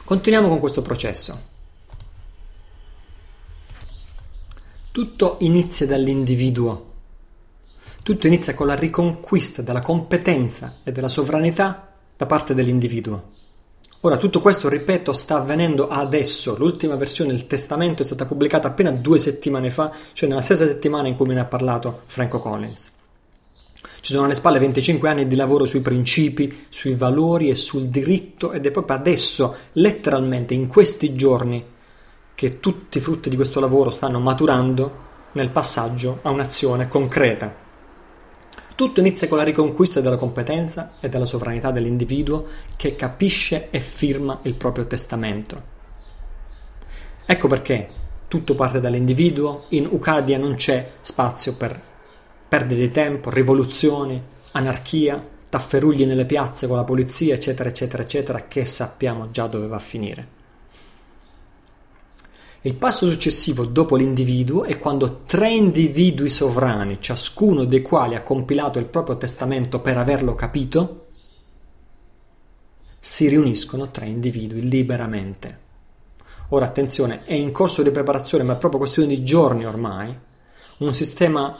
Continuiamo 0.03 0.49
con 0.49 0.59
questo 0.59 0.83
processo. 0.83 1.41
Tutto 4.91 5.37
inizia 5.43 5.87
dall'individuo. 5.87 6.95
Tutto 8.03 8.27
inizia 8.27 8.55
con 8.55 8.67
la 8.67 8.75
riconquista 8.75 9.63
della 9.63 9.83
competenza 9.83 10.79
e 10.83 10.91
della 10.91 11.07
sovranità 11.07 11.93
da 12.17 12.27
parte 12.27 12.55
dell'individuo. 12.55 13.36
Ora, 14.01 14.19
tutto 14.19 14.41
questo, 14.41 14.69
ripeto, 14.69 15.13
sta 15.13 15.37
avvenendo 15.37 15.89
adesso. 15.89 16.57
L'ultima 16.57 16.97
versione 16.97 17.31
del 17.31 17.47
testamento 17.47 18.03
è 18.03 18.05
stata 18.05 18.27
pubblicata 18.27 18.69
appena 18.69 18.91
due 18.91 19.19
settimane 19.19 19.71
fa, 19.71 19.91
cioè 20.13 20.29
nella 20.29 20.43
stessa 20.43 20.67
settimana 20.67 21.09
in 21.09 21.17
cui 21.17 21.27
me 21.27 21.35
ne 21.35 21.41
ha 21.41 21.47
parlato 21.47 22.03
Franco 22.07 22.39
Collins. 22.39 22.93
Ci 24.01 24.13
sono 24.13 24.27
alle 24.27 24.35
spalle 24.35 24.59
25 24.59 25.09
anni 25.09 25.27
di 25.27 25.35
lavoro 25.35 25.65
sui 25.65 25.81
principi, 25.81 26.67
sui 26.69 26.95
valori 26.95 27.51
e 27.51 27.55
sul 27.55 27.89
diritto 27.89 28.53
ed 28.53 28.67
è 28.67 28.71
proprio 28.71 28.97
adesso, 28.97 29.57
letteralmente 29.73 30.55
in 30.55 30.69
questi 30.69 31.15
giorni, 31.15 31.65
che 32.35 32.61
tutti 32.61 32.99
i 32.99 33.01
frutti 33.01 33.31
di 33.31 33.37
questo 33.37 33.61
lavoro 33.61 33.91
stanno 33.91 34.21
maturando 34.21 35.05
nel 35.33 35.51
passaggio 35.51 36.21
a 36.23 36.31
un'azione 36.31 36.87
concreta. 36.87 37.66
Tutto 38.77 39.01
inizia 39.01 39.27
con 39.27 39.39
la 39.39 39.43
riconquista 39.43 40.03
della 40.03 40.19
competenza 40.19 40.97
e 41.01 41.09
della 41.09 41.25
sovranità 41.25 41.71
dell'individuo 41.71 42.45
che 42.77 42.95
capisce 42.95 43.71
e 43.71 43.81
firma 43.81 44.39
il 44.43 44.53
proprio 44.53 44.87
testamento. 44.87 45.63
Ecco 47.25 47.49
perché 47.49 47.89
tutto 48.29 48.55
parte 48.55 48.79
dall'individuo, 48.79 49.65
in 49.71 49.89
Ucadia 49.91 50.37
non 50.37 50.57
c'è 50.57 50.93
spazio 51.01 51.55
per 51.55 51.81
perdite 52.47 52.81
di 52.83 52.91
tempo, 52.91 53.31
rivoluzioni, 53.31 54.23
anarchia, 54.53 55.27
tafferugli 55.49 56.05
nelle 56.05 56.27
piazze 56.27 56.67
con 56.67 56.77
la 56.77 56.85
polizia, 56.85 57.33
eccetera, 57.33 57.71
eccetera, 57.71 58.03
eccetera, 58.03 58.45
che 58.47 58.67
sappiamo 58.67 59.31
già 59.31 59.47
dove 59.47 59.69
va 59.69 59.77
a 59.77 59.79
finire. 59.79 60.36
Il 62.67 62.75
passo 62.75 63.09
successivo 63.09 63.65
dopo 63.65 63.95
l'individuo 63.95 64.65
è 64.65 64.77
quando 64.77 65.21
tre 65.25 65.51
individui 65.51 66.29
sovrani, 66.29 66.99
ciascuno 67.01 67.65
dei 67.65 67.81
quali 67.81 68.17
ha 68.17 68.25
compilato 68.25 68.81
il 68.81 68.87
proprio 68.87 69.17
testamento 69.17 69.79
per 69.79 69.97
averlo 69.97 70.35
capito, 70.35 71.07
si 72.99 73.29
riuniscono 73.29 73.93
tre 73.93 74.07
individui 74.07 74.69
liberamente. 74.69 75.61
Ora 76.49 76.65
attenzione, 76.65 77.23
è 77.23 77.35
in 77.35 77.53
corso 77.53 77.85
di 77.85 77.93
preparazione, 77.93 78.43
ma 78.43 78.55
è 78.55 78.59
proprio 78.59 78.81
questione 78.81 79.07
di 79.07 79.23
giorni 79.23 79.65
ormai, 79.65 80.13
un 80.79 80.93
sistema 80.93 81.57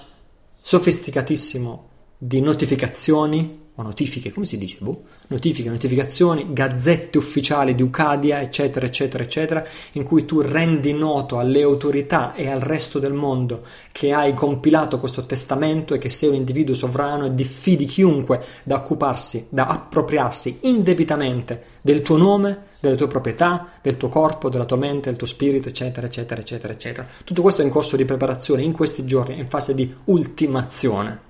sofisticatissimo 0.61 1.89
di 2.19 2.41
notificazioni 2.41 3.66
o 3.79 3.83
notifiche, 3.83 4.33
come 4.33 4.47
si 4.47 4.57
dice? 4.57 4.79
Boh, 4.81 5.03
notifiche, 5.29 5.69
notificazioni, 5.69 6.53
gazzette 6.53 7.19
ufficiali 7.19 7.75
di 7.75 7.83
Ucadia, 7.83 8.41
eccetera, 8.41 8.87
eccetera, 8.87 9.23
eccetera, 9.23 9.65
in 9.93 10.03
cui 10.03 10.25
tu 10.25 10.41
rendi 10.41 10.95
noto 10.95 11.39
alle 11.39 11.63
autorità 11.63 12.35
e 12.35 12.49
al 12.49 12.61
resto 12.61 12.99
del 12.99 13.13
mondo 13.13 13.65
che 13.93 14.13
hai 14.13 14.33
compilato 14.33 14.99
questo 14.99 15.27
testamento 15.27 15.93
e 15.93 15.99
che 15.99 16.09
sei 16.09 16.31
un 16.31 16.37
individuo 16.37 16.75
sovrano 16.75 17.27
e 17.27 17.35
diffidi 17.35 17.85
chiunque 17.85 18.43
da 18.63 18.77
occuparsi, 18.77 19.47
da 19.51 19.67
appropriarsi 19.67 20.61
indebitamente 20.63 21.75
del 21.83 22.01
tuo 22.01 22.17
nome, 22.17 22.75
delle 22.81 22.97
tue 22.97 23.09
proprietà, 23.09 23.69
del 23.83 23.99
tuo 23.99 24.09
corpo, 24.09 24.49
della 24.49 24.65
tua 24.65 24.79
mente, 24.79 25.11
del 25.11 25.19
tuo 25.19 25.27
spirito, 25.27 25.69
eccetera, 25.69 26.07
eccetera, 26.07 26.41
eccetera, 26.41 26.73
eccetera. 26.73 27.07
Tutto 27.25 27.43
questo 27.43 27.61
è 27.61 27.65
in 27.65 27.71
corso 27.71 27.97
di 27.97 28.07
preparazione 28.07 28.63
in 28.63 28.73
questi 28.73 29.05
giorni, 29.05 29.39
in 29.39 29.49
fase 29.49 29.75
di 29.75 29.95
ultimazione. 30.05 31.21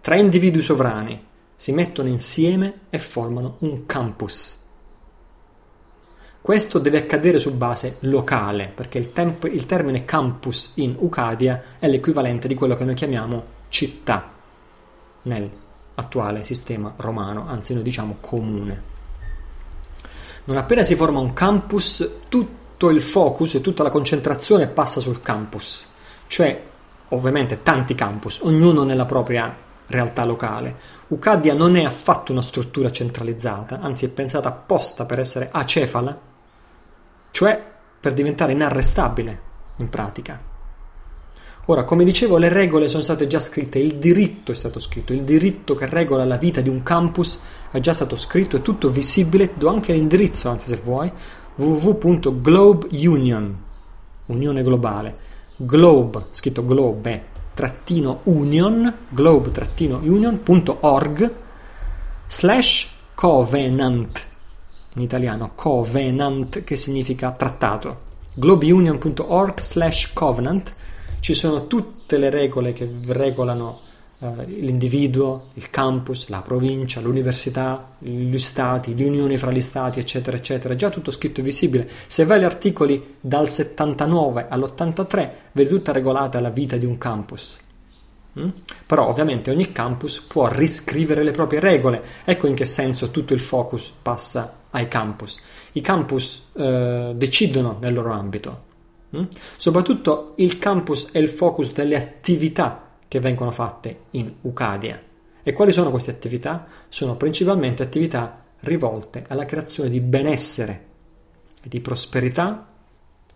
Tre 0.00 0.18
individui 0.18 0.62
sovrani 0.62 1.28
si 1.60 1.72
mettono 1.72 2.08
insieme 2.08 2.86
e 2.88 2.98
formano 2.98 3.56
un 3.58 3.84
campus. 3.84 4.58
Questo 6.40 6.78
deve 6.78 6.96
accadere 6.96 7.38
su 7.38 7.54
base 7.54 7.98
locale, 8.00 8.72
perché 8.74 8.96
il, 8.96 9.12
temp- 9.12 9.44
il 9.44 9.66
termine 9.66 10.06
campus 10.06 10.72
in 10.76 10.96
Ucadia 10.98 11.62
è 11.78 11.86
l'equivalente 11.86 12.48
di 12.48 12.54
quello 12.54 12.76
che 12.76 12.84
noi 12.84 12.94
chiamiamo 12.94 13.44
città 13.68 14.32
nell'attuale 15.20 16.44
sistema 16.44 16.94
romano, 16.96 17.46
anzi 17.46 17.74
noi 17.74 17.82
diciamo 17.82 18.16
comune. 18.20 18.82
Non 20.44 20.56
appena 20.56 20.82
si 20.82 20.96
forma 20.96 21.18
un 21.18 21.34
campus, 21.34 22.10
tutto 22.30 22.88
il 22.88 23.02
focus 23.02 23.56
e 23.56 23.60
tutta 23.60 23.82
la 23.82 23.90
concentrazione 23.90 24.66
passa 24.66 24.98
sul 24.98 25.20
campus, 25.20 25.86
cioè 26.26 26.58
ovviamente 27.08 27.62
tanti 27.62 27.94
campus, 27.94 28.38
ognuno 28.44 28.82
nella 28.82 29.04
propria 29.04 29.68
realtà 29.90 30.24
locale. 30.24 30.98
Ucadia 31.08 31.54
non 31.54 31.76
è 31.76 31.84
affatto 31.84 32.32
una 32.32 32.42
struttura 32.42 32.90
centralizzata, 32.90 33.80
anzi 33.80 34.06
è 34.06 34.08
pensata 34.08 34.48
apposta 34.48 35.04
per 35.04 35.18
essere 35.18 35.48
acefala, 35.50 36.18
cioè 37.30 37.62
per 38.00 38.14
diventare 38.14 38.52
inarrestabile 38.52 39.40
in 39.76 39.88
pratica. 39.88 40.48
Ora, 41.66 41.84
come 41.84 42.04
dicevo, 42.04 42.38
le 42.38 42.48
regole 42.48 42.88
sono 42.88 43.02
state 43.02 43.26
già 43.26 43.38
scritte, 43.38 43.78
il 43.78 43.96
diritto 43.96 44.50
è 44.50 44.54
stato 44.54 44.80
scritto, 44.80 45.12
il 45.12 45.22
diritto 45.22 45.74
che 45.74 45.86
regola 45.86 46.24
la 46.24 46.36
vita 46.36 46.60
di 46.60 46.68
un 46.68 46.82
campus 46.82 47.38
è 47.70 47.78
già 47.80 47.92
stato 47.92 48.16
scritto, 48.16 48.56
è 48.56 48.62
tutto 48.62 48.90
visibile, 48.90 49.52
do 49.54 49.68
anche 49.68 49.92
l'indirizzo, 49.92 50.48
anzi 50.48 50.68
se 50.68 50.80
vuoi, 50.82 51.12
www.globeunion, 51.54 53.62
unione 54.26 54.62
globale, 54.62 55.16
globe, 55.56 56.26
scritto 56.30 56.64
globe, 56.64 57.24
trattino 57.54 58.20
union, 58.24 58.94
globe-union.org 59.08 61.34
slash 62.26 62.88
covenant, 63.14 64.22
in 64.94 65.02
italiano 65.02 65.52
covenant 65.54 66.64
che 66.64 66.76
significa 66.76 67.30
trattato, 67.32 68.08
globeunion.org 68.34 69.60
slash 69.60 70.12
covenant, 70.12 70.74
ci 71.20 71.34
sono 71.34 71.66
tutte 71.66 72.16
le 72.16 72.30
regole 72.30 72.72
che 72.72 72.88
regolano 73.06 73.88
l'individuo, 74.20 75.48
il 75.54 75.70
campus, 75.70 76.28
la 76.28 76.42
provincia, 76.42 77.00
l'università, 77.00 77.92
gli 77.98 78.36
stati, 78.38 78.94
le 78.94 79.04
unioni 79.04 79.38
fra 79.38 79.50
gli 79.50 79.60
stati, 79.62 79.98
eccetera, 79.98 80.36
eccetera. 80.36 80.76
Già 80.76 80.90
tutto 80.90 81.10
scritto 81.10 81.40
e 81.40 81.42
visibile. 81.42 81.88
Se 82.06 82.24
vai 82.24 82.38
agli 82.38 82.44
articoli 82.44 83.16
dal 83.18 83.48
79 83.48 84.46
all'83, 84.48 85.32
vedi 85.52 85.70
tutta 85.70 85.92
regolata 85.92 86.38
la 86.40 86.50
vita 86.50 86.76
di 86.76 86.84
un 86.84 86.98
campus. 86.98 87.58
Mm? 88.38 88.48
Però 88.84 89.08
ovviamente 89.08 89.50
ogni 89.50 89.72
campus 89.72 90.20
può 90.20 90.48
riscrivere 90.48 91.22
le 91.22 91.32
proprie 91.32 91.60
regole. 91.60 92.02
Ecco 92.24 92.46
in 92.46 92.54
che 92.54 92.66
senso 92.66 93.10
tutto 93.10 93.32
il 93.32 93.40
focus 93.40 93.92
passa 94.02 94.58
ai 94.70 94.86
campus. 94.86 95.38
I 95.72 95.80
campus 95.80 96.48
eh, 96.52 97.12
decidono 97.16 97.78
nel 97.80 97.94
loro 97.94 98.12
ambito. 98.12 98.68
Mm? 99.16 99.24
Soprattutto 99.56 100.34
il 100.36 100.58
campus 100.58 101.10
è 101.10 101.18
il 101.18 101.30
focus 101.30 101.72
delle 101.72 101.96
attività 101.96 102.89
che 103.10 103.18
vengono 103.18 103.50
fatte 103.50 104.02
in 104.10 104.32
Ucadia. 104.42 105.02
E 105.42 105.52
quali 105.52 105.72
sono 105.72 105.90
queste 105.90 106.12
attività? 106.12 106.64
Sono 106.88 107.16
principalmente 107.16 107.82
attività 107.82 108.44
rivolte 108.60 109.24
alla 109.26 109.46
creazione 109.46 109.90
di 109.90 109.98
benessere 109.98 110.84
e 111.60 111.68
di 111.68 111.80
prosperità 111.80 112.68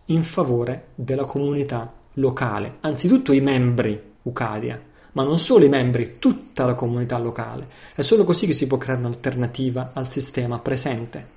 in 0.06 0.22
favore 0.22 0.90
della 0.94 1.24
comunità 1.24 1.92
locale, 2.14 2.76
anzitutto 2.82 3.32
i 3.32 3.40
membri 3.40 4.01
Ucadia, 4.22 4.80
ma 5.14 5.24
non 5.24 5.40
solo 5.40 5.64
i 5.64 5.68
membri, 5.68 6.20
tutta 6.20 6.66
la 6.66 6.74
comunità 6.74 7.18
locale. 7.18 7.66
È 7.96 8.02
solo 8.02 8.22
così 8.22 8.46
che 8.46 8.52
si 8.52 8.68
può 8.68 8.78
creare 8.78 9.01
un'alternativa 9.01 9.90
al 9.92 10.09
sistema 10.09 10.60
presente. 10.60 11.28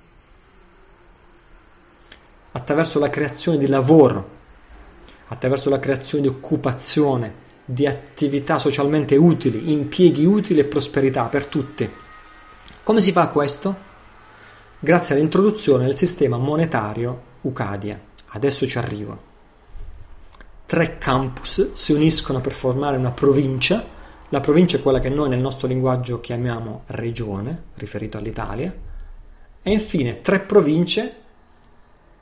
Attraverso 2.52 3.00
la 3.00 3.10
creazione 3.10 3.58
di 3.58 3.66
lavoro, 3.66 4.28
attraverso 5.26 5.70
la 5.70 5.80
creazione 5.80 6.22
di 6.22 6.28
occupazione, 6.28 7.46
di 7.70 7.86
attività 7.86 8.58
socialmente 8.58 9.14
utili, 9.14 9.72
impieghi 9.72 10.24
utili 10.24 10.60
e 10.60 10.64
prosperità 10.64 11.24
per 11.24 11.44
tutti. 11.44 11.86
Come 12.82 13.00
si 13.02 13.12
fa 13.12 13.28
questo? 13.28 13.76
Grazie 14.78 15.14
all'introduzione 15.14 15.84
del 15.84 15.94
sistema 15.94 16.38
monetario 16.38 17.22
Ucadia. 17.42 18.00
Adesso 18.28 18.66
ci 18.66 18.78
arrivo. 18.78 19.26
Tre 20.64 20.96
campus 20.96 21.72
si 21.72 21.92
uniscono 21.92 22.40
per 22.40 22.52
formare 22.52 22.96
una 22.96 23.10
provincia. 23.10 23.84
La 24.30 24.40
provincia 24.40 24.78
è 24.78 24.80
quella 24.80 24.98
che 24.98 25.10
noi 25.10 25.28
nel 25.28 25.38
nostro 25.38 25.68
linguaggio 25.68 26.20
chiamiamo 26.20 26.84
regione, 26.86 27.64
riferito 27.74 28.16
all'Italia. 28.16 28.74
E 29.62 29.70
infine 29.70 30.22
tre 30.22 30.40
province 30.40 31.16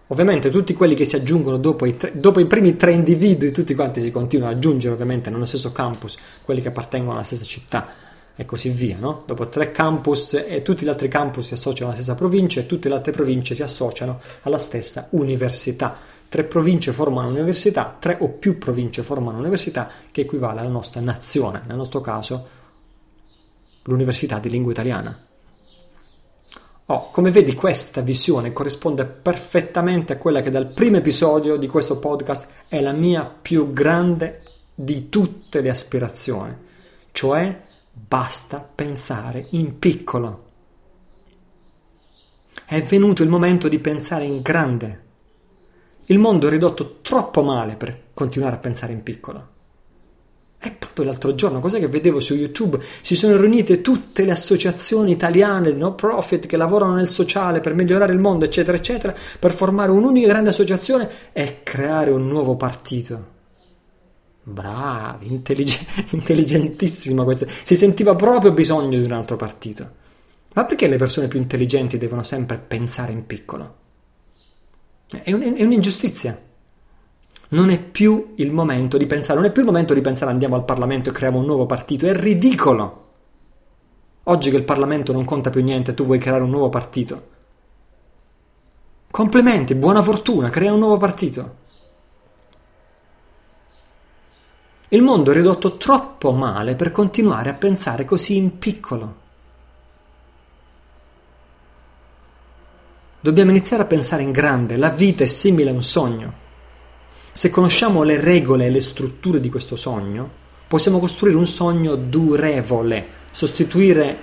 Ovviamente 0.08 0.50
tutti 0.50 0.72
quelli 0.72 0.94
che 0.94 1.04
si 1.04 1.16
aggiungono 1.16 1.56
dopo 1.56 1.84
i, 1.84 1.96
tre, 1.96 2.12
dopo 2.14 2.38
i, 2.38 2.46
primi 2.46 2.76
tre 2.76 2.92
individui, 2.92 3.50
tutti 3.50 3.74
quanti 3.74 4.00
si 4.00 4.12
continuano 4.12 4.52
ad 4.52 4.58
aggiungere 4.58 4.94
ovviamente 4.94 5.30
nello 5.30 5.46
stesso 5.46 5.72
campus, 5.72 6.16
quelli 6.42 6.60
che 6.60 6.68
appartengono 6.68 7.14
alla 7.14 7.24
stessa 7.24 7.44
città 7.44 7.88
e 8.36 8.44
così 8.44 8.68
via. 8.68 8.98
No? 8.98 9.24
Dopo 9.26 9.48
tre 9.48 9.72
campus 9.72 10.34
e 10.34 10.62
tutti 10.62 10.84
gli 10.84 10.88
altri 10.88 11.08
campus 11.08 11.46
si 11.46 11.54
associano 11.54 11.90
alla 11.90 11.98
stessa 11.98 12.14
provincia 12.14 12.60
e 12.60 12.66
tutte 12.66 12.88
le 12.88 12.94
altre 12.94 13.10
province 13.10 13.56
si 13.56 13.64
associano 13.64 14.20
alla 14.42 14.58
stessa 14.58 15.08
università. 15.10 15.96
Tre 16.28 16.44
province 16.44 16.92
formano 16.92 17.26
un'università, 17.26 17.96
tre 17.98 18.16
o 18.20 18.28
più 18.28 18.58
province 18.58 19.02
formano 19.02 19.38
un'università 19.38 19.90
che 20.12 20.20
equivale 20.20 20.60
alla 20.60 20.68
nostra 20.68 21.00
nazione, 21.00 21.62
nel 21.66 21.76
nostro 21.76 22.00
caso 22.00 22.46
l'Università 23.82 24.38
di 24.38 24.50
Lingua 24.50 24.70
Italiana. 24.70 25.25
Oh, 26.88 27.10
come 27.10 27.32
vedi 27.32 27.54
questa 27.54 28.00
visione 28.00 28.52
corrisponde 28.52 29.06
perfettamente 29.06 30.12
a 30.12 30.18
quella 30.18 30.40
che 30.40 30.50
dal 30.50 30.68
primo 30.68 30.98
episodio 30.98 31.56
di 31.56 31.66
questo 31.66 31.98
podcast 31.98 32.46
è 32.68 32.80
la 32.80 32.92
mia 32.92 33.24
più 33.24 33.72
grande 33.72 34.42
di 34.72 35.08
tutte 35.08 35.62
le 35.62 35.70
aspirazioni, 35.70 36.56
cioè 37.10 37.60
basta 37.90 38.60
pensare 38.72 39.46
in 39.50 39.80
piccolo. 39.80 40.44
È 42.64 42.80
venuto 42.84 43.24
il 43.24 43.30
momento 43.30 43.66
di 43.66 43.80
pensare 43.80 44.24
in 44.24 44.40
grande. 44.40 45.04
Il 46.04 46.20
mondo 46.20 46.46
è 46.46 46.50
ridotto 46.50 47.00
troppo 47.00 47.42
male 47.42 47.74
per 47.74 48.10
continuare 48.14 48.54
a 48.54 48.60
pensare 48.60 48.92
in 48.92 49.02
piccolo. 49.02 49.54
E 50.58 50.70
proprio 50.70 51.04
l'altro 51.04 51.34
giorno, 51.34 51.60
cos'è 51.60 51.78
che 51.78 51.86
vedevo 51.86 52.18
su 52.18 52.34
YouTube? 52.34 52.80
Si 53.00 53.14
sono 53.14 53.36
riunite 53.36 53.82
tutte 53.82 54.24
le 54.24 54.32
associazioni 54.32 55.12
italiane 55.12 55.72
no 55.72 55.94
profit 55.94 56.46
che 56.46 56.56
lavorano 56.56 56.94
nel 56.94 57.08
sociale 57.08 57.60
per 57.60 57.74
migliorare 57.74 58.12
il 58.12 58.18
mondo, 58.18 58.46
eccetera, 58.46 58.76
eccetera, 58.76 59.14
per 59.38 59.52
formare 59.52 59.90
un'unica 59.90 60.26
grande 60.28 60.50
associazione 60.50 61.08
e 61.32 61.60
creare 61.62 62.10
un 62.10 62.26
nuovo 62.26 62.56
partito. 62.56 63.34
Bravi, 64.42 65.26
intellig- 65.26 65.86
intelligentissima 66.14 67.24
questa. 67.24 67.46
Si 67.62 67.74
sentiva 67.74 68.14
proprio 68.16 68.52
bisogno 68.52 68.98
di 68.98 69.04
un 69.04 69.12
altro 69.12 69.36
partito. 69.36 70.04
Ma 70.54 70.64
perché 70.64 70.86
le 70.86 70.96
persone 70.96 71.28
più 71.28 71.38
intelligenti 71.38 71.98
devono 71.98 72.22
sempre 72.22 72.56
pensare 72.56 73.12
in 73.12 73.26
piccolo? 73.26 73.74
È, 75.08 75.30
un- 75.32 75.54
è 75.56 75.62
un'ingiustizia. 75.62 76.40
Non 77.48 77.70
è 77.70 77.80
più 77.80 78.32
il 78.36 78.52
momento 78.52 78.96
di 78.96 79.06
pensare, 79.06 79.38
non 79.38 79.48
è 79.48 79.52
più 79.52 79.62
il 79.62 79.68
momento 79.68 79.94
di 79.94 80.00
pensare 80.00 80.30
andiamo 80.30 80.56
al 80.56 80.64
Parlamento 80.64 81.10
e 81.10 81.12
creiamo 81.12 81.38
un 81.38 81.46
nuovo 81.46 81.66
partito, 81.66 82.06
è 82.06 82.14
ridicolo. 82.14 83.04
Oggi 84.24 84.50
che 84.50 84.56
il 84.56 84.64
Parlamento 84.64 85.12
non 85.12 85.24
conta 85.24 85.50
più 85.50 85.62
niente, 85.62 85.94
tu 85.94 86.04
vuoi 86.04 86.18
creare 86.18 86.42
un 86.42 86.50
nuovo 86.50 86.68
partito. 86.68 87.34
Complimenti, 89.08 89.74
buona 89.76 90.02
fortuna, 90.02 90.50
crea 90.50 90.72
un 90.72 90.80
nuovo 90.80 90.96
partito. 90.96 91.64
Il 94.88 95.02
mondo 95.02 95.30
è 95.30 95.34
ridotto 95.34 95.76
troppo 95.76 96.32
male 96.32 96.74
per 96.74 96.90
continuare 96.90 97.50
a 97.50 97.54
pensare 97.54 98.04
così 98.04 98.36
in 98.36 98.58
piccolo. 98.58 99.24
Dobbiamo 103.20 103.50
iniziare 103.50 103.84
a 103.84 103.86
pensare 103.86 104.22
in 104.22 104.32
grande, 104.32 104.76
la 104.76 104.90
vita 104.90 105.24
è 105.24 105.26
simile 105.26 105.70
a 105.70 105.72
un 105.72 105.82
sogno. 105.82 106.44
Se 107.36 107.50
conosciamo 107.50 108.02
le 108.02 108.18
regole 108.18 108.64
e 108.64 108.70
le 108.70 108.80
strutture 108.80 109.40
di 109.40 109.50
questo 109.50 109.76
sogno, 109.76 110.26
possiamo 110.66 110.98
costruire 110.98 111.36
un 111.36 111.46
sogno 111.46 111.94
durevole, 111.94 113.08
sostituire 113.30 114.18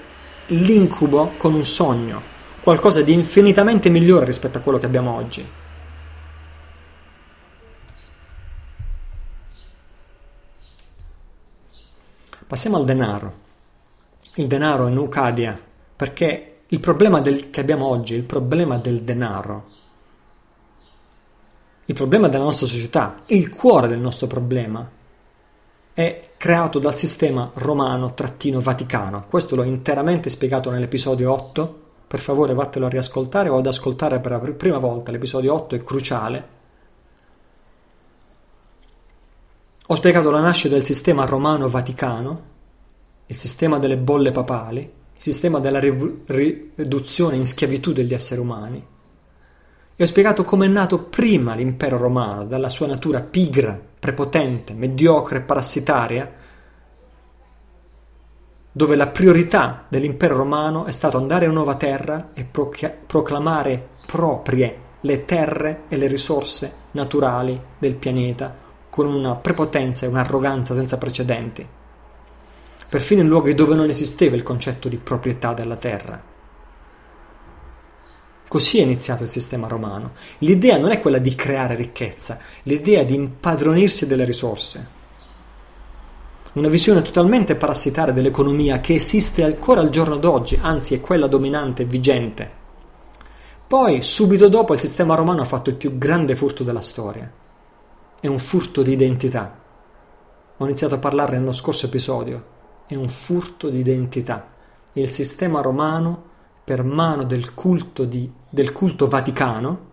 l'incubo 0.48 1.34
con 1.38 1.54
un 1.54 1.64
sogno, 1.64 2.20
qualcosa 2.64 3.04
di 3.04 3.14
infinitamente 3.14 3.90
migliore 3.90 4.26
rispetto 4.26 4.58
a 4.58 4.62
quello 4.62 4.80
che 4.80 4.88
abbiamo 4.88 5.16
oggi. 5.16 5.48
Passiamo 12.48 12.78
al 12.78 12.86
denaro. 12.86 13.34
Il 14.38 14.48
denaro 14.48 14.88
in 14.88 14.98
Ucadia, 14.98 15.56
perché 15.96 16.62
il 16.66 16.80
problema 16.80 17.22
del, 17.22 17.52
che 17.52 17.60
abbiamo 17.60 17.86
oggi, 17.86 18.16
il 18.16 18.24
problema 18.24 18.80
del 18.80 19.04
denaro, 19.04 19.82
il 21.86 21.96
problema 21.96 22.28
della 22.28 22.44
nostra 22.44 22.66
società, 22.66 23.24
il 23.28 23.50
cuore 23.50 23.88
del 23.88 24.00
nostro 24.00 24.28
problema, 24.28 24.90
è 25.94 26.32
creato 26.38 26.80
dal 26.80 26.96
sistema 26.96 27.52
romano-vaticano. 27.54 29.26
Questo 29.28 29.56
l'ho 29.56 29.64
interamente 29.64 30.30
spiegato 30.30 30.72
nell'episodio 30.72 31.32
8. 31.32 31.82
Per 32.08 32.20
favore 32.20 32.54
vattelo 32.54 32.86
a 32.86 32.90
riascoltare 32.90 33.50
o 33.50 33.58
ad 33.58 33.68
ascoltare 33.68 34.20
per 34.20 34.32
la 34.32 34.40
prima 34.40 34.78
volta. 34.78 35.12
L'episodio 35.12 35.54
8 35.54 35.76
è 35.76 35.84
cruciale. 35.84 36.48
Ho 39.88 39.96
spiegato 39.96 40.32
la 40.32 40.40
nascita 40.40 40.74
del 40.74 40.84
sistema 40.84 41.26
romano-vaticano, 41.26 42.42
il 43.26 43.36
sistema 43.36 43.78
delle 43.78 43.98
bolle 43.98 44.32
papali, 44.32 44.80
il 44.80 45.22
sistema 45.22 45.60
della 45.60 45.80
riduzione 45.80 47.36
in 47.36 47.46
schiavitù 47.46 47.92
degli 47.92 48.14
esseri 48.14 48.40
umani, 48.40 48.84
e 49.96 50.04
ho 50.04 50.08
spiegato 50.08 50.44
come 50.44 50.66
è 50.66 50.70
nato 50.70 51.00
prima 51.00 51.54
l'impero 51.54 51.98
romano, 51.98 52.44
dalla 52.46 52.70
sua 52.70 52.88
natura 52.88 53.22
pigra, 53.22 53.80
prepotente, 54.00 54.74
mediocre 54.74 55.42
parassitaria, 55.42 56.32
dove 58.72 58.96
la 58.96 59.08
priorità 59.08 59.86
dell'impero 59.88 60.36
romano 60.36 60.86
è 60.86 60.92
stato 60.92 61.18
andare 61.18 61.46
a 61.46 61.52
nuova 61.52 61.76
terra 61.76 62.30
e 62.34 62.44
proclamare 62.46 63.90
proprie 64.08 64.78
le 65.02 65.26
terre 65.26 65.84
e 65.90 65.98
le 65.98 66.08
risorse 66.08 66.74
naturali 66.92 67.62
del 67.78 67.94
pianeta 67.96 68.56
con 68.90 69.06
una 69.06 69.36
prepotenza 69.36 70.06
e 70.06 70.10
un'arroganza 70.10 70.74
senza 70.74 70.98
precedenti, 70.98 71.68
perfino 72.90 73.22
in 73.22 73.28
luoghi 73.28 73.54
dove 73.54 73.76
non 73.76 73.90
esisteva 73.90 74.36
il 74.36 74.44
concetto 74.44 74.88
di 74.88 74.98
proprietà 74.98 75.54
della 75.54 75.76
terra. 75.76 76.33
Così 78.54 78.78
è 78.78 78.84
iniziato 78.84 79.24
il 79.24 79.30
sistema 79.30 79.66
romano. 79.66 80.12
L'idea 80.38 80.78
non 80.78 80.92
è 80.92 81.00
quella 81.00 81.18
di 81.18 81.34
creare 81.34 81.74
ricchezza, 81.74 82.38
l'idea 82.66 83.00
è 83.00 83.06
di 83.06 83.16
impadronirsi 83.16 84.06
delle 84.06 84.26
risorse. 84.26 84.88
Una 86.54 86.68
visione 86.68 87.02
totalmente 87.02 87.56
parassitaria 87.56 88.14
dell'economia 88.14 88.80
che 88.80 88.94
esiste 88.94 89.44
ancora 89.44 89.82
al 89.82 89.90
giorno 89.90 90.18
d'oggi, 90.18 90.60
anzi 90.62 90.94
è 90.94 91.02
quella 91.02 91.26
dominante 91.26 91.82
e 91.82 91.86
vigente. 91.86 92.52
Poi, 93.66 94.04
subito 94.04 94.48
dopo, 94.50 94.74
il 94.74 94.80
sistema 94.80 95.16
romano 95.16 95.42
ha 95.42 95.46
fatto 95.46 95.72
il 95.72 95.76
più 95.76 95.98
grande 95.98 96.36
furto 96.36 96.64
della 96.64 96.82
storia. 96.82 97.28
È 98.20 98.28
un 98.28 98.38
furto 98.38 98.84
di 98.84 98.92
identità. 98.92 99.60
Ho 100.58 100.64
iniziato 100.64 100.94
a 100.94 101.00
parlarne 101.00 101.40
nello 101.40 101.54
scorso 101.54 101.88
episodio. 101.88 102.46
È 102.86 102.94
un 102.94 103.10
furto 103.10 103.70
di 103.70 103.80
identità. 103.80 104.48
Il 104.94 105.10
sistema 105.10 105.60
romano, 105.60 106.33
per 106.64 106.84
mano 106.84 107.24
del 107.24 107.54
culto, 107.54 108.06
di, 108.06 108.32
del 108.50 108.72
culto 108.72 109.08
vaticano, 109.08 109.92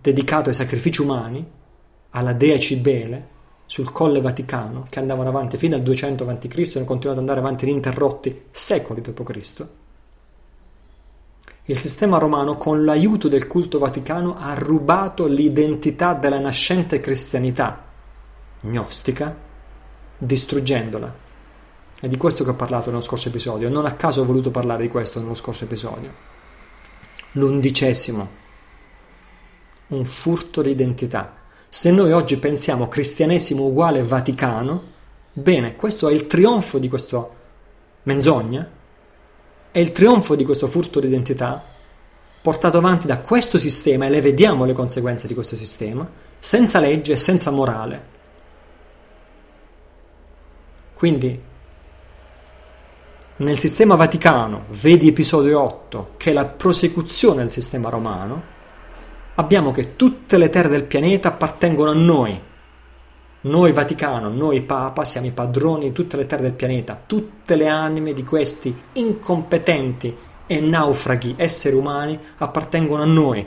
dedicato 0.00 0.48
ai 0.48 0.54
sacrifici 0.54 1.02
umani, 1.02 1.44
alla 2.10 2.32
dea 2.32 2.58
Cibele, 2.58 3.28
sul 3.66 3.90
colle 3.92 4.20
vaticano, 4.20 4.86
che 4.88 4.98
andavano 4.98 5.30
avanti 5.30 5.56
fino 5.56 5.74
al 5.74 5.82
200 5.82 6.28
a.C. 6.28 6.44
e 6.44 6.72
hanno 6.76 6.84
continuato 6.84 7.10
ad 7.10 7.18
andare 7.18 7.40
avanti 7.40 7.64
ininterrotti 7.64 8.44
secoli 8.50 9.00
d.C., 9.00 9.66
il 11.68 11.78
sistema 11.78 12.18
romano, 12.18 12.58
con 12.58 12.84
l'aiuto 12.84 13.26
del 13.28 13.46
culto 13.46 13.78
vaticano, 13.78 14.36
ha 14.36 14.52
rubato 14.52 15.26
l'identità 15.26 16.12
della 16.12 16.38
nascente 16.38 17.00
cristianità 17.00 17.84
gnostica, 18.60 19.34
distruggendola. 20.18 21.23
È 22.04 22.08
di 22.08 22.18
questo 22.18 22.44
che 22.44 22.50
ho 22.50 22.54
parlato 22.54 22.90
nello 22.90 23.00
scorso 23.00 23.28
episodio. 23.28 23.70
Non 23.70 23.86
a 23.86 23.94
caso 23.94 24.20
ho 24.20 24.24
voluto 24.26 24.50
parlare 24.50 24.82
di 24.82 24.88
questo 24.88 25.20
nello 25.20 25.34
scorso 25.34 25.64
episodio. 25.64 26.12
L'undicesimo. 27.32 28.28
Un 29.86 30.04
furto 30.04 30.60
di 30.60 30.70
identità. 30.70 31.34
Se 31.66 31.90
noi 31.90 32.12
oggi 32.12 32.36
pensiamo 32.36 32.88
cristianesimo 32.88 33.64
uguale 33.64 34.02
Vaticano, 34.02 34.82
bene, 35.32 35.76
questo 35.76 36.10
è 36.10 36.12
il 36.12 36.26
trionfo 36.26 36.78
di 36.78 36.90
questa 36.90 37.26
menzogna 38.02 38.68
è 39.70 39.78
il 39.78 39.92
trionfo 39.92 40.34
di 40.34 40.44
questo 40.44 40.66
furto 40.66 41.00
di 41.00 41.06
identità 41.06 41.64
portato 42.42 42.76
avanti 42.76 43.06
da 43.06 43.20
questo 43.20 43.56
sistema 43.56 44.04
e 44.04 44.10
le 44.10 44.20
vediamo 44.20 44.66
le 44.66 44.74
conseguenze 44.74 45.26
di 45.26 45.32
questo 45.32 45.56
sistema, 45.56 46.06
senza 46.38 46.80
legge 46.80 47.14
e 47.14 47.16
senza 47.16 47.50
morale. 47.50 48.04
Quindi 50.92 51.52
nel 53.36 53.58
sistema 53.58 53.96
vaticano, 53.96 54.62
vedi 54.80 55.08
episodio 55.08 55.60
8, 55.60 56.10
che 56.16 56.30
è 56.30 56.32
la 56.32 56.46
prosecuzione 56.46 57.38
del 57.38 57.50
sistema 57.50 57.88
romano, 57.88 58.42
abbiamo 59.34 59.72
che 59.72 59.96
tutte 59.96 60.38
le 60.38 60.50
terre 60.50 60.68
del 60.68 60.84
pianeta 60.84 61.28
appartengono 61.28 61.90
a 61.90 61.94
noi, 61.94 62.40
noi 63.40 63.72
Vaticano, 63.72 64.28
noi 64.28 64.62
Papa 64.62 65.04
siamo 65.04 65.26
i 65.26 65.32
padroni 65.32 65.88
di 65.88 65.92
tutte 65.92 66.16
le 66.16 66.26
terre 66.26 66.42
del 66.42 66.54
pianeta, 66.54 67.02
tutte 67.04 67.56
le 67.56 67.68
anime 67.68 68.14
di 68.14 68.24
questi 68.24 68.74
incompetenti 68.92 70.16
e 70.46 70.60
naufraghi 70.60 71.34
esseri 71.36 71.74
umani 71.74 72.18
appartengono 72.38 73.02
a 73.02 73.06
noi. 73.06 73.46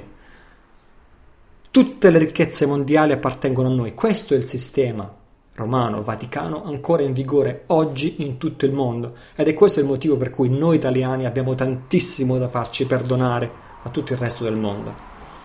Tutte 1.72 2.12
le 2.12 2.18
ricchezze 2.20 2.68
mondiali 2.68 3.14
appartengono 3.14 3.70
a 3.70 3.74
noi. 3.74 3.94
Questo 3.96 4.36
è 4.36 4.38
il 4.38 4.46
sistema 4.46 5.17
romano, 5.58 6.04
vaticano, 6.04 6.64
ancora 6.64 7.02
in 7.02 7.14
vigore 7.14 7.64
oggi 7.68 8.24
in 8.24 8.38
tutto 8.38 8.66
il 8.66 8.72
mondo. 8.72 9.16
Ed 9.36 9.48
è 9.48 9.56
questo 9.56 9.80
il 9.80 9.88
motivo 9.88 10.16
per 10.16 10.30
cui 10.30 10.50
noi 10.50 10.76
italiani 10.76 11.26
abbiamo 11.26 11.56
tantissimo 11.56 12.38
da 12.38 12.48
farci 12.48 12.86
perdonare 12.86 13.52
a 13.82 13.90
tutto 13.90 14.14
il 14.14 14.20
resto 14.20 14.44
del 14.44 14.58
mondo. 14.58 14.94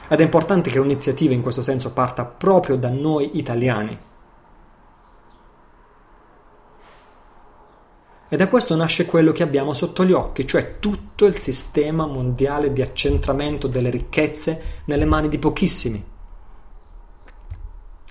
Ed 0.08 0.20
è 0.20 0.22
importante 0.22 0.68
che 0.68 0.78
un'iniziativa 0.78 1.32
in 1.32 1.40
questo 1.40 1.62
senso 1.62 1.92
parta 1.92 2.26
proprio 2.26 2.76
da 2.76 2.90
noi 2.90 3.38
italiani. 3.38 3.98
E 8.28 8.36
da 8.36 8.48
questo 8.48 8.76
nasce 8.76 9.06
quello 9.06 9.32
che 9.32 9.42
abbiamo 9.42 9.72
sotto 9.72 10.04
gli 10.04 10.12
occhi, 10.12 10.46
cioè 10.46 10.78
tutto 10.78 11.24
il 11.24 11.36
sistema 11.36 12.06
mondiale 12.06 12.72
di 12.72 12.82
accentramento 12.82 13.66
delle 13.66 13.88
ricchezze 13.88 14.82
nelle 14.84 15.06
mani 15.06 15.28
di 15.28 15.38
pochissimi. 15.38 16.11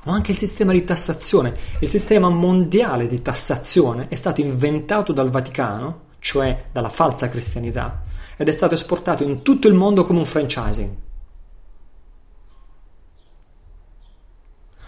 O 0.06 0.12
anche 0.12 0.32
il 0.32 0.38
sistema 0.38 0.72
di 0.72 0.84
tassazione. 0.84 1.56
Il 1.80 1.90
sistema 1.90 2.30
mondiale 2.30 3.08
di 3.08 3.22
tassazione 3.22 4.08
è 4.08 4.16
stato 4.16 4.42
inventato 4.42 5.14
dal 5.14 5.30
Vaticano, 5.30 6.10
cioè 6.20 6.66
dalla 6.72 6.90
falsa 6.90 7.30
cristianità, 7.30 8.04
ed 8.38 8.48
è 8.48 8.52
stato 8.52 8.74
esportato 8.74 9.24
in 9.24 9.42
tutto 9.42 9.68
il 9.68 9.76
mondo 9.76 10.04
come 10.04 10.20
un 10.20 10.26
franchising. 10.26 10.90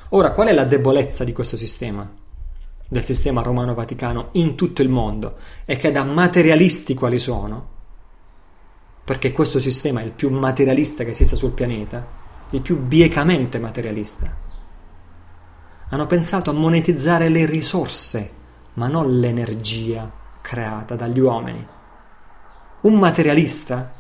Ora, 0.10 0.32
qual 0.32 0.48
è 0.48 0.54
la 0.54 0.66
debolezza 0.66 1.24
di 1.24 1.34
questo 1.34 1.58
sistema? 1.58 2.22
del 2.94 3.04
sistema 3.04 3.42
romano-vaticano 3.42 4.30
in 4.34 4.56
tutto 4.56 4.84
il 4.84 4.90
mondo 4.90 5.38
e 5.66 5.78
che 5.78 5.92
da 5.92 6.04
materialisti 6.04 6.94
quali 6.94 7.18
sono, 7.18 7.72
perché 9.04 9.32
questo 9.34 9.60
sistema 9.60 10.00
è 10.00 10.04
il 10.04 10.12
più 10.12 10.30
materialista 10.30 11.04
che 11.04 11.10
esista 11.10 11.36
sul 11.36 11.54
pianeta, 11.54 12.08
il 12.52 12.62
più 12.62 12.78
biecamente 12.78 13.58
materialista, 13.58 14.32
hanno 15.94 16.08
pensato 16.08 16.50
a 16.50 16.54
monetizzare 16.54 17.30
le 17.30 17.46
risorse, 17.46 18.32
ma 18.74 18.88
non 18.88 19.20
l'energia 19.20 20.12
creata 20.42 20.96
dagli 20.96 21.20
uomini. 21.20 21.64
Un 22.82 22.94
materialista, 22.96 23.94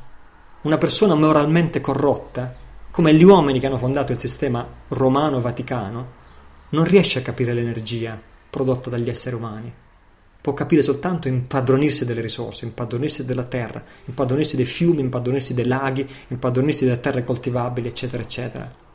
una 0.64 0.80
persona 0.80 1.14
moralmente 1.14 1.82
corrotta, 1.82 2.52
come 2.90 3.14
gli 3.14 3.22
uomini 3.22 3.60
che 3.60 3.68
hanno 3.68 3.78
fondato 3.78 4.11
il 4.11 4.18
sistema 4.18 4.68
romano-vaticano, 4.88 6.07
non 6.70 6.84
riesce 6.84 7.20
a 7.20 7.22
capire 7.22 7.53
l'energia, 7.53 8.20
prodotta 8.49 8.90
dagli 8.90 9.10
esseri 9.10 9.36
umani. 9.36 9.72
Può 10.41 10.56
capire 10.56 10.82
soltanto 10.82 11.28
impadronirsi 11.28 12.06
delle 12.06 12.22
risorse, 12.22 12.65
impadronirsi 12.65 13.24
della 13.24 13.44
terra, 13.44 13.84
impadronirsi 14.06 14.56
dei 14.56 14.65
fiumi, 14.65 15.02
impadronirsi 15.02 15.53
dei 15.53 15.68
laghi, 15.68 16.10
impadronirsi 16.30 16.86
delle 16.86 16.99
terre 16.99 17.24
coltivabili, 17.24 17.88
eccetera, 17.88 18.24
eccetera. 18.24 18.93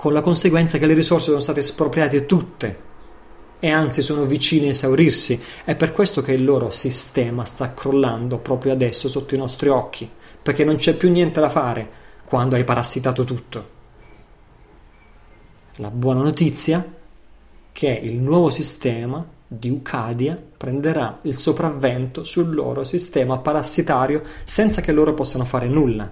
Con 0.00 0.14
la 0.14 0.22
conseguenza 0.22 0.78
che 0.78 0.86
le 0.86 0.94
risorse 0.94 1.26
sono 1.26 1.40
state 1.40 1.60
espropriate 1.60 2.24
tutte 2.24 2.78
e 3.58 3.70
anzi 3.70 4.00
sono 4.00 4.24
vicine 4.24 4.68
a 4.68 4.70
esaurirsi. 4.70 5.38
È 5.62 5.76
per 5.76 5.92
questo 5.92 6.22
che 6.22 6.32
il 6.32 6.42
loro 6.42 6.70
sistema 6.70 7.44
sta 7.44 7.74
crollando 7.74 8.38
proprio 8.38 8.72
adesso 8.72 9.10
sotto 9.10 9.34
i 9.34 9.36
nostri 9.36 9.68
occhi, 9.68 10.10
perché 10.40 10.64
non 10.64 10.76
c'è 10.76 10.96
più 10.96 11.10
niente 11.10 11.38
da 11.38 11.50
fare 11.50 11.90
quando 12.24 12.56
hai 12.56 12.64
parassitato 12.64 13.24
tutto. 13.24 13.68
La 15.74 15.90
buona 15.90 16.22
notizia 16.22 16.82
che 17.70 17.90
il 17.90 18.16
nuovo 18.16 18.48
sistema 18.48 19.22
di 19.46 19.68
Ucadia 19.68 20.42
prenderà 20.56 21.18
il 21.24 21.36
sopravvento 21.36 22.24
sul 22.24 22.54
loro 22.54 22.84
sistema 22.84 23.36
parassitario 23.36 24.22
senza 24.44 24.80
che 24.80 24.92
loro 24.92 25.12
possano 25.12 25.44
fare 25.44 25.68
nulla. 25.68 26.10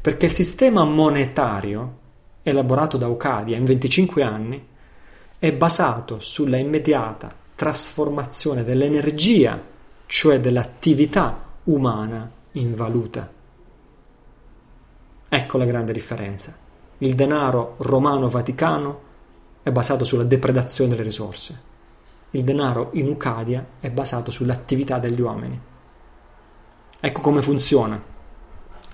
Perché 0.00 0.26
il 0.26 0.32
sistema 0.32 0.84
monetario 0.84 2.06
elaborato 2.48 2.96
da 2.96 3.08
Ucadia 3.08 3.56
in 3.56 3.64
25 3.64 4.22
anni 4.22 4.66
è 5.38 5.52
basato 5.52 6.20
sulla 6.20 6.56
immediata 6.56 7.30
trasformazione 7.54 8.64
dell'energia, 8.64 9.60
cioè 10.06 10.40
dell'attività 10.40 11.46
umana, 11.64 12.30
in 12.52 12.74
valuta. 12.74 13.30
Ecco 15.28 15.58
la 15.58 15.64
grande 15.64 15.92
differenza. 15.92 16.56
Il 16.98 17.14
denaro 17.14 17.74
romano-vaticano 17.78 19.00
è 19.62 19.70
basato 19.70 20.04
sulla 20.04 20.24
depredazione 20.24 20.90
delle 20.90 21.02
risorse. 21.02 21.66
Il 22.30 22.44
denaro 22.44 22.90
in 22.92 23.08
Ucadia 23.08 23.66
è 23.80 23.90
basato 23.90 24.30
sull'attività 24.30 24.98
degli 24.98 25.20
uomini. 25.20 25.60
Ecco 27.00 27.20
come 27.20 27.42
funziona, 27.42 28.02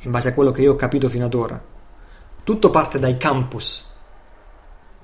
in 0.01 0.11
base 0.11 0.29
a 0.29 0.35
quello 0.35 0.51
che 0.51 0.63
io 0.63 0.73
ho 0.73 0.77
capito 0.77 1.09
fino 1.09 1.25
ad 1.25 1.35
ora. 1.35 1.74
Tutto 2.45 2.69
parte 2.69 2.99
dai 2.99 3.17
campus. 3.17 3.87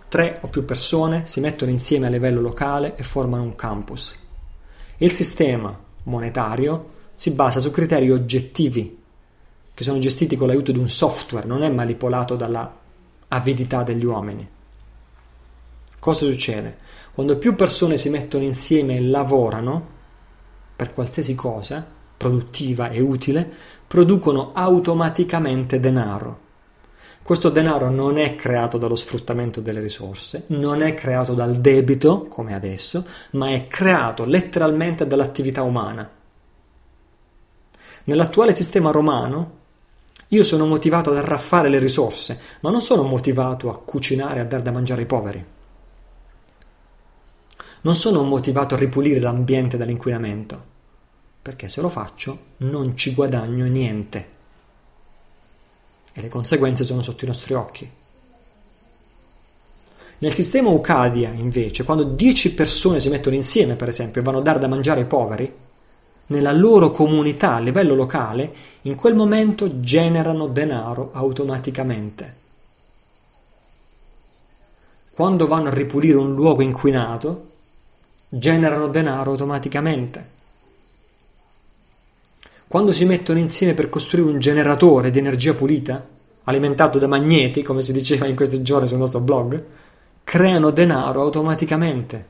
Tre 0.09 0.41
o 0.43 0.49
più 0.49 0.67
persone 0.67 1.25
si 1.25 1.41
mettono 1.41 1.71
insieme 1.71 2.07
a 2.07 2.11
livello 2.11 2.43
locale 2.43 2.95
e 2.97 3.03
formano 3.03 3.43
un 3.43 3.55
campus. 3.55 4.15
Il 4.99 5.11
sistema 5.13 5.75
monetario 6.03 6.91
si 7.15 7.31
basa 7.31 7.59
su 7.59 7.71
criteri 7.71 8.11
oggettivi 8.11 8.99
che 9.73 9.83
sono 9.83 9.99
gestiti 9.99 10.37
con 10.37 10.49
l'aiuto 10.49 10.71
di 10.71 10.79
un 10.79 10.91
software, 10.91 11.47
non 11.47 11.63
è 11.63 11.71
manipolato 11.71 12.37
dalla 12.37 12.77
avidità 13.29 13.85
degli 13.85 14.05
uomini. 14.05 14.47
Cosa 15.99 16.27
succede? 16.27 16.77
Quando 17.15 17.39
più 17.39 17.55
persone 17.55 17.97
si 17.97 18.11
mettono 18.11 18.45
insieme 18.45 18.97
e 18.97 19.01
lavorano 19.01 19.89
per 20.77 20.93
qualsiasi 20.93 21.35
cosa, 21.35 21.87
produttiva 22.19 22.91
e 22.91 23.01
utile, 23.01 23.51
producono 23.87 24.53
automaticamente 24.53 25.81
denaro. 25.81 26.49
Questo 27.23 27.51
denaro 27.51 27.91
non 27.91 28.19
è 28.19 28.35
creato 28.35 28.77
dallo 28.77 28.97
sfruttamento 28.97 29.61
delle 29.61 29.81
risorse, 29.81 30.45
non 30.49 30.83
è 30.83 30.95
creato 30.95 31.33
dal 31.35 31.57
debito, 31.57 32.23
come 32.23 32.55
adesso, 32.55 33.07
ma 33.33 33.51
è 33.51 33.69
creato 33.69 34.25
letteralmente 34.25 35.07
dall'attività 35.07 35.63
umana. 35.63 36.11
Nell'attuale 38.05 38.53
sistema 38.53 38.91
romano 38.91 39.59
io 40.29 40.43
sono 40.43 40.67
motivato 40.67 41.11
ad 41.11 41.19
arraffare 41.19 41.69
le 41.69 41.79
risorse, 41.79 42.41
ma 42.61 42.71
non 42.71 42.81
sono 42.81 43.03
motivato 43.03 43.71
a 43.71 43.79
cucinare 43.79 44.39
e 44.39 44.43
a 44.43 44.47
dare 44.47 44.63
da 44.63 44.73
mangiare 44.73 45.03
ai 45.03 45.07
poveri. 45.07 45.45
Non 47.83 47.95
sono 47.95 48.23
motivato 48.23 48.75
a 48.75 48.79
ripulire 48.79 49.21
l'ambiente 49.21 49.77
dall'inquinamento, 49.77 50.65
perché 51.43 51.69
se 51.69 51.81
lo 51.81 51.89
faccio 51.89 52.39
non 52.59 52.97
ci 52.97 53.15
guadagno 53.15 53.67
niente 53.67 54.39
e 56.13 56.21
le 56.21 56.29
conseguenze 56.29 56.85
sono 56.85 57.03
sotto 57.03 57.25
i 57.25 57.29
nostri 57.29 57.55
occhi. 57.55 57.91
Nel 60.19 60.33
sistema 60.35 60.69
Ucadia, 60.69 61.31
invece, 61.31 61.85
quando 61.85 62.05
10 62.05 62.53
persone 62.53 63.01
si 63.01 63.09
mettono 63.09 63.37
insieme, 63.37 63.75
per 63.75 63.89
esempio, 63.89 64.21
e 64.21 64.25
vanno 64.25 64.39
a 64.39 64.43
dare 64.43 64.59
da 64.59 64.69
mangiare 64.69 65.01
ai 65.01 65.07
poveri, 65.07 65.51
nella 66.27 66.53
loro 66.53 66.91
comunità 66.91 67.55
a 67.55 67.59
livello 67.59 67.95
locale, 67.95 68.53
in 68.83 68.97
quel 68.97 69.15
momento 69.15 69.81
generano 69.81 70.47
denaro 70.47 71.11
automaticamente. 71.13 72.37
Quando 75.15 75.47
vanno 75.47 75.69
a 75.69 75.75
ripulire 75.75 76.17
un 76.19 76.35
luogo 76.35 76.63
inquinato, 76.63 77.49
generano 78.29 78.89
denaro 78.89 79.33
automaticamente. 79.33 80.39
Quando 82.71 82.93
si 82.93 83.05
mettono 83.05 83.41
insieme 83.41 83.75
per 83.75 83.89
costruire 83.89 84.31
un 84.31 84.39
generatore 84.39 85.11
di 85.11 85.19
energia 85.19 85.55
pulita, 85.55 86.09
alimentato 86.45 87.01
da 87.01 87.09
magneti, 87.09 87.65
come 87.65 87.83
si 87.83 87.93
diceva 87.93 88.27
in 88.27 88.37
questi 88.37 88.63
giorni 88.63 88.87
sul 88.87 88.99
nostro 88.99 89.19
blog, 89.19 89.61
creano 90.23 90.71
denaro 90.71 91.21
automaticamente. 91.21 92.29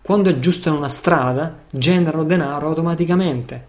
Quando 0.00 0.28
aggiustano 0.28 0.76
una 0.76 0.88
strada, 0.88 1.64
generano 1.68 2.22
denaro 2.22 2.68
automaticamente. 2.68 3.66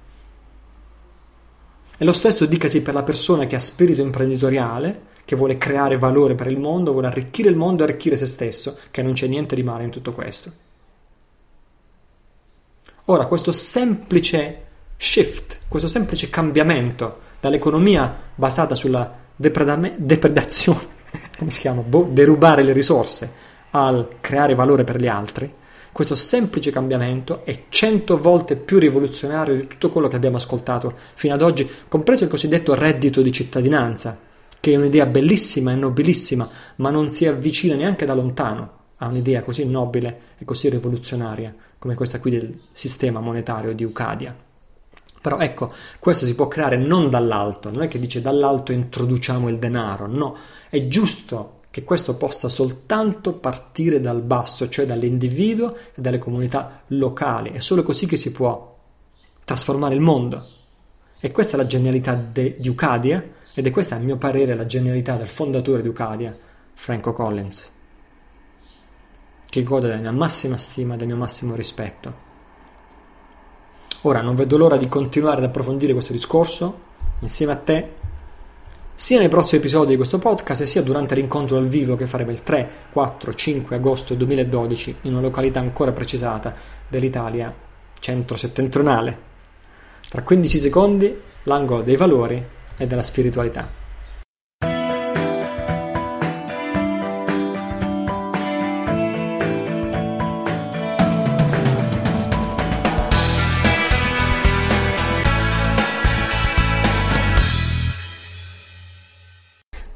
E 1.98 2.06
lo 2.06 2.14
stesso 2.14 2.46
dicasi 2.46 2.84
per 2.84 2.94
la 2.94 3.02
persona 3.02 3.48
che 3.48 3.56
ha 3.56 3.60
spirito 3.60 4.04
imprenditoriale, 4.04 5.02
che 5.26 5.36
vuole 5.36 5.58
creare 5.58 5.98
valore 5.98 6.36
per 6.36 6.46
il 6.46 6.60
mondo, 6.60 6.92
vuole 6.92 7.08
arricchire 7.08 7.50
il 7.50 7.58
mondo 7.58 7.82
e 7.82 7.88
arricchire 7.88 8.18
se 8.18 8.28
stesso, 8.28 8.78
che 8.92 9.02
non 9.02 9.14
c'è 9.14 9.26
niente 9.26 9.56
di 9.56 9.64
male 9.64 9.84
in 9.84 9.90
tutto 9.90 10.14
questo. 10.14 10.52
Ora, 13.06 13.26
questo 13.26 13.52
semplice 13.52 14.70
shift, 15.04 15.62
questo 15.68 15.88
semplice 15.88 16.30
cambiamento 16.30 17.22
dall'economia 17.40 18.16
basata 18.36 18.76
sulla 18.76 19.12
depredame- 19.36 19.96
depredazione, 19.98 20.80
come 21.40 21.50
si 21.50 21.60
chiama? 21.60 21.82
Boh, 21.82 22.08
derubare 22.12 22.62
le 22.62 22.72
risorse, 22.72 23.34
al 23.72 24.18
creare 24.22 24.54
valore 24.54 24.84
per 24.84 24.98
gli 24.98 25.08
altri, 25.08 25.52
questo 25.92 26.14
semplice 26.14 26.70
cambiamento 26.70 27.44
è 27.44 27.64
cento 27.70 28.20
volte 28.20 28.56
più 28.56 28.78
rivoluzionario 28.78 29.56
di 29.56 29.68
tutto 29.68 29.90
quello 29.90 30.08
che 30.08 30.18
abbiamo 30.18 30.38
ascoltato 30.38 30.94
fino 31.16 31.34
ad 31.34 31.42
oggi, 31.42 31.68
compreso 31.88 32.24
il 32.24 32.30
cosiddetto 32.30 32.76
reddito 32.76 33.24
di 33.24 33.32
cittadinanza, 33.32 34.20
che 34.60 34.72
è 34.72 34.76
un'idea 34.76 35.08
bellissima 35.08 35.72
e 35.72 35.76
nobilissima, 35.76 36.48
ma 36.76 36.92
non 36.92 37.10
si 37.10 37.26
avvicina 37.26 37.74
neanche 37.74 38.06
da 38.06 38.14
lontano 38.14 38.78
a 38.98 39.08
un'idea 39.08 39.42
così 39.42 39.66
nobile 39.66 40.20
e 40.38 40.46
così 40.46 40.70
rivoluzionaria 40.70 41.54
come 41.80 41.96
questa 41.96 42.20
qui 42.20 42.30
del 42.30 42.60
sistema 42.72 43.20
monetario 43.20 43.74
di 43.74 43.84
Ucadia. 43.84 44.50
Però 45.22 45.38
ecco, 45.38 45.72
questo 46.00 46.26
si 46.26 46.34
può 46.34 46.48
creare 46.48 46.78
non 46.78 47.12
dall'alto, 47.12 47.70
non 47.70 47.84
è 47.84 47.88
che 47.88 48.00
dice 48.00 48.22
dall'alto 48.22 48.72
introduciamo 48.72 49.50
il 49.50 49.60
denaro, 49.60 50.08
no, 50.08 50.36
è 50.68 50.88
giusto 50.88 51.60
che 51.70 51.84
questo 51.84 52.16
possa 52.16 52.50
soltanto 52.50 53.34
partire 53.34 54.02
dal 54.02 54.22
basso, 54.22 54.68
cioè 54.68 54.86
dall'individuo 54.86 55.76
e 55.94 56.02
dalle 56.02 56.18
comunità 56.18 56.82
locali, 56.88 57.52
è 57.52 57.60
solo 57.60 57.84
così 57.84 58.08
che 58.08 58.18
si 58.18 58.32
può 58.32 58.78
trasformare 59.46 59.94
il 59.94 60.02
mondo. 60.02 60.48
E 61.20 61.32
questa 61.32 61.54
è 61.54 61.58
la 61.58 61.68
genialità 61.68 62.16
de, 62.16 62.56
di 62.60 62.68
Ucadia 62.68 63.24
ed 63.54 63.68
è 63.68 63.70
questa 63.70 63.96
a 63.96 64.00
mio 64.00 64.18
parere 64.18 64.56
la 64.56 64.66
genialità 64.66 65.16
del 65.18 65.28
fondatore 65.28 65.84
di 65.84 65.88
Ucadia, 65.88 66.36
Franco 66.74 67.14
Collins, 67.14 67.72
che 69.48 69.62
gode 69.62 69.88
della 69.88 70.02
mia 70.02 70.12
massima 70.12 70.58
stima 70.58 70.96
e 70.96 70.98
del 70.98 71.08
mio 71.08 71.18
massimo 71.18 71.54
rispetto. 71.54 72.30
Ora 74.04 74.22
non 74.22 74.34
vedo 74.34 74.58
l'ora 74.58 74.78
di 74.78 74.88
continuare 74.88 75.38
ad 75.38 75.44
approfondire 75.44 75.94
questo 75.94 76.12
discorso 76.12 76.90
insieme 77.20 77.52
a 77.52 77.58
te, 77.58 77.90
sia 78.96 79.20
nei 79.20 79.30
prossimi 79.30 79.60
episodi 79.60 79.92
di 79.92 79.96
questo 79.96 80.18
podcast, 80.18 80.64
sia 80.64 80.82
durante 80.82 81.14
l'incontro 81.14 81.56
dal 81.56 81.68
vivo 81.68 81.96
che 81.96 82.08
faremo 82.08 82.32
il 82.32 82.42
3, 82.42 82.70
4, 82.92 83.34
5 83.34 83.76
agosto 83.76 84.16
2012 84.16 84.98
in 85.02 85.14
una 85.14 85.22
località 85.22 85.60
ancora 85.60 85.92
precisata 85.92 86.54
dell'Italia 86.88 87.54
centro-settentrionale. 88.00 89.30
Tra 90.10 90.24
15 90.24 90.58
secondi, 90.58 91.22
l'angolo 91.44 91.84
dei 91.84 91.96
valori 91.96 92.44
e 92.78 92.88
della 92.88 93.04
spiritualità. 93.04 93.81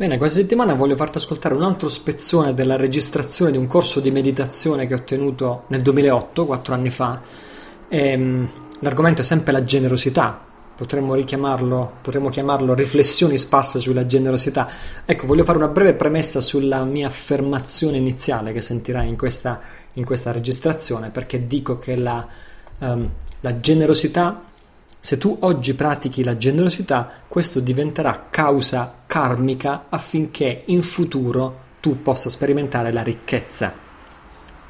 Bene, 0.05 0.19
questa 0.19 0.41
settimana 0.41 0.75
voglio 0.75 0.95
farti 0.95 1.17
ascoltare 1.17 1.55
un 1.55 1.63
altro 1.63 1.89
spezzone 1.89 2.53
della 2.53 2.75
registrazione 2.75 3.49
di 3.49 3.57
un 3.57 3.65
corso 3.65 3.99
di 3.99 4.11
meditazione 4.11 4.85
che 4.85 4.93
ho 4.93 5.01
tenuto 5.01 5.63
nel 5.69 5.81
2008, 5.81 6.45
quattro 6.45 6.75
anni 6.75 6.91
fa. 6.91 7.19
E, 7.87 8.09
ehm, 8.09 8.49
l'argomento 8.81 9.21
è 9.21 9.23
sempre 9.23 9.51
la 9.51 9.63
generosità, 9.63 10.39
potremmo 10.75 11.15
richiamarlo, 11.15 11.93
potremmo 12.03 12.29
chiamarlo 12.29 12.75
riflessioni 12.75 13.35
sparse 13.35 13.79
sulla 13.79 14.05
generosità. 14.05 14.69
Ecco, 15.05 15.25
voglio 15.25 15.43
fare 15.43 15.57
una 15.57 15.69
breve 15.69 15.95
premessa 15.95 16.39
sulla 16.39 16.83
mia 16.83 17.07
affermazione 17.07 17.97
iniziale 17.97 18.53
che 18.53 18.61
sentirai 18.61 19.07
in 19.07 19.17
questa, 19.17 19.59
in 19.93 20.05
questa 20.05 20.31
registrazione, 20.31 21.09
perché 21.09 21.47
dico 21.47 21.79
che 21.79 21.97
la, 21.97 22.23
um, 22.77 23.09
la 23.39 23.59
generosità 23.59 24.39
se 25.05 25.19
tu 25.19 25.37
oggi 25.41 25.75
pratichi 25.75 26.23
la 26.23 26.35
generosità, 26.35 27.07
questo 27.27 27.59
diventerà 27.59 28.25
causa 28.31 28.91
karmica 29.05 29.85
affinché 29.89 30.63
in 30.65 30.81
futuro 30.81 31.57
tu 31.79 32.01
possa 32.01 32.27
sperimentare 32.27 32.91
la 32.91 33.03
ricchezza. 33.03 33.71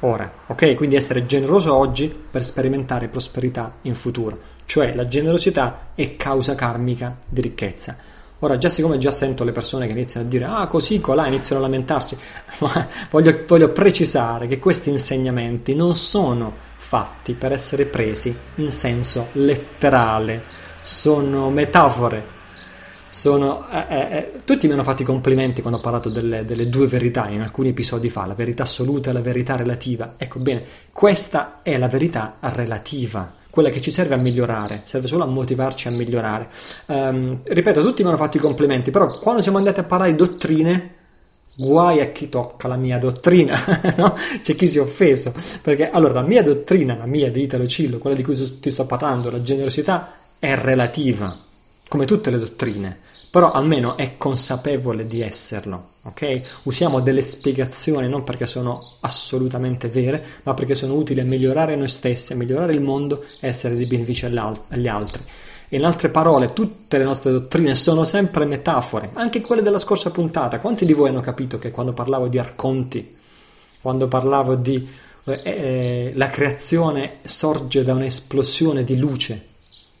Ora, 0.00 0.30
ok? 0.48 0.74
Quindi 0.74 0.94
essere 0.94 1.24
generoso 1.24 1.74
oggi 1.74 2.14
per 2.30 2.44
sperimentare 2.44 3.08
prosperità 3.08 3.76
in 3.82 3.94
futuro. 3.94 4.38
Cioè 4.66 4.94
la 4.94 5.08
generosità 5.08 5.92
è 5.94 6.16
causa 6.16 6.54
karmica 6.54 7.16
di 7.26 7.40
ricchezza. 7.40 7.96
Ora, 8.40 8.58
già 8.58 8.68
siccome 8.68 8.98
già 8.98 9.12
sento 9.12 9.42
le 9.42 9.52
persone 9.52 9.86
che 9.86 9.92
iniziano 9.92 10.26
a 10.26 10.28
dire 10.28 10.44
ah 10.44 10.66
così, 10.66 11.00
colà, 11.00 11.26
iniziano 11.28 11.62
a 11.62 11.64
lamentarsi, 11.64 12.14
voglio, 13.08 13.42
voglio 13.46 13.70
precisare 13.70 14.48
che 14.48 14.58
questi 14.58 14.90
insegnamenti 14.90 15.74
non 15.74 15.94
sono 15.94 16.65
fatti 16.86 17.32
per 17.32 17.50
essere 17.50 17.84
presi 17.84 18.34
in 18.56 18.70
senso 18.70 19.30
letterale, 19.32 20.40
sono 20.84 21.50
metafore. 21.50 22.34
Sono, 23.08 23.68
eh, 23.70 23.86
eh, 23.88 24.16
eh, 24.16 24.32
tutti 24.44 24.68
mi 24.68 24.74
hanno 24.74 24.84
fatto 24.84 25.02
i 25.02 25.04
complimenti 25.04 25.62
quando 25.62 25.80
ho 25.80 25.82
parlato 25.82 26.10
delle, 26.10 26.44
delle, 26.44 26.68
due 26.68 26.86
verità 26.86 27.28
in 27.28 27.40
alcuni 27.40 27.70
episodi 27.70 28.08
fa, 28.08 28.26
la 28.26 28.34
verità 28.34 28.62
assoluta 28.62 29.10
e 29.10 29.12
la 29.12 29.20
verità 29.20 29.56
relativa. 29.56 30.14
Ecco 30.16 30.38
bene, 30.38 30.64
questa 30.92 31.60
è 31.62 31.76
la 31.76 31.88
verità 31.88 32.36
relativa, 32.40 33.32
quella 33.50 33.70
che 33.70 33.80
ci 33.80 33.90
serve 33.90 34.14
a 34.14 34.18
migliorare, 34.18 34.82
serve 34.84 35.08
solo 35.08 35.24
a 35.24 35.26
motivarci 35.26 35.88
a 35.88 35.92
migliorare. 35.92 36.48
Um, 36.86 37.40
ripeto, 37.42 37.82
tutti 37.82 38.02
mi 38.02 38.10
hanno 38.10 38.18
fatto 38.18 38.36
i 38.36 38.40
complimenti, 38.40 38.92
però 38.92 39.18
quando 39.18 39.40
siamo 39.40 39.58
andati 39.58 39.80
a 39.80 39.84
parlare 39.84 40.10
di 40.12 40.16
dottrine, 40.16 40.95
guai 41.58 42.00
a 42.00 42.12
chi 42.12 42.28
tocca 42.28 42.68
la 42.68 42.76
mia 42.76 42.98
dottrina, 42.98 43.58
no? 43.96 44.14
C'è 44.42 44.54
chi 44.54 44.66
si 44.66 44.76
è 44.76 44.80
offeso, 44.80 45.32
perché 45.62 45.90
allora 45.90 46.14
la 46.14 46.26
mia 46.26 46.42
dottrina, 46.42 46.96
la 46.96 47.06
mia 47.06 47.30
di 47.30 47.42
Italo 47.42 47.66
Cillo, 47.66 47.98
quella 47.98 48.14
di 48.14 48.22
cui 48.22 48.60
ti 48.60 48.70
sto 48.70 48.84
parlando, 48.84 49.30
la 49.30 49.42
generosità 49.42 50.16
è 50.38 50.54
relativa, 50.54 51.34
come 51.88 52.04
tutte 52.04 52.30
le 52.30 52.38
dottrine, 52.38 52.98
però 53.30 53.52
almeno 53.52 53.96
è 53.96 54.16
consapevole 54.18 55.06
di 55.06 55.22
esserlo, 55.22 55.88
ok? 56.02 56.60
Usiamo 56.64 57.00
delle 57.00 57.22
spiegazioni 57.22 58.08
non 58.08 58.22
perché 58.22 58.46
sono 58.46 58.82
assolutamente 59.00 59.88
vere, 59.88 60.22
ma 60.42 60.52
perché 60.52 60.74
sono 60.74 60.94
utili 60.94 61.20
a 61.20 61.24
migliorare 61.24 61.74
noi 61.74 61.88
stessi, 61.88 62.34
a 62.34 62.36
migliorare 62.36 62.74
il 62.74 62.82
mondo 62.82 63.24
e 63.40 63.48
essere 63.48 63.76
di 63.76 63.86
beneficio 63.86 64.26
agli 64.26 64.88
altri. 64.88 65.22
In 65.70 65.84
altre 65.84 66.10
parole, 66.10 66.52
tutte 66.52 66.96
le 66.96 67.04
nostre 67.04 67.32
dottrine 67.32 67.74
sono 67.74 68.04
sempre 68.04 68.44
metafore, 68.44 69.10
anche 69.14 69.40
quelle 69.40 69.62
della 69.62 69.80
scorsa 69.80 70.10
puntata. 70.10 70.60
Quanti 70.60 70.86
di 70.86 70.92
voi 70.92 71.08
hanno 71.08 71.20
capito 71.20 71.58
che 71.58 71.72
quando 71.72 71.92
parlavo 71.92 72.28
di 72.28 72.38
arconti, 72.38 73.16
quando 73.80 74.06
parlavo 74.06 74.54
di 74.54 74.88
eh, 75.24 75.40
eh, 75.42 76.12
la 76.14 76.30
creazione 76.30 77.16
sorge 77.22 77.82
da 77.82 77.94
un'esplosione 77.94 78.84
di 78.84 78.96
luce, 78.96 79.46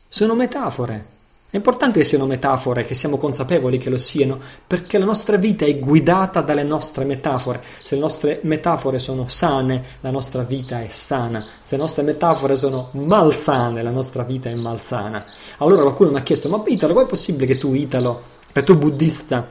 sono 0.08 0.36
metafore. 0.36 1.14
È 1.48 1.54
importante 1.54 2.00
che 2.00 2.04
siano 2.04 2.26
metafore, 2.26 2.84
che 2.84 2.94
siamo 2.94 3.18
consapevoli 3.18 3.78
che 3.78 3.88
lo 3.88 3.98
siano, 3.98 4.38
perché 4.66 4.98
la 4.98 5.04
nostra 5.04 5.36
vita 5.36 5.64
è 5.64 5.78
guidata 5.78 6.40
dalle 6.40 6.64
nostre 6.64 7.04
metafore. 7.04 7.62
Se 7.82 7.94
le 7.94 8.00
nostre 8.00 8.40
metafore 8.42 8.98
sono 8.98 9.28
sane, 9.28 9.82
la 10.00 10.10
nostra 10.10 10.42
vita 10.42 10.82
è 10.82 10.88
sana. 10.88 11.44
Se 11.62 11.76
le 11.76 11.82
nostre 11.82 12.02
metafore 12.02 12.56
sono 12.56 12.88
malsane, 12.92 13.80
la 13.82 13.90
nostra 13.90 14.24
vita 14.24 14.50
è 14.50 14.54
malsana. 14.54 15.24
Allora 15.58 15.82
qualcuno 15.82 16.10
mi 16.10 16.18
ha 16.18 16.22
chiesto, 16.22 16.48
ma 16.48 16.60
Italo, 16.66 16.94
com'è 16.94 17.06
possibile 17.06 17.46
che 17.46 17.58
tu, 17.58 17.74
Italo, 17.74 18.22
che 18.52 18.64
tu 18.64 18.76
buddista, 18.76 19.48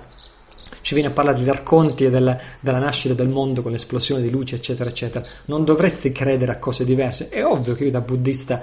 ci 0.81 0.93
vieni 0.95 1.09
a 1.09 1.13
parlare 1.13 1.37
degli 1.37 1.49
arconti 1.49 2.03
e 2.03 2.09
del, 2.09 2.37
della 2.59 2.77
nascita 2.77 3.13
del 3.13 3.29
mondo 3.29 3.61
con 3.61 3.71
l'esplosione 3.71 4.21
di 4.21 4.29
luce, 4.29 4.55
eccetera, 4.55 4.89
eccetera. 4.89 5.25
Non 5.45 5.63
dovresti 5.63 6.11
credere 6.11 6.51
a 6.51 6.57
cose 6.57 6.83
diverse. 6.83 7.29
È 7.29 7.43
ovvio 7.43 7.73
che 7.73 7.85
io 7.85 7.91
da 7.91 8.01
buddista... 8.01 8.61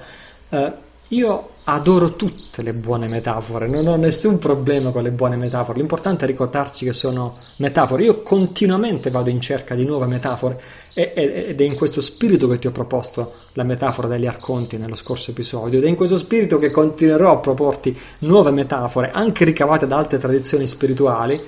Eh, 0.49 0.91
io 1.13 1.49
adoro 1.65 2.15
tutte 2.15 2.61
le 2.61 2.73
buone 2.73 3.07
metafore, 3.07 3.67
non 3.67 3.87
ho 3.87 3.95
nessun 3.95 4.37
problema 4.37 4.89
con 4.89 5.03
le 5.03 5.11
buone 5.11 5.35
metafore, 5.35 5.77
l'importante 5.77 6.25
è 6.25 6.27
ricordarci 6.27 6.85
che 6.85 6.93
sono 6.93 7.37
metafore. 7.57 8.03
Io 8.03 8.21
continuamente 8.21 9.11
vado 9.11 9.29
in 9.29 9.39
cerca 9.39 9.75
di 9.75 9.85
nuove 9.85 10.07
metafore 10.07 10.59
ed 10.93 11.59
è 11.61 11.63
in 11.63 11.75
questo 11.75 12.01
spirito 12.01 12.47
che 12.47 12.59
ti 12.59 12.67
ho 12.67 12.71
proposto 12.71 13.33
la 13.53 13.63
metafora 13.63 14.07
degli 14.07 14.25
arconti 14.25 14.77
nello 14.77 14.95
scorso 14.95 15.31
episodio 15.31 15.77
ed 15.77 15.85
è 15.85 15.87
in 15.87 15.95
questo 15.95 16.17
spirito 16.17 16.57
che 16.57 16.71
continuerò 16.71 17.31
a 17.31 17.37
proporti 17.37 17.97
nuove 18.19 18.51
metafore, 18.51 19.11
anche 19.11 19.45
ricavate 19.45 19.87
da 19.87 19.97
altre 19.97 20.17
tradizioni 20.17 20.67
spirituali. 20.67 21.41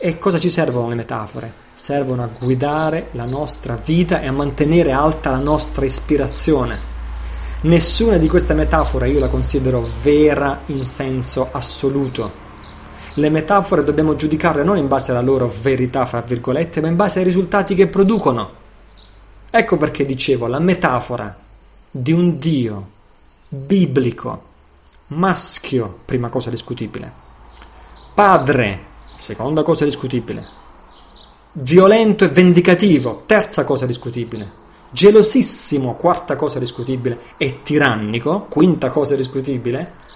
E 0.00 0.18
cosa 0.18 0.38
ci 0.38 0.50
servono 0.50 0.88
le 0.88 0.94
metafore? 0.94 1.52
Servono 1.72 2.22
a 2.22 2.28
guidare 2.38 3.08
la 3.12 3.24
nostra 3.24 3.76
vita 3.82 4.20
e 4.20 4.28
a 4.28 4.32
mantenere 4.32 4.92
alta 4.92 5.30
la 5.30 5.38
nostra 5.38 5.84
ispirazione. 5.84 6.97
Nessuna 7.60 8.18
di 8.18 8.28
queste 8.28 8.54
metafore 8.54 9.10
io 9.10 9.18
la 9.18 9.26
considero 9.26 9.84
vera 10.00 10.60
in 10.66 10.84
senso 10.84 11.48
assoluto. 11.50 12.46
Le 13.14 13.30
metafore 13.30 13.82
dobbiamo 13.82 14.14
giudicarle 14.14 14.62
non 14.62 14.76
in 14.76 14.86
base 14.86 15.10
alla 15.10 15.20
loro 15.20 15.52
verità, 15.60 16.06
fra 16.06 16.20
virgolette, 16.20 16.80
ma 16.80 16.86
in 16.86 16.94
base 16.94 17.18
ai 17.18 17.24
risultati 17.24 17.74
che 17.74 17.88
producono. 17.88 18.48
Ecco 19.50 19.76
perché 19.76 20.06
dicevo, 20.06 20.46
la 20.46 20.60
metafora 20.60 21.36
di 21.90 22.12
un 22.12 22.38
Dio 22.38 22.90
biblico, 23.48 24.42
maschio, 25.08 25.98
prima 26.04 26.28
cosa 26.28 26.50
discutibile, 26.50 27.10
padre, 28.14 28.84
seconda 29.16 29.64
cosa 29.64 29.84
discutibile, 29.84 30.46
violento 31.54 32.24
e 32.24 32.28
vendicativo, 32.28 33.24
terza 33.26 33.64
cosa 33.64 33.84
discutibile, 33.84 34.66
gelosissimo, 34.90 35.94
quarta 35.94 36.36
cosa 36.36 36.58
discutibile, 36.58 37.18
e 37.36 37.60
tirannico, 37.62 38.46
quinta 38.48 38.90
cosa 38.90 39.16
discutibile, 39.16 40.06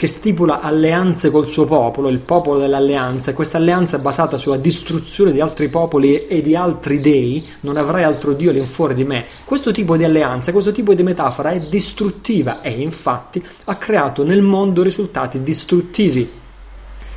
che 0.00 0.06
stipula 0.06 0.60
alleanze 0.60 1.30
col 1.30 1.50
suo 1.50 1.66
popolo, 1.66 2.08
il 2.08 2.20
popolo 2.20 2.58
dell'alleanza, 2.58 3.30
e 3.30 3.34
questa 3.34 3.58
alleanza 3.58 3.98
è 3.98 4.00
basata 4.00 4.38
sulla 4.38 4.56
distruzione 4.56 5.30
di 5.30 5.40
altri 5.40 5.68
popoli 5.68 6.26
e 6.26 6.40
di 6.40 6.56
altri 6.56 7.00
dei, 7.00 7.46
non 7.60 7.76
avrai 7.76 8.04
altro 8.04 8.32
Dio 8.32 8.48
all'infuori 8.48 8.94
di 8.94 9.04
me. 9.04 9.26
Questo 9.44 9.72
tipo 9.72 9.98
di 9.98 10.04
alleanza, 10.04 10.52
questo 10.52 10.72
tipo 10.72 10.94
di 10.94 11.02
metafora 11.02 11.50
è 11.50 11.60
distruttiva 11.60 12.62
e 12.62 12.70
infatti 12.80 13.44
ha 13.64 13.76
creato 13.76 14.24
nel 14.24 14.40
mondo 14.40 14.82
risultati 14.82 15.42
distruttivi 15.42 16.30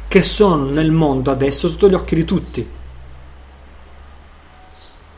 che 0.05 0.21
sono 0.21 0.65
nel 0.69 0.91
mondo 0.91 1.31
adesso 1.31 1.69
sotto 1.69 1.87
gli 1.87 1.93
occhi 1.93 2.15
di 2.15 2.25
tutti. 2.25 2.67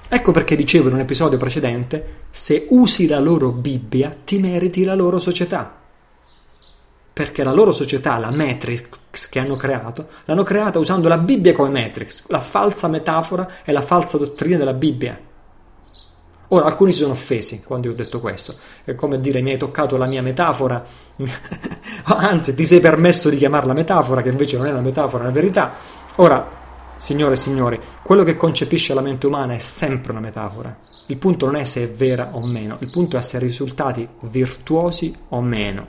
Ecco 0.07 0.31
perché 0.31 0.55
dicevo 0.55 0.89
in 0.89 0.95
un 0.95 0.99
episodio 0.99 1.37
precedente, 1.37 2.23
se 2.29 2.67
usi 2.69 3.07
la 3.07 3.19
loro 3.19 3.51
Bibbia 3.51 4.15
ti 4.23 4.39
meriti 4.39 4.83
la 4.83 4.93
loro 4.93 5.17
società. 5.17 5.81
Perché 7.11 7.43
la 7.43 7.53
loro 7.53 7.71
società, 7.71 8.17
la 8.17 8.29
Matrix 8.29 9.29
che 9.29 9.39
hanno 9.39 9.55
creato, 9.55 10.07
l'hanno 10.25 10.43
creata 10.43 10.79
usando 10.79 11.07
la 11.07 11.17
Bibbia 11.17 11.53
come 11.53 11.69
Matrix, 11.69 12.25
la 12.27 12.41
falsa 12.41 12.87
metafora 12.87 13.49
e 13.63 13.71
la 13.71 13.81
falsa 13.81 14.17
dottrina 14.17 14.57
della 14.57 14.73
Bibbia. 14.73 15.17
Ora, 16.49 16.65
alcuni 16.65 16.91
si 16.91 16.99
sono 16.99 17.13
offesi 17.13 17.63
quando 17.63 17.87
io 17.87 17.93
ho 17.93 17.95
detto 17.95 18.19
questo. 18.19 18.55
È 18.83 18.93
come 18.93 19.19
dire 19.19 19.41
mi 19.41 19.51
hai 19.51 19.57
toccato 19.57 19.97
la 19.97 20.05
mia 20.05 20.21
metafora, 20.21 20.83
anzi 22.03 22.53
ti 22.53 22.65
sei 22.65 22.79
permesso 22.79 23.29
di 23.29 23.37
chiamarla 23.37 23.73
metafora, 23.73 24.21
che 24.21 24.29
invece 24.29 24.57
non 24.57 24.67
è 24.67 24.71
una 24.71 24.81
metafora, 24.81 25.23
è 25.23 25.25
una 25.25 25.33
verità. 25.33 25.73
Ora, 26.17 26.63
Signore 26.97 27.33
e 27.33 27.37
signori, 27.37 27.79
quello 28.01 28.23
che 28.23 28.37
concepisce 28.37 28.93
la 28.93 29.01
mente 29.01 29.27
umana 29.27 29.53
è 29.53 29.59
sempre 29.59 30.11
una 30.11 30.21
metafora. 30.21 30.77
Il 31.07 31.17
punto 31.17 31.45
non 31.45 31.55
è 31.55 31.65
se 31.65 31.83
è 31.83 31.89
vera 31.89 32.29
o 32.31 32.45
meno, 32.45 32.77
il 32.79 32.89
punto 32.89 33.17
è 33.17 33.21
se 33.21 33.37
ha 33.37 33.39
risultati 33.39 34.07
virtuosi 34.21 35.13
o 35.29 35.41
meno. 35.41 35.87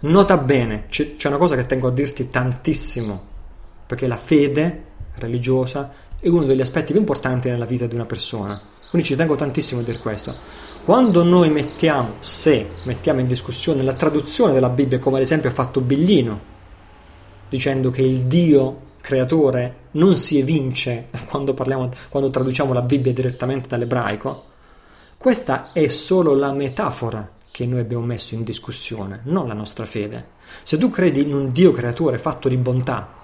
Nota 0.00 0.36
bene, 0.36 0.86
c'è, 0.88 1.16
una 1.24 1.38
cosa 1.38 1.56
che 1.56 1.66
tengo 1.66 1.88
a 1.88 1.92
dirti 1.92 2.28
tantissimo, 2.28 3.20
perché 3.86 4.06
la 4.06 4.16
fede 4.16 4.84
religiosa 5.14 5.92
è 6.20 6.28
uno 6.28 6.44
degli 6.44 6.60
aspetti 6.60 6.92
più 6.92 7.00
importanti 7.00 7.48
nella 7.48 7.64
vita 7.64 7.86
di 7.86 7.94
una 7.94 8.06
persona. 8.06 8.60
Quindi 8.90 9.08
ci 9.08 9.16
tengo 9.16 9.34
tantissimo 9.34 9.80
a 9.80 9.84
dire 9.84 9.98
questo. 9.98 10.34
Quando 10.84 11.24
noi 11.24 11.50
mettiamo, 11.50 12.14
se 12.20 12.68
mettiamo 12.84 13.20
in 13.20 13.26
discussione 13.26 13.82
la 13.82 13.94
traduzione 13.94 14.52
della 14.52 14.70
Bibbia, 14.70 14.98
come 14.98 15.16
ad 15.16 15.22
esempio 15.22 15.48
ha 15.48 15.52
fatto 15.52 15.80
Biglino, 15.80 16.40
dicendo 17.48 17.90
che 17.90 18.02
il 18.02 18.22
Dio 18.22 18.86
creatore 19.08 19.86
non 19.92 20.16
si 20.16 20.38
evince 20.38 21.08
quando, 21.30 21.54
parliamo, 21.54 21.88
quando 22.10 22.28
traduciamo 22.28 22.74
la 22.74 22.82
Bibbia 22.82 23.14
direttamente 23.14 23.66
dall'ebraico, 23.66 24.44
questa 25.16 25.72
è 25.72 25.88
solo 25.88 26.34
la 26.34 26.52
metafora 26.52 27.26
che 27.50 27.64
noi 27.64 27.80
abbiamo 27.80 28.04
messo 28.04 28.34
in 28.34 28.44
discussione, 28.44 29.20
non 29.24 29.48
la 29.48 29.54
nostra 29.54 29.86
fede. 29.86 30.36
Se 30.62 30.76
tu 30.76 30.90
credi 30.90 31.22
in 31.22 31.32
un 31.32 31.52
Dio 31.52 31.72
creatore 31.72 32.18
fatto 32.18 32.50
di 32.50 32.58
bontà, 32.58 33.16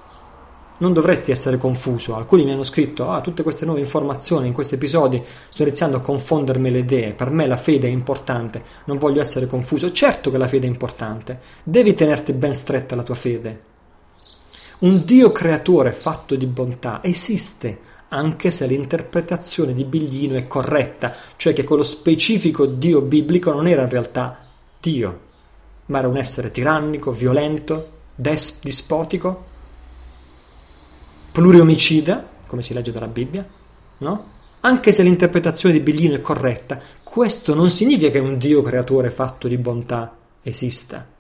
non 0.79 0.95
dovresti 0.95 1.31
essere 1.31 1.59
confuso. 1.59 2.17
Alcuni 2.17 2.45
mi 2.45 2.53
hanno 2.53 2.65
scritto: 2.65 3.11
Ah, 3.11 3.21
tutte 3.21 3.43
queste 3.43 3.67
nuove 3.67 3.81
informazioni 3.81 4.47
in 4.47 4.55
questi 4.55 4.77
episodi 4.77 5.23
sto 5.51 5.63
iniziando 5.63 5.99
a 5.99 6.01
confondermi 6.01 6.71
le 6.71 6.79
idee. 6.79 7.13
Per 7.13 7.31
me 7.31 7.47
la 7.47 7.59
fede 7.59 7.89
è 7.89 7.91
importante, 7.91 8.63
non 8.87 8.97
voglio 8.97 9.21
essere 9.21 9.47
confuso. 9.47 9.93
Certo 9.93 10.31
che 10.31 10.39
la 10.39 10.49
fede 10.49 10.67
è 10.67 10.71
importante, 10.71 11.41
devi 11.63 11.93
tenerti 11.93 12.33
ben 12.33 12.55
stretta 12.55 12.97
la 12.97 13.03
tua 13.03 13.15
fede, 13.15 13.73
un 14.85 15.03
Dio 15.07 15.33
creatore 15.33 15.93
fatto 15.93 16.37
di 16.37 16.47
bontà 16.47 17.03
esiste, 17.03 17.79
anche 18.09 18.51
se 18.51 18.67
l'interpretazione 18.67 19.73
di 19.73 19.85
Biglino 19.85 20.37
è 20.37 20.47
corretta, 20.47 21.15
cioè 21.37 21.55
che 21.55 21.65
quello 21.65 21.83
specifico 21.83 22.67
Dio 22.67 23.01
biblico 23.01 23.51
non 23.51 23.67
era 23.67 23.83
in 23.83 23.89
realtà 23.89 24.47
Dio, 24.79 25.21
ma 25.87 25.99
era 25.99 26.09
un 26.09 26.19
essere 26.19 26.51
tirannico, 26.51 27.13
violento, 27.13 27.93
des- 28.15 28.61
dispotico, 28.61 29.45
pluriomicida, 31.33 32.29
come 32.47 32.61
si 32.61 32.75
legge 32.75 32.93
dalla 32.93 33.09
Bibbia, 33.09 33.47
no? 33.99 34.33
Anche 34.61 34.93
se 34.93 35.03
l'interpretazione 35.03 35.75
di 35.75 35.81
Biglino 35.81 36.15
è 36.15 36.21
corretta, 36.21 36.79
questo 37.03 37.55
non 37.55 37.71
significa 37.71 38.11
che 38.11 38.19
un 38.19 38.37
Dio 38.37 38.61
creatore 38.61 39.11
fatto 39.11 39.49
di 39.49 39.57
bontà 39.57 40.15
esista 40.43 41.13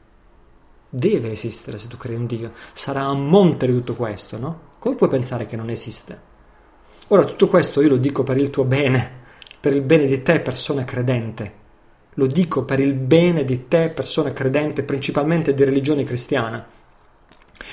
deve 0.95 1.33
esistere 1.33 1.77
se 1.77 1.89
tu 1.89 1.97
crei 1.97 2.15
un 2.15 2.27
Dio. 2.27 2.53
Sarà 2.73 3.03
a 3.03 3.15
monte 3.15 3.66
di 3.66 3.73
tutto 3.73 3.95
questo, 3.95 4.39
no? 4.39 4.61
Come 4.79 4.95
puoi 4.95 5.09
pensare 5.09 5.47
che 5.47 5.57
non 5.57 5.69
esiste? 5.69 6.33
Ora, 7.09 7.25
tutto 7.25 7.49
questo 7.49 7.81
io 7.81 7.89
lo 7.89 7.97
dico 7.97 8.23
per 8.23 8.37
il 8.37 8.51
tuo 8.51 8.65
bene, 8.65 9.23
per 9.59 9.75
il 9.75 9.83
bene 9.83 10.07
di 10.07 10.23
te, 10.23 10.41
persona 10.41 10.85
credente. 10.85 11.62
Lo 12.15 12.27
dico 12.27 12.65
per 12.65 12.79
il 12.79 12.95
bene 12.95 13.45
di 13.45 13.66
te, 13.66 13.91
persona 13.91 14.33
credente, 14.33 14.85
principalmente 14.85 15.53
di 15.53 15.65
religione 15.65 16.05
cristiana. 16.05 16.65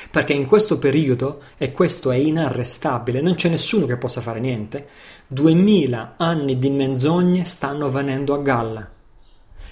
Perché 0.10 0.34
in 0.34 0.48
questo 0.48 0.80
periodo, 0.80 1.42
e 1.58 1.72
questo 1.72 2.10
è 2.10 2.16
inarrestabile, 2.16 3.22
non 3.22 3.36
c'è 3.36 3.50
nessuno 3.50 3.86
che 3.86 3.98
possa 3.98 4.22
fare 4.22 4.40
niente, 4.40 4.88
duemila 5.28 6.16
anni 6.18 6.58
di 6.58 6.72
menzogne 6.72 7.46
stanno 7.46 7.92
venendo 7.92 8.34
a 8.34 8.40
galla. 8.40 8.90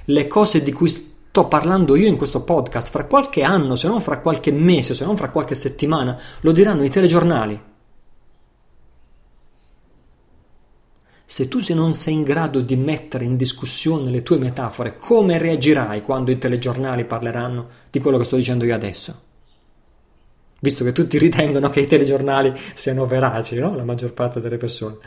Le 0.06 0.28
cose 0.28 0.62
di 0.62 0.72
cui 0.72 0.90
sto 1.40 1.48
parlando 1.48 1.95
io 1.95 2.07
in 2.07 2.18
questo 2.18 2.41
podcast, 2.41 2.90
fra 2.90 3.06
qualche 3.06 3.44
anno, 3.44 3.78
se 3.78 3.88
non 3.88 4.02
fra 4.02 4.20
qualche 4.20 4.52
mese, 4.52 4.94
se 4.94 5.06
non 5.06 5.16
fra 5.16 5.30
qualche 5.30 5.56
settimana, 5.56 6.20
lo 6.41 6.52
diranno 6.52 6.84
i 6.84 6.90
telegiornali. 6.90 7.61
Se 11.24 11.48
tu 11.48 11.60
se 11.60 11.74
non 11.74 11.94
sei 11.94 12.16
in 12.16 12.24
grado 12.24 12.60
di 12.60 12.76
mettere 12.76 13.24
in 13.24 13.38
discussione 13.38 14.10
le 14.10 14.22
tue 14.22 14.38
metafore, 14.38 14.98
come 14.98 15.38
reagirai 15.38 16.02
quando 16.02 16.32
i 16.32 16.38
telegiornali 16.38 17.06
parleranno 17.06 17.68
di 17.90 18.02
quello 18.02 18.18
che 18.18 18.26
sto 18.26 18.36
dicendo 18.36 18.66
io 18.66 18.76
adesso? 18.76 19.22
Visto 20.60 20.84
che 20.84 20.91
tutti 20.91 21.18
ritengono 21.18 21.70
che 21.70 21.80
i 21.80 21.88
telegiornali 21.88 22.53
siano 22.74 23.06
veraci, 23.06 23.56
no? 23.56 23.74
La 23.76 23.86
maggior 23.86 24.11
parte 24.11 24.41
delle 24.41 24.57
persone. 24.57 24.98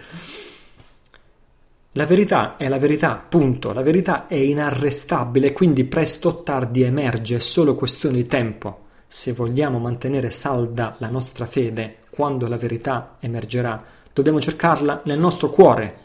La 1.95 2.07
verità 2.07 2.57
è 2.57 2.69
la 2.69 2.79
verità, 2.79 3.23
punto. 3.29 3.75
La 3.75 3.83
verità 3.83 4.27
è 4.27 4.35
inarrestabile, 4.35 5.53
quindi 5.53 5.85
presto 5.85 6.29
o 6.29 6.43
tardi 6.43 6.81
emerge, 6.85 7.37
è 7.37 7.39
solo 7.39 7.75
questione 7.75 8.17
di 8.17 8.27
tempo. 8.27 8.85
Se 9.07 9.35
vogliamo 9.35 9.79
mantenere 9.79 10.31
salda 10.31 10.97
la 11.01 11.11
nostra 11.11 11.45
fede 11.45 11.99
quando 12.09 12.49
la 12.49 12.57
verità 12.57 13.17
emergerà, 13.21 13.85
dobbiamo 14.11 14.41
cercarla 14.41 15.03
nel 15.05 15.19
nostro 15.19 15.51
cuore. 15.51 15.99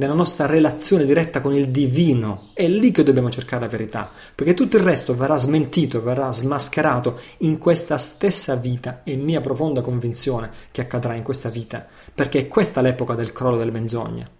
nella 0.00 0.14
nostra 0.14 0.46
relazione 0.46 1.04
diretta 1.04 1.40
con 1.40 1.52
il 1.54 1.68
divino. 1.68 2.48
È 2.54 2.66
lì 2.66 2.90
che 2.90 3.02
dobbiamo 3.02 3.30
cercare 3.30 3.62
la 3.62 3.68
verità, 3.68 4.10
perché 4.34 4.54
tutto 4.54 4.78
il 4.78 4.82
resto 4.82 5.14
verrà 5.14 5.36
smentito, 5.36 6.00
verrà 6.00 6.32
smascherato 6.32 7.18
in 7.38 7.58
questa 7.58 7.98
stessa 7.98 8.54
vita. 8.54 9.02
È 9.04 9.14
mia 9.14 9.42
profonda 9.42 9.82
convinzione 9.82 10.50
che 10.70 10.80
accadrà 10.80 11.14
in 11.14 11.22
questa 11.22 11.50
vita, 11.50 11.86
perché 12.14 12.40
è 12.40 12.48
questa 12.48 12.80
l'epoca 12.80 13.14
del 13.14 13.32
crollo 13.32 13.58
delle 13.58 13.70
menzogne. 13.70 14.38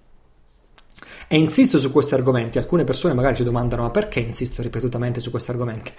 E 1.33 1.39
insisto 1.39 1.79
su 1.79 1.93
questi 1.93 2.15
argomenti. 2.15 2.59
Alcune 2.59 2.83
persone 2.83 3.15
magari 3.15 3.37
ci 3.37 3.45
domandano: 3.45 3.83
ma 3.83 3.91
perché 3.91 4.19
insisto 4.19 4.63
ripetutamente 4.63 5.21
su 5.21 5.31
questi 5.31 5.53
argomenti? 5.53 5.93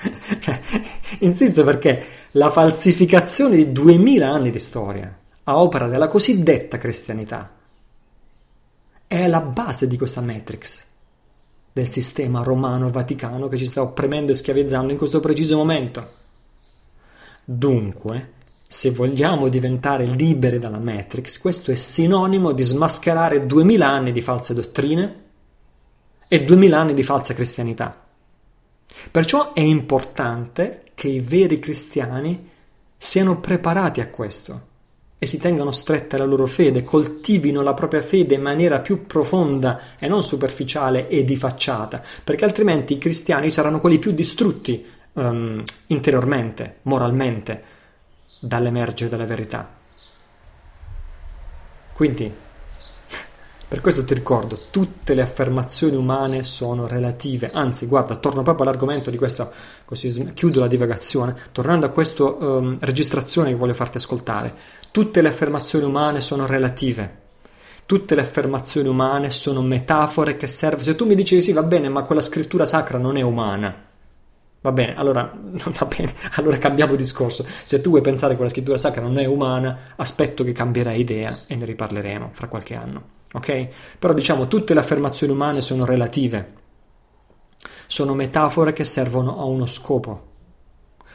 insisto 1.20 1.64
perché 1.64 2.06
la 2.32 2.52
falsificazione 2.52 3.56
di 3.56 3.72
duemila 3.72 4.30
anni 4.30 4.50
di 4.50 4.60
storia 4.60 5.18
a 5.46 5.58
opera 5.58 5.88
della 5.88 6.10
cosiddetta 6.10 6.78
cristianità 6.78 7.50
è 9.08 9.26
la 9.30 9.40
base 9.40 9.88
di 9.88 9.98
questa 9.98 10.20
matrix 10.20 10.84
del 11.72 11.88
sistema 11.88 12.44
romano-vaticano 12.44 13.48
che 13.48 13.58
ci 13.58 13.66
sta 13.66 13.82
opprimendo 13.82 14.34
e 14.34 14.36
schiavizzando 14.36 14.92
in 14.92 14.98
questo 14.98 15.22
preciso 15.22 15.56
momento. 15.56 16.10
Dunque, 17.46 18.34
se 18.74 18.92
vogliamo 18.92 19.50
diventare 19.50 20.06
liberi 20.06 20.58
dalla 20.58 20.80
matrix, 20.80 21.40
questo 21.40 21.72
è 21.72 21.76
sinonimo 21.76 22.54
di 22.54 22.64
smascherare 22.64 23.46
duemila 23.46 23.90
anni 23.90 24.14
di 24.14 24.22
false 24.22 24.54
dottrine 24.54 25.16
e 26.30 26.46
duemila 26.46 26.80
anni 26.80 26.94
di 26.94 27.04
falsa 27.04 27.34
cristianità. 27.34 28.02
Perciò 29.12 29.52
è 29.52 29.60
importante 29.60 30.84
che 30.96 31.10
i 31.10 31.20
veri 31.20 31.60
cristiani 31.60 32.48
siano 32.96 33.42
preparati 33.42 34.00
a 34.00 34.08
questo 34.08 34.68
e 35.18 35.26
si 35.26 35.38
tengano 35.38 35.74
strette 35.74 36.16
alla 36.16 36.24
loro 36.24 36.46
fede, 36.46 36.86
coltivino 36.86 37.62
la 37.64 37.74
propria 37.74 38.02
fede 38.02 38.36
in 38.36 38.42
maniera 38.42 38.80
più 38.80 39.06
profonda 39.06 39.98
e 40.00 40.08
non 40.08 40.24
superficiale 40.24 41.10
e 41.10 41.26
di 41.26 41.36
facciata, 41.36 42.02
perché 42.24 42.46
altrimenti 42.46 42.94
i 42.94 43.00
cristiani 43.00 43.50
saranno 43.50 43.82
quelli 43.82 44.00
più 44.00 44.14
distrutti 44.14 44.82
um, 45.12 45.62
interiormente, 45.88 46.78
moralmente, 46.84 47.80
dall'emergere 48.42 49.10
della 49.10 49.26
verità. 49.26 49.70
Quindi, 51.94 52.34
per 53.68 53.80
questo 53.80 54.04
ti 54.04 54.14
ricordo, 54.16 54.60
tutte 54.72 55.14
le 55.14 55.22
affermazioni 55.22 55.96
umane 55.96 56.44
sono 56.44 56.88
relative, 56.88 57.52
anzi 57.54 57.86
guarda, 57.86 58.16
torno 58.16 58.42
proprio 58.42 58.66
all'argomento 58.66 59.10
di 59.10 59.18
questo, 59.18 59.52
così 59.86 60.34
chiudo 60.34 60.60
la 60.60 60.68
divagazione, 60.68 61.36
tornando 61.52 61.86
a 61.86 61.90
questa 61.90 62.24
um, 62.24 62.78
registrazione 62.82 63.50
che 63.50 63.56
voglio 63.56 63.74
farti 63.74 63.98
ascoltare. 63.98 64.54
Tutte 64.90 65.22
le 65.22 65.30
affermazioni 65.30 65.86
umane 65.86 66.20
sono 66.20 66.46
relative. 66.46 67.20
Tutte 67.86 68.16
le 68.16 68.22
affermazioni 68.22 68.88
umane 68.88 69.30
sono 69.30 69.62
metafore 69.62 70.38
che 70.38 70.48
servono. 70.48 70.84
Se 70.84 70.96
tu 70.96 71.06
mi 71.06 71.16
dici 71.16 71.42
sì, 71.42 71.54
va 71.54 71.64
bene, 71.64 71.88
ma 71.88 72.04
quella 72.04 72.22
scrittura 72.22 72.66
sacra 72.66 72.98
non 72.98 73.16
è 73.18 73.22
umana. 73.22 73.90
Va 74.62 74.72
bene, 74.72 74.96
allora, 74.96 75.32
va 75.34 75.86
bene, 75.86 76.14
allora 76.36 76.58
cambiamo 76.60 76.96
discorso. 76.96 77.46
Se 77.64 77.82
tu 77.82 77.90
vuoi 77.90 78.02
pensare 78.02 78.32
che 78.32 78.36
quella 78.36 78.52
scrittura 78.52 78.78
sacra 78.78 79.02
non 79.02 79.18
è 79.18 79.26
umana, 79.26 79.94
aspetto 79.96 80.44
che 80.44 80.52
cambierai 80.52 81.00
idea 81.00 81.40
e 81.48 81.56
ne 81.56 81.66
riparleremo 81.66 82.30
fra 82.32 82.48
qualche 82.48 82.76
anno. 82.76 83.20
Ok? 83.34 83.68
Però 83.98 84.14
diciamo, 84.14 84.48
tutte 84.48 84.74
le 84.74 84.80
affermazioni 84.80 85.34
umane 85.34 85.62
sono 85.62 85.84
relative. 85.84 86.60
Sono 87.88 88.14
metafore 88.14 88.72
che 88.74 88.84
servono 88.84 89.40
a 89.40 89.46
uno 89.46 89.66
scopo. 89.66 90.30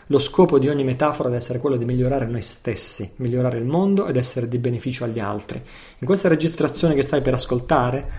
Lo 0.09 0.19
scopo 0.19 0.59
di 0.59 0.69
ogni 0.69 0.85
metafora 0.85 1.29
deve 1.29 1.41
essere 1.41 1.59
quello 1.59 1.77
di 1.77 1.85
migliorare 1.85 2.27
noi 2.27 2.43
stessi, 2.43 3.13
migliorare 3.17 3.59
il 3.59 3.67
mondo 3.67 4.07
ed 4.07 4.17
essere 4.17 4.49
di 4.49 4.59
beneficio 4.59 5.05
agli 5.05 5.21
altri. 5.21 5.63
In 5.99 6.07
questa 6.07 6.29
registrazione 6.29 6.95
che 6.95 7.03
stai 7.03 7.23
per 7.23 7.35
ascoltare, 7.35 8.11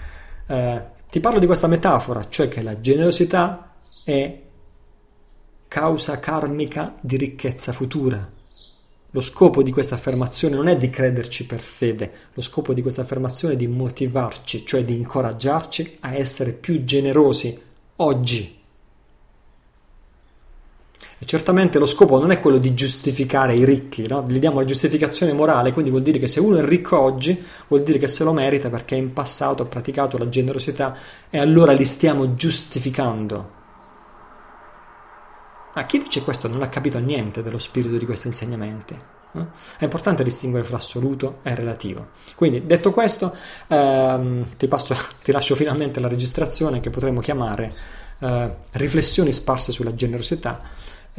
eh, 0.48 0.84
ti 1.10 1.20
parlo 1.20 1.40
di 1.40 1.46
questa 1.46 1.68
metafora, 1.68 2.28
cioè 2.30 2.48
che 2.48 2.62
la 2.62 2.80
generosità 2.80 3.76
è 4.04 4.47
causa 5.68 6.20
karmica 6.20 6.96
di 7.00 7.18
ricchezza 7.18 7.72
futura. 7.72 8.30
Lo 9.12 9.22
scopo 9.22 9.64
di 9.64 9.72
questa 9.72 9.96
affermazione 9.96 10.56
non 10.56 10.68
è 10.68 10.78
di 10.78 10.90
crederci 10.90 11.46
per 11.46 11.60
fede, 11.60 12.12
lo 12.34 12.42
scopo 12.42 12.74
di 12.74 12.82
questa 12.82 13.02
affermazione 13.02 13.54
è 13.54 13.58
di 13.58 13.68
motivarci, 13.68 14.66
cioè 14.66 14.84
di 14.84 14.96
incoraggiarci 14.96 15.98
a 16.02 16.16
essere 16.16 16.52
più 16.52 16.84
generosi 16.84 17.60
oggi 17.98 18.58
e 21.20 21.26
certamente 21.26 21.80
lo 21.80 21.88
scopo 21.88 22.20
non 22.20 22.30
è 22.30 22.40
quello 22.40 22.60
di 22.60 22.76
giustificare 22.76 23.56
i 23.56 23.66
ricchi, 23.66 24.06
no? 24.06 24.24
gli 24.28 24.38
diamo 24.38 24.60
la 24.60 24.66
giustificazione 24.66 25.34
morale, 25.34 25.72
quindi 25.72 25.90
vuol 25.90 26.04
dire 26.04 26.20
che 26.20 26.28
se 26.28 26.40
uno 26.40 26.58
è 26.58 26.64
ricco 26.64 27.00
oggi, 27.00 27.44
vuol 27.68 27.82
dire 27.82 27.98
che 27.98 28.08
se 28.08 28.24
lo 28.24 28.34
merita 28.34 28.70
perché 28.70 28.94
in 28.94 29.14
passato 29.14 29.64
ha 29.64 29.66
praticato 29.66 30.20
la 30.20 30.30
generosità 30.30 30.96
e 31.32 31.40
allora 31.40 31.72
li 31.72 31.86
stiamo 31.86 32.36
giustificando. 32.36 33.57
Ma 35.74 35.86
chi 35.86 36.00
dice 36.00 36.24
questo 36.24 36.48
non 36.48 36.62
ha 36.62 36.70
capito 36.70 37.00
niente 37.00 37.44
dello 37.44 37.58
spirito 37.58 37.98
di 37.98 38.06
questi 38.06 38.28
insegnamenti. 38.28 38.98
No? 39.32 39.52
È 39.78 39.84
importante 39.84 40.24
distinguere 40.24 40.66
fra 40.66 40.78
assoluto 40.78 41.40
e 41.44 41.54
relativo. 41.54 42.10
Quindi, 42.36 42.66
detto 42.66 42.92
questo, 42.92 43.36
ehm, 43.68 44.56
ti, 44.58 44.68
passo, 44.68 44.96
ti, 45.24 45.32
lascio 45.32 45.56
finalmente 45.56 46.00
la 46.00 46.08
registrazione 46.08 46.80
che 46.80 46.90
potremmo 46.90 47.20
chiamare 47.20 47.74
eh, 48.20 48.56
Riflessioni 48.72 49.32
sparse 49.32 49.72
sulla 49.72 49.94
generosità 49.94 50.62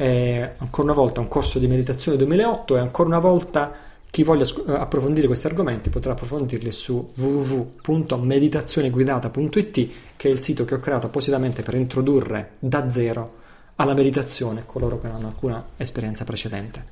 eh, 0.01 0.53
ancora 0.59 0.83
una 0.83 0.93
volta 0.93 1.19
un 1.19 1.27
corso 1.27 1.59
di 1.59 1.67
meditazione 1.67 2.17
2008 2.17 2.77
e 2.77 2.79
ancora 2.79 3.09
una 3.09 3.19
volta 3.19 3.73
chi 4.09 4.23
voglia 4.23 4.45
eh, 4.45 4.71
approfondire 4.71 5.27
questi 5.27 5.47
argomenti 5.47 5.89
potrà 5.89 6.13
approfondirli 6.13 6.71
su 6.71 7.11
www.meditazioneguidata.it 7.15 9.89
che 10.15 10.29
è 10.29 10.31
il 10.31 10.39
sito 10.39 10.63
che 10.63 10.75
ho 10.75 10.79
creato 10.79 11.07
appositamente 11.07 11.63
per 11.63 11.73
introdurre 11.73 12.51
da 12.59 12.89
zero 12.89 13.38
alla 13.79 13.93
meditazione 13.93 14.65
coloro 14.65 14.99
che 14.99 15.07
non 15.07 15.17
hanno 15.17 15.27
alcuna 15.27 15.65
esperienza 15.77 16.25
precedente. 16.25 16.85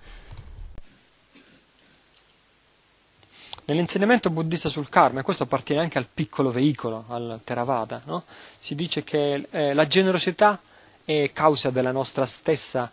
Nell'insegnamento 3.66 4.30
buddista 4.30 4.70
sul 4.70 4.88
karma, 4.88 5.20
e 5.20 5.24
questo 5.24 5.44
appartiene 5.44 5.82
anche 5.82 5.98
al 5.98 6.08
piccolo 6.12 6.52
veicolo, 6.52 7.04
al 7.10 7.42
Theravada, 7.44 8.02
no? 8.06 8.24
si 8.58 8.76
dice 8.76 9.04
che 9.04 9.48
eh, 9.50 9.74
la 9.74 9.86
generosità 9.88 10.62
è 11.04 11.32
causa 11.34 11.70
della 11.70 11.92
nostra 11.92 12.26
stessa 12.26 12.90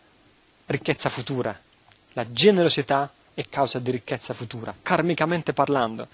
ricchezza 0.67 1.09
futura. 1.09 1.57
La 2.15 2.27
generosità 2.33 3.13
è 3.33 3.45
causa 3.49 3.79
di 3.79 3.93
ricchezza 3.93 4.35
futura, 4.35 4.75
karmicamente 4.83 5.53
parlando. 5.53 6.09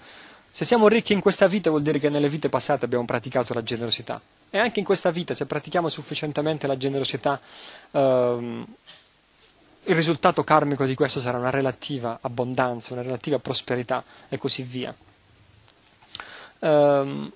Se 0.51 0.65
siamo 0.65 0.87
ricchi 0.87 1.13
in 1.13 1.21
questa 1.21 1.47
vita 1.47 1.71
vuol 1.71 1.81
dire 1.81 1.97
che 1.97 2.09
nelle 2.09 2.29
vite 2.29 2.49
passate 2.49 2.85
abbiamo 2.85 3.05
praticato 3.05 3.55
la 3.55 3.63
generosità. 3.63 4.21
E 4.53 4.59
anche 4.59 4.79
in 4.79 4.85
questa 4.85 5.11
vita, 5.11 5.33
se 5.33 5.45
pratichiamo 5.45 5.87
sufficientemente 5.87 6.67
la 6.67 6.77
generosità, 6.77 7.39
ehm, 7.91 8.65
il 9.85 9.95
risultato 9.95 10.43
karmico 10.43 10.85
di 10.85 10.93
questo 10.93 11.21
sarà 11.21 11.37
una 11.37 11.49
relativa 11.49 12.19
abbondanza, 12.21 12.93
una 12.93 13.01
relativa 13.01 13.39
prosperità 13.39 14.03
e 14.27 14.37
così 14.37 14.63
via. 14.63 14.93
Ehm, 16.59 17.31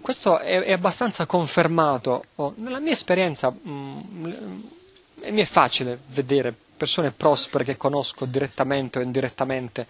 questo 0.00 0.38
è, 0.38 0.60
è, 0.60 0.72
abbastanza 0.72 1.26
confermato. 1.26 2.24
Oh, 2.36 2.52
nella 2.56 2.78
mia 2.78 2.92
esperienza 2.92 3.50
mh, 3.50 3.70
mm, 3.70 4.60
mi 5.30 5.42
è 5.42 5.46
facile 5.46 5.98
vedere 6.08 6.54
persone 6.76 7.10
prospere 7.10 7.64
che 7.64 7.76
conosco 7.76 8.24
direttamente 8.24 8.98
o 8.98 9.02
indirettamente 9.02 9.86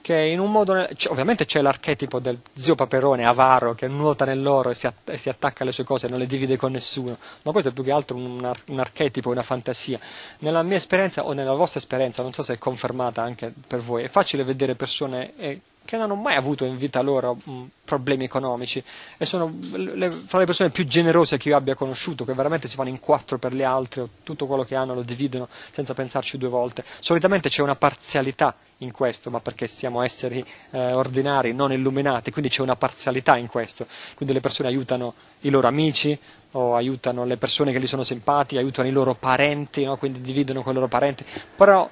che 0.00 0.16
in 0.16 0.38
un 0.38 0.50
modo, 0.50 0.88
cioè, 0.94 1.12
ovviamente 1.12 1.44
c'è 1.44 1.60
l'archetipo 1.60 2.18
del 2.18 2.38
zio 2.52 2.74
Paperone 2.74 3.26
avaro 3.26 3.74
che 3.74 3.88
nuota 3.88 4.24
nell'oro 4.24 4.70
e 4.70 4.74
si, 4.74 4.86
att- 4.86 5.10
e 5.10 5.18
si, 5.18 5.28
attacca 5.28 5.62
alle 5.62 5.72
sue 5.72 5.84
cose 5.84 6.06
e 6.06 6.10
non 6.10 6.18
le 6.18 6.26
divide 6.26 6.56
con 6.56 6.72
nessuno, 6.72 7.16
ma 7.42 7.52
questo 7.52 7.70
è 7.70 7.72
più 7.72 7.82
che 7.84 7.92
altro 7.92 8.16
un, 8.16 8.44
ar- 8.44 8.62
un, 8.66 8.78
archetipo, 8.78 9.30
una 9.30 9.42
fantasia. 9.42 9.98
Nella 10.38 10.62
mia 10.62 10.76
esperienza 10.76 11.24
o 11.24 11.32
nella 11.32 11.54
vostra 11.54 11.78
esperienza, 11.78 12.22
non 12.22 12.32
so 12.32 12.42
se 12.42 12.54
è 12.54 12.58
confermata 12.58 13.22
anche 13.22 13.52
per 13.66 13.80
voi, 13.80 14.04
è 14.04 14.08
facile 14.08 14.44
vedere 14.44 14.74
persone 14.74 15.32
eh, 15.36 15.60
che 15.88 15.96
non 15.96 16.04
hanno 16.04 16.20
mai 16.20 16.36
avuto 16.36 16.66
in 16.66 16.76
vita 16.76 17.00
loro 17.00 17.38
mm, 17.48 17.64
problemi 17.82 18.24
economici 18.24 18.84
e 19.16 19.24
sono 19.24 19.54
le, 19.72 20.10
fra 20.10 20.38
le 20.38 20.44
persone 20.44 20.68
più 20.68 20.84
generose 20.84 21.38
che 21.38 21.48
io 21.48 21.56
abbia 21.56 21.74
conosciuto, 21.74 22.26
che 22.26 22.34
veramente 22.34 22.68
si 22.68 22.74
fanno 22.76 22.90
in 22.90 23.00
quattro 23.00 23.38
per 23.38 23.54
le 23.54 23.64
altre, 23.64 24.06
tutto 24.22 24.44
quello 24.46 24.64
che 24.64 24.74
hanno 24.74 24.92
lo 24.92 25.00
dividono 25.00 25.48
senza 25.70 25.94
pensarci 25.94 26.36
due 26.36 26.50
volte. 26.50 26.84
Solitamente 27.00 27.48
c'è 27.48 27.62
una 27.62 27.74
parzialità 27.74 28.54
in 28.78 28.92
questo, 28.92 29.30
ma 29.30 29.40
perché 29.40 29.66
siamo 29.66 30.02
esseri 30.02 30.44
eh, 30.72 30.92
ordinari, 30.92 31.54
non 31.54 31.72
illuminati, 31.72 32.30
quindi 32.32 32.50
c'è 32.50 32.60
una 32.60 32.76
parzialità 32.76 33.38
in 33.38 33.46
questo. 33.46 33.86
Quindi 34.14 34.34
le 34.34 34.40
persone 34.40 34.68
aiutano 34.68 35.14
i 35.40 35.48
loro 35.48 35.68
amici 35.68 36.18
o 36.50 36.74
aiutano 36.76 37.24
le 37.24 37.38
persone 37.38 37.72
che 37.72 37.80
gli 37.80 37.86
sono 37.86 38.04
simpatiche, 38.04 38.60
aiutano 38.60 38.88
i 38.88 38.92
loro 38.92 39.14
parenti, 39.14 39.84
no? 39.84 39.96
quindi 39.96 40.20
dividono 40.20 40.60
con 40.60 40.72
i 40.72 40.74
loro 40.74 40.88
parenti, 40.88 41.24
però 41.56 41.88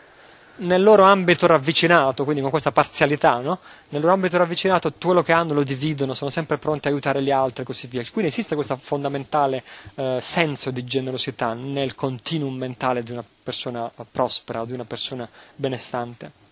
nel 0.59 0.83
loro 0.83 1.03
ambito 1.03 1.47
ravvicinato, 1.47 2.24
quindi 2.24 2.41
con 2.41 2.51
questa 2.51 2.73
parzialità, 2.73 3.39
no? 3.41 3.59
nel 3.91 4.01
loro 4.01 4.15
ambito 4.15 4.37
ravvicinato 4.37 4.93
quello 5.01 5.23
che 5.23 5.33
hanno 5.33 5.55
lo 5.55 5.62
dividono, 5.62 6.15
sono 6.15 6.31
sempre 6.31 6.59
pronti 6.59 6.89
a 6.89 6.91
aiutare 6.91 7.23
gli 7.23 7.31
altri 7.31 7.62
e 7.62 7.66
così 7.66 7.87
via. 7.87 8.05
Quindi 8.11 8.31
esiste 8.31 8.55
questo 8.55 8.77
fondamentale 8.77 9.62
eh, 9.95 10.19
senso 10.20 10.70
di 10.70 10.85
generosità 10.85 11.53
nel 11.55 11.95
continuum 11.95 12.57
mentale 12.57 13.03
di 13.03 13.12
una 13.12 13.24
persona 13.43 13.91
prospera, 14.11 14.65
di 14.65 14.73
una 14.73 14.85
persona 14.85 15.28
benestante. 15.55 16.45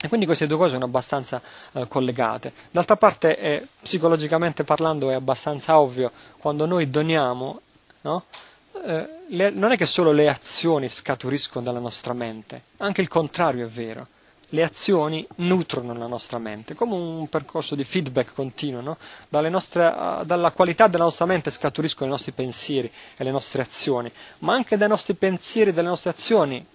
E 0.00 0.08
quindi 0.08 0.26
queste 0.26 0.48
due 0.48 0.56
cose 0.56 0.72
sono 0.72 0.84
abbastanza 0.84 1.40
eh, 1.72 1.86
collegate. 1.86 2.52
D'altra 2.70 2.96
parte, 2.96 3.38
eh, 3.38 3.66
psicologicamente 3.80 4.64
parlando, 4.64 5.10
è 5.10 5.14
abbastanza 5.14 5.78
ovvio, 5.78 6.10
quando 6.38 6.66
noi 6.66 6.90
doniamo, 6.90 7.60
no? 8.00 8.24
Eh, 8.84 9.08
le, 9.28 9.50
non 9.50 9.72
è 9.72 9.76
che 9.76 9.86
solo 9.86 10.12
le 10.12 10.28
azioni 10.28 10.88
scaturiscono 10.88 11.64
dalla 11.64 11.78
nostra 11.78 12.12
mente, 12.12 12.62
anche 12.78 13.00
il 13.00 13.08
contrario 13.08 13.66
è 13.66 13.68
vero. 13.68 14.08
Le 14.52 14.62
azioni 14.62 15.26
nutrono 15.36 15.94
la 15.94 16.06
nostra 16.06 16.36
mente, 16.36 16.74
come 16.74 16.94
un 16.94 17.26
percorso 17.28 17.74
di 17.74 17.84
feedback 17.84 18.34
continuo. 18.34 18.82
No? 18.82 18.98
Nostre, 19.48 20.22
dalla 20.24 20.50
qualità 20.50 20.88
della 20.88 21.04
nostra 21.04 21.24
mente 21.24 21.50
scaturiscono 21.50 22.10
i 22.10 22.12
nostri 22.12 22.32
pensieri 22.32 22.92
e 23.16 23.24
le 23.24 23.30
nostre 23.30 23.62
azioni, 23.62 24.12
ma 24.40 24.52
anche 24.52 24.76
dai 24.76 24.88
nostri 24.88 25.14
pensieri 25.14 25.70
e 25.70 25.72
dalle 25.72 25.88
nostre 25.88 26.10
azioni 26.10 26.66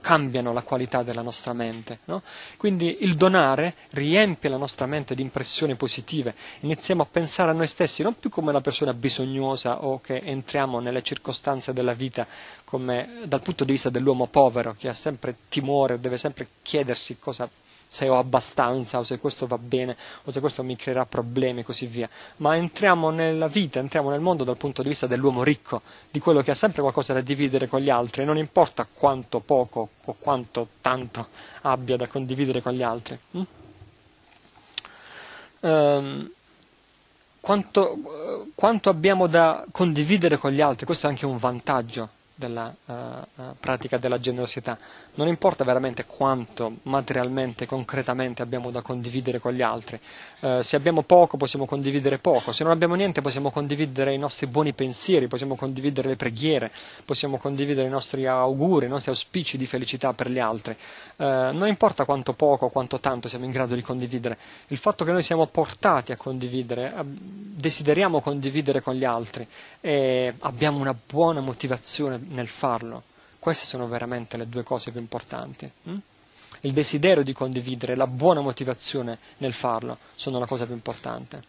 cambiano 0.00 0.52
la 0.52 0.62
qualità 0.62 1.02
della 1.02 1.22
nostra 1.22 1.52
mente. 1.52 2.00
No? 2.04 2.22
Quindi 2.56 2.98
il 3.00 3.14
donare 3.16 3.74
riempie 3.90 4.50
la 4.50 4.56
nostra 4.56 4.86
mente 4.86 5.14
di 5.14 5.22
impressioni 5.22 5.74
positive, 5.74 6.34
iniziamo 6.60 7.02
a 7.02 7.06
pensare 7.10 7.50
a 7.50 7.54
noi 7.54 7.68
stessi 7.68 8.02
non 8.02 8.18
più 8.18 8.30
come 8.30 8.50
una 8.50 8.60
persona 8.60 8.92
bisognosa 8.92 9.84
o 9.84 10.00
che 10.00 10.18
entriamo 10.18 10.80
nelle 10.80 11.02
circostanze 11.02 11.72
della 11.72 11.94
vita 11.94 12.26
come 12.64 13.22
dal 13.24 13.40
punto 13.42 13.64
di 13.64 13.72
vista 13.72 13.90
dell'uomo 13.90 14.26
povero 14.26 14.74
che 14.78 14.88
ha 14.88 14.94
sempre 14.94 15.36
timore, 15.48 16.00
deve 16.00 16.18
sempre 16.18 16.48
chiedersi 16.62 17.18
cosa 17.18 17.48
se 17.94 18.08
ho 18.08 18.18
abbastanza 18.18 18.98
o 18.98 19.04
se 19.04 19.20
questo 19.20 19.46
va 19.46 19.56
bene 19.56 19.96
o 20.24 20.32
se 20.32 20.40
questo 20.40 20.64
mi 20.64 20.74
creerà 20.74 21.06
problemi 21.06 21.60
e 21.60 21.62
così 21.62 21.86
via, 21.86 22.08
ma 22.38 22.56
entriamo 22.56 23.10
nella 23.10 23.46
vita, 23.46 23.78
entriamo 23.78 24.10
nel 24.10 24.18
mondo 24.18 24.42
dal 24.42 24.56
punto 24.56 24.82
di 24.82 24.88
vista 24.88 25.06
dell'uomo 25.06 25.44
ricco, 25.44 25.82
di 26.10 26.18
quello 26.18 26.42
che 26.42 26.50
ha 26.50 26.56
sempre 26.56 26.82
qualcosa 26.82 27.12
da 27.12 27.20
dividere 27.20 27.68
con 27.68 27.78
gli 27.80 27.90
altri, 27.90 28.24
non 28.24 28.36
importa 28.36 28.84
quanto 28.92 29.38
poco 29.38 29.90
o 30.06 30.16
quanto 30.18 30.66
tanto 30.80 31.28
abbia 31.60 31.96
da 31.96 32.08
condividere 32.08 32.60
con 32.62 32.72
gli 32.72 32.82
altri. 32.82 33.16
Mm? 33.36 33.42
Um, 35.60 36.30
quanto, 37.38 38.50
quanto 38.56 38.90
abbiamo 38.90 39.28
da 39.28 39.64
condividere 39.70 40.36
con 40.36 40.50
gli 40.50 40.60
altri, 40.60 40.84
questo 40.84 41.06
è 41.06 41.10
anche 41.10 41.26
un 41.26 41.36
vantaggio 41.36 42.08
della 42.34 42.74
uh, 42.86 43.54
pratica 43.60 43.98
della 43.98 44.18
generosità. 44.18 44.76
Non 45.16 45.28
importa 45.28 45.62
veramente 45.62 46.06
quanto 46.06 46.78
materialmente, 46.82 47.66
concretamente 47.66 48.42
abbiamo 48.42 48.72
da 48.72 48.82
condividere 48.82 49.38
con 49.38 49.52
gli 49.52 49.62
altri. 49.62 50.00
Uh, 50.40 50.60
se 50.60 50.74
abbiamo 50.74 51.02
poco 51.02 51.36
possiamo 51.36 51.66
condividere 51.66 52.18
poco, 52.18 52.50
se 52.50 52.64
non 52.64 52.72
abbiamo 52.72 52.96
niente 52.96 53.20
possiamo 53.20 53.52
condividere 53.52 54.12
i 54.12 54.18
nostri 54.18 54.48
buoni 54.48 54.72
pensieri, 54.72 55.28
possiamo 55.28 55.54
condividere 55.54 56.08
le 56.08 56.16
preghiere, 56.16 56.72
possiamo 57.04 57.38
condividere 57.38 57.86
i 57.86 57.90
nostri 57.90 58.26
auguri, 58.26 58.86
i 58.86 58.88
nostri 58.88 59.12
auspici 59.12 59.56
di 59.56 59.66
felicità 59.66 60.12
per 60.14 60.28
gli 60.28 60.40
altri. 60.40 60.76
Uh, 61.14 61.24
non 61.52 61.68
importa 61.68 62.04
quanto 62.04 62.32
poco 62.32 62.66
o 62.66 62.70
quanto 62.70 62.98
tanto 62.98 63.28
siamo 63.28 63.44
in 63.44 63.52
grado 63.52 63.76
di 63.76 63.82
condividere, 63.82 64.36
il 64.68 64.78
fatto 64.78 65.04
che 65.04 65.12
noi 65.12 65.22
siamo 65.22 65.46
portati 65.46 66.10
a 66.10 66.16
condividere, 66.16 66.92
desideriamo 67.04 68.20
condividere 68.20 68.80
con 68.80 68.94
gli 68.94 69.04
altri 69.04 69.46
e 69.80 70.34
abbiamo 70.40 70.80
una 70.80 70.94
buona 71.06 71.38
motivazione 71.38 72.20
nel 72.30 72.48
farlo. 72.48 73.12
Queste 73.44 73.66
sono 73.66 73.86
veramente 73.86 74.38
le 74.38 74.48
due 74.48 74.62
cose 74.62 74.90
più 74.90 75.00
importanti. 75.00 75.70
Hm? 75.82 75.96
Il 76.60 76.72
desiderio 76.72 77.22
di 77.22 77.34
condividere, 77.34 77.94
la 77.94 78.06
buona 78.06 78.40
motivazione 78.40 79.18
nel 79.36 79.52
farlo 79.52 79.98
sono 80.14 80.38
la 80.38 80.46
cosa 80.46 80.64
più 80.64 80.72
importante. 80.72 81.42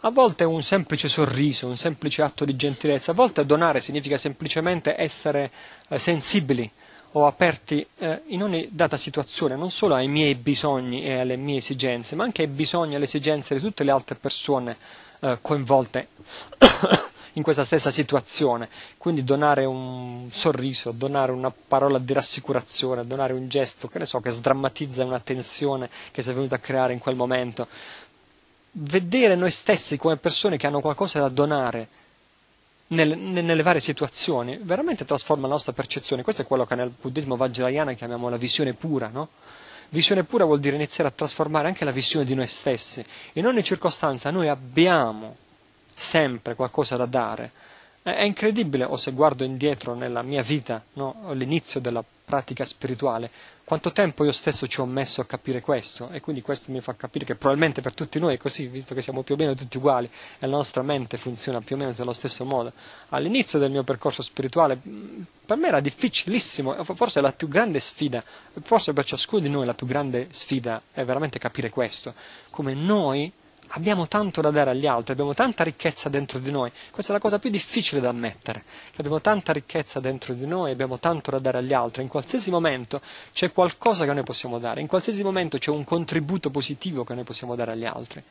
A 0.00 0.10
volte 0.10 0.42
un 0.42 0.62
semplice 0.62 1.06
sorriso, 1.06 1.68
un 1.68 1.76
semplice 1.76 2.22
atto 2.22 2.44
di 2.44 2.56
gentilezza, 2.56 3.12
a 3.12 3.14
volte 3.14 3.46
donare 3.46 3.78
significa 3.78 4.16
semplicemente 4.16 5.00
essere 5.00 5.52
eh, 5.86 6.00
sensibili 6.00 6.68
o 7.12 7.26
aperti 7.26 7.86
eh, 7.98 8.22
in 8.26 8.42
ogni 8.42 8.68
data 8.70 8.96
situazione, 8.96 9.56
non 9.56 9.70
solo 9.70 9.94
ai 9.94 10.08
miei 10.08 10.34
bisogni 10.34 11.02
e 11.02 11.20
alle 11.20 11.36
mie 11.36 11.58
esigenze, 11.58 12.14
ma 12.14 12.24
anche 12.24 12.42
ai 12.42 12.48
bisogni 12.48 12.92
e 12.92 12.96
alle 12.96 13.06
esigenze 13.06 13.54
di 13.54 13.60
tutte 13.60 13.84
le 13.84 13.90
altre 13.90 14.14
persone 14.14 14.76
eh, 15.20 15.38
coinvolte 15.40 16.08
in 17.34 17.42
questa 17.42 17.64
stessa 17.64 17.90
situazione. 17.90 18.68
Quindi 18.98 19.24
donare 19.24 19.64
un 19.64 20.28
sorriso, 20.30 20.90
donare 20.92 21.32
una 21.32 21.50
parola 21.50 21.98
di 21.98 22.12
rassicurazione, 22.12 23.06
donare 23.06 23.32
un 23.32 23.48
gesto, 23.48 23.88
che 23.88 23.98
ne 23.98 24.06
so, 24.06 24.20
che 24.20 24.30
sdrammatizza 24.30 25.04
una 25.04 25.20
tensione 25.20 25.88
che 26.10 26.22
si 26.22 26.30
è 26.30 26.34
venuta 26.34 26.56
a 26.56 26.58
creare 26.58 26.92
in 26.92 26.98
quel 26.98 27.16
momento. 27.16 27.66
Vedere 28.70 29.34
noi 29.34 29.50
stessi 29.50 29.96
come 29.96 30.18
persone 30.18 30.58
che 30.58 30.66
hanno 30.66 30.80
qualcosa 30.80 31.20
da 31.20 31.28
donare 31.28 31.88
nel, 32.88 33.18
nelle 33.18 33.62
varie 33.62 33.80
situazioni, 33.80 34.58
veramente 34.62 35.04
trasforma 35.04 35.46
la 35.46 35.54
nostra 35.54 35.72
percezione. 35.72 36.22
Questo 36.22 36.42
è 36.42 36.46
quello 36.46 36.64
che 36.64 36.74
nel 36.74 36.92
buddismo 37.00 37.36
vajrayana 37.36 37.92
chiamiamo 37.92 38.28
la 38.28 38.36
visione 38.36 38.72
pura, 38.74 39.08
no? 39.08 39.28
Visione 39.90 40.24
pura 40.24 40.44
vuol 40.44 40.60
dire 40.60 40.76
iniziare 40.76 41.08
a 41.08 41.12
trasformare 41.12 41.68
anche 41.68 41.84
la 41.84 41.90
visione 41.90 42.26
di 42.26 42.34
noi 42.34 42.46
stessi. 42.46 43.04
In 43.34 43.46
ogni 43.46 43.64
circostanza 43.64 44.30
noi 44.30 44.48
abbiamo 44.48 45.36
sempre 45.94 46.54
qualcosa 46.54 46.96
da 46.96 47.06
dare. 47.06 47.52
È 48.02 48.22
incredibile, 48.22 48.84
o 48.84 48.96
se 48.96 49.12
guardo 49.12 49.44
indietro 49.44 49.94
nella 49.94 50.22
mia 50.22 50.42
vita, 50.42 50.82
no? 50.94 51.22
all'inizio 51.26 51.80
della 51.80 52.04
pratica 52.24 52.64
spirituale, 52.64 53.30
quanto 53.68 53.92
tempo 53.92 54.24
io 54.24 54.32
stesso 54.32 54.66
ci 54.66 54.80
ho 54.80 54.86
messo 54.86 55.20
a 55.20 55.26
capire 55.26 55.60
questo 55.60 56.08
e 56.08 56.22
quindi 56.22 56.40
questo 56.40 56.72
mi 56.72 56.80
fa 56.80 56.94
capire 56.96 57.26
che 57.26 57.34
probabilmente 57.34 57.82
per 57.82 57.92
tutti 57.92 58.18
noi 58.18 58.36
è 58.36 58.38
così, 58.38 58.66
visto 58.66 58.94
che 58.94 59.02
siamo 59.02 59.20
più 59.20 59.34
o 59.34 59.36
meno 59.36 59.54
tutti 59.54 59.76
uguali 59.76 60.08
e 60.38 60.46
la 60.46 60.56
nostra 60.56 60.80
mente 60.80 61.18
funziona 61.18 61.60
più 61.60 61.76
o 61.76 61.78
meno 61.78 61.92
nello 61.94 62.14
stesso 62.14 62.46
modo. 62.46 62.72
All'inizio 63.10 63.58
del 63.58 63.70
mio 63.70 63.82
percorso 63.82 64.22
spirituale 64.22 64.80
per 65.44 65.58
me 65.58 65.68
era 65.68 65.80
difficilissimo, 65.80 66.82
forse 66.82 67.20
la 67.20 67.32
più 67.32 67.46
grande 67.46 67.78
sfida, 67.78 68.24
forse 68.62 68.94
per 68.94 69.04
ciascuno 69.04 69.42
di 69.42 69.50
noi 69.50 69.66
la 69.66 69.74
più 69.74 69.86
grande 69.86 70.28
sfida 70.30 70.80
è 70.90 71.04
veramente 71.04 71.38
capire 71.38 71.68
questo, 71.68 72.14
come 72.48 72.72
noi 72.72 73.30
abbiamo 73.68 74.08
tanto 74.08 74.40
da 74.40 74.50
dare 74.50 74.70
agli 74.70 74.86
altri, 74.86 75.12
abbiamo 75.12 75.34
tanta 75.34 75.64
ricchezza 75.64 76.08
dentro 76.08 76.38
di 76.38 76.50
noi. 76.50 76.70
Questa 76.90 77.12
è 77.12 77.14
la 77.14 77.20
cosa 77.20 77.38
più 77.38 77.50
difficile 77.50 78.00
da 78.00 78.08
ammettere, 78.08 78.64
abbiamo 78.96 79.20
tanta 79.20 79.52
ricchezza 79.52 80.00
dentro 80.00 80.34
di 80.34 80.46
noi, 80.46 80.70
abbiamo 80.70 80.98
tanto 80.98 81.30
da 81.30 81.38
dare 81.38 81.58
agli 81.58 81.72
altri. 81.72 82.02
In 82.02 82.08
qualsiasi 82.08 82.50
momento 82.50 83.00
c'è 83.32 83.52
qualcosa 83.52 84.04
che 84.04 84.12
noi 84.12 84.22
possiamo 84.22 84.58
dare, 84.58 84.80
in 84.80 84.86
qualsiasi 84.86 85.22
momento 85.22 85.58
c'è 85.58 85.70
un 85.70 85.84
contributo 85.84 86.50
positivo 86.50 87.04
che 87.04 87.14
noi 87.14 87.24
possiamo 87.24 87.54
dare 87.54 87.72
agli 87.72 87.84
altri, 87.84 88.22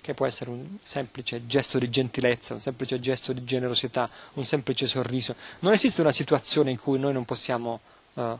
che 0.00 0.14
può 0.14 0.26
essere 0.26 0.50
un 0.50 0.76
semplice 0.82 1.46
gesto 1.46 1.78
di 1.78 1.90
gentilezza, 1.90 2.54
un 2.54 2.60
semplice 2.60 3.00
gesto 3.00 3.32
di 3.32 3.44
generosità, 3.44 4.08
un 4.34 4.44
semplice 4.44 4.86
sorriso. 4.86 5.34
Non 5.60 5.72
esiste 5.72 6.00
una 6.00 6.12
situazione 6.12 6.70
in 6.70 6.78
cui 6.78 6.98
noi 6.98 7.12
non 7.12 7.24
possiamo 7.24 7.80
uh, 8.14 8.38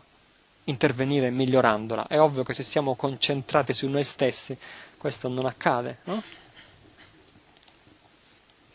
intervenire 0.65 1.31
migliorandola. 1.31 2.07
È 2.07 2.21
ovvio 2.21 2.43
che 2.43 2.53
se 2.53 2.63
siamo 2.63 2.95
concentrati 2.95 3.73
su 3.73 3.89
noi 3.89 4.05
stessi 4.05 4.57
questo 5.07 5.29
non 5.29 5.47
accade, 5.47 5.99
no? 6.05 6.21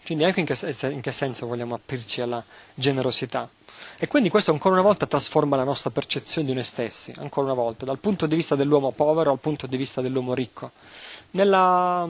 Quindi 0.06 0.24
ecco 0.24 0.40
in 0.40 0.46
che, 0.46 0.90
in 0.90 1.02
che 1.02 1.12
senso 1.12 1.46
vogliamo 1.46 1.76
aprirci 1.76 2.22
alla 2.22 2.42
generosità. 2.74 3.50
E 3.98 4.08
quindi 4.08 4.30
questo 4.30 4.52
ancora 4.52 4.76
una 4.76 4.84
volta 4.84 5.06
trasforma 5.06 5.58
la 5.58 5.66
nostra 5.66 5.90
percezione 5.90 6.48
di 6.48 6.54
noi 6.54 6.64
stessi, 6.64 7.14
ancora 7.18 7.48
una 7.48 7.62
volta, 7.62 7.84
dal 7.84 8.00
punto 8.00 8.28
di 8.28 8.36
vista 8.36 8.56
dell'uomo 8.56 8.92
povero 8.92 9.32
al 9.32 9.40
punto 9.40 9.68
di 9.68 9.76
vista 9.76 10.00
dell'uomo 10.00 10.34
ricco. 10.34 10.72
Nella, 11.32 12.08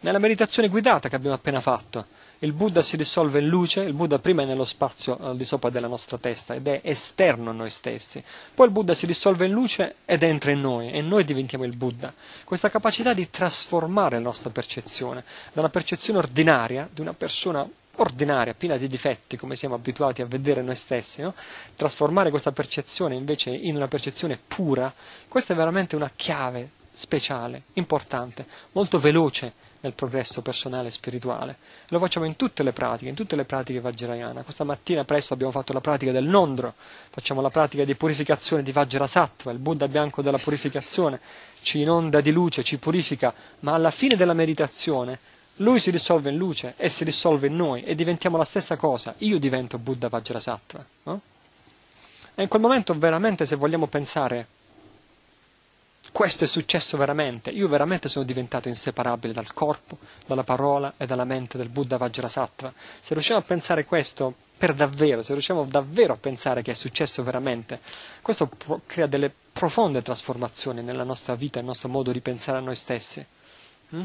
nella 0.00 0.18
meditazione 0.18 0.68
guidata 0.68 1.08
che 1.08 1.16
abbiamo 1.16 1.34
appena 1.34 1.60
fatto, 1.60 2.06
il 2.40 2.52
Buddha 2.52 2.82
si 2.82 2.96
dissolve 2.96 3.40
in 3.40 3.48
luce, 3.48 3.82
il 3.82 3.92
Buddha 3.92 4.18
prima 4.18 4.42
è 4.42 4.44
nello 4.46 4.64
spazio 4.64 5.18
al 5.20 5.36
di 5.36 5.44
sopra 5.44 5.70
della 5.70 5.86
nostra 5.86 6.18
testa 6.18 6.54
ed 6.54 6.66
è 6.66 6.80
esterno 6.82 7.50
a 7.50 7.52
noi 7.52 7.70
stessi, 7.70 8.22
poi 8.54 8.66
il 8.66 8.72
Buddha 8.72 8.94
si 8.94 9.06
dissolve 9.06 9.46
in 9.46 9.52
luce 9.52 9.96
ed 10.04 10.22
entra 10.22 10.50
in 10.50 10.60
noi 10.60 10.90
e 10.90 11.00
noi 11.00 11.24
diventiamo 11.24 11.64
il 11.64 11.76
Buddha. 11.76 12.12
Questa 12.44 12.70
capacità 12.70 13.14
di 13.14 13.30
trasformare 13.30 14.16
la 14.16 14.24
nostra 14.24 14.50
percezione 14.50 15.24
da 15.52 15.60
una 15.60 15.70
percezione 15.70 16.18
ordinaria 16.18 16.88
di 16.92 17.00
una 17.00 17.14
persona 17.14 17.68
ordinaria, 17.96 18.54
piena 18.54 18.76
di 18.76 18.88
difetti, 18.88 19.36
come 19.36 19.56
siamo 19.56 19.74
abituati 19.74 20.22
a 20.22 20.26
vedere 20.26 20.62
noi 20.62 20.76
stessi, 20.76 21.22
no? 21.22 21.34
trasformare 21.76 22.30
questa 22.30 22.52
percezione 22.52 23.14
invece 23.14 23.50
in 23.50 23.76
una 23.76 23.88
percezione 23.88 24.38
pura, 24.46 24.92
questa 25.28 25.52
è 25.52 25.56
veramente 25.56 25.96
una 25.96 26.10
chiave 26.14 26.70
speciale, 26.90 27.62
importante, 27.74 28.46
molto 28.72 28.98
veloce 28.98 29.52
nel 29.84 29.92
progresso 29.92 30.40
personale 30.40 30.88
e 30.88 30.90
spirituale. 30.90 31.56
Lo 31.88 31.98
facciamo 31.98 32.24
in 32.24 32.36
tutte 32.36 32.62
le 32.62 32.72
pratiche, 32.72 33.10
in 33.10 33.14
tutte 33.14 33.36
le 33.36 33.44
pratiche 33.44 33.80
Vajrayana. 33.80 34.42
Questa 34.42 34.64
mattina 34.64 35.04
presto 35.04 35.34
abbiamo 35.34 35.52
fatto 35.52 35.74
la 35.74 35.80
pratica 35.80 36.10
del 36.10 36.24
Nondro, 36.24 36.74
facciamo 37.10 37.42
la 37.42 37.50
pratica 37.50 37.84
di 37.84 37.94
purificazione 37.94 38.62
di 38.62 38.72
Vajrasattva, 38.72 39.52
il 39.52 39.58
Buddha 39.58 39.86
bianco 39.86 40.22
della 40.22 40.38
purificazione, 40.38 41.20
ci 41.60 41.80
inonda 41.80 42.22
di 42.22 42.32
luce, 42.32 42.64
ci 42.64 42.78
purifica, 42.78 43.32
ma 43.60 43.74
alla 43.74 43.90
fine 43.90 44.16
della 44.16 44.32
meditazione 44.32 45.18
lui 45.58 45.78
si 45.78 45.90
dissolve 45.90 46.30
in 46.30 46.36
luce 46.36 46.74
e 46.76 46.88
si 46.88 47.04
dissolve 47.04 47.46
in 47.46 47.54
noi 47.54 47.84
e 47.84 47.94
diventiamo 47.94 48.38
la 48.38 48.44
stessa 48.44 48.76
cosa. 48.76 49.14
Io 49.18 49.38
divento 49.38 49.78
Buddha 49.78 50.08
Vajrasattva. 50.08 50.84
No? 51.04 51.20
E 52.34 52.42
in 52.42 52.48
quel 52.48 52.62
momento 52.62 52.98
veramente 52.98 53.44
se 53.46 53.54
vogliamo 53.54 53.86
pensare 53.86 54.46
questo 56.14 56.44
è 56.44 56.46
successo 56.46 56.96
veramente, 56.96 57.50
io 57.50 57.66
veramente 57.66 58.08
sono 58.08 58.24
diventato 58.24 58.68
inseparabile 58.68 59.32
dal 59.32 59.52
corpo, 59.52 59.98
dalla 60.24 60.44
parola 60.44 60.94
e 60.96 61.06
dalla 61.06 61.24
mente 61.24 61.58
del 61.58 61.68
Buddha 61.68 61.96
Vajrasattva. 61.96 62.72
Se 63.00 63.14
riusciamo 63.14 63.40
a 63.40 63.42
pensare 63.42 63.84
questo 63.84 64.32
per 64.56 64.74
davvero, 64.74 65.24
se 65.24 65.32
riusciamo 65.32 65.64
davvero 65.64 66.12
a 66.12 66.16
pensare 66.16 66.62
che 66.62 66.70
è 66.70 66.74
successo 66.74 67.24
veramente, 67.24 67.80
questo 68.22 68.48
crea 68.86 69.08
delle 69.08 69.28
profonde 69.52 70.02
trasformazioni 70.02 70.82
nella 70.82 71.02
nostra 71.02 71.34
vita, 71.34 71.58
nel 71.58 71.66
nostro 71.66 71.88
modo 71.88 72.12
di 72.12 72.20
pensare 72.20 72.58
a 72.58 72.60
noi 72.60 72.76
stessi. 72.76 73.26
Mm? 73.96 74.04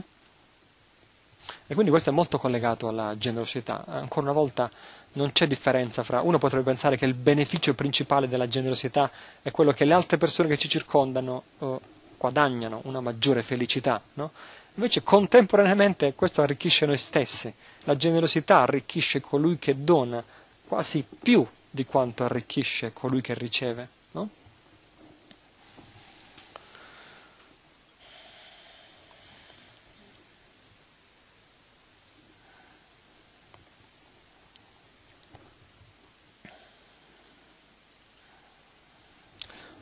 E 1.67 1.73
quindi 1.75 1.91
questo 1.91 2.09
è 2.09 2.13
molto 2.13 2.39
collegato 2.39 2.87
alla 2.87 3.15
generosità. 3.19 3.85
Ancora 3.85 4.31
una 4.31 4.39
volta 4.39 4.71
non 5.13 5.31
c'è 5.31 5.45
differenza 5.45 6.01
fra 6.01 6.21
uno 6.21 6.39
potrebbe 6.39 6.65
pensare 6.65 6.97
che 6.97 7.05
il 7.05 7.13
beneficio 7.13 7.75
principale 7.75 8.27
della 8.27 8.47
generosità 8.47 9.11
è 9.43 9.51
quello 9.51 9.73
che 9.73 9.85
le 9.85 9.93
altre 9.93 10.17
persone 10.17 10.49
che 10.49 10.57
ci 10.57 10.69
circondano 10.69 11.43
eh, 11.59 11.97
guadagnano 12.19 12.81
una 12.83 12.99
maggiore 12.99 13.41
felicità, 13.41 14.01
no? 14.15 14.31
Invece 14.75 15.01
contemporaneamente 15.01 16.13
questo 16.13 16.41
arricchisce 16.41 16.85
noi 16.85 16.97
stessi. 16.97 17.51
La 17.85 17.95
generosità 17.95 18.59
arricchisce 18.59 19.21
colui 19.21 19.57
che 19.57 19.83
dona 19.83 20.23
quasi 20.67 21.03
più 21.03 21.45
di 21.69 21.85
quanto 21.85 22.23
arricchisce 22.23 22.93
colui 22.93 23.21
che 23.21 23.33
riceve. 23.33 23.87
No? 24.11 24.29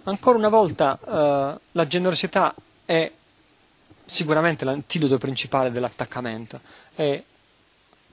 Ancora 0.08 0.38
una 0.38 0.48
volta 0.48 0.98
eh, 1.06 1.60
la 1.74 1.88
generosità 1.88 2.56
è 2.86 3.12
sicuramente 4.06 4.64
l'antidoto 4.64 5.18
principale 5.18 5.70
dell'attaccamento. 5.70 6.62
E 6.96 7.24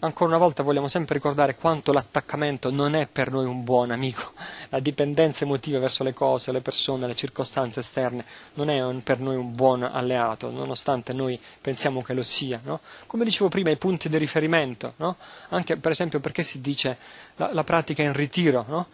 ancora 0.05 0.31
una 0.31 0.39
volta 0.39 0.63
vogliamo 0.63 0.89
sempre 0.89 1.15
ricordare 1.15 1.57
quanto 1.57 1.93
l'attaccamento 1.93 2.71
non 2.71 2.95
è 2.95 3.07
per 3.07 3.31
noi 3.31 3.47
un 3.47 3.65
buon 3.65 3.91
amico, 3.91 4.33
la 4.69 4.79
dipendenza 4.79 5.45
emotiva 5.45 5.79
verso 5.79 6.05
le 6.05 6.13
cose, 6.13 6.53
le 6.53 6.61
persone, 6.61 7.07
le 7.07 7.15
circostanze 7.15 7.81
esterne 7.81 8.25
non 8.55 8.71
è 8.71 8.83
un, 8.85 9.03
per 9.03 9.21
noi 9.21 9.37
un 9.37 9.55
buon 9.55 9.83
alleato, 9.83 10.51
nonostante 10.51 11.13
noi 11.13 11.41
pensiamo 11.61 12.03
che 12.03 12.15
lo 12.15 12.23
sia. 12.23 12.61
No? 12.63 12.81
Come 13.07 13.25
dicevo 13.25 13.49
prima, 13.49 13.71
i 13.71 13.77
punti 13.77 14.09
di 14.09 14.19
riferimento, 14.19 14.95
no? 14.97 15.17
anche 15.49 15.77
per 15.77 15.93
esempio 15.93 16.21
perché 16.21 16.43
si 16.43 16.61
dice 16.61 16.97
la, 17.37 17.53
la 17.53 17.65
pratica 17.65 18.03
in 18.03 18.13
ritiro, 18.13 18.65
no? 18.69 18.87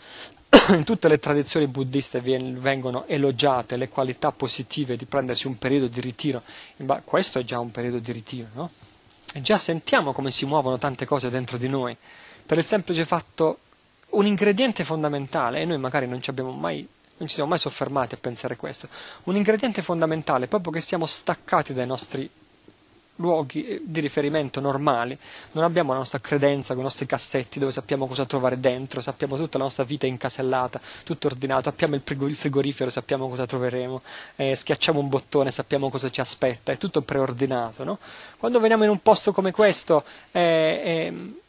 in 0.74 0.84
tutte 0.84 1.08
le 1.08 1.18
tradizioni 1.18 1.66
buddiste 1.66 2.20
vengono 2.20 3.06
elogiate 3.06 3.76
le 3.76 3.88
qualità 3.88 4.32
positive 4.32 4.96
di 4.96 5.04
prendersi 5.04 5.46
un 5.46 5.58
periodo 5.58 5.86
di 5.86 6.00
ritiro. 6.00 6.42
Questo 7.04 7.38
è 7.38 7.44
già 7.44 7.58
un 7.58 7.70
periodo 7.70 7.98
di 7.98 8.12
ritiro, 8.12 8.48
no? 8.54 8.70
E 9.32 9.40
già 9.42 9.58
sentiamo 9.58 10.12
come 10.12 10.30
si 10.30 10.44
muovono 10.44 10.76
tante 10.78 11.06
cose 11.06 11.30
dentro 11.30 11.56
di 11.56 11.68
noi, 11.68 11.96
per 12.44 12.58
il 12.58 12.64
semplice 12.64 13.04
fatto 13.04 13.58
un 14.10 14.26
ingrediente 14.26 14.84
fondamentale, 14.84 15.60
e 15.60 15.64
noi 15.64 15.78
magari 15.78 16.08
non 16.08 16.20
ci, 16.20 16.32
mai, 16.32 16.86
non 17.18 17.28
ci 17.28 17.34
siamo 17.34 17.50
mai 17.50 17.58
soffermati 17.58 18.14
a 18.14 18.18
pensare 18.18 18.56
questo, 18.56 18.88
un 19.24 19.36
ingrediente 19.36 19.82
fondamentale 19.82 20.48
proprio 20.48 20.72
che 20.72 20.80
siamo 20.80 21.06
staccati 21.06 21.72
dai 21.72 21.86
nostri 21.86 22.28
luoghi 23.20 23.64
eh, 23.64 23.82
di 23.84 24.00
riferimento 24.00 24.60
normali, 24.60 25.16
non 25.52 25.64
abbiamo 25.64 25.92
la 25.92 25.98
nostra 25.98 26.18
credenza 26.18 26.72
con 26.72 26.82
i 26.82 26.86
nostri 26.86 27.06
cassetti 27.06 27.58
dove 27.58 27.70
sappiamo 27.70 28.06
cosa 28.06 28.24
trovare 28.26 28.58
dentro, 28.58 29.00
sappiamo 29.00 29.36
tutta 29.36 29.58
la 29.58 29.64
nostra 29.64 29.84
vita 29.84 30.06
incasellata, 30.06 30.80
tutto 31.04 31.28
ordinato, 31.28 31.68
apriamo 31.68 31.94
il 31.94 32.34
frigorifero, 32.34 32.90
sappiamo 32.90 33.28
cosa 33.28 33.46
troveremo, 33.46 34.02
eh, 34.36 34.54
schiacciamo 34.54 34.98
un 34.98 35.08
bottone, 35.08 35.50
sappiamo 35.50 35.90
cosa 35.90 36.10
ci 36.10 36.20
aspetta, 36.20 36.72
è 36.72 36.78
tutto 36.78 37.02
preordinato. 37.02 37.84
No? 37.84 37.98
Quando 38.38 38.58
veniamo 38.58 38.84
in 38.84 38.90
un 38.90 39.00
posto 39.02 39.32
come 39.32 39.52
questo, 39.52 40.04
eh, 40.32 40.40
eh, 40.40 41.39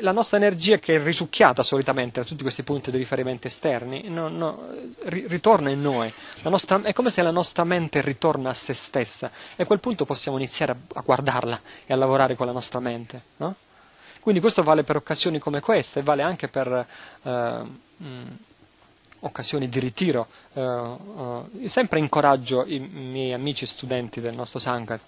la 0.00 0.12
nostra 0.12 0.36
energia 0.36 0.78
che 0.78 0.94
è 0.94 1.02
risucchiata 1.02 1.64
solitamente 1.64 2.20
da 2.20 2.26
tutti 2.26 2.42
questi 2.42 2.62
punti 2.62 2.92
di 2.92 2.98
riferimento 2.98 3.48
esterni 3.48 4.08
no, 4.08 4.28
no, 4.28 4.68
ritorna 5.06 5.70
in 5.70 5.80
noi, 5.80 6.12
nostra, 6.44 6.80
è 6.82 6.92
come 6.92 7.10
se 7.10 7.22
la 7.22 7.32
nostra 7.32 7.64
mente 7.64 8.00
ritorna 8.00 8.50
a 8.50 8.54
se 8.54 8.74
stessa 8.74 9.30
e 9.56 9.64
a 9.64 9.66
quel 9.66 9.80
punto 9.80 10.04
possiamo 10.04 10.36
iniziare 10.38 10.72
a, 10.72 10.76
a 10.94 11.00
guardarla 11.00 11.60
e 11.86 11.92
a 11.92 11.96
lavorare 11.96 12.36
con 12.36 12.46
la 12.46 12.52
nostra 12.52 12.78
mente. 12.78 13.22
No? 13.38 13.56
Quindi 14.20 14.40
questo 14.40 14.62
vale 14.62 14.84
per 14.84 14.96
occasioni 14.96 15.40
come 15.40 15.60
queste, 15.60 16.02
vale 16.02 16.22
anche 16.22 16.46
per 16.46 16.86
eh, 17.22 17.62
mh, 17.96 18.36
occasioni 19.20 19.68
di 19.68 19.78
ritiro. 19.80 20.28
Uh, 20.52 20.60
uh, 20.60 21.66
sempre 21.66 21.98
incoraggio 21.98 22.64
i 22.66 22.78
miei 22.78 23.32
amici 23.32 23.66
studenti 23.66 24.20
del 24.20 24.34
nostro 24.34 24.58
Sangha, 24.58 24.98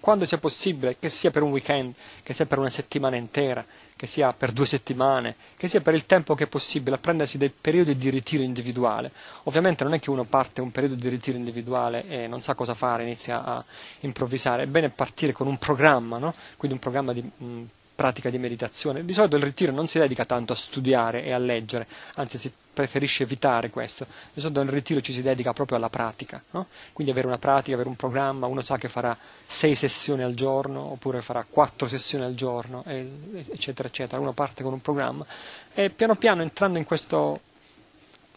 quando 0.00 0.24
sia 0.24 0.38
possibile, 0.38 0.96
che 0.98 1.08
sia 1.08 1.30
per 1.30 1.42
un 1.42 1.50
weekend, 1.50 1.94
che 2.22 2.32
sia 2.32 2.46
per 2.46 2.58
una 2.58 2.70
settimana 2.70 3.16
intera, 3.16 3.64
che 3.96 4.06
sia 4.06 4.32
per 4.34 4.52
due 4.52 4.66
settimane, 4.66 5.36
che 5.56 5.68
sia 5.68 5.80
per 5.80 5.94
il 5.94 6.04
tempo 6.04 6.34
che 6.34 6.44
è 6.44 6.46
possibile, 6.48 6.96
a 6.96 6.98
prendersi 6.98 7.38
dei 7.38 7.50
periodi 7.50 7.96
di 7.96 8.10
ritiro 8.10 8.42
individuale. 8.42 9.10
Ovviamente 9.44 9.84
non 9.84 9.94
è 9.94 10.00
che 10.00 10.10
uno 10.10 10.24
parte 10.24 10.60
un 10.60 10.70
periodo 10.70 10.96
di 10.96 11.08
ritiro 11.08 11.38
individuale 11.38 12.06
e 12.06 12.26
non 12.26 12.42
sa 12.42 12.54
cosa 12.54 12.74
fare, 12.74 13.04
inizia 13.04 13.42
a 13.42 13.64
improvvisare, 14.00 14.64
è 14.64 14.66
bene 14.66 14.90
partire 14.90 15.32
con 15.32 15.46
un 15.46 15.56
programma, 15.56 16.18
no? 16.18 16.34
quindi 16.56 16.76
un 16.76 16.82
programma 16.82 17.14
di 17.14 17.22
mh, 17.22 17.62
pratica 17.94 18.28
di 18.28 18.38
meditazione. 18.38 19.04
Di 19.04 19.14
solito 19.14 19.36
il 19.36 19.42
ritiro 19.42 19.72
non 19.72 19.88
si 19.88 19.98
dedica 19.98 20.26
tanto 20.26 20.52
a 20.52 20.56
studiare 20.56 21.24
e 21.24 21.32
a 21.32 21.38
leggere, 21.38 21.86
anzi 22.16 22.36
si 22.36 22.52
preferisce 22.76 23.22
evitare 23.22 23.70
questo. 23.70 24.06
Di 24.34 24.40
solito 24.42 24.62
nel 24.62 24.70
ritiro 24.70 25.00
ci 25.00 25.14
si 25.14 25.22
dedica 25.22 25.54
proprio 25.54 25.78
alla 25.78 25.88
pratica, 25.88 26.42
no? 26.50 26.66
quindi 26.92 27.10
avere 27.10 27.26
una 27.26 27.38
pratica, 27.38 27.72
avere 27.72 27.88
un 27.88 27.96
programma, 27.96 28.46
uno 28.46 28.60
sa 28.60 28.76
che 28.76 28.90
farà 28.90 29.16
sei 29.46 29.74
sessioni 29.74 30.22
al 30.22 30.34
giorno 30.34 30.92
oppure 30.92 31.22
farà 31.22 31.46
quattro 31.48 31.88
sessioni 31.88 32.24
al 32.24 32.34
giorno, 32.34 32.84
eccetera, 32.84 33.88
eccetera. 33.88 34.20
Uno 34.20 34.32
parte 34.34 34.62
con 34.62 34.74
un 34.74 34.82
programma 34.82 35.24
e 35.72 35.88
piano 35.88 36.16
piano 36.16 36.42
entrando 36.42 36.76
in 36.76 36.84
questo 36.84 37.40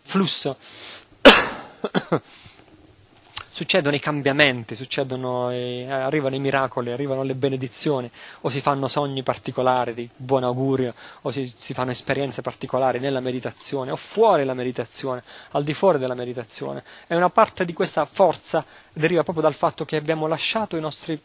flusso 0.03 0.55
succedono 3.59 3.93
i 3.93 3.99
cambiamenti, 3.99 4.73
succedono, 4.73 5.51
eh, 5.51 5.85
arrivano 5.91 6.33
i 6.33 6.39
miracoli, 6.39 6.93
arrivano 6.93 7.23
le 7.23 7.35
benedizioni, 7.35 8.09
o 8.41 8.49
si 8.49 8.61
fanno 8.61 8.87
sogni 8.87 9.21
particolari 9.21 9.93
di 9.93 10.09
buon 10.15 10.45
augurio, 10.45 10.93
o 11.23 11.31
si, 11.31 11.53
si 11.53 11.73
fanno 11.73 11.91
esperienze 11.91 12.41
particolari 12.41 12.99
nella 12.99 13.19
meditazione, 13.19 13.91
o 13.91 13.97
fuori 13.97 14.45
la 14.45 14.53
meditazione, 14.53 15.23
al 15.51 15.65
di 15.65 15.73
fuori 15.73 15.99
della 15.99 16.13
meditazione. 16.13 16.85
E 17.05 17.17
una 17.17 17.29
parte 17.29 17.65
di 17.65 17.73
questa 17.73 18.05
forza 18.05 18.63
deriva 18.93 19.23
proprio 19.23 19.43
dal 19.43 19.53
fatto 19.53 19.83
che 19.83 19.97
abbiamo 19.97 20.25
lasciato 20.25 20.77
i 20.77 20.79
nostri 20.79 21.21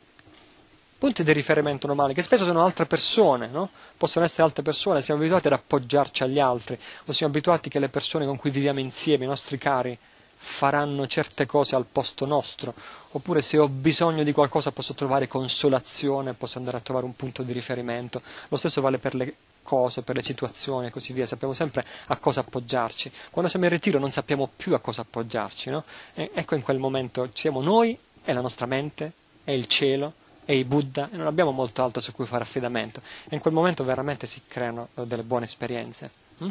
punti 0.98 1.23
di 1.23 1.32
riferimento 1.32 1.86
normali, 1.86 2.15
che 2.15 2.23
spesso 2.23 2.44
sono 2.44 2.65
altre 2.65 2.86
persone, 2.86 3.47
no? 3.47 3.70
possono 3.97 4.24
essere 4.24 4.43
altre 4.43 4.65
persone, 4.65 5.02
siamo 5.02 5.20
abituati 5.20 5.47
ad 5.47 5.52
appoggiarci 5.52 6.24
agli 6.24 6.40
altri, 6.40 6.77
o 7.06 7.12
siamo 7.12 7.32
abituati 7.32 7.69
che 7.69 7.78
le 7.78 7.89
persone 7.89 8.27
con 8.27 8.36
cui 8.36 8.51
viviamo 8.51 8.81
insieme, 8.81 9.23
i 9.23 9.28
nostri 9.28 9.56
cari, 9.56 9.97
faranno 10.44 11.06
certe 11.06 11.46
cose 11.46 11.74
al 11.74 11.86
posto 11.90 12.26
nostro, 12.26 12.74
oppure 13.12 13.40
se 13.40 13.56
ho 13.56 13.66
bisogno 13.66 14.22
di 14.22 14.32
qualcosa 14.32 14.72
posso 14.72 14.92
trovare 14.92 15.26
consolazione, 15.26 16.34
posso 16.34 16.58
andare 16.58 16.76
a 16.76 16.80
trovare 16.80 17.06
un 17.06 17.16
punto 17.16 17.42
di 17.42 17.52
riferimento. 17.52 18.20
Lo 18.48 18.58
stesso 18.58 18.82
vale 18.82 18.98
per 18.98 19.14
le 19.14 19.34
cose, 19.62 20.02
per 20.02 20.16
le 20.16 20.22
situazioni 20.22 20.88
e 20.88 20.90
così 20.90 21.14
via, 21.14 21.24
sappiamo 21.24 21.54
sempre 21.54 21.84
a 22.08 22.16
cosa 22.16 22.40
appoggiarci. 22.40 23.10
Quando 23.30 23.50
siamo 23.50 23.64
in 23.64 23.72
ritiro 23.72 23.98
non 23.98 24.10
sappiamo 24.10 24.50
più 24.54 24.74
a 24.74 24.80
cosa 24.80 25.00
appoggiarci, 25.00 25.70
no? 25.70 25.84
ecco 26.12 26.54
in 26.54 26.62
quel 26.62 26.78
momento 26.78 27.30
siamo 27.32 27.62
noi 27.62 27.98
e 28.22 28.32
la 28.32 28.42
nostra 28.42 28.66
mente, 28.66 29.12
e 29.44 29.54
il 29.54 29.66
cielo, 29.66 30.12
e 30.44 30.58
i 30.58 30.64
Buddha, 30.64 31.08
e 31.10 31.16
non 31.16 31.26
abbiamo 31.26 31.52
molto 31.52 31.82
altro 31.82 32.00
su 32.00 32.12
cui 32.12 32.26
fare 32.26 32.44
affidamento. 32.44 33.00
E 33.28 33.34
in 33.34 33.40
quel 33.40 33.54
momento 33.54 33.82
veramente 33.82 34.26
si 34.26 34.42
creano 34.46 34.88
delle 34.94 35.22
buone 35.22 35.46
esperienze. 35.46 36.10
Hm? 36.38 36.50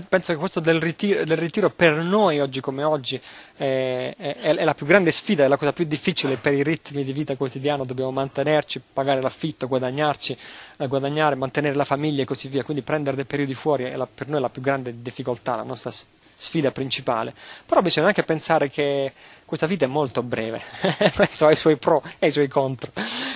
Penso 0.00 0.32
che 0.32 0.38
questo 0.38 0.60
del 0.60 0.80
ritiro, 0.80 1.24
del 1.24 1.36
ritiro 1.36 1.70
per 1.70 1.96
noi 1.96 2.40
oggi 2.40 2.60
come 2.60 2.82
oggi 2.82 3.20
è, 3.56 4.14
è, 4.16 4.36
è, 4.36 4.64
la 4.64 4.74
più 4.74 4.86
grande 4.86 5.10
sfida, 5.10 5.44
è 5.44 5.48
la 5.48 5.56
cosa 5.56 5.72
più 5.72 5.84
difficile 5.84 6.36
per 6.36 6.54
i 6.54 6.62
ritmi 6.62 7.04
di 7.04 7.12
vita 7.12 7.36
quotidiano, 7.36 7.84
dobbiamo 7.84 8.10
mantenerci, 8.10 8.80
pagare 8.92 9.20
l'affitto, 9.20 9.68
guadagnarci, 9.68 10.36
eh, 10.78 10.86
guadagnare, 10.86 11.34
mantenere 11.34 11.74
la 11.74 11.84
famiglia 11.84 12.22
e 12.22 12.24
così 12.24 12.48
via, 12.48 12.64
quindi 12.64 12.82
prendere 12.82 13.16
dei 13.16 13.26
periodi 13.26 13.54
fuori 13.54 13.84
è 13.84 13.96
la, 13.96 14.06
per 14.06 14.28
noi 14.28 14.40
la 14.40 14.48
più 14.48 14.62
grande 14.62 15.02
difficoltà, 15.02 15.56
la 15.56 15.62
nostra 15.62 15.90
sfida 16.34 16.70
principale. 16.72 17.34
Però 17.66 17.80
bisogna 17.80 18.08
anche 18.08 18.22
pensare 18.24 18.68
che 18.68 19.12
questa 19.52 19.68
vita 19.68 19.84
è 19.84 19.88
molto 19.88 20.22
breve, 20.22 20.62
questo 21.14 21.46
ha 21.46 21.50
i 21.50 21.56
suoi 21.56 21.76
pro 21.76 22.02
e 22.18 22.28
i 22.28 22.30
suoi 22.30 22.48
contro. 22.48 22.90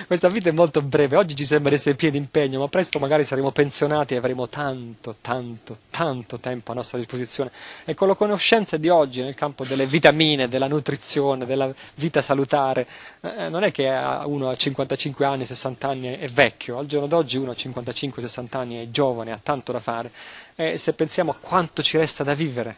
Questa 0.07 0.27
vita 0.29 0.49
è 0.49 0.51
molto 0.51 0.81
breve, 0.81 1.15
oggi 1.15 1.35
ci 1.35 1.45
sembra 1.45 1.75
essere 1.75 1.93
pieno 1.93 2.13
di 2.13 2.17
impegno, 2.17 2.57
ma 2.57 2.67
presto 2.69 2.97
magari 2.97 3.23
saremo 3.23 3.51
pensionati 3.51 4.15
e 4.15 4.17
avremo 4.17 4.49
tanto, 4.49 5.17
tanto, 5.21 5.77
tanto 5.91 6.39
tempo 6.39 6.71
a 6.71 6.73
nostra 6.73 6.97
disposizione. 6.97 7.51
E 7.85 7.93
con 7.93 8.07
la 8.07 8.15
conoscenza 8.15 8.77
di 8.77 8.89
oggi 8.89 9.21
nel 9.21 9.35
campo 9.35 9.63
delle 9.63 9.85
vitamine, 9.85 10.47
della 10.47 10.67
nutrizione, 10.67 11.45
della 11.45 11.71
vita 11.93 12.23
salutare, 12.23 12.87
eh, 13.21 13.49
non 13.49 13.63
è 13.63 13.71
che 13.71 13.87
uno 14.25 14.49
a 14.49 14.55
55 14.55 15.23
anni, 15.23 15.45
60 15.45 15.87
anni 15.87 16.17
è 16.17 16.27
vecchio, 16.29 16.79
al 16.79 16.87
giorno 16.87 17.05
d'oggi 17.05 17.37
uno 17.37 17.51
a 17.51 17.55
55-60 17.55 18.57
anni 18.57 18.83
è 18.83 18.89
giovane, 18.89 19.33
ha 19.33 19.39
tanto 19.43 19.71
da 19.71 19.79
fare. 19.79 20.09
E 20.55 20.79
se 20.79 20.93
pensiamo 20.93 21.29
a 21.29 21.35
quanto 21.39 21.83
ci 21.83 21.95
resta 21.95 22.23
da 22.23 22.33
vivere, 22.33 22.77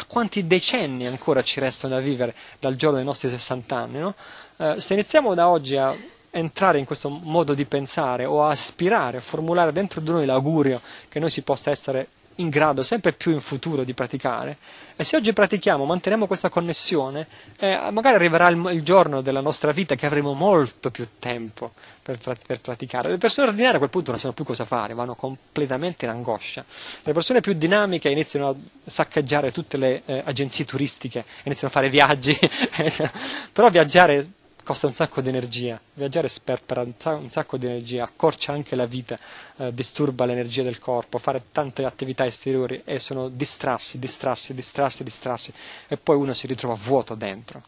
a 0.00 0.04
quanti 0.06 0.46
decenni 0.46 1.06
ancora 1.06 1.42
ci 1.42 1.60
restano 1.60 1.94
da 1.94 2.00
vivere 2.00 2.34
dal 2.58 2.74
giorno 2.74 2.96
dei 2.96 3.04
nostri 3.04 3.28
60 3.28 3.76
anni. 3.76 3.98
No? 3.98 4.14
Eh, 4.56 4.80
se 4.80 4.94
iniziamo 4.94 5.34
da 5.34 5.48
oggi 5.48 5.76
a 5.76 5.94
entrare 6.30 6.78
in 6.78 6.84
questo 6.84 7.08
modo 7.08 7.54
di 7.54 7.66
pensare 7.66 8.24
o 8.24 8.44
a 8.44 8.50
aspirare, 8.50 9.18
a 9.18 9.20
formulare 9.20 9.72
dentro 9.72 10.00
di 10.00 10.10
noi 10.10 10.24
l'augurio 10.24 10.80
che 11.08 11.18
noi 11.18 11.28
si 11.28 11.42
possa 11.42 11.70
essere 11.70 12.08
in 12.36 12.48
grado 12.48 12.82
sempre 12.82 13.12
più 13.12 13.32
in 13.32 13.40
futuro 13.40 13.84
di 13.84 13.92
praticare 13.92 14.56
e 14.96 15.04
se 15.04 15.16
oggi 15.16 15.32
pratichiamo, 15.32 15.86
manteniamo 15.86 16.26
questa 16.26 16.50
connessione, 16.50 17.26
eh, 17.58 17.88
magari 17.90 18.16
arriverà 18.16 18.48
il, 18.48 18.62
il, 18.72 18.82
giorno 18.82 19.22
della 19.22 19.40
nostra 19.40 19.72
vita 19.72 19.94
che 19.94 20.04
avremo 20.04 20.34
molto 20.34 20.90
più 20.90 21.06
tempo 21.18 21.72
per, 22.02 22.18
per, 22.18 22.60
praticare. 22.60 23.08
Le 23.08 23.16
persone 23.16 23.48
ordinarie 23.48 23.76
a 23.76 23.78
quel 23.78 23.88
punto 23.88 24.10
non 24.10 24.20
sanno 24.20 24.34
più 24.34 24.44
cosa 24.44 24.66
fare, 24.66 24.92
vanno 24.92 25.14
completamente 25.14 26.04
in 26.04 26.10
angoscia. 26.10 26.64
Le 27.02 27.12
persone 27.14 27.40
più 27.40 27.54
dinamiche 27.54 28.10
iniziano 28.10 28.48
a 28.48 28.54
saccheggiare 28.84 29.52
tutte 29.52 29.78
le 29.78 30.02
eh, 30.04 30.22
agenzie 30.22 30.66
turistiche, 30.66 31.24
iniziano 31.44 31.68
a 31.68 31.76
fare 31.76 31.88
viaggi, 31.88 32.38
però 33.52 33.70
viaggiare 33.70 34.32
costa 34.70 34.86
un 34.86 34.92
sacco 34.92 35.20
di 35.20 35.28
energia, 35.28 35.80
viaggiare 35.94 36.28
sperpera 36.28 36.82
un 36.82 37.28
sacco 37.28 37.56
di 37.56 37.66
energia, 37.66 38.04
accorcia 38.04 38.52
anche 38.52 38.76
la 38.76 38.86
vita, 38.86 39.18
eh, 39.56 39.74
disturba 39.74 40.24
l'energia 40.24 40.62
del 40.62 40.78
corpo, 40.78 41.18
fare 41.18 41.42
tante 41.50 41.84
attività 41.84 42.24
esteriori 42.24 42.82
e 42.84 43.00
sono 43.00 43.28
distrarsi, 43.28 43.98
distrarsi, 43.98 44.54
distrarsi, 44.54 45.02
distrarsi 45.02 45.52
e 45.88 45.96
poi 45.96 46.14
uno 46.14 46.32
si 46.34 46.46
ritrova 46.46 46.74
vuoto 46.74 47.16
dentro. 47.16 47.60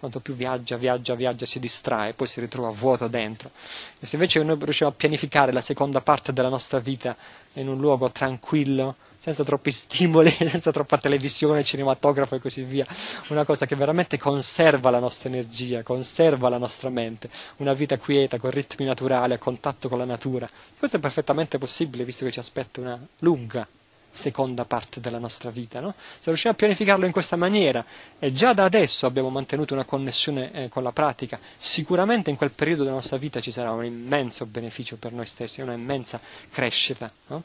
Quanto 0.00 0.18
più 0.18 0.34
viaggia, 0.34 0.76
viaggia, 0.76 1.14
viaggia, 1.14 1.46
si 1.46 1.60
distrae, 1.60 2.14
poi 2.14 2.26
si 2.26 2.40
ritrova 2.40 2.70
vuoto 2.70 3.06
dentro. 3.06 3.52
E 4.00 4.06
se 4.06 4.16
invece 4.16 4.42
noi 4.42 4.58
riusciamo 4.58 4.90
a 4.90 4.94
pianificare 4.94 5.52
la 5.52 5.60
seconda 5.60 6.00
parte 6.00 6.32
della 6.32 6.48
nostra 6.48 6.80
vita 6.80 7.16
in 7.52 7.68
un 7.68 7.78
luogo 7.78 8.10
tranquillo, 8.10 8.96
senza 9.18 9.44
troppi 9.44 9.70
stimoli, 9.70 10.30
senza 10.48 10.70
troppa 10.70 10.98
televisione, 10.98 11.64
cinematografo 11.64 12.36
e 12.36 12.38
così 12.40 12.62
via. 12.62 12.86
Una 13.28 13.44
cosa 13.44 13.66
che 13.66 13.74
veramente 13.74 14.18
conserva 14.18 14.90
la 14.90 15.00
nostra 15.00 15.28
energia, 15.28 15.82
conserva 15.82 16.48
la 16.48 16.58
nostra 16.58 16.88
mente, 16.88 17.28
una 17.56 17.74
vita 17.74 17.96
quieta, 17.98 18.38
con 18.38 18.50
ritmi 18.50 18.86
naturali, 18.86 19.34
a 19.34 19.38
contatto 19.38 19.88
con 19.88 19.98
la 19.98 20.04
natura. 20.04 20.48
Questo 20.78 20.96
è 20.96 21.00
perfettamente 21.00 21.58
possibile, 21.58 22.04
visto 22.04 22.24
che 22.24 22.30
ci 22.30 22.38
aspetta 22.38 22.80
una 22.80 22.98
lunga 23.18 23.66
seconda 24.10 24.64
parte 24.64 25.00
della 25.00 25.18
nostra 25.18 25.50
vita. 25.50 25.80
No? 25.80 25.94
Se 26.18 26.30
riusciamo 26.30 26.54
a 26.54 26.58
pianificarlo 26.58 27.04
in 27.04 27.12
questa 27.12 27.36
maniera 27.36 27.84
e 28.18 28.32
già 28.32 28.52
da 28.52 28.64
adesso 28.64 29.06
abbiamo 29.06 29.28
mantenuto 29.28 29.74
una 29.74 29.84
connessione 29.84 30.50
eh, 30.52 30.68
con 30.68 30.82
la 30.82 30.92
pratica, 30.92 31.38
sicuramente 31.56 32.30
in 32.30 32.36
quel 32.36 32.50
periodo 32.50 32.82
della 32.82 32.96
nostra 32.96 33.16
vita 33.16 33.40
ci 33.40 33.52
sarà 33.52 33.70
un 33.70 33.84
immenso 33.84 34.46
beneficio 34.46 34.96
per 34.96 35.12
noi 35.12 35.26
stessi, 35.26 35.60
una 35.60 35.74
immensa 35.74 36.20
crescita. 36.50 37.10
No? 37.28 37.42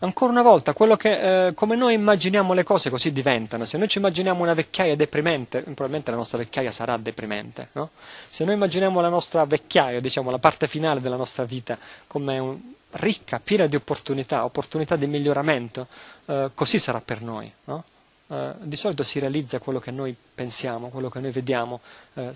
Ancora 0.00 0.32
una 0.32 0.42
volta, 0.42 0.74
che, 0.74 1.46
eh, 1.46 1.54
come 1.54 1.76
noi 1.76 1.94
immaginiamo 1.94 2.52
le 2.52 2.64
cose 2.64 2.90
così 2.90 3.12
diventano. 3.12 3.64
Se 3.64 3.78
noi 3.78 3.88
ci 3.88 3.98
immaginiamo 3.98 4.42
una 4.42 4.54
vecchiaia 4.54 4.96
deprimente, 4.96 5.62
probabilmente 5.62 6.10
la 6.10 6.16
nostra 6.16 6.38
vecchiaia 6.38 6.72
sarà 6.72 6.96
deprimente. 6.96 7.68
No? 7.72 7.90
Se 8.26 8.44
noi 8.44 8.54
immaginiamo 8.54 9.00
la 9.00 9.08
nostra 9.08 9.44
vecchiaia, 9.44 10.00
diciamo 10.00 10.30
la 10.30 10.38
parte 10.38 10.66
finale 10.66 11.00
della 11.00 11.16
nostra 11.16 11.44
vita, 11.44 11.78
come 12.06 12.38
un, 12.38 12.58
ricca, 12.92 13.40
piena 13.42 13.66
di 13.66 13.76
opportunità, 13.76 14.44
opportunità 14.44 14.96
di 14.96 15.06
miglioramento, 15.06 15.86
eh, 16.26 16.50
così 16.54 16.78
sarà 16.78 17.00
per 17.00 17.22
noi. 17.22 17.52
No? 17.64 17.84
Eh, 18.28 18.52
di 18.60 18.76
solito 18.76 19.02
si 19.02 19.18
realizza 19.18 19.58
quello 19.58 19.80
che 19.80 19.90
noi 19.90 20.14
pensiamo, 20.34 20.88
quello 20.88 21.08
che 21.08 21.20
noi 21.20 21.30
vediamo 21.30 21.80
eh, 22.14 22.32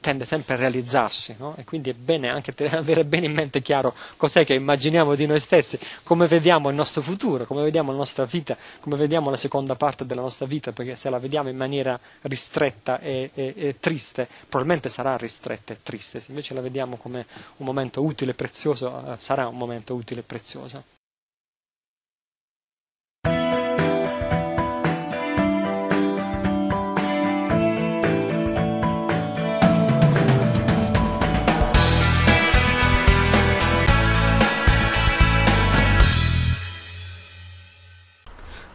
tende 0.00 0.24
sempre 0.24 0.54
a 0.54 0.56
realizzarsi 0.58 1.34
no? 1.38 1.56
e 1.56 1.64
quindi 1.64 1.90
è 1.90 1.94
bene 1.94 2.28
anche 2.28 2.54
avere 2.70 3.04
bene 3.04 3.26
in 3.26 3.32
mente 3.32 3.60
chiaro 3.60 3.94
cos'è 4.16 4.44
che 4.44 4.54
immaginiamo 4.54 5.14
di 5.14 5.26
noi 5.26 5.40
stessi, 5.40 5.78
come 6.02 6.26
vediamo 6.26 6.68
il 6.68 6.74
nostro 6.74 7.02
futuro, 7.02 7.44
come 7.44 7.62
vediamo 7.62 7.90
la 7.90 7.98
nostra 7.98 8.24
vita, 8.24 8.56
come 8.80 8.96
vediamo 8.96 9.30
la 9.30 9.36
seconda 9.36 9.74
parte 9.74 10.06
della 10.06 10.20
nostra 10.20 10.46
vita, 10.46 10.72
perché 10.72 10.96
se 10.96 11.10
la 11.10 11.18
vediamo 11.18 11.48
in 11.48 11.56
maniera 11.56 11.98
ristretta 12.22 13.00
e, 13.00 13.30
e, 13.34 13.54
e 13.56 13.76
triste, 13.80 14.28
probabilmente 14.48 14.88
sarà 14.88 15.16
ristretta 15.16 15.72
e 15.72 15.78
triste, 15.82 16.20
se 16.20 16.26
invece 16.30 16.54
la 16.54 16.60
vediamo 16.60 16.96
come 16.96 17.26
un 17.56 17.66
momento 17.66 18.02
utile 18.02 18.32
e 18.32 18.34
prezioso, 18.34 19.12
eh, 19.12 19.16
sarà 19.18 19.48
un 19.48 19.56
momento 19.56 19.94
utile 19.94 20.20
e 20.20 20.24
prezioso. 20.24 20.97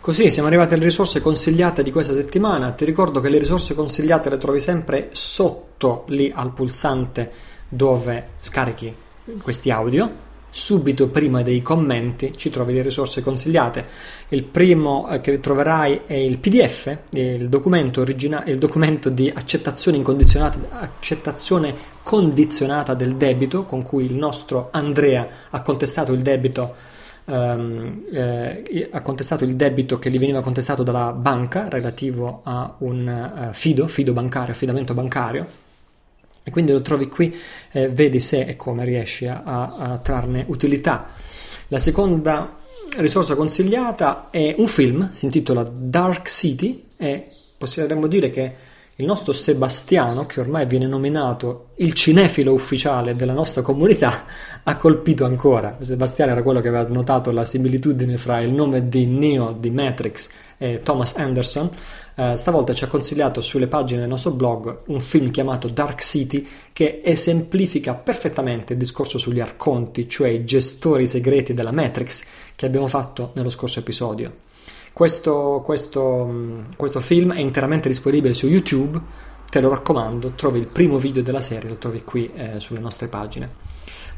Così 0.03 0.31
siamo 0.31 0.49
arrivati 0.49 0.73
alle 0.73 0.83
risorse 0.83 1.21
consigliate 1.21 1.81
di 1.81 1.89
questa 1.89 2.11
settimana. 2.11 2.73
Ti 2.73 2.83
ricordo 2.83 3.21
che 3.21 3.29
le 3.29 3.37
risorse 3.37 3.73
consigliate 3.73 4.29
le 4.29 4.37
trovi 4.37 4.59
sempre 4.59 5.07
sotto 5.13 6.03
lì 6.07 6.29
al 6.35 6.51
pulsante 6.51 7.31
dove 7.69 8.31
scarichi 8.39 8.93
questi 9.41 9.71
audio. 9.71 10.11
Subito 10.49 11.07
prima 11.07 11.41
dei 11.41 11.61
commenti 11.61 12.33
ci 12.35 12.49
trovi 12.49 12.73
le 12.73 12.81
risorse 12.81 13.23
consigliate. 13.23 13.85
Il 14.27 14.43
primo 14.43 15.07
eh, 15.07 15.21
che 15.21 15.39
troverai 15.39 16.01
è 16.05 16.15
il 16.15 16.37
PDF, 16.37 16.97
il 17.11 17.47
documento, 17.47 18.01
origina- 18.01 18.43
il 18.43 18.57
documento 18.57 19.09
di 19.09 19.31
accettazione 19.33 20.01
accettazione 20.01 21.75
condizionata 22.03 22.93
del 22.93 23.13
debito 23.13 23.63
con 23.63 23.83
cui 23.83 24.03
il 24.03 24.15
nostro 24.15 24.67
Andrea 24.73 25.25
ha 25.49 25.61
contestato 25.61 26.11
il 26.11 26.21
debito 26.21 26.75
ehm, 27.25 28.05
eh, 28.11 28.89
ha 28.91 29.01
contestato 29.01 29.43
il 29.43 29.55
debito 29.55 29.99
che 29.99 30.09
gli 30.09 30.19
veniva 30.19 30.41
contestato 30.41 30.83
dalla 30.83 31.11
banca 31.13 31.67
relativo 31.69 32.41
a 32.43 32.75
un 32.79 33.07
eh, 33.07 33.53
fido, 33.53 33.87
fido 33.87 34.13
bancario, 34.13 34.51
affidamento 34.51 34.93
bancario. 34.93 35.61
E 36.43 36.51
quindi 36.51 36.73
lo 36.73 36.81
trovi 36.81 37.07
qui, 37.07 37.33
eh, 37.71 37.89
vedi 37.89 38.19
se 38.19 38.41
e 38.41 38.55
come 38.55 38.83
riesci 38.83 39.27
a, 39.27 39.41
a 39.43 39.97
trarne 39.99 40.43
utilità. 40.47 41.07
La 41.67 41.79
seconda 41.79 42.55
risorsa 42.97 43.35
consigliata 43.35 44.29
è 44.29 44.55
un 44.57 44.67
film, 44.67 45.09
si 45.11 45.25
intitola 45.25 45.63
Dark 45.63 46.27
City 46.27 46.89
e 46.97 47.25
possiamo 47.57 48.07
dire 48.07 48.29
che 48.29 48.55
il 48.97 49.05
nostro 49.05 49.33
Sebastiano, 49.33 50.27
che 50.27 50.39
ormai 50.39 50.67
viene 50.67 50.85
nominato 50.85 51.69
il 51.77 51.93
cinefilo 51.93 52.53
ufficiale 52.53 53.15
della 53.15 53.33
nostra 53.33 53.63
comunità, 53.63 54.25
ha 54.61 54.77
colpito 54.77 55.25
ancora. 55.25 55.77
Sebastiano 55.81 56.31
era 56.31 56.43
quello 56.43 56.61
che 56.61 56.67
aveva 56.67 56.87
notato 56.87 57.31
la 57.31 57.43
similitudine 57.43 58.17
fra 58.17 58.39
il 58.39 58.51
nome 58.51 58.87
di 58.89 59.07
Neo 59.07 59.51
di 59.51 59.71
Matrix 59.71 60.29
e 60.59 60.81
Thomas 60.83 61.15
Anderson. 61.15 61.71
Eh, 62.15 62.37
stavolta 62.37 62.75
ci 62.75 62.83
ha 62.83 62.87
consigliato 62.87 63.41
sulle 63.41 63.67
pagine 63.67 64.01
del 64.01 64.09
nostro 64.09 64.29
blog 64.29 64.81
un 64.85 64.99
film 64.99 65.31
chiamato 65.31 65.67
Dark 65.67 66.03
City 66.03 66.47
che 66.71 67.01
esemplifica 67.03 67.95
perfettamente 67.95 68.73
il 68.73 68.79
discorso 68.79 69.17
sugli 69.17 69.39
arconti, 69.39 70.07
cioè 70.07 70.27
i 70.27 70.45
gestori 70.45 71.07
segreti 71.07 71.55
della 71.55 71.71
Matrix 71.71 72.23
che 72.55 72.67
abbiamo 72.67 72.87
fatto 72.87 73.31
nello 73.33 73.49
scorso 73.49 73.79
episodio. 73.79 74.51
Questo, 74.93 75.61
questo, 75.65 76.63
questo 76.77 76.99
film 76.99 77.33
è 77.33 77.39
interamente 77.39 77.89
disponibile 77.89 78.35
su 78.35 78.47
YouTube, 78.47 79.01
te 79.49 79.59
lo 79.59 79.69
raccomando, 79.69 80.33
trovi 80.35 80.59
il 80.59 80.67
primo 80.67 80.99
video 80.99 81.23
della 81.23 81.41
serie, 81.41 81.67
lo 81.67 81.77
trovi 81.77 82.03
qui 82.03 82.31
eh, 82.35 82.59
sulle 82.59 82.79
nostre 82.79 83.07
pagine. 83.07 83.49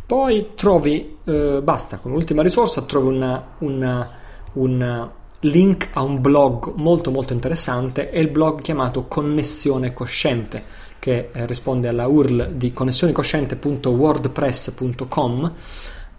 Poi 0.06 0.49
trovi, 0.53 1.19
eh, 1.23 1.61
basta, 1.64 1.97
come 1.97 2.15
ultima 2.15 2.41
risorsa, 2.41 2.81
trovi 2.81 3.07
una, 3.07 3.53
una, 3.60 4.11
un 4.53 5.10
link 5.39 5.88
a 5.93 6.02
un 6.02 6.19
blog 6.19 6.73
molto 6.76 7.10
molto 7.10 7.31
interessante, 7.31 8.10
è 8.10 8.19
il 8.19 8.27
blog 8.27 8.60
chiamato 8.60 9.06
Connessione 9.07 9.93
Cosciente, 9.93 10.61
che 10.99 11.30
eh, 11.31 11.45
risponde 11.45 11.88
alla 11.88 12.07
URL 12.07 12.52
di 12.56 12.73
connessionecosciente.wordpress.com, 12.73 15.53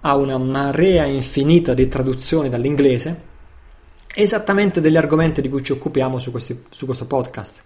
ha 0.00 0.16
una 0.16 0.38
marea 0.38 1.04
infinita 1.04 1.74
di 1.74 1.88
traduzioni 1.88 2.48
dall'inglese, 2.48 3.34
esattamente 4.22 4.80
degli 4.80 4.96
argomenti 4.96 5.42
di 5.42 5.48
cui 5.50 5.62
ci 5.62 5.72
occupiamo 5.72 6.18
su, 6.18 6.30
questi, 6.30 6.64
su 6.70 6.86
questo 6.86 7.04
podcast, 7.04 7.62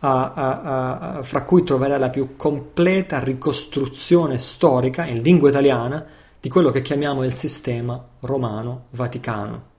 uh, 0.00 0.06
uh, 0.06 0.08
uh, 0.08 1.22
fra 1.22 1.42
cui 1.44 1.62
troverai 1.62 1.98
la 1.98 2.10
più 2.10 2.34
completa 2.36 3.20
ricostruzione 3.20 4.38
storica 4.38 5.06
in 5.06 5.22
lingua 5.22 5.48
italiana 5.48 6.04
di 6.40 6.48
quello 6.48 6.70
che 6.70 6.82
chiamiamo 6.82 7.22
il 7.24 7.34
sistema 7.34 8.04
romano-vaticano. 8.18 9.70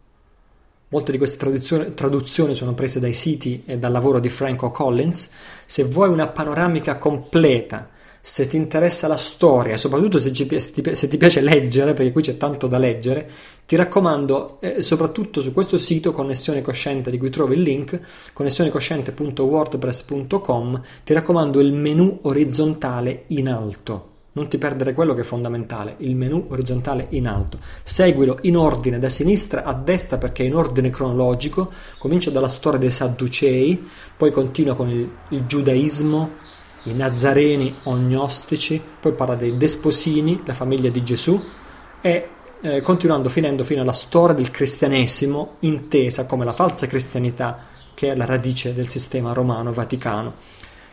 Molte 0.87 1.11
di 1.11 1.17
queste 1.17 1.59
traduzioni, 1.93 2.55
sono 2.55 2.73
prese 2.73 3.01
dai 3.01 3.13
siti 3.13 3.63
e 3.65 3.77
dal 3.77 3.91
lavoro 3.91 4.19
di 4.19 4.29
Franco 4.29 4.69
Collins. 4.69 5.29
Se 5.65 5.83
vuoi 5.83 6.07
una 6.07 6.27
panoramica 6.27 6.97
completa 6.97 7.89
se 8.25 8.47
ti 8.47 8.55
interessa 8.55 9.09
la 9.09 9.17
storia, 9.17 9.75
soprattutto 9.75 10.17
se, 10.17 10.31
ci, 10.31 10.47
se, 10.57 10.71
ti, 10.71 10.95
se, 10.95 11.09
ti, 11.09 11.17
piace 11.17 11.41
leggere, 11.41 11.93
perché 11.93 12.13
qui 12.13 12.21
c'è 12.21 12.37
tanto 12.37 12.67
da 12.67 12.77
leggere, 12.77 13.29
ti 13.65 13.75
raccomando, 13.75 14.61
eh, 14.61 14.81
soprattutto 14.81 15.41
su 15.41 15.51
questo 15.51 15.77
sito 15.77 16.13
Connessione 16.13 16.61
Cosciente, 16.61 17.11
di 17.11 17.17
cui 17.17 17.29
trovi 17.29 17.55
il 17.55 17.63
link, 17.63 17.99
connessionecosciente.wordpress.com, 18.31 20.81
ti 21.03 21.11
raccomando 21.11 21.59
il 21.59 21.73
menu 21.73 22.19
orizzontale 22.21 23.25
in 23.27 23.49
alto. 23.49 24.11
non 24.35 24.47
ti 24.47 24.57
perdere 24.57 24.93
quello 24.93 25.13
che 25.13 25.21
è 25.21 25.25
fondamentale, 25.25 25.95
il 25.97 26.15
menu 26.15 26.45
orizzontale 26.47 27.07
in 27.09 27.27
alto. 27.27 27.59
Seguilo 27.83 28.37
in 28.43 28.55
ordine 28.55 28.99
da 28.99 29.09
sinistra 29.09 29.65
a 29.65 29.73
destra 29.73 30.17
perché 30.17 30.43
è 30.43 30.45
in 30.45 30.55
ordine 30.55 30.89
cronologico, 30.89 31.73
comincia 31.99 32.31
dalla 32.31 32.47
storia 32.47 32.79
dei 32.79 32.89
Sadducei, 32.89 33.85
poi 34.15 34.31
continua 34.31 34.75
con 34.75 34.87
il, 34.87 35.09
il 35.31 35.45
giudaismo, 35.45 36.29
i 36.83 36.93
nazareni 36.93 37.73
o 37.83 37.95
gnostici, 37.95 38.81
poi 38.99 39.13
parla 39.13 39.35
dei 39.35 39.57
desposini, 39.57 40.41
la 40.45 40.53
famiglia 40.53 40.89
di 40.89 41.03
Gesù 41.03 41.41
e 42.01 42.27
eh, 42.61 42.81
continuando 42.81 43.29
finendo 43.29 43.63
fino 43.63 43.81
alla 43.81 43.93
storia 43.93 44.35
del 44.35 44.51
cristianesimo 44.51 45.55
intesa 45.59 46.25
come 46.25 46.45
la 46.45 46.53
falsa 46.53 46.87
cristianità 46.87 47.65
che 47.93 48.11
è 48.11 48.15
la 48.15 48.25
radice 48.25 48.73
del 48.73 48.87
sistema 48.87 49.33
romano 49.33 49.71
vaticano. 49.71 50.33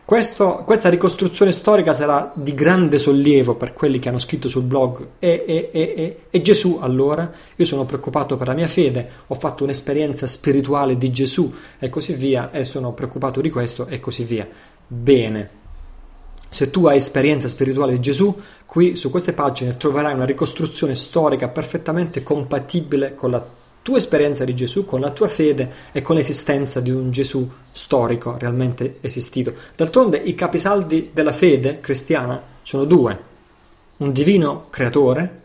Questo, 0.04 0.64
questa 0.64 0.88
ricostruzione 0.88 1.52
storica 1.52 1.92
sarà 1.92 2.32
di 2.34 2.52
grande 2.52 2.98
sollievo 2.98 3.54
per 3.54 3.72
quelli 3.72 4.00
che 4.00 4.08
hanno 4.08 4.18
scritto 4.18 4.48
sul 4.48 4.64
blog 4.64 5.06
e, 5.20 5.44
e, 5.46 5.70
e, 5.72 6.16
e, 6.28 6.40
Gesù 6.40 6.80
allora, 6.82 7.30
io 7.54 7.64
sono 7.64 7.84
preoccupato 7.84 8.36
per 8.36 8.48
la 8.48 8.54
mia 8.54 8.66
fede, 8.66 9.08
ho 9.28 9.36
fatto 9.36 9.62
un'esperienza 9.62 10.26
spirituale 10.26 10.98
di 10.98 11.12
Gesù 11.12 11.54
e 11.78 11.88
così 11.90 12.14
via 12.14 12.50
e 12.50 12.64
sono 12.64 12.92
preoccupato 12.92 13.40
di 13.40 13.50
questo 13.50 13.86
e 13.86 14.00
così 14.00 14.24
via. 14.24 14.48
Bene, 14.84 15.59
se 16.50 16.70
tu 16.70 16.86
hai 16.86 16.96
esperienza 16.96 17.48
spirituale 17.48 17.92
di 17.92 18.00
Gesù, 18.00 18.36
qui 18.66 18.96
su 18.96 19.08
queste 19.08 19.32
pagine 19.32 19.76
troverai 19.76 20.12
una 20.12 20.26
ricostruzione 20.26 20.94
storica 20.96 21.48
perfettamente 21.48 22.22
compatibile 22.22 23.14
con 23.14 23.30
la 23.30 23.58
tua 23.82 23.96
esperienza 23.96 24.44
di 24.44 24.54
Gesù, 24.54 24.84
con 24.84 25.00
la 25.00 25.10
tua 25.10 25.28
fede 25.28 25.72
e 25.92 26.02
con 26.02 26.16
l'esistenza 26.16 26.80
di 26.80 26.90
un 26.90 27.10
Gesù 27.10 27.48
storico 27.70 28.36
realmente 28.36 28.98
esistito. 29.00 29.54
D'altronde 29.74 30.18
i 30.18 30.34
capisaldi 30.34 31.10
della 31.12 31.32
fede 31.32 31.80
cristiana 31.80 32.42
sono 32.62 32.84
due, 32.84 33.18
un 33.98 34.12
divino 34.12 34.66
creatore 34.70 35.40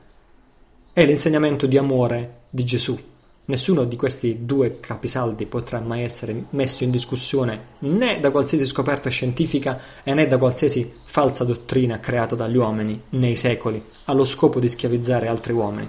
e 0.91 1.06
l'insegnamento 1.06 1.68
di 1.68 1.77
amore 1.77 2.41
di 2.49 2.64
Gesù. 2.64 2.98
Nessuno 3.47 3.84
di 3.84 3.95
questi 3.95 4.39
due 4.45 4.80
capisaldi 4.80 5.45
potrà 5.45 5.80
mai 5.80 6.01
essere 6.01 6.45
messo 6.49 6.84
in 6.84 6.89
discussione 6.89 7.73
né 7.80 8.19
da 8.19 8.31
qualsiasi 8.31 8.65
scoperta 8.65 9.11
scientifica 9.11 9.80
né 10.03 10.26
da 10.26 10.39
qualsiasi 10.39 10.91
falsa 11.03 11.43
dottrina 11.43 11.99
creata 11.99 12.34
dagli 12.34 12.57
uomini 12.57 12.99
nei 13.09 13.35
secoli 13.35 13.84
allo 14.05 14.26
scopo 14.26 14.59
di 14.59 14.67
schiavizzare 14.67 15.27
altri 15.27 15.53
uomini. 15.53 15.88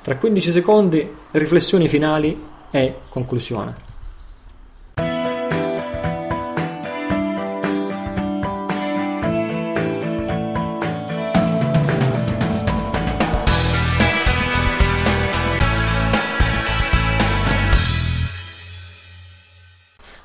Tra 0.00 0.16
15 0.16 0.50
secondi, 0.52 1.08
riflessioni 1.32 1.88
finali 1.88 2.40
e 2.70 2.94
conclusione. 3.08 3.91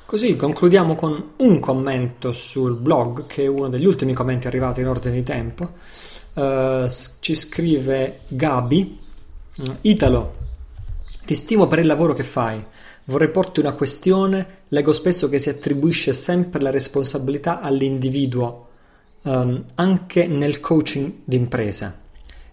Così 0.08 0.36
concludiamo 0.36 0.94
con 0.94 1.32
un 1.36 1.60
commento 1.60 2.32
sul 2.32 2.76
blog, 2.76 3.26
che 3.26 3.42
è 3.42 3.46
uno 3.46 3.68
degli 3.68 3.84
ultimi 3.84 4.14
commenti 4.14 4.46
arrivati 4.46 4.80
in 4.80 4.86
ordine 4.86 5.16
di 5.16 5.22
tempo. 5.22 5.72
Uh, 6.32 6.88
ci 7.20 7.34
scrive 7.34 8.20
Gabi, 8.28 8.98
mm, 9.60 9.74
Italo, 9.82 10.34
ti 11.26 11.34
stimo 11.34 11.66
per 11.66 11.80
il 11.80 11.86
lavoro 11.86 12.14
che 12.14 12.22
fai. 12.22 12.64
Vorrei 13.04 13.28
porti 13.28 13.60
una 13.60 13.74
questione. 13.74 14.60
Leggo 14.68 14.94
spesso 14.94 15.28
che 15.28 15.38
si 15.38 15.50
attribuisce 15.50 16.14
sempre 16.14 16.62
la 16.62 16.70
responsabilità 16.70 17.60
all'individuo, 17.60 18.68
um, 19.24 19.62
anche 19.74 20.26
nel 20.26 20.60
coaching 20.60 21.16
d'impresa. 21.22 22.00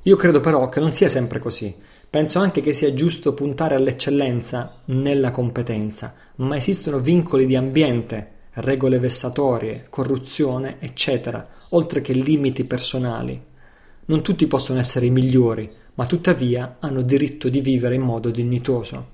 Io 0.01 0.17
credo 0.17 0.41
però 0.41 0.67
che 0.67 0.81
non 0.81 0.91
sia 0.91 1.07
sempre 1.07 1.39
così. 1.39 1.73
Penso 2.15 2.39
anche 2.39 2.61
che 2.61 2.71
sia 2.71 2.93
giusto 2.93 3.33
puntare 3.33 3.75
all'eccellenza 3.75 4.77
nella 4.85 5.31
competenza, 5.31 6.13
ma 6.35 6.55
esistono 6.55 6.99
vincoli 6.99 7.45
di 7.45 7.57
ambiente, 7.57 8.31
regole 8.53 8.99
vessatorie, 8.99 9.87
corruzione, 9.89 10.77
eccetera, 10.79 11.45
oltre 11.71 11.99
che 11.99 12.13
limiti 12.13 12.63
personali. 12.63 13.37
Non 14.05 14.21
tutti 14.21 14.47
possono 14.47 14.79
essere 14.79 15.07
i 15.07 15.09
migliori, 15.09 15.69
ma 15.95 16.05
tuttavia 16.05 16.77
hanno 16.79 17.01
diritto 17.01 17.49
di 17.49 17.59
vivere 17.59 17.95
in 17.95 18.03
modo 18.03 18.31
dignitoso. 18.31 19.07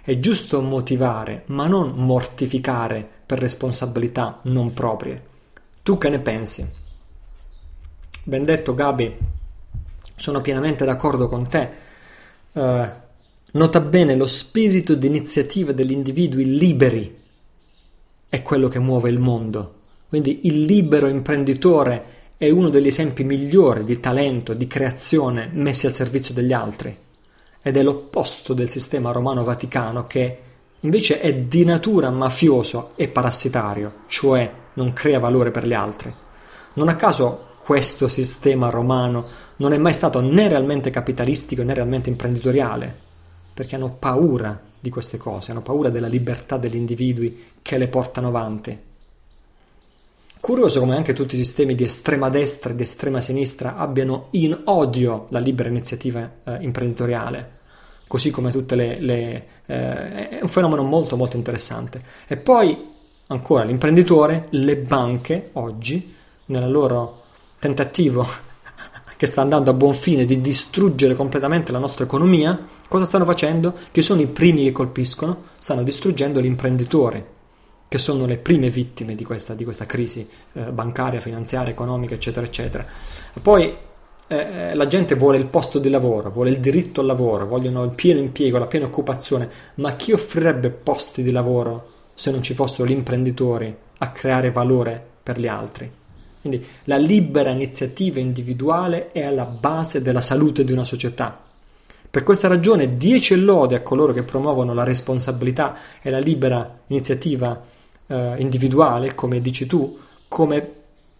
È 0.00 0.16
giusto 0.20 0.62
motivare, 0.62 1.42
ma 1.46 1.66
non 1.66 1.94
mortificare 1.96 3.04
per 3.26 3.40
responsabilità 3.40 4.38
non 4.42 4.72
proprie. 4.72 5.20
Tu 5.82 5.98
che 5.98 6.08
ne 6.08 6.20
pensi? 6.20 6.64
Ben 8.22 8.44
detto 8.44 8.74
Gabi, 8.74 9.12
sono 10.14 10.40
pienamente 10.40 10.84
d'accordo 10.84 11.26
con 11.26 11.48
te 11.48 11.83
Uh, 12.54 12.86
nota 13.54 13.80
bene 13.80 14.14
lo 14.14 14.28
spirito 14.28 14.94
di 14.94 15.08
iniziativa 15.08 15.72
degli 15.72 15.90
individui 15.90 16.56
liberi 16.56 17.22
è 18.28 18.42
quello 18.42 18.68
che 18.68 18.78
muove 18.78 19.10
il 19.10 19.18
mondo. 19.18 19.74
Quindi 20.08 20.46
il 20.46 20.62
libero 20.62 21.08
imprenditore 21.08 22.04
è 22.36 22.48
uno 22.50 22.68
degli 22.68 22.86
esempi 22.86 23.24
migliori 23.24 23.82
di 23.82 23.98
talento, 23.98 24.54
di 24.54 24.68
creazione 24.68 25.50
messi 25.52 25.86
al 25.86 25.92
servizio 25.92 26.32
degli 26.32 26.52
altri. 26.52 26.96
Ed 27.60 27.76
è 27.76 27.82
l'opposto 27.82 28.54
del 28.54 28.68
sistema 28.68 29.10
romano-vaticano 29.10 30.04
che 30.04 30.38
invece 30.80 31.18
è 31.20 31.34
di 31.34 31.64
natura 31.64 32.10
mafioso 32.10 32.92
e 32.94 33.08
parassitario, 33.08 33.94
cioè 34.06 34.52
non 34.74 34.92
crea 34.92 35.18
valore 35.18 35.50
per 35.50 35.66
gli 35.66 35.74
altri. 35.74 36.14
Non 36.74 36.88
a 36.88 36.94
caso 36.94 37.56
questo 37.64 38.06
sistema 38.06 38.68
romano 38.68 39.26
non 39.56 39.72
è 39.72 39.78
mai 39.78 39.92
stato 39.92 40.20
né 40.20 40.48
realmente 40.48 40.90
capitalistico 40.90 41.62
né 41.62 41.74
realmente 41.74 42.10
imprenditoriale, 42.10 42.94
perché 43.54 43.76
hanno 43.76 43.96
paura 43.98 44.60
di 44.80 44.90
queste 44.90 45.16
cose, 45.16 45.50
hanno 45.50 45.62
paura 45.62 45.90
della 45.90 46.08
libertà 46.08 46.56
degli 46.56 46.76
individui 46.76 47.44
che 47.62 47.78
le 47.78 47.88
portano 47.88 48.28
avanti. 48.28 48.78
Curioso 50.40 50.80
come 50.80 50.96
anche 50.96 51.14
tutti 51.14 51.36
i 51.36 51.38
sistemi 51.38 51.74
di 51.74 51.84
estrema 51.84 52.28
destra 52.28 52.70
e 52.70 52.74
di 52.74 52.82
estrema 52.82 53.18
sinistra 53.20 53.76
abbiano 53.76 54.26
in 54.32 54.60
odio 54.64 55.26
la 55.30 55.38
libera 55.38 55.70
iniziativa 55.70 56.30
eh, 56.44 56.58
imprenditoriale, 56.60 57.50
così 58.06 58.30
come 58.30 58.50
tutte 58.50 58.74
le... 58.74 59.00
le 59.00 59.46
eh, 59.64 60.28
è 60.28 60.38
un 60.42 60.48
fenomeno 60.48 60.82
molto 60.82 61.16
molto 61.16 61.38
interessante. 61.38 62.02
E 62.26 62.36
poi 62.36 62.92
ancora 63.28 63.64
l'imprenditore, 63.64 64.48
le 64.50 64.76
banche 64.76 65.48
oggi, 65.52 66.14
nella 66.46 66.68
loro 66.68 67.22
tentativo 67.58 68.26
che 69.16 69.26
sta 69.26 69.40
andando 69.40 69.70
a 69.70 69.74
buon 69.74 69.94
fine 69.94 70.24
di 70.24 70.40
distruggere 70.40 71.14
completamente 71.14 71.72
la 71.72 71.78
nostra 71.78 72.04
economia, 72.04 72.58
cosa 72.88 73.04
stanno 73.04 73.24
facendo? 73.24 73.74
Che 73.90 74.02
sono 74.02 74.20
i 74.20 74.26
primi 74.26 74.64
che 74.64 74.72
colpiscono, 74.72 75.44
stanno 75.58 75.82
distruggendo 75.82 76.40
l'imprenditore, 76.40 77.32
che 77.88 77.98
sono 77.98 78.26
le 78.26 78.38
prime 78.38 78.68
vittime 78.68 79.14
di 79.14 79.24
questa, 79.24 79.54
di 79.54 79.64
questa 79.64 79.86
crisi 79.86 80.26
eh, 80.54 80.62
bancaria, 80.72 81.20
finanziaria, 81.20 81.72
economica, 81.72 82.14
eccetera, 82.14 82.44
eccetera. 82.44 82.84
Poi 83.40 83.76
eh, 84.26 84.36
eh, 84.36 84.74
la 84.74 84.86
gente 84.86 85.14
vuole 85.14 85.36
il 85.36 85.46
posto 85.46 85.78
di 85.78 85.90
lavoro, 85.90 86.30
vuole 86.30 86.50
il 86.50 86.58
diritto 86.58 87.00
al 87.00 87.06
lavoro, 87.06 87.46
vogliono 87.46 87.84
il 87.84 87.90
pieno 87.90 88.20
impiego, 88.20 88.58
la 88.58 88.66
piena 88.66 88.86
occupazione, 88.86 89.48
ma 89.76 89.94
chi 89.96 90.12
offrirebbe 90.12 90.70
posti 90.70 91.22
di 91.22 91.30
lavoro 91.30 91.90
se 92.14 92.30
non 92.30 92.42
ci 92.42 92.54
fossero 92.54 92.88
gli 92.88 92.92
imprenditori 92.92 93.74
a 93.98 94.10
creare 94.10 94.50
valore 94.50 95.04
per 95.22 95.38
gli 95.38 95.46
altri? 95.46 95.90
Quindi 96.44 96.62
la 96.84 96.98
libera 96.98 97.48
iniziativa 97.48 98.20
individuale 98.20 99.12
è 99.12 99.24
alla 99.24 99.46
base 99.46 100.02
della 100.02 100.20
salute 100.20 100.62
di 100.62 100.72
una 100.72 100.84
società. 100.84 101.40
Per 102.10 102.22
questa 102.22 102.48
ragione 102.48 102.98
10 102.98 103.36
lode 103.36 103.76
a 103.76 103.80
coloro 103.80 104.12
che 104.12 104.24
promuovono 104.24 104.74
la 104.74 104.84
responsabilità 104.84 105.74
e 106.02 106.10
la 106.10 106.18
libera 106.18 106.80
iniziativa 106.88 107.64
eh, 108.06 108.34
individuale, 108.36 109.14
come 109.14 109.40
dici 109.40 109.64
tu, 109.64 109.98
come 110.28 110.70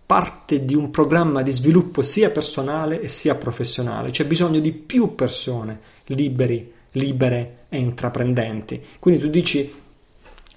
parte 0.05 0.67
di 0.67 0.75
un 0.75 0.91
programma 0.91 1.41
di 1.41 1.53
sviluppo 1.53 2.03
sia 2.03 2.29
personale 2.29 3.01
e 3.01 3.09
sia 3.09 3.35
professionale. 3.35 4.11
C'è 4.11 4.27
bisogno 4.27 4.61
di 4.61 4.73
più 4.73 5.15
persone 5.15 5.81
liberi, 6.09 6.71
libere 6.93 7.61
e 7.71 7.79
intraprendenti. 7.79 8.79
Quindi 8.99 9.21
tu 9.21 9.31
dici 9.31 9.73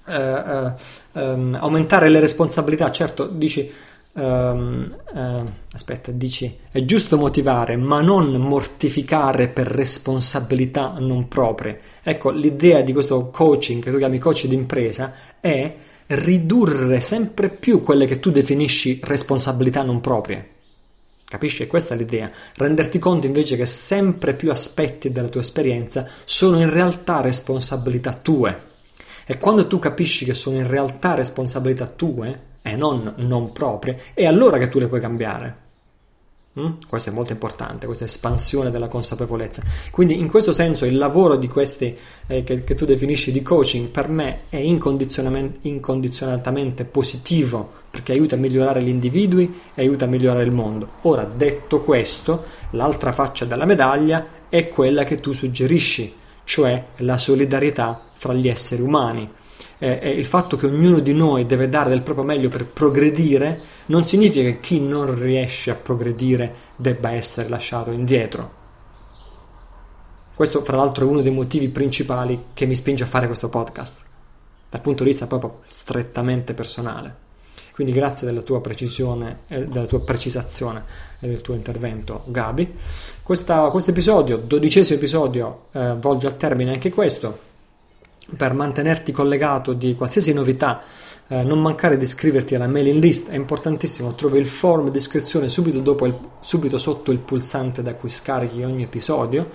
eh, 0.04 0.14
eh, 0.14 0.72
ehm, 1.14 1.56
aumentare 1.58 2.10
le 2.10 2.20
responsabilità, 2.20 2.90
certo 2.90 3.26
dici 3.26 3.70
Um, 4.12 4.96
uh, 5.12 5.44
aspetta, 5.72 6.10
dici 6.10 6.56
è 6.72 6.84
giusto 6.84 7.16
motivare, 7.16 7.76
ma 7.76 8.00
non 8.00 8.32
mortificare 8.32 9.48
per 9.48 9.66
responsabilità 9.66 10.94
non 10.98 11.28
proprie. 11.28 11.80
Ecco, 12.02 12.30
l'idea 12.30 12.80
di 12.80 12.92
questo 12.92 13.30
coaching, 13.30 13.82
che 13.82 13.92
si 13.92 13.96
chiama 13.98 14.18
coach 14.18 14.46
d'impresa, 14.46 15.12
è 15.40 15.76
ridurre 16.08 17.00
sempre 17.00 17.50
più 17.50 17.80
quelle 17.80 18.06
che 18.06 18.18
tu 18.18 18.30
definisci 18.30 19.00
responsabilità 19.02 19.82
non 19.82 20.00
proprie. 20.00 20.56
Capisci? 21.28 21.66
Questa 21.66 21.94
è 21.94 21.98
l'idea. 21.98 22.30
Renderti 22.56 22.98
conto 22.98 23.26
invece 23.26 23.56
che 23.56 23.66
sempre 23.66 24.32
più 24.34 24.50
aspetti 24.50 25.12
della 25.12 25.28
tua 25.28 25.42
esperienza 25.42 26.08
sono 26.24 26.58
in 26.58 26.70
realtà 26.70 27.20
responsabilità 27.20 28.14
tue. 28.14 28.66
E 29.26 29.36
quando 29.36 29.66
tu 29.66 29.78
capisci 29.78 30.24
che 30.24 30.32
sono 30.32 30.56
in 30.56 30.66
realtà 30.66 31.14
responsabilità 31.14 31.86
tue, 31.86 32.40
e 32.70 32.76
non 32.76 33.14
non 33.16 33.52
proprie, 33.52 34.00
è 34.14 34.26
allora 34.26 34.58
che 34.58 34.68
tu 34.68 34.78
le 34.78 34.88
puoi 34.88 35.00
cambiare. 35.00 35.66
Mm? 36.58 36.72
Questo 36.88 37.10
è 37.10 37.12
molto 37.12 37.32
importante, 37.32 37.86
questa 37.86 38.04
espansione 38.04 38.70
della 38.70 38.88
consapevolezza. 38.88 39.62
Quindi 39.90 40.18
in 40.18 40.28
questo 40.28 40.52
senso 40.52 40.86
il 40.86 40.96
lavoro 40.96 41.36
di 41.36 41.46
questi 41.46 41.96
eh, 42.26 42.42
che, 42.42 42.64
che, 42.64 42.74
tu 42.74 42.84
definisci 42.84 43.30
di 43.30 43.42
coaching 43.42 43.88
per 43.88 44.08
me 44.08 44.40
è 44.48 44.56
incondizionatamente 44.56 46.84
positivo 46.84 47.70
perché 47.90 48.12
aiuta 48.12 48.34
a 48.34 48.38
migliorare 48.38 48.82
gli 48.82 48.88
individui 48.88 49.60
e 49.74 49.82
aiuta 49.82 50.06
a 50.06 50.08
migliorare 50.08 50.44
il 50.44 50.52
mondo. 50.52 50.88
Ora, 51.02 51.24
detto 51.24 51.80
questo, 51.80 52.44
l'altra 52.70 53.12
faccia 53.12 53.44
della 53.44 53.64
medaglia 53.64 54.26
è 54.48 54.68
quella 54.68 55.04
che 55.04 55.20
tu 55.20 55.32
suggerisci, 55.32 56.12
cioè 56.44 56.86
la 56.96 57.18
solidarietà 57.18 58.06
fra 58.14 58.32
gli 58.32 58.48
esseri 58.48 58.82
umani 58.82 59.30
eh, 59.78 60.10
il 60.10 60.26
fatto 60.26 60.56
che 60.56 60.66
ognuno 60.66 60.98
di 60.98 61.12
noi 61.12 61.46
deve 61.46 61.68
dare 61.68 61.90
del 61.90 62.02
proprio 62.02 62.24
meglio 62.24 62.48
per 62.48 62.66
progredire 62.66 63.60
non 63.86 64.04
significa 64.04 64.42
che 64.50 64.60
chi 64.60 64.80
non 64.80 65.18
riesce 65.18 65.70
a 65.70 65.76
progredire 65.76 66.54
debba 66.76 67.12
essere 67.12 67.48
lasciato 67.48 67.90
indietro. 67.90 68.56
Questo, 70.34 70.62
fra 70.62 70.76
l'altro, 70.76 71.04
è 71.04 71.08
uno 71.08 71.20
dei 71.20 71.32
motivi 71.32 71.68
principali 71.68 72.46
che 72.54 72.66
mi 72.66 72.74
spinge 72.74 73.04
a 73.04 73.06
fare 73.06 73.26
questo 73.26 73.48
podcast, 73.48 74.04
dal 74.68 74.80
punto 74.80 75.02
di 75.02 75.10
vista 75.10 75.26
proprio 75.26 75.60
strettamente 75.64 76.54
personale. 76.54 77.26
Quindi 77.72 77.92
grazie 77.92 78.26
della 78.26 78.42
tua 78.42 78.60
precisione, 78.60 79.40
eh, 79.48 79.64
della 79.64 79.86
tua 79.86 80.00
precisazione 80.00 80.84
e 81.20 81.28
del 81.28 81.40
tuo 81.40 81.54
intervento, 81.54 82.24
Gabi. 82.26 82.72
Questo 83.22 83.72
episodio, 83.86 84.36
dodicesimo 84.36 84.98
episodio, 84.98 85.66
eh, 85.72 85.94
volge 85.94 86.26
al 86.26 86.36
termine 86.36 86.72
anche 86.72 86.90
questo 86.90 87.46
per 88.36 88.52
mantenerti 88.52 89.12
collegato 89.12 89.72
di 89.72 89.94
qualsiasi 89.94 90.32
novità, 90.32 90.82
eh, 91.28 91.42
non 91.42 91.60
mancare 91.60 91.96
di 91.96 92.04
iscriverti 92.04 92.54
alla 92.54 92.66
mailing 92.66 93.02
list, 93.02 93.30
è 93.30 93.34
importantissimo, 93.34 94.14
trovi 94.14 94.38
il 94.38 94.46
form 94.46 94.90
di 94.90 94.98
iscrizione 94.98 95.48
subito, 95.48 96.04
il, 96.04 96.18
subito 96.40 96.78
sotto 96.78 97.10
il 97.10 97.18
pulsante 97.18 97.82
da 97.82 97.94
cui 97.94 98.08
scarichi 98.08 98.62
ogni 98.62 98.82
episodio. 98.82 99.48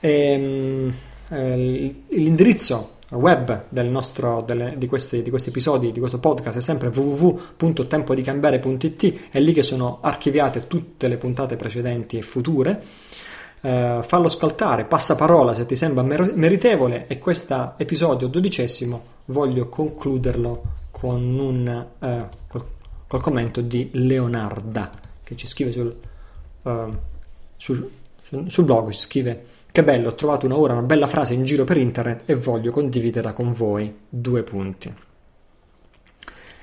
E, 0.00 0.10
ehm, 0.10 0.94
eh, 1.30 1.96
l'indirizzo 2.08 2.90
web 3.12 3.64
del 3.68 3.86
nostro, 3.86 4.42
delle, 4.46 4.74
di, 4.76 4.86
questi, 4.86 5.22
di, 5.22 5.30
questi, 5.30 5.48
episodi, 5.50 5.92
di 5.92 5.98
questo 5.98 6.18
podcast 6.18 6.56
è 6.58 6.62
sempre 6.62 6.88
www.tempodicambiare.it, 6.88 9.30
è 9.30 9.40
lì 9.40 9.52
che 9.52 9.62
sono 9.62 9.98
archiviate 10.00 10.66
tutte 10.66 11.08
le 11.08 11.16
puntate 11.16 11.56
precedenti 11.56 12.18
e 12.18 12.22
future 12.22 12.82
eh, 13.62 14.00
fallo 14.02 14.26
ascoltare, 14.26 14.84
passa 14.84 15.14
parola 15.14 15.54
se 15.54 15.64
ti 15.66 15.74
sembra 15.74 16.02
mer- 16.02 16.34
meritevole 16.34 17.06
e 17.06 17.18
questo 17.18 17.74
episodio 17.78 18.26
dodicesimo 18.26 19.10
voglio 19.26 19.68
concluderlo 19.68 20.62
con 20.90 21.22
un 21.38 21.86
eh, 21.98 22.28
col, 22.48 22.66
col, 23.06 23.20
commento 23.20 23.60
di 23.60 23.90
Leonarda 23.92 24.90
che 25.22 25.36
ci 25.36 25.46
scrive 25.46 25.72
sul, 25.72 25.96
sul, 27.56 27.90
sul, 28.22 28.50
sul 28.50 28.64
blog, 28.64 28.90
ci 28.90 28.98
scrive 28.98 29.44
che 29.72 29.82
bello, 29.82 30.10
ho 30.10 30.14
trovato 30.14 30.44
una 30.44 30.58
ora, 30.58 30.74
una 30.74 30.82
bella 30.82 31.06
frase 31.06 31.32
in 31.32 31.46
giro 31.46 31.64
per 31.64 31.78
internet 31.78 32.24
e 32.26 32.34
voglio 32.34 32.70
condividerla 32.70 33.32
con 33.32 33.54
voi. 33.54 33.90
Due 34.06 34.42
punti. 34.42 34.94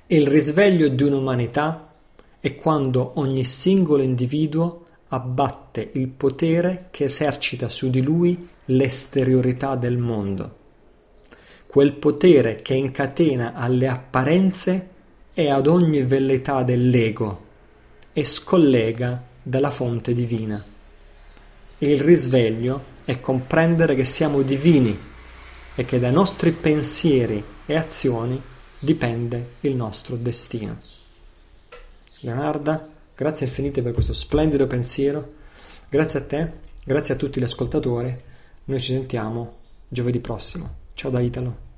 Il 0.06 0.28
risveglio 0.28 0.88
di 0.90 1.02
un'umanità 1.02 1.92
è 2.40 2.54
quando 2.54 3.14
ogni 3.16 3.44
singolo 3.46 4.04
individuo 4.04 4.86
abbatte 5.10 5.92
il 5.94 6.08
potere 6.08 6.88
che 6.92 7.06
esercita 7.06 7.68
su 7.68 7.90
di 7.90 8.02
lui 8.02 8.48
l'esteriorità 8.66 9.76
del 9.76 9.98
mondo. 9.98 10.58
Quel 11.66 11.94
potere 11.94 12.62
che 12.62 12.74
incatena 12.74 13.54
alle 13.54 13.88
apparenze 13.88 14.90
e 15.34 15.50
ad 15.50 15.68
ogni 15.68 16.04
velleità 16.04 16.64
dell'ego 16.64 17.48
e 18.14 18.24
scollega 18.24 19.24
dalla 19.42 19.70
fonte 19.70 20.14
divina. 20.14 20.64
E 21.78 21.92
il 21.92 22.02
risveglio 22.02 22.98
è 23.06 23.20
comprendere 23.20 23.96
che 23.96 24.06
siamo 24.06 24.42
divini 24.42 24.98
e 25.76 25.86
che 25.86 26.00
dai 26.00 26.12
nostri 26.12 26.52
pensieri 26.52 27.44
e 27.66 27.76
azioni 27.76 28.42
dipende 28.80 29.54
il 29.62 29.76
nostro 29.76 30.16
destino. 30.16 30.78
Leonarda 32.20 32.89
Grazie 33.20 33.48
infinite 33.48 33.82
per 33.82 33.92
questo 33.92 34.14
splendido 34.14 34.66
pensiero. 34.66 35.34
Grazie 35.90 36.20
a 36.20 36.26
te, 36.26 36.52
grazie 36.86 37.16
a 37.16 37.18
tutti 37.18 37.42
gli 37.42 37.44
ascoltatori. 37.44 38.18
Noi 38.64 38.80
ci 38.80 38.94
sentiamo 38.94 39.58
giovedì 39.90 40.22
prossimo. 40.22 40.76
Ciao 40.94 41.12
da 41.12 41.20
Italo. 41.20 41.69